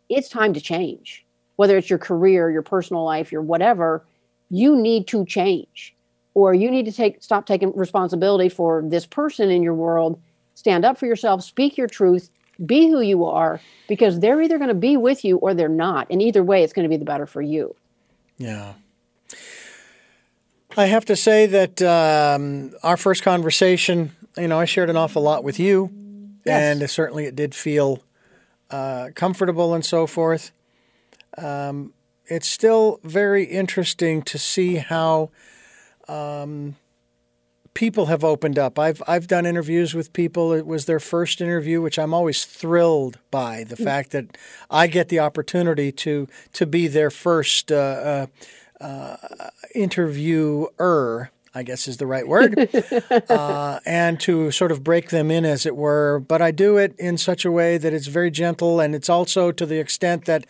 it's 0.10 0.30
time 0.30 0.54
to 0.54 0.62
change. 0.62 1.26
Whether 1.56 1.78
it's 1.78 1.90
your 1.90 2.00
career 2.00 2.50
your 2.50 2.62
personal 2.62 3.04
life 3.04 3.32
your 3.32 3.42
whatever 3.42 4.06
you 4.50 4.76
need 4.76 5.08
to 5.08 5.26
change 5.26 5.96
or 6.34 6.54
you 6.54 6.70
need 6.72 6.86
to 6.86 6.92
take 6.92 7.22
stop 7.24 7.46
taking 7.46 7.76
responsibility 7.76 8.50
for 8.50 8.84
this 8.86 9.06
person 9.06 9.50
in 9.50 9.64
your 9.64 9.74
world. 9.74 10.20
Stand 10.56 10.86
up 10.86 10.98
for 10.98 11.06
yourself 11.06 11.44
speak 11.44 11.78
your 11.78 11.88
truth 11.88 12.30
be 12.66 12.90
who 12.90 13.02
you 13.02 13.26
are 13.26 13.62
because 13.88 14.20
they're 14.20 14.42
either 14.42 14.58
going 14.58 14.70
to 14.70 14.74
be 14.74 14.98
with 14.98 15.24
you 15.24 15.38
or 15.38 15.54
they're 15.54 15.70
not. 15.70 16.08
And 16.10 16.22
either 16.22 16.44
way 16.44 16.64
it's 16.64 16.74
going 16.74 16.86
to 16.86 16.90
be 16.90 16.98
the 16.98 17.06
better 17.06 17.28
for 17.28 17.42
you. 17.42 17.76
Yeah. 18.38 18.74
I 20.76 20.86
have 20.86 21.06
to 21.06 21.16
say 21.16 21.46
that 21.48 21.82
um, 21.82 22.72
our 22.84 22.98
first 22.98 23.24
conversation, 23.24 24.12
you 24.38 24.48
know, 24.48 24.60
I 24.60 24.66
shared 24.66 24.90
an 24.90 24.96
awful 24.98 25.22
lot 25.24 25.44
with 25.44 25.60
you, 25.60 25.92
Yes. 26.46 26.82
and 26.82 26.90
certainly 26.90 27.26
it 27.26 27.36
did 27.36 27.54
feel 27.56 28.02
uh, 28.70 29.10
comfortable 29.16 29.74
and 29.74 29.86
so 29.86 30.08
forth. 30.08 30.52
Um, 31.38 31.94
it's 32.26 32.48
still 32.48 33.00
very 33.04 33.44
interesting 33.44 34.22
to 34.24 34.38
see 34.38 34.76
how 34.76 35.30
um, 36.08 36.76
people 37.78 38.08
have 38.08 38.24
opened 38.24 38.58
up. 38.58 38.80
I've 38.80 39.04
I've 39.08 39.28
done 39.28 39.46
interviews 39.46 39.94
with 39.94 40.12
people. 40.12 40.52
It 40.52 40.66
was 40.66 40.86
their 40.86 41.00
first 41.00 41.42
interview, 41.42 41.80
which 41.80 42.00
I'm 42.00 42.14
always 42.14 42.44
thrilled 42.44 43.20
by 43.30 43.64
the 43.64 43.76
fact 43.76 44.12
that 44.12 44.36
I 44.70 44.88
get 44.88 45.10
the 45.10 45.20
opportunity 45.20 45.92
to 45.92 46.28
to 46.54 46.66
be 46.66 46.88
their 46.88 47.12
first 47.12 47.72
uh, 47.72 48.28
uh, 48.80 48.84
uh, 48.84 49.18
interviewer. 49.76 51.30
I 51.58 51.64
guess 51.64 51.88
is 51.88 51.98
the 51.98 52.06
right 52.06 52.28
word, 52.28 52.70
uh, 53.30 53.80
and 53.86 54.20
to 54.22 54.52
sort 54.52 54.72
of 54.72 54.84
break 54.84 55.10
them 55.10 55.32
in, 55.32 55.44
as 55.44 55.66
it 55.66 55.76
were. 55.76 56.20
But 56.20 56.40
I 56.40 56.52
do 56.52 56.78
it 56.78 56.96
in 57.00 57.18
such 57.18 57.46
a 57.46 57.52
way 57.52 57.80
that 57.80 57.94
it's 57.94 58.06
very 58.06 58.30
gentle, 58.30 58.80
and 58.80 58.94
it's 58.94 59.10
also 59.10 59.52
to 59.52 59.66
the 59.66 59.80
extent 59.80 60.26
that 60.26 60.46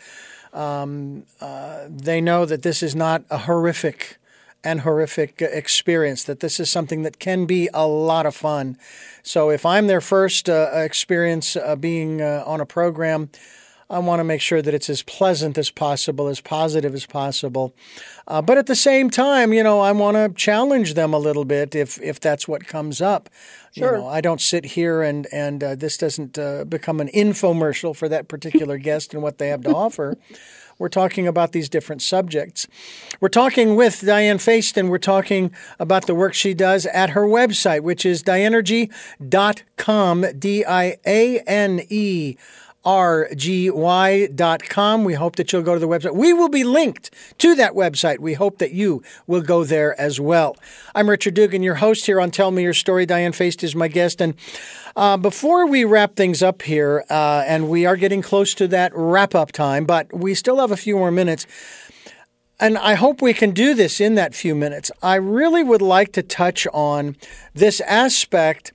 um, 0.51 1.23
uh, 1.39 1.85
they 1.89 2.19
know 2.19 2.45
that 2.45 2.61
this 2.61 2.83
is 2.83 2.93
not 2.93 3.23
a 3.29 3.37
horrific 3.37 4.17
and 4.65 4.81
horrific 4.81 5.41
experience, 5.41 6.25
that 6.25 6.41
this 6.41 6.59
is 6.59 6.69
something 6.69 7.03
that 7.03 7.19
can 7.19 7.45
be 7.45 7.69
a 7.73 7.87
lot 7.87 8.25
of 8.25 8.35
fun. 8.35 8.77
So 9.23 9.49
if 9.49 9.65
I'm 9.65 9.87
their 9.87 10.01
first 10.01 10.49
uh, 10.49 10.71
experience 10.73 11.55
uh, 11.55 11.77
being 11.77 12.21
uh, 12.21 12.43
on 12.45 12.59
a 12.59 12.65
program, 12.65 13.29
I 13.89 13.99
want 13.99 14.19
to 14.19 14.25
make 14.25 14.41
sure 14.41 14.61
that 14.61 14.73
it's 14.73 14.89
as 14.89 15.01
pleasant 15.01 15.57
as 15.57 15.71
possible, 15.71 16.27
as 16.27 16.41
positive 16.41 16.93
as 16.93 17.05
possible. 17.05 17.73
Uh, 18.27 18.41
but 18.41 18.57
at 18.57 18.65
the 18.65 18.75
same 18.75 19.09
time, 19.09 19.53
you 19.53 19.63
know, 19.63 19.79
I 19.79 19.93
want 19.93 20.17
to 20.17 20.29
challenge 20.35 20.95
them 20.95 21.13
a 21.13 21.17
little 21.17 21.45
bit 21.45 21.73
if 21.73 22.01
if 22.01 22.19
that's 22.19 22.47
what 22.47 22.67
comes 22.67 23.01
up. 23.01 23.29
Sure. 23.75 23.95
You 23.95 24.01
know, 24.01 24.07
I 24.07 24.19
don't 24.19 24.41
sit 24.41 24.65
here 24.65 25.01
and 25.01 25.25
and 25.31 25.63
uh, 25.63 25.75
this 25.75 25.97
doesn't 25.97 26.37
uh, 26.37 26.65
become 26.65 26.99
an 26.99 27.07
infomercial 27.09 27.95
for 27.95 28.09
that 28.09 28.27
particular 28.27 28.77
guest 28.77 29.13
and 29.13 29.23
what 29.23 29.37
they 29.37 29.47
have 29.47 29.61
to 29.61 29.73
offer. 29.73 30.17
We're 30.79 30.89
talking 30.89 31.25
about 31.25 31.53
these 31.53 31.69
different 31.69 32.03
subjects. 32.03 32.67
We're 33.19 33.29
talking 33.29 33.75
with 33.75 34.05
Diane 34.05 34.37
Faiston. 34.37 34.89
We're 34.89 34.99
talking 34.99 35.51
about 35.79 36.05
the 36.05 36.13
work 36.13 36.35
she 36.35 36.53
does 36.53 36.85
at 36.85 37.09
her 37.11 37.25
website, 37.25 37.81
which 37.81 38.05
is 38.05 38.21
dianergy.com, 38.21 40.25
D 40.37 40.65
I 40.65 40.97
A 41.05 41.39
N 41.39 41.81
E 41.89 42.37
rgy.com. 42.85 43.43
We 45.03 45.13
hope 45.13 45.35
that 45.35 45.51
you'll 45.51 45.61
go 45.61 45.73
to 45.73 45.79
the 45.79 45.87
website. 45.87 46.15
We 46.15 46.33
will 46.33 46.49
be 46.49 46.63
linked 46.63 47.11
to 47.39 47.55
that 47.55 47.73
website. 47.73 48.19
We 48.19 48.33
hope 48.33 48.59
that 48.59 48.71
you 48.71 49.03
will 49.25 49.41
go 49.41 49.63
there 49.63 49.99
as 49.99 50.19
well. 50.19 50.55
I'm 50.95 51.09
Richard 51.09 51.33
Dugan, 51.33 51.63
your 51.63 51.75
host 51.75 52.05
here 52.05 52.21
on 52.21 52.31
Tell 52.31 52.51
Me 52.51 52.63
Your 52.63 52.73
Story. 52.73 53.05
Diane 53.05 53.33
Feist 53.33 53.63
is 53.63 53.75
my 53.75 53.87
guest. 53.87 54.21
And 54.21 54.35
uh, 54.95 55.17
before 55.17 55.67
we 55.67 55.83
wrap 55.83 56.15
things 56.15 56.41
up 56.41 56.61
here, 56.61 57.03
uh, 57.09 57.43
and 57.45 57.69
we 57.69 57.85
are 57.85 57.97
getting 57.97 58.21
close 58.21 58.53
to 58.55 58.67
that 58.69 58.91
wrap 58.95 59.35
up 59.35 59.51
time, 59.51 59.85
but 59.85 60.13
we 60.13 60.33
still 60.33 60.59
have 60.59 60.71
a 60.71 60.77
few 60.77 60.95
more 60.95 61.11
minutes. 61.11 61.45
And 62.59 62.77
I 62.77 62.95
hope 62.95 63.21
we 63.21 63.33
can 63.33 63.51
do 63.51 63.75
this 63.75 64.01
in 64.01 64.15
that 64.15 64.33
few 64.33 64.55
minutes. 64.55 64.89
I 65.03 65.15
really 65.15 65.63
would 65.63 65.81
like 65.81 66.11
to 66.13 66.23
touch 66.23 66.65
on 66.73 67.15
this 67.53 67.81
aspect 67.81 68.73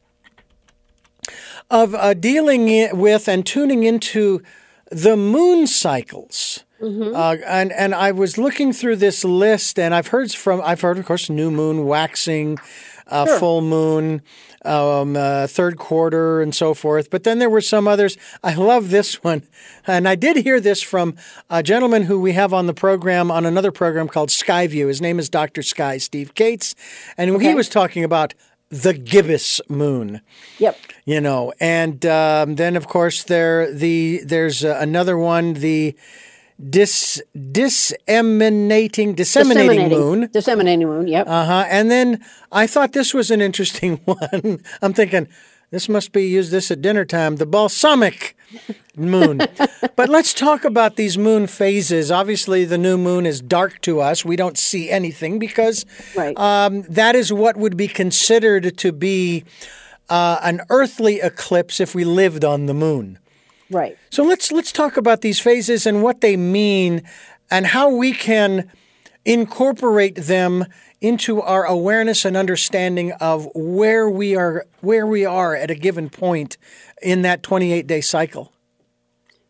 of 1.73 1.95
uh, 1.95 2.15
dealing 2.15 2.97
with 2.97 3.27
and 3.29 3.45
tuning 3.45 3.83
into 3.83 4.43
the 4.91 5.17
moon 5.17 5.67
cycles. 5.67 6.65
Uh, 6.83 7.37
and 7.47 7.71
and 7.73 7.95
I 7.95 8.11
was 8.11 8.37
looking 8.39 8.73
through 8.73 8.97
this 8.97 9.25
list, 9.25 9.79
and 9.79 9.95
I've 9.95 10.09
heard 10.09 10.33
from 10.33 10.61
I've 10.65 10.81
heard, 10.81 10.99
of 10.99 11.07
course, 11.07 11.31
new 11.31 11.49
moon, 11.49 11.87
waxing, 11.87 12.59
uh, 13.07 13.25
Sure. 13.25 13.39
full 13.39 13.61
moon, 13.61 14.21
um, 14.65 15.15
uh, 15.17 15.47
third 15.47 15.79
quarter, 15.79 16.43
and 16.43 16.53
so 16.53 16.75
forth. 16.75 17.09
But 17.09 17.23
then 17.23 17.39
there 17.39 17.49
were 17.49 17.61
some 17.61 17.87
others. 17.87 18.17
I 18.43 18.55
love 18.55 18.91
this 18.91 19.23
one, 19.23 19.45
and 19.87 20.09
I 20.09 20.17
did 20.17 20.39
hear 20.39 20.59
this 20.59 20.83
from 20.83 21.15
a 21.49 21.63
gentleman 21.63 22.03
who 22.03 22.21
we 22.21 22.33
have 22.33 22.53
on 22.53 22.67
the 22.67 22.75
program 22.75 23.31
on 23.31 23.47
another 23.47 23.71
program 23.71 24.09
called 24.09 24.31
Skyview. 24.31 24.89
His 24.89 25.01
name 25.01 25.21
is 25.21 25.29
Dr. 25.29 25.63
Sky 25.63 25.99
Steve 25.99 26.35
Kates, 26.35 26.75
and 27.17 27.41
he 27.41 27.55
was 27.55 27.69
talking 27.69 28.03
about 28.03 28.35
the 28.71 28.95
gibbous 28.95 29.61
moon 29.69 30.21
yep 30.59 30.77
you 31.05 31.21
know 31.21 31.53
and 31.61 32.05
um, 32.07 32.55
then 32.57 32.77
of 32.77 32.87
course 32.89 33.25
there 33.25 33.73
the 33.73 34.21
there's 34.25 34.65
uh, 34.65 34.77
another 34.81 35.17
one 35.19 35.55
the 35.55 35.97
dis 36.71 37.21
disseminating 37.51 39.15
disseminating 39.15 39.89
moon. 39.89 40.29
Disseminating 40.33 40.87
moon 40.89 41.09
yep. 41.09 41.27
Uh-huh 41.27 41.65
and 41.69 41.91
then 41.91 42.25
i 42.53 42.67
thought 42.67 42.93
this 42.93 43.13
was 43.15 43.31
an 43.31 43.41
interesting 43.41 43.97
one. 44.05 44.63
I'm 44.81 44.93
thinking 44.93 45.29
this 45.71 45.89
must 45.89 46.13
be 46.13 46.25
used 46.29 46.51
this 46.53 46.71
at 46.71 46.83
dinner 46.83 47.07
time? 47.07 47.37
The 47.37 47.47
balsamic 47.47 48.37
moon. 48.97 49.41
But 49.97 50.09
let's 50.11 50.35
talk 50.35 50.65
about 50.65 50.97
these 50.97 51.17
moon 51.19 51.47
phases. 51.47 52.11
Obviously 52.11 52.65
the 52.67 52.77
new 52.79 52.97
moon 52.99 53.25
is 53.27 53.41
dark 53.41 53.81
to 53.83 54.01
us. 54.01 54.25
We 54.25 54.37
don't 54.37 54.59
see 54.59 54.91
anything 54.91 55.39
because 55.39 55.85
Right. 56.17 56.37
um, 56.39 56.83
that 56.83 57.15
is 57.15 57.33
what 57.33 57.57
would 57.57 57.77
be 57.77 57.89
considered 57.89 58.77
to 58.79 58.93
be 58.93 59.45
uh, 60.13 60.39
an 60.43 60.61
earthly 60.69 61.21
eclipse 61.21 61.81
if 61.81 61.95
we 61.95 62.05
lived 62.05 62.45
on 62.45 62.67
the 62.67 62.75
moon 62.75 63.19
right 63.71 63.97
so 64.11 64.23
let's 64.23 64.53
let's 64.53 64.73
talk 64.73 64.97
about 64.97 65.21
these 65.23 65.41
phases 65.41 65.87
and 65.87 66.03
what 66.03 66.21
they 66.21 66.37
mean 66.37 67.03
and 67.51 67.67
how 67.67 67.89
we 67.89 68.13
can 68.13 68.71
incorporate 69.25 70.17
them 70.17 70.65
into 71.03 71.43
our 71.43 71.65
awareness 71.65 72.25
and 72.25 72.37
understanding 72.37 73.13
of 73.13 73.49
where 73.55 74.09
we 74.09 74.37
are 74.37 74.65
where 74.81 75.07
we 75.07 75.25
are 75.25 75.55
at 75.55 75.71
a 75.71 75.75
given 75.75 76.09
point 76.09 76.57
in 77.03 77.23
that 77.23 77.43
28 77.43 77.87
day 77.87 78.01
cycle. 78.01 78.53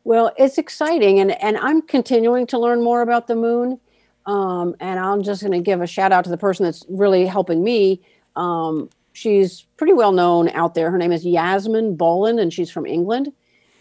Well, 0.05 0.33
it's 0.37 0.59
exciting, 0.59 1.21
and 1.21 1.31
and 1.43 1.59
I'm 1.59 1.83
continuing 1.83 2.47
to 2.49 2.59
learn 2.59 2.83
more 2.83 3.03
about 3.03 3.29
the 3.29 3.37
moon. 3.37 3.79
Um, 4.25 4.77
and 4.81 5.01
I'm 5.01 5.23
just 5.25 5.43
going 5.43 5.53
to 5.53 5.61
give 5.61 5.81
a 5.81 5.87
shout 5.87 6.13
out 6.13 6.25
to 6.25 6.31
the 6.31 6.37
person 6.37 6.65
that's 6.65 6.85
really 6.89 7.27
helping 7.27 7.63
me. 7.63 8.01
Um, 8.37 8.89
she's 9.13 9.67
pretty 9.77 9.93
well 9.93 10.13
known 10.13 10.49
out 10.51 10.75
there. 10.75 10.91
Her 10.91 10.99
name 10.99 11.13
is 11.13 11.25
Yasmin 11.25 11.97
Boland, 11.97 12.41
and 12.41 12.53
she's 12.53 12.71
from 12.71 12.87
England. 12.87 13.33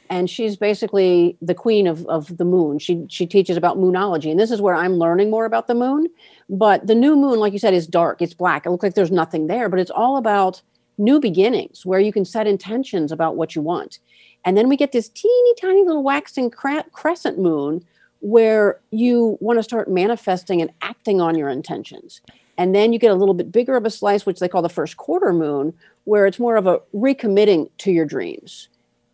And 0.10 0.30
she's 0.30 0.58
basically 0.58 1.38
the 1.42 1.56
queen 1.56 1.88
of, 1.88 2.06
of 2.08 2.36
the 2.36 2.44
moon. 2.44 2.80
She 2.80 3.06
she 3.08 3.26
teaches 3.26 3.56
about 3.56 3.78
moonology, 3.78 4.30
and 4.30 4.40
this 4.40 4.52
is 4.52 4.62
where 4.62 4.76
I'm 4.76 4.96
learning 4.96 5.30
more 5.30 5.46
about 5.46 5.68
the 5.68 5.76
moon. 5.76 6.08
But 6.50 6.86
the 6.86 6.96
new 6.96 7.16
moon, 7.16 7.40
like 7.40 7.54
you 7.54 7.60
said, 7.60 7.74
is 7.74 7.88
dark. 7.88 8.22
It's 8.22 8.34
black. 8.34 8.66
It 8.66 8.72
looks 8.72 8.84
like 8.84 8.96
there's 8.96 9.12
nothing 9.12 9.48
there, 9.48 9.70
but 9.70 9.80
it's 9.80 9.92
all 9.92 10.18
about 10.18 10.62
new 10.98 11.22
beginnings, 11.22 11.86
where 11.86 12.02
you 12.02 12.12
can 12.12 12.26
set 12.26 12.46
intentions 12.46 13.14
about 13.14 13.38
what 13.38 13.56
you 13.56 13.62
want. 13.62 14.00
And 14.44 14.58
then 14.58 14.68
we 14.68 14.76
get 14.76 14.92
this 14.92 15.08
teeny 15.08 15.54
tiny 15.62 15.84
little 15.84 16.04
waxing 16.04 16.50
cre- 16.50 16.90
crescent 16.92 17.40
moon 17.40 17.86
where 18.20 18.80
you 18.92 19.38
want 19.40 19.60
to 19.60 19.64
start 19.64 19.90
manifesting 19.90 20.62
and 20.62 20.72
acting 20.82 21.22
on 21.22 21.38
your 21.38 21.50
intentions. 21.50 22.22
And 22.58 22.76
then 22.76 22.94
you 22.94 23.00
get 23.00 23.12
a 23.12 23.16
little 23.16 23.34
bit 23.34 23.52
bigger 23.52 23.76
of 23.76 23.86
a 23.86 23.90
slice, 23.90 24.26
which 24.26 24.40
they 24.40 24.48
call 24.48 24.62
the 24.62 24.70
first 24.70 24.98
quarter 24.98 25.34
moon, 25.34 25.74
where 26.04 26.26
it's 26.26 26.40
more 26.40 26.56
of 26.58 26.68
a 26.68 26.80
recommitting 26.94 27.70
to 27.80 27.92
your 27.92 28.06
dreams. 28.06 28.70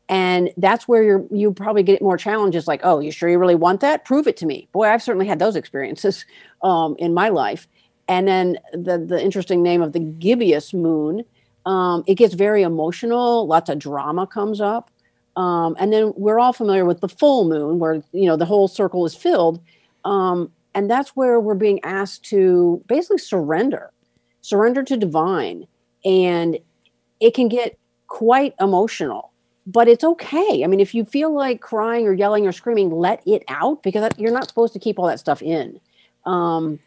And 0.09 0.51
that's 0.57 0.87
where 0.87 1.03
you're 1.03 1.25
you 1.31 1.53
probably 1.53 1.83
get 1.83 2.01
more 2.01 2.17
challenges 2.17 2.67
like, 2.67 2.81
oh, 2.83 2.99
you 2.99 3.11
sure 3.11 3.29
you 3.29 3.37
really 3.39 3.55
want 3.55 3.81
that? 3.81 4.05
Prove 4.05 4.27
it 4.27 4.37
to 4.37 4.45
me. 4.45 4.67
Boy, 4.71 4.85
I've 4.85 5.03
certainly 5.03 5.27
had 5.27 5.39
those 5.39 5.55
experiences 5.55 6.25
um, 6.61 6.95
in 6.97 7.13
my 7.13 7.29
life. 7.29 7.67
And 8.07 8.27
then 8.27 8.57
the 8.71 8.97
the 8.97 9.21
interesting 9.21 9.61
name 9.63 9.81
of 9.81 9.91
the 9.91 9.99
gibbous 9.99 10.73
moon, 10.73 11.25
um, 11.65 12.03
it 12.07 12.15
gets 12.15 12.33
very 12.35 12.63
emotional. 12.63 13.45
Lots 13.47 13.69
of 13.69 13.79
drama 13.79 14.25
comes 14.25 14.61
up. 14.61 14.89
Um, 15.35 15.75
and 15.77 15.93
then 15.93 16.13
we're 16.15 16.39
all 16.39 16.53
familiar 16.53 16.83
with 16.83 17.01
the 17.01 17.09
full 17.09 17.47
moon, 17.47 17.77
where 17.77 18.01
you 18.13 18.25
know 18.25 18.37
the 18.37 18.45
whole 18.45 18.67
circle 18.67 19.05
is 19.05 19.13
filled. 19.13 19.61
Um, 20.05 20.51
and 20.77 20.91
that's 20.91 21.15
where 21.15 21.39
we're 21.39 21.55
being 21.55 21.83
asked 21.83 22.23
to 22.25 22.83
basically 22.85 23.17
surrender, 23.17 23.91
surrender 24.41 24.83
to 24.83 24.95
divine. 24.95 25.65
And 26.05 26.59
it 27.19 27.33
can 27.33 27.47
get 27.47 27.79
quite 28.05 28.53
emotional, 28.59 29.31
but 29.65 29.87
it's 29.87 30.03
okay. 30.03 30.63
I 30.63 30.67
mean, 30.67 30.79
if 30.79 30.93
you 30.93 31.03
feel 31.03 31.33
like 31.33 31.61
crying 31.61 32.05
or 32.05 32.13
yelling 32.13 32.45
or 32.45 32.51
screaming, 32.51 32.91
let 32.91 33.23
it 33.25 33.43
out 33.47 33.81
because 33.81 34.11
you're 34.19 34.31
not 34.31 34.47
supposed 34.47 34.71
to 34.73 34.79
keep 34.79 34.99
all 34.99 35.07
that 35.07 35.19
stuff 35.19 35.41
in. 35.41 35.79
Um, 36.27 36.77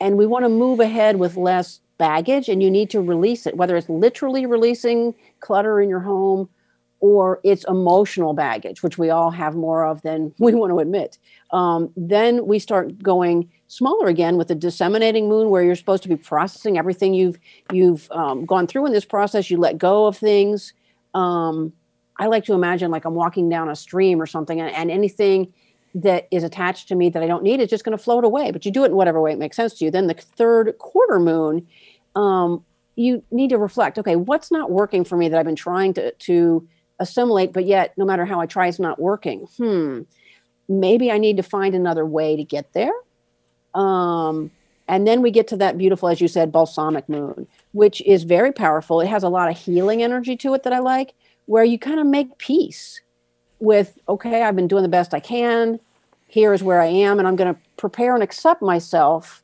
and 0.00 0.16
we 0.16 0.24
want 0.24 0.44
to 0.44 0.48
move 0.48 0.78
ahead 0.78 1.16
with 1.16 1.36
less 1.36 1.80
baggage 1.98 2.48
and 2.48 2.62
you 2.62 2.70
need 2.70 2.90
to 2.90 3.00
release 3.00 3.44
it, 3.44 3.56
whether 3.56 3.76
it's 3.76 3.88
literally 3.88 4.46
releasing 4.46 5.16
clutter 5.40 5.80
in 5.80 5.88
your 5.88 5.98
home 5.98 6.48
or 7.02 7.40
it's 7.42 7.64
emotional 7.66 8.32
baggage, 8.32 8.80
which 8.84 8.96
we 8.96 9.10
all 9.10 9.32
have 9.32 9.56
more 9.56 9.84
of 9.84 10.00
than 10.02 10.32
we 10.38 10.54
want 10.54 10.70
to 10.70 10.78
admit. 10.78 11.18
Um, 11.50 11.92
then 11.96 12.46
we 12.46 12.58
start 12.58 13.02
going 13.02 13.50
smaller 13.66 14.06
again 14.06 14.36
with 14.36 14.48
the 14.48 14.54
disseminating 14.54 15.28
moon, 15.28 15.50
where 15.50 15.62
you're 15.62 15.74
supposed 15.74 16.04
to 16.04 16.08
be 16.08 16.16
processing 16.16 16.78
everything 16.78 17.12
you've 17.12 17.38
you've 17.72 18.10
um, 18.12 18.46
gone 18.46 18.66
through 18.66 18.86
in 18.86 18.92
this 18.92 19.04
process. 19.04 19.50
You 19.50 19.58
let 19.58 19.76
go 19.76 20.06
of 20.06 20.16
things. 20.16 20.72
Um, 21.12 21.72
I 22.18 22.26
like 22.26 22.44
to 22.44 22.54
imagine 22.54 22.90
like 22.90 23.04
I'm 23.04 23.14
walking 23.14 23.48
down 23.48 23.68
a 23.68 23.76
stream 23.76 24.22
or 24.22 24.26
something, 24.26 24.60
and, 24.60 24.72
and 24.72 24.90
anything 24.90 25.52
that 25.96 26.28
is 26.30 26.44
attached 26.44 26.88
to 26.88 26.94
me 26.94 27.10
that 27.10 27.22
I 27.22 27.26
don't 27.26 27.42
need 27.42 27.60
is 27.60 27.68
just 27.68 27.84
going 27.84 27.98
to 27.98 28.02
float 28.02 28.24
away. 28.24 28.52
But 28.52 28.64
you 28.64 28.70
do 28.70 28.84
it 28.84 28.88
in 28.88 28.96
whatever 28.96 29.20
way 29.20 29.32
it 29.32 29.38
makes 29.38 29.56
sense 29.56 29.74
to 29.74 29.84
you. 29.84 29.90
Then 29.90 30.06
the 30.06 30.14
third 30.14 30.78
quarter 30.78 31.18
moon, 31.18 31.66
um, 32.14 32.64
you 32.94 33.24
need 33.32 33.50
to 33.50 33.58
reflect. 33.58 33.98
Okay, 33.98 34.14
what's 34.14 34.52
not 34.52 34.70
working 34.70 35.02
for 35.02 35.16
me 35.16 35.28
that 35.28 35.38
I've 35.38 35.46
been 35.46 35.56
trying 35.56 35.94
to 35.94 36.12
to 36.12 36.68
assimilate, 37.02 37.52
but 37.52 37.66
yet 37.66 37.92
no 37.98 38.04
matter 38.04 38.24
how 38.24 38.40
I 38.40 38.46
try, 38.46 38.68
it's 38.68 38.78
not 38.78 38.98
working. 38.98 39.40
Hmm, 39.58 40.02
maybe 40.68 41.10
I 41.10 41.18
need 41.18 41.36
to 41.36 41.42
find 41.42 41.74
another 41.74 42.06
way 42.06 42.36
to 42.36 42.44
get 42.44 42.72
there. 42.72 42.92
Um, 43.74 44.50
and 44.88 45.06
then 45.06 45.22
we 45.22 45.30
get 45.30 45.48
to 45.48 45.56
that 45.58 45.78
beautiful, 45.78 46.08
as 46.08 46.20
you 46.20 46.28
said, 46.28 46.52
balsamic 46.52 47.08
moon, 47.08 47.46
which 47.72 48.00
is 48.02 48.24
very 48.24 48.52
powerful. 48.52 49.00
It 49.00 49.08
has 49.08 49.22
a 49.22 49.28
lot 49.28 49.50
of 49.50 49.58
healing 49.58 50.02
energy 50.02 50.36
to 50.36 50.54
it 50.54 50.62
that 50.62 50.72
I 50.72 50.78
like, 50.78 51.14
where 51.46 51.64
you 51.64 51.78
kind 51.78 52.00
of 52.00 52.06
make 52.06 52.38
peace 52.38 53.00
with, 53.58 53.98
okay, 54.08 54.42
I've 54.42 54.56
been 54.56 54.68
doing 54.68 54.82
the 54.82 54.88
best 54.88 55.14
I 55.14 55.20
can. 55.20 55.78
Here 56.26 56.52
is 56.52 56.62
where 56.62 56.80
I 56.80 56.86
am, 56.86 57.18
and 57.18 57.28
I'm 57.28 57.36
going 57.36 57.54
to 57.54 57.60
prepare 57.76 58.14
and 58.14 58.22
accept 58.22 58.62
myself 58.62 59.42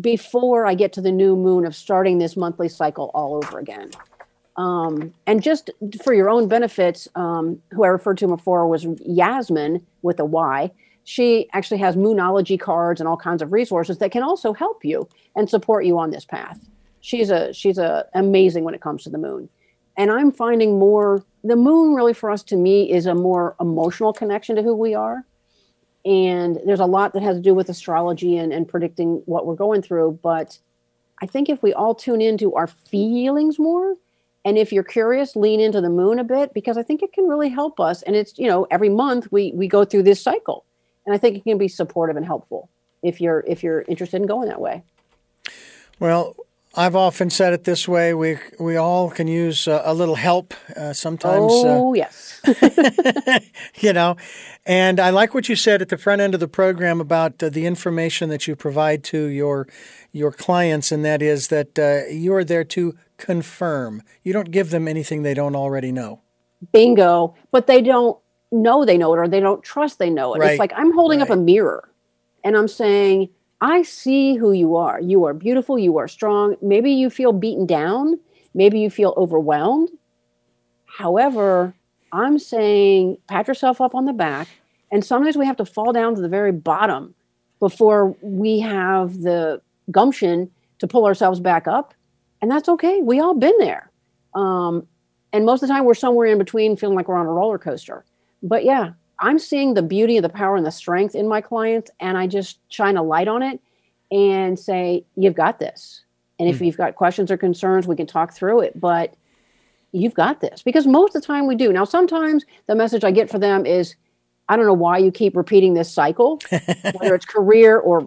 before 0.00 0.66
I 0.66 0.74
get 0.74 0.92
to 0.94 1.00
the 1.00 1.12
new 1.12 1.36
moon 1.36 1.64
of 1.64 1.74
starting 1.74 2.18
this 2.18 2.36
monthly 2.36 2.68
cycle 2.68 3.10
all 3.14 3.36
over 3.36 3.58
again. 3.58 3.90
Um, 4.56 5.12
and 5.26 5.42
just 5.42 5.70
for 6.02 6.14
your 6.14 6.30
own 6.30 6.46
benefits, 6.48 7.08
um, 7.16 7.60
who 7.72 7.84
I 7.84 7.88
referred 7.88 8.18
to 8.18 8.28
before 8.28 8.68
was 8.68 8.86
Yasmin 9.04 9.84
with 10.02 10.20
a 10.20 10.24
Y. 10.24 10.70
She 11.04 11.48
actually 11.52 11.78
has 11.78 11.96
Moonology 11.96 12.58
cards 12.58 13.00
and 13.00 13.08
all 13.08 13.16
kinds 13.16 13.42
of 13.42 13.52
resources 13.52 13.98
that 13.98 14.12
can 14.12 14.22
also 14.22 14.52
help 14.52 14.84
you 14.84 15.08
and 15.36 15.50
support 15.50 15.84
you 15.84 15.98
on 15.98 16.10
this 16.10 16.24
path. 16.24 16.58
She's 17.00 17.30
a 17.30 17.52
she's 17.52 17.78
a 17.78 18.06
amazing 18.14 18.64
when 18.64 18.74
it 18.74 18.80
comes 18.80 19.02
to 19.04 19.10
the 19.10 19.18
moon. 19.18 19.48
And 19.96 20.10
I'm 20.10 20.32
finding 20.32 20.78
more 20.78 21.24
the 21.42 21.56
moon 21.56 21.94
really 21.94 22.14
for 22.14 22.30
us 22.30 22.42
to 22.44 22.56
me 22.56 22.90
is 22.90 23.06
a 23.06 23.14
more 23.14 23.54
emotional 23.60 24.12
connection 24.12 24.56
to 24.56 24.62
who 24.62 24.74
we 24.74 24.94
are. 24.94 25.26
And 26.06 26.58
there's 26.66 26.80
a 26.80 26.86
lot 26.86 27.12
that 27.12 27.22
has 27.22 27.36
to 27.36 27.42
do 27.42 27.54
with 27.54 27.68
astrology 27.68 28.36
and, 28.36 28.52
and 28.52 28.66
predicting 28.66 29.22
what 29.26 29.46
we're 29.46 29.54
going 29.54 29.82
through. 29.82 30.18
But 30.22 30.58
I 31.22 31.26
think 31.26 31.48
if 31.48 31.62
we 31.62 31.72
all 31.72 31.94
tune 31.94 32.20
into 32.20 32.54
our 32.54 32.66
feelings 32.66 33.58
more, 33.58 33.96
and 34.44 34.58
if 34.58 34.72
you're 34.72 34.84
curious 34.84 35.36
lean 35.36 35.60
into 35.60 35.80
the 35.80 35.88
moon 35.88 36.18
a 36.18 36.24
bit 36.24 36.52
because 36.54 36.76
i 36.76 36.82
think 36.82 37.02
it 37.02 37.12
can 37.12 37.26
really 37.26 37.48
help 37.48 37.80
us. 37.80 38.02
And 38.02 38.16
it's 38.16 38.38
you 38.38 38.48
know 38.48 38.66
every 38.70 38.88
month 38.88 39.28
we 39.30 39.52
we 39.54 39.68
go 39.68 39.84
through 39.84 40.04
this 40.04 40.22
cycle. 40.22 40.64
And 41.06 41.14
i 41.14 41.18
think 41.18 41.36
it 41.36 41.44
can 41.44 41.58
be 41.58 41.68
supportive 41.68 42.16
and 42.16 42.26
helpful 42.26 42.68
if 43.02 43.20
you're 43.20 43.44
if 43.46 43.62
you're 43.62 43.82
interested 43.82 44.20
in 44.20 44.26
going 44.26 44.48
that 44.48 44.60
way. 44.60 44.82
Well 45.98 46.36
I've 46.76 46.96
often 46.96 47.30
said 47.30 47.52
it 47.52 47.64
this 47.64 47.86
way: 47.86 48.14
we 48.14 48.38
we 48.58 48.76
all 48.76 49.08
can 49.08 49.28
use 49.28 49.68
uh, 49.68 49.82
a 49.84 49.94
little 49.94 50.16
help 50.16 50.54
uh, 50.76 50.92
sometimes. 50.92 51.52
Uh, 51.52 51.66
oh 51.66 51.90
uh, 51.90 51.94
yes, 51.94 52.40
you 53.80 53.92
know, 53.92 54.16
and 54.66 54.98
I 54.98 55.10
like 55.10 55.34
what 55.34 55.48
you 55.48 55.54
said 55.54 55.82
at 55.82 55.88
the 55.88 55.98
front 55.98 56.20
end 56.20 56.34
of 56.34 56.40
the 56.40 56.48
program 56.48 57.00
about 57.00 57.40
uh, 57.42 57.48
the 57.48 57.66
information 57.66 58.28
that 58.30 58.48
you 58.48 58.56
provide 58.56 59.04
to 59.04 59.26
your 59.26 59.68
your 60.10 60.32
clients, 60.32 60.90
and 60.90 61.04
that 61.04 61.22
is 61.22 61.46
that 61.48 61.78
uh, 61.78 62.10
you 62.12 62.34
are 62.34 62.44
there 62.44 62.64
to 62.64 62.96
confirm. 63.16 64.02
You 64.22 64.32
don't 64.32 64.50
give 64.50 64.70
them 64.70 64.88
anything 64.88 65.22
they 65.22 65.34
don't 65.34 65.56
already 65.56 65.92
know. 65.92 66.22
Bingo. 66.72 67.34
But 67.50 67.66
they 67.66 67.82
don't 67.82 68.18
know 68.52 68.84
they 68.84 68.96
know 68.96 69.12
it 69.14 69.18
or 69.18 69.28
they 69.28 69.40
don't 69.40 69.62
trust 69.62 69.98
they 69.98 70.10
know 70.10 70.34
it. 70.34 70.38
Right. 70.38 70.52
It's 70.52 70.58
like 70.58 70.72
I'm 70.76 70.92
holding 70.92 71.20
right. 71.20 71.30
up 71.30 71.36
a 71.36 71.40
mirror 71.40 71.90
and 72.44 72.56
I'm 72.56 72.68
saying, 72.68 73.30
I 73.60 73.82
see 73.82 74.36
who 74.36 74.52
you 74.52 74.76
are. 74.76 75.00
You 75.00 75.24
are 75.24 75.34
beautiful. 75.34 75.78
You 75.78 75.96
are 75.98 76.08
strong. 76.08 76.56
Maybe 76.60 76.90
you 76.90 77.08
feel 77.10 77.32
beaten 77.32 77.66
down. 77.66 78.18
Maybe 78.52 78.78
you 78.78 78.90
feel 78.90 79.14
overwhelmed. 79.16 79.90
However, 80.84 81.74
I'm 82.12 82.38
saying 82.38 83.18
pat 83.26 83.48
yourself 83.48 83.80
up 83.80 83.94
on 83.94 84.04
the 84.04 84.12
back. 84.12 84.48
And 84.92 85.04
sometimes 85.04 85.36
we 85.36 85.46
have 85.46 85.56
to 85.56 85.64
fall 85.64 85.92
down 85.92 86.14
to 86.14 86.20
the 86.20 86.28
very 86.28 86.52
bottom 86.52 87.14
before 87.58 88.14
we 88.20 88.60
have 88.60 89.22
the 89.22 89.60
gumption 89.90 90.50
to 90.78 90.86
pull 90.86 91.06
ourselves 91.06 91.40
back 91.40 91.66
up 91.66 91.94
and 92.44 92.50
that's 92.50 92.68
okay. 92.68 93.00
We 93.00 93.20
all 93.20 93.32
been 93.32 93.56
there. 93.58 93.90
Um, 94.34 94.86
and 95.32 95.46
most 95.46 95.62
of 95.62 95.68
the 95.68 95.74
time, 95.74 95.86
we're 95.86 95.94
somewhere 95.94 96.26
in 96.26 96.36
between, 96.36 96.76
feeling 96.76 96.94
like 96.94 97.08
we're 97.08 97.16
on 97.16 97.24
a 97.24 97.32
roller 97.32 97.58
coaster. 97.58 98.04
But 98.42 98.64
yeah, 98.64 98.90
I'm 99.18 99.38
seeing 99.38 99.72
the 99.72 99.82
beauty, 99.82 100.18
of 100.18 100.24
the 100.24 100.28
power, 100.28 100.54
and 100.54 100.66
the 100.66 100.70
strength 100.70 101.14
in 101.14 101.26
my 101.26 101.40
clients, 101.40 101.90
and 102.00 102.18
I 102.18 102.26
just 102.26 102.58
shine 102.68 102.98
a 102.98 103.02
light 103.02 103.28
on 103.28 103.42
it 103.42 103.62
and 104.10 104.58
say, 104.58 105.06
"You've 105.16 105.34
got 105.34 105.58
this." 105.58 106.04
And 106.38 106.46
if 106.46 106.58
mm. 106.58 106.66
you've 106.66 106.76
got 106.76 106.96
questions 106.96 107.30
or 107.30 107.38
concerns, 107.38 107.86
we 107.86 107.96
can 107.96 108.06
talk 108.06 108.34
through 108.34 108.60
it. 108.60 108.78
But 108.78 109.14
you've 109.92 110.12
got 110.12 110.42
this 110.42 110.62
because 110.62 110.86
most 110.86 111.16
of 111.16 111.22
the 111.22 111.26
time 111.26 111.46
we 111.46 111.54
do. 111.54 111.72
Now, 111.72 111.84
sometimes 111.84 112.44
the 112.66 112.74
message 112.74 113.04
I 113.04 113.10
get 113.10 113.30
for 113.30 113.38
them 113.38 113.64
is, 113.64 113.96
I 114.50 114.56
don't 114.56 114.66
know 114.66 114.74
why 114.74 114.98
you 114.98 115.10
keep 115.10 115.34
repeating 115.34 115.72
this 115.72 115.90
cycle, 115.90 116.40
whether 116.50 117.14
it's 117.14 117.24
career 117.24 117.78
or 117.78 118.06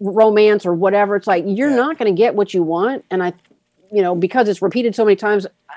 romance 0.00 0.66
or 0.66 0.74
whatever. 0.74 1.16
It's 1.16 1.26
like 1.26 1.44
you're 1.46 1.70
yeah. 1.70 1.76
not 1.76 1.98
going 1.98 2.12
to 2.12 2.16
get 2.16 2.34
what 2.34 2.52
you 2.52 2.64
want. 2.64 3.04
And 3.10 3.22
I 3.22 3.32
you 3.92 4.02
know, 4.02 4.14
because 4.14 4.48
it's 4.48 4.62
repeated 4.62 4.94
so 4.94 5.04
many 5.04 5.16
times, 5.16 5.46
I, 5.68 5.74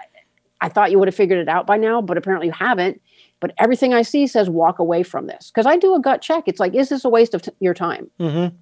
I 0.61 0.69
thought 0.69 0.91
you 0.91 0.99
would 0.99 1.07
have 1.07 1.15
figured 1.15 1.39
it 1.39 1.47
out 1.47 1.65
by 1.65 1.77
now, 1.77 2.01
but 2.01 2.17
apparently 2.17 2.47
you 2.47 2.53
haven't. 2.53 3.01
But 3.39 3.53
everything 3.57 3.93
I 3.93 4.01
see 4.01 4.27
says 4.27 4.49
walk 4.49 4.79
away 4.79 5.03
from 5.03 5.27
this 5.27 5.49
because 5.49 5.65
I 5.65 5.77
do 5.77 5.95
a 5.95 5.99
gut 5.99 6.21
check. 6.21 6.43
It's 6.47 6.59
like, 6.59 6.75
is 6.75 6.89
this 6.89 7.05
a 7.05 7.09
waste 7.09 7.33
of 7.33 7.41
t- 7.41 7.51
your 7.59 7.73
time? 7.73 8.09
Mm-hmm. 8.19 8.55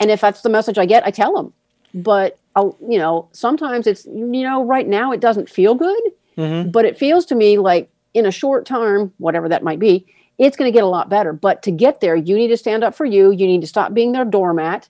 And 0.00 0.10
if 0.10 0.20
that's 0.20 0.42
the 0.42 0.48
message 0.48 0.78
I 0.78 0.86
get, 0.86 1.06
I 1.06 1.10
tell 1.10 1.34
them. 1.34 1.52
But 1.94 2.38
I'll, 2.56 2.76
you 2.88 2.98
know, 2.98 3.28
sometimes 3.32 3.86
it's 3.86 4.04
you 4.06 4.42
know, 4.42 4.64
right 4.64 4.88
now 4.88 5.12
it 5.12 5.20
doesn't 5.20 5.48
feel 5.48 5.74
good, 5.74 6.02
mm-hmm. 6.36 6.70
but 6.70 6.84
it 6.84 6.98
feels 6.98 7.24
to 7.26 7.34
me 7.34 7.58
like 7.58 7.90
in 8.14 8.26
a 8.26 8.32
short 8.32 8.66
term, 8.66 9.12
whatever 9.18 9.48
that 9.48 9.62
might 9.62 9.78
be, 9.78 10.06
it's 10.38 10.56
going 10.56 10.70
to 10.70 10.76
get 10.76 10.82
a 10.82 10.88
lot 10.88 11.08
better. 11.08 11.32
But 11.32 11.62
to 11.64 11.70
get 11.70 12.00
there, 12.00 12.16
you 12.16 12.36
need 12.36 12.48
to 12.48 12.56
stand 12.56 12.82
up 12.82 12.94
for 12.94 13.04
you. 13.04 13.30
You 13.30 13.46
need 13.46 13.60
to 13.60 13.66
stop 13.66 13.94
being 13.94 14.12
their 14.12 14.24
doormat. 14.24 14.88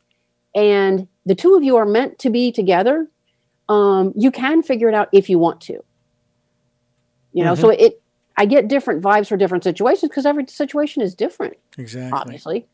And 0.55 1.07
the 1.27 1.35
two 1.35 1.55
of 1.55 1.63
you 1.63 1.77
are 1.77 1.87
meant 1.87 2.19
to 2.21 2.31
be 2.31 2.51
together 2.51 3.09
um, 3.71 4.13
you 4.17 4.31
can 4.33 4.63
figure 4.63 4.89
it 4.89 4.95
out 4.95 5.09
if 5.13 5.31
you 5.31 5.39
want 5.39 5.61
to. 5.63 5.75
You 7.33 7.45
know, 7.45 7.53
mm-hmm. 7.53 7.61
so 7.61 7.71
it 7.71 8.03
I 8.37 8.45
get 8.45 8.69
different 8.69 9.03
vibes 9.03 9.29
for 9.29 9.37
different 9.37 9.65
situations 9.65 10.11
because 10.11 10.27
every 10.27 10.47
situation 10.47 11.03
is 11.03 11.15
different. 11.15 11.57
Exactly. 11.79 12.19
Obviously. 12.19 12.67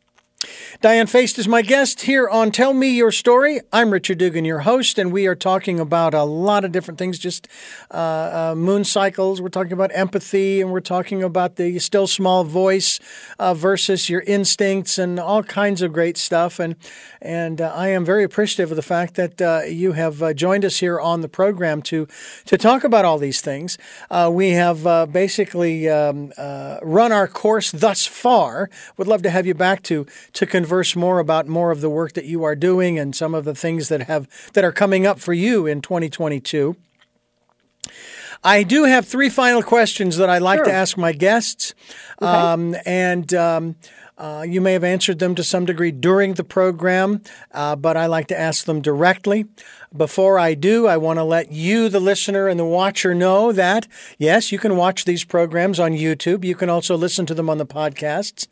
Diane 0.83 1.07
Faist 1.07 1.39
is 1.39 1.49
my 1.49 1.63
guest 1.63 2.03
here 2.03 2.29
on 2.29 2.51
Tell 2.51 2.75
Me 2.75 2.91
Your 2.91 3.11
Story. 3.11 3.61
I'm 3.73 3.91
Richard 3.91 4.19
Dugan, 4.19 4.45
your 4.45 4.61
host, 4.61 4.99
and 4.99 5.11
we 5.11 5.27
are 5.27 5.35
talking 5.35 5.81
about 5.81 6.13
a 6.13 6.25
lot 6.25 6.65
of 6.65 6.73
different 6.73 6.99
things, 6.99 7.19
just 7.19 7.49
uh, 7.91 7.95
uh, 8.53 8.55
moon 8.55 8.85
cycles. 8.85 9.41
We're 9.41 9.49
talking 9.49 9.73
about 9.73 9.91
empathy, 9.95 10.61
and 10.61 10.71
we're 10.71 10.81
talking 10.81 11.23
about 11.23 11.57
the 11.57 11.79
still 11.79 12.07
small 12.07 12.45
voice 12.45 13.01
uh, 13.39 13.55
versus 13.55 14.11
your 14.11 14.21
instincts, 14.27 14.99
and 14.99 15.19
all 15.19 15.43
kinds 15.43 15.81
of 15.81 15.95
great 15.95 16.19
stuff. 16.19 16.59
And 16.59 16.77
and 17.23 17.63
uh, 17.63 17.73
I 17.75 17.89
am 17.89 18.05
very 18.05 18.23
appreciative 18.23 18.71
of 18.71 18.77
the 18.77 18.83
fact 18.83 19.15
that 19.15 19.41
uh, 19.41 19.63
you 19.67 19.93
have 19.93 20.23
uh, 20.23 20.35
joined 20.35 20.67
us 20.67 20.81
here 20.81 21.01
on 21.01 21.23
the 21.23 21.29
program 21.29 21.81
to 21.83 22.07
to 22.45 22.59
talk 22.59 22.85
about 22.85 23.07
all 23.07 23.17
these 23.17 23.41
things. 23.41 23.79
we 24.31 24.51
have 24.51 25.11
basically 25.11 25.89
um, 25.89 26.33
run 26.83 27.13
our 27.13 27.27
course 27.27 27.73
thus 27.73 28.05
far. 28.05 28.69
Would 28.99 29.09
love 29.09 29.23
to 29.23 29.31
have 29.31 29.47
you 29.47 29.55
back 29.55 29.83
to 29.85 30.07
to 30.37 30.47
converse 30.47 30.95
more 30.95 31.19
about 31.19 31.49
more 31.49 31.71
of 31.71 31.81
the 31.81 31.89
work 31.89 32.13
that 32.13 32.27
you 32.27 32.45
are 32.45 32.55
doing 32.55 32.99
and 32.99 33.17
some 33.17 33.35
of 33.35 33.47
the 33.47 33.55
things 33.55 33.89
that 33.89 34.03
have 34.03 34.29
that 34.53 34.65
are 34.65 34.73
coming 34.73 35.07
up 35.07 35.19
for 35.19 35.33
you 35.33 35.67
in 35.67 35.81
2022. 35.81 36.77
I 38.45 38.63
do 38.63 38.85
have 38.85 39.07
three 39.07 39.31
final 39.31 39.63
questions 39.63 40.19
that 40.19 40.29
I'd 40.29 40.43
like 40.43 40.59
sure. 40.59 40.67
to 40.67 40.73
ask 40.73 40.99
my 40.99 41.13
guests, 41.13 41.75
okay. 42.21 42.31
um, 42.31 42.77
and 42.85 43.33
um, 43.33 43.77
Uh, 44.19 44.45
you 44.49 44.63
may 44.63 44.73
have 44.73 44.85
answered 44.85 45.19
them 45.19 45.35
to 45.35 45.45
some 45.45 45.67
degree 45.67 45.91
during 45.91 46.35
the 46.35 46.45
program, 46.45 47.21
uh, 47.53 47.77
but 47.77 47.99
I 47.99 48.07
like 48.07 48.29
to 48.29 48.39
ask 48.39 48.65
them 48.65 48.81
directly. 48.81 49.45
Before 49.95 50.39
I 50.39 50.55
do, 50.55 50.87
I 50.87 50.97
want 50.97 51.19
to 51.19 51.25
let 51.25 51.53
you, 51.53 51.91
the 51.91 52.01
listener 52.01 52.49
and 52.49 52.59
the 52.59 52.65
watcher, 52.65 53.15
know 53.15 53.53
that 53.53 53.87
yes, 54.19 54.51
you 54.51 54.59
can 54.59 54.77
watch 54.77 55.05
these 55.05 55.25
programs 55.25 55.79
on 55.79 55.93
YouTube. 55.93 56.45
You 56.45 56.55
can 56.55 56.71
also 56.71 56.97
listen 56.97 57.27
to 57.27 57.35
them 57.35 57.51
on 57.51 57.59
the 57.59 57.67
podcasts 57.67 58.47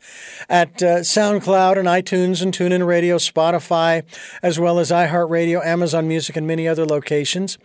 at 0.49 0.83
uh, 0.83 0.99
SoundCloud 0.99 1.77
and 1.77 1.87
iTunes 1.87 2.43
and 2.43 2.53
TuneIn 2.53 2.85
Radio, 2.85 3.17
Spotify, 3.17 4.03
as 4.43 4.59
well 4.59 4.77
as 4.77 4.91
iHeartRadio, 4.91 5.65
Amazon 5.65 6.07
Music, 6.07 6.35
and 6.35 6.45
many 6.45 6.67
other 6.67 6.85
locations. 6.85 7.57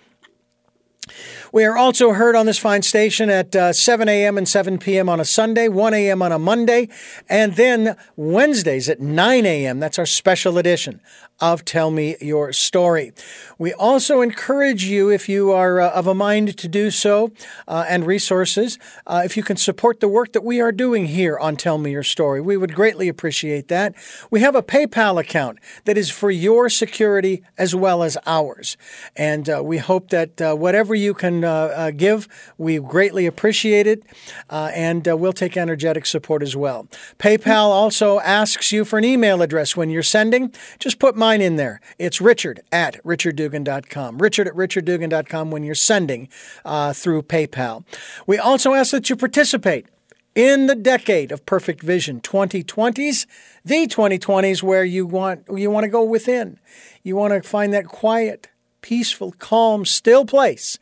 We 1.53 1.65
are 1.65 1.77
also 1.77 2.13
heard 2.13 2.37
on 2.37 2.47
this 2.47 2.59
fine 2.59 2.83
station 2.83 3.29
at 3.29 3.57
uh, 3.57 3.73
7 3.73 4.09
a.m. 4.09 4.39
and 4.39 4.49
7 4.49 4.79
p.m. 4.79 5.09
on 5.09 5.19
a 5.19 5.25
Sunday, 5.25 5.67
1 5.67 5.95
a.m. 5.95 6.23
on 6.23 6.31
a 6.31 6.39
Monday, 6.39 6.89
and 7.29 7.57
then 7.57 7.97
Wednesdays 8.15 8.89
at 8.89 9.01
9 9.01 9.45
a.m. 9.45 9.81
That's 9.81 9.99
our 9.99 10.07
special 10.07 10.59
edition 10.59 11.01
of 11.41 11.65
Tell 11.65 11.91
Me 11.91 12.17
Your 12.21 12.53
Story. 12.53 13.13
We 13.59 13.73
also 13.73 14.21
encourage 14.21 14.85
you, 14.85 15.09
if 15.09 15.29
you 15.29 15.51
are 15.51 15.81
uh, 15.81 15.91
of 15.91 16.07
a 16.07 16.15
mind 16.15 16.57
to 16.59 16.69
do 16.69 16.91
so, 16.91 17.33
uh, 17.67 17.85
and 17.89 18.07
resources, 18.07 18.79
uh, 19.07 19.23
if 19.25 19.37
you 19.37 19.43
can 19.43 19.57
support 19.57 20.01
the 20.01 20.09
work 20.09 20.33
that 20.33 20.45
we 20.45 20.61
are 20.61 20.71
doing 20.71 21.07
here 21.07 21.39
on 21.39 21.57
Tell 21.57 21.79
Me 21.79 21.91
Your 21.91 22.03
Story. 22.03 22.41
We 22.41 22.57
would 22.57 22.75
greatly 22.75 23.09
appreciate 23.09 23.69
that. 23.69 23.95
We 24.31 24.41
have 24.41 24.55
a 24.55 24.63
PayPal 24.63 25.19
account 25.19 25.59
that 25.85 25.97
is 25.97 26.11
for 26.11 26.31
your 26.31 26.69
security 26.69 27.43
as 27.59 27.75
well 27.75 28.03
as 28.03 28.19
ours. 28.27 28.77
And 29.17 29.49
uh, 29.49 29.63
we 29.65 29.79
hope 29.79 30.11
that 30.11 30.41
uh, 30.41 30.55
whatever 30.55 30.95
you 30.95 31.15
can 31.15 31.40
uh, 31.45 31.91
give, 31.91 32.29
we 32.59 32.79
greatly 32.79 33.27
appreciate 33.27 33.87
it. 33.87 34.03
and 34.51 35.07
we'll 35.07 35.33
take 35.33 35.57
energetic 35.57 36.07
support 36.07 36.43
as 36.43 36.57
well. 36.57 36.89
PayPal 37.19 37.69
also 37.69 38.21
asks 38.21 38.73
you 38.73 38.85
for 38.85 38.99
an 38.99 39.05
email 39.05 39.43
address 39.43 39.77
when 39.77 39.91
you're 39.91 40.03
sending. 40.03 40.53
Just 40.79 40.99
put 40.99 41.17
mine 41.17 41.41
in 41.41 41.57
there. 41.57 41.81
It's 41.99 42.21
richard 42.21 42.61
at 42.73 43.03
richarddugan.com. 43.05 44.19
Richard 44.19 44.49
at 44.49 44.55
richarddugan.com 44.55 45.51
when 45.51 45.63
you're 45.63 45.75
sending 45.75 46.29
uh, 46.65 46.93
through 46.93 47.23
PayPal. 47.23 47.85
We 48.27 48.39
also 48.39 48.75
ask 48.75 48.91
that 48.93 49.11
you 49.11 49.17
participate 49.17 49.87
in 50.35 50.67
the 50.67 50.77
decade 50.77 51.33
of 51.33 51.45
perfect 51.45 51.83
vision 51.83 52.21
2020s 52.21 53.27
the 53.65 53.89
2020s 53.89 54.63
where 54.63 54.85
you 54.85 55.05
want 55.05 55.45
you 55.53 55.69
want 55.71 55.83
to 55.83 55.91
go 55.91 56.05
within 56.05 56.59
you 57.03 57.17
want 57.17 57.33
to 57.33 57.47
find 57.47 57.73
that 57.73 57.87
quiet 57.87 58.49
peaceful 58.83 59.33
calm 59.39 59.85
still 59.85 60.25
place 60.25 60.79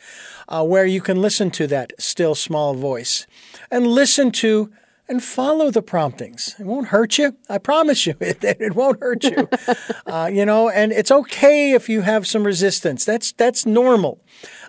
uh, 0.48 0.64
where 0.64 0.86
you 0.86 1.00
can 1.00 1.20
listen 1.20 1.50
to 1.50 1.66
that 1.66 1.92
still 1.98 2.34
small 2.34 2.74
voice 2.74 3.26
and 3.70 3.86
listen 3.86 4.30
to 4.30 4.70
and 5.08 5.24
follow 5.24 5.70
the 5.70 5.80
promptings. 5.80 6.54
It 6.58 6.66
won't 6.66 6.88
hurt 6.88 7.16
you. 7.16 7.36
I 7.48 7.58
promise 7.58 8.06
you, 8.06 8.14
it, 8.20 8.44
it 8.44 8.74
won't 8.74 9.00
hurt 9.00 9.24
you. 9.24 9.48
uh, 10.06 10.28
you 10.32 10.44
know, 10.44 10.68
and 10.68 10.92
it's 10.92 11.10
okay 11.10 11.72
if 11.72 11.88
you 11.88 12.02
have 12.02 12.26
some 12.26 12.44
resistance. 12.44 13.04
That's 13.04 13.32
that's 13.32 13.64
normal. 13.64 14.20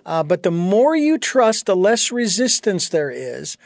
Uh, 0.06 0.22
but 0.22 0.42
the 0.42 0.50
more 0.50 0.96
you 0.96 1.18
trust, 1.18 1.66
the 1.66 1.76
less 1.76 2.10
resistance 2.10 2.88
there 2.88 3.10
is. 3.10 3.56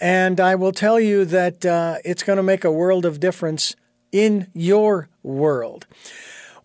And 0.00 0.40
I 0.40 0.54
will 0.54 0.72
tell 0.72 1.00
you 1.00 1.24
that 1.24 1.64
uh, 1.64 1.96
it's 2.04 2.22
going 2.22 2.36
to 2.36 2.42
make 2.42 2.64
a 2.64 2.70
world 2.70 3.04
of 3.04 3.18
difference 3.18 3.74
in 4.12 4.48
your 4.54 5.08
world. 5.22 5.86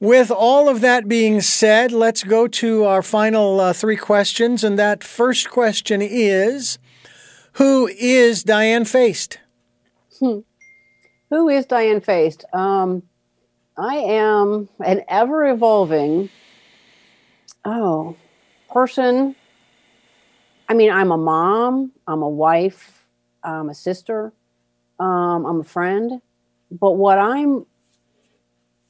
With 0.01 0.31
all 0.31 0.67
of 0.67 0.81
that 0.81 1.07
being 1.07 1.41
said, 1.41 1.91
let's 1.91 2.23
go 2.23 2.47
to 2.47 2.85
our 2.85 3.03
final 3.03 3.59
uh, 3.59 3.71
three 3.71 3.95
questions. 3.95 4.63
And 4.63 4.79
that 4.79 5.03
first 5.03 5.51
question 5.51 6.01
is 6.01 6.79
who 7.53 7.87
is 7.87 8.43
Diane 8.43 8.85
Faced? 8.85 9.37
Hmm. 10.19 10.39
Who 11.29 11.49
is 11.49 11.67
Diane 11.67 12.01
Faced? 12.01 12.45
Um, 12.51 13.03
I 13.77 13.97
am 13.97 14.69
an 14.83 15.03
ever 15.07 15.47
evolving, 15.47 16.31
oh, 17.63 18.15
person. 18.73 19.35
I 20.67 20.73
mean, 20.73 20.89
I'm 20.89 21.11
a 21.11 21.17
mom, 21.17 21.91
I'm 22.07 22.23
a 22.23 22.29
wife, 22.29 23.05
I'm 23.43 23.69
a 23.69 23.75
sister, 23.75 24.33
um, 24.99 25.45
I'm 25.45 25.59
a 25.59 25.63
friend. 25.63 26.23
But 26.71 26.93
what 26.93 27.19
I'm 27.19 27.67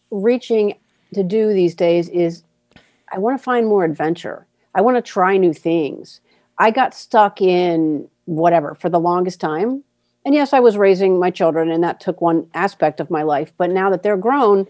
reaching 0.10 0.76
to 1.14 1.24
do 1.24 1.54
these 1.54 1.76
days 1.76 2.10
is 2.10 2.44
I 3.12 3.20
want 3.20 3.38
to 3.38 3.44
find 3.44 3.68
more 3.68 3.84
adventure. 3.84 4.46
I 4.74 4.82
want 4.82 4.98
to 4.98 5.02
try 5.02 5.38
new 5.38 5.54
things. 5.54 6.22
I 6.58 6.72
got 6.72 6.94
stuck 6.94 7.42
in 7.42 8.08
whatever 8.26 8.76
for 8.76 8.90
the 8.90 9.00
longest 9.00 9.42
time. 9.42 9.84
And 10.24 10.36
yes, 10.36 10.54
I 10.54 10.60
was 10.60 10.78
raising 10.78 11.20
my 11.20 11.32
children, 11.32 11.72
and 11.72 11.84
that 11.84 12.00
took 12.00 12.22
one 12.22 12.48
aspect 12.54 13.00
of 13.00 13.10
my 13.10 13.24
life. 13.24 13.52
But 13.58 13.72
now 13.72 13.90
that 13.90 14.04
they're 14.04 14.18
grown, 14.18 14.68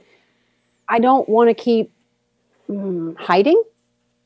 I 0.87 0.99
don't 0.99 1.27
want 1.27 1.49
to 1.49 1.53
keep 1.53 1.91
mm, 2.69 3.17
hiding 3.17 3.61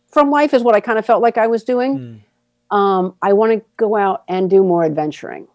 from 0.07 0.29
life, 0.29 0.53
is 0.53 0.61
what 0.61 0.75
I 0.75 0.79
kind 0.79 0.99
of 0.99 1.05
felt 1.05 1.21
like 1.21 1.37
I 1.37 1.47
was 1.47 1.63
doing. 1.63 2.21
Mm. 2.71 2.75
Um, 2.75 3.15
I 3.21 3.33
want 3.33 3.53
to 3.53 3.65
go 3.77 3.95
out 3.95 4.23
and 4.27 4.49
do 4.49 4.63
more 4.63 4.83
adventuring. 4.83 5.47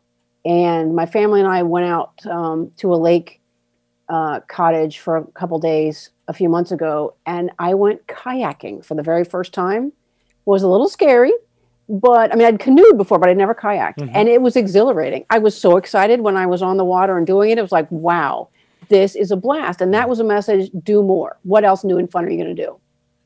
And 0.45 0.97
my 0.97 1.07
family 1.07 1.41
and 1.41 1.49
I 1.49 1.63
went 1.63 1.87
out 1.87 2.27
um, 2.27 2.73
to 2.79 2.93
a 2.93 2.97
lake 2.97 3.41
uh, 4.09 4.41
cottage 4.49 4.99
for 4.99 5.17
a 5.17 5.25
couple 5.25 5.59
days 5.61 6.11
a 6.31 6.33
few 6.33 6.49
months 6.49 6.73
ago, 6.73 7.15
and 7.27 7.51
I 7.59 7.75
went 7.75 8.07
kayaking 8.07 8.85
for 8.85 8.95
the 8.95 9.03
very 9.03 9.25
first 9.25 9.53
time. 9.53 9.89
It 9.89 10.47
was 10.47 10.63
a 10.63 10.69
little 10.69 10.89
scary 10.89 11.33
but 11.91 12.33
I 12.33 12.37
mean, 12.37 12.47
I'd 12.47 12.61
canoed 12.61 12.97
before, 12.97 13.19
but 13.19 13.29
I'd 13.29 13.37
never 13.37 13.55
kayaked. 13.55 13.97
Mm-hmm. 13.97 14.15
And 14.15 14.29
it 14.29 14.41
was 14.41 14.55
exhilarating. 14.55 15.27
I 15.29 15.39
was 15.39 15.61
so 15.61 15.77
excited 15.77 16.21
when 16.21 16.37
I 16.37 16.47
was 16.47 16.63
on 16.63 16.77
the 16.77 16.85
water 16.85 17.19
and 17.19 17.27
doing 17.27 17.51
it. 17.51 17.59
It 17.59 17.63
was 17.63 17.73
like, 17.73 17.91
wow, 17.91 18.49
this 18.89 19.17
is 19.17 19.33
a 19.33 19.37
blast. 19.37 19.81
And 19.81 19.93
that 19.93 20.09
was 20.09 20.21
a 20.21 20.25
message 20.25 20.71
do 20.85 21.03
more. 21.03 21.37
What 21.43 21.65
else 21.65 21.83
new 21.83 21.99
and 21.99 22.09
fun 22.09 22.25
are 22.25 22.31
you 22.31 22.37
going 22.37 22.55
to 22.55 22.63
do? 22.63 22.79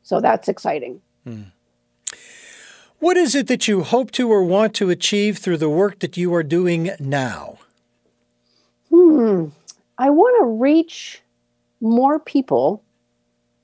So 0.03 0.19
that's 0.19 0.49
exciting. 0.49 1.03
Mm. 1.27 1.53
What 3.01 3.19
is 3.19 3.35
it 3.35 3.49
that 3.49 3.69
you 3.69 3.83
hope 3.83 4.13
to 4.13 4.31
or 4.31 4.43
want 4.43 4.73
to 4.77 4.89
achieve 4.89 5.37
through 5.37 5.59
the 5.59 5.69
work 5.69 5.99
that 5.99 6.17
you 6.17 6.33
are 6.35 6.43
doing 6.43 6.91
now? 6.99 7.59
Hmm. 8.89 9.49
I 9.99 10.09
want 10.09 10.41
to 10.41 10.47
reach 10.47 11.21
more 11.83 12.19
people 12.19 12.83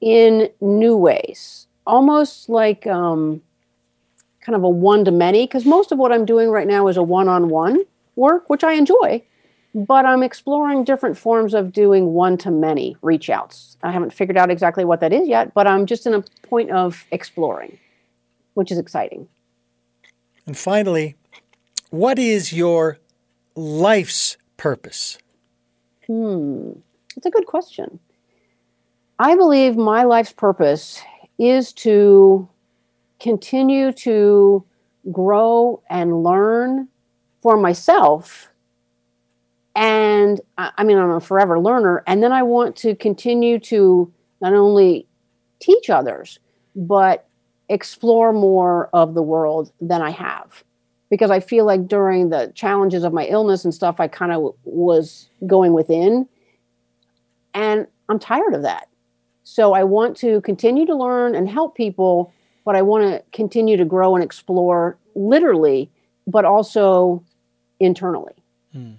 in 0.01 0.51
new 0.60 0.97
ways, 0.97 1.66
almost 1.86 2.48
like, 2.48 2.86
um, 2.86 3.43
kind 4.40 4.56
of 4.56 4.62
a 4.62 4.68
one 4.68 5.05
to 5.05 5.10
many 5.10 5.47
because 5.47 5.64
most 5.64 5.93
of 5.93 5.98
what 5.98 6.12
I'm 6.12 6.24
doing 6.24 6.51
right 6.51 6.66
now 6.66 6.89
is 6.89 6.97
a 6.97 7.02
one 7.02 7.28
on 7.28 7.48
one 7.48 7.85
work, 8.16 8.48
which 8.48 8.64
I 8.64 8.72
enjoy, 8.72 9.22
but 9.74 10.05
I'm 10.05 10.22
exploring 10.22 10.85
different 10.85 11.16
forms 11.16 11.55
of 11.55 11.72
doing 11.72 12.12
one 12.14 12.36
to 12.39 12.51
many 12.51 12.97
reach 13.02 13.31
outs. 13.31 13.77
I 13.82 13.93
haven't 13.93 14.12
figured 14.12 14.36
out 14.36 14.51
exactly 14.51 14.85
what 14.85 15.01
that 15.01 15.12
is 15.12 15.28
yet, 15.28 15.55
but 15.55 15.66
I'm 15.66 15.86
just 15.86 16.06
in 16.06 16.14
a 16.14 16.24
point 16.43 16.70
of 16.70 17.05
exploring, 17.12 17.78
which 18.55 18.72
is 18.72 18.78
exciting. 18.78 19.28
And 20.47 20.56
finally, 20.56 21.16
what 21.90 22.18
is 22.18 22.52
your 22.52 22.98
life's 23.55 24.36
purpose? 24.56 25.18
Hmm, 26.06 26.72
it's 27.16 27.27
a 27.27 27.31
good 27.31 27.47
question. 27.47 28.01
I 29.21 29.37
believe 29.37 29.77
my 29.77 30.05
life's 30.05 30.33
purpose 30.33 31.03
is 31.39 31.75
to 31.75 32.49
continue 33.21 33.93
to 33.93 34.65
grow 35.13 35.83
and 35.91 36.25
learn 36.25 36.89
for 37.43 37.59
myself. 37.59 38.49
And 39.77 40.41
I 40.57 40.85
mean, 40.85 40.97
I'm 40.97 41.11
a 41.11 41.21
forever 41.21 41.61
learner. 41.61 42.03
And 42.07 42.23
then 42.23 42.33
I 42.33 42.43
want 42.43 42.77
to 42.77 42.95
continue 42.95 43.59
to 43.59 44.11
not 44.41 44.55
only 44.55 45.07
teach 45.59 45.91
others, 45.91 46.39
but 46.75 47.29
explore 47.69 48.33
more 48.33 48.89
of 48.95 49.13
the 49.13 49.23
world 49.23 49.71
than 49.83 50.01
I 50.01 50.13
have. 50.13 50.65
Because 51.11 51.31
I 51.31 51.41
feel 51.41 51.67
like 51.67 51.87
during 51.89 52.31
the 52.31 52.53
challenges 52.55 53.05
of 53.05 53.13
my 53.13 53.27
illness 53.27 53.67
and 53.67 53.75
stuff, 53.75 54.01
I 54.01 54.09
kind 54.09 54.33
of 54.33 54.55
was 54.65 55.29
going 55.47 55.75
within. 55.75 56.27
And 57.53 57.87
I'm 58.09 58.19
tired 58.19 58.55
of 58.55 58.63
that. 58.63 58.87
So 59.51 59.72
I 59.72 59.85
want 59.85 60.16
to 60.18 60.40
continue 60.43 60.86
to 60.86 60.94
learn 60.94 61.35
and 61.35 61.48
help 61.48 61.77
people 61.77 62.32
but 62.64 62.77
I 62.77 62.82
want 62.82 63.02
to 63.05 63.22
continue 63.32 63.77
to 63.77 63.85
grow 63.85 64.14
and 64.14 64.22
explore 64.22 64.97
literally, 65.14 65.90
but 66.27 66.44
also 66.44 67.24
internally. 67.78 68.35
Hmm. 68.72 68.93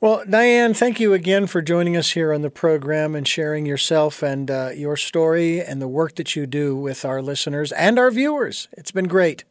Well, 0.00 0.24
Diane, 0.28 0.74
thank 0.74 1.00
you 1.00 1.14
again 1.14 1.46
for 1.46 1.62
joining 1.62 1.96
us 1.96 2.12
here 2.12 2.32
on 2.32 2.42
the 2.42 2.50
program 2.50 3.14
and 3.14 3.26
sharing 3.26 3.66
yourself 3.66 4.22
and 4.22 4.50
uh, 4.50 4.70
your 4.74 4.96
story 4.96 5.60
and 5.60 5.80
the 5.80 5.88
work 5.88 6.16
that 6.16 6.36
you 6.36 6.46
do 6.46 6.76
with 6.76 7.04
our 7.04 7.22
listeners 7.22 7.72
and 7.72 7.98
our 7.98 8.10
viewers. 8.10 8.68
It's 8.72 8.90
been 8.90 9.08
great. 9.08 9.44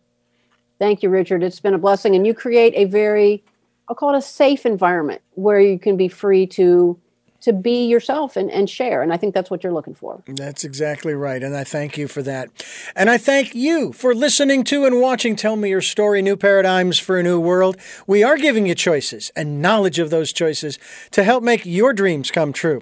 Thank 0.78 1.02
you, 1.02 1.10
Richard. 1.10 1.42
It's 1.42 1.60
been 1.60 1.74
a 1.74 1.80
blessing. 1.80 2.16
And 2.16 2.28
you 2.28 2.34
create 2.34 2.74
a 2.76 2.86
very, 2.86 3.44
I'll 3.90 3.96
call 3.96 4.14
it 4.14 4.18
a 4.18 4.22
safe 4.22 4.66
environment 4.66 5.22
where 5.34 5.60
you 5.60 5.80
can 5.80 5.98
be 5.98 6.08
free 6.08 6.46
to 6.48 7.00
to 7.46 7.54
be 7.54 7.86
yourself 7.86 8.36
and, 8.36 8.52
and 8.52 8.70
share. 8.70 9.04
And 9.04 9.14
I 9.14 9.18
think 9.18 9.34
that's 9.34 9.52
what 9.52 9.64
you're 9.64 9.72
looking 9.72 9.94
for. 9.94 10.22
That's 10.26 10.64
exactly 10.64 11.14
right. 11.14 11.42
And 11.44 11.56
I 11.56 11.64
thank 11.64 11.96
you 11.98 12.08
for 12.08 12.24
that. 12.24 12.50
And 12.96 13.08
I 13.10 13.18
thank 13.20 13.54
you 13.54 13.94
for 13.94 14.16
listening 14.16 14.64
to 14.66 14.86
and 14.86 15.00
watching 15.00 15.36
Tell 15.36 15.56
Me 15.56 15.70
Your 15.70 15.82
Story 15.82 16.24
New 16.24 16.36
Paradigms 16.36 16.98
for 16.98 17.20
a 17.20 17.24
New 17.24 17.40
World. 17.40 17.78
We 18.08 18.24
are 18.24 18.38
giving 18.38 18.66
you 18.66 18.74
choices 18.74 19.32
and 19.36 19.62
knowledge 19.62 20.00
of 20.00 20.10
those 20.10 20.34
choices 20.34 20.80
to 21.12 21.24
help 21.24 21.44
make 21.44 21.66
your 21.66 21.94
dreams 21.94 22.32
come 22.32 22.52
true. 22.52 22.82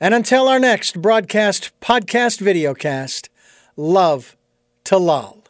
And 0.00 0.14
until 0.14 0.48
our 0.48 0.60
next 0.60 1.02
broadcast, 1.02 1.72
podcast, 1.80 2.40
videocast, 2.40 3.28
love 3.76 4.36
to 4.84 4.96
lol. 4.96 5.42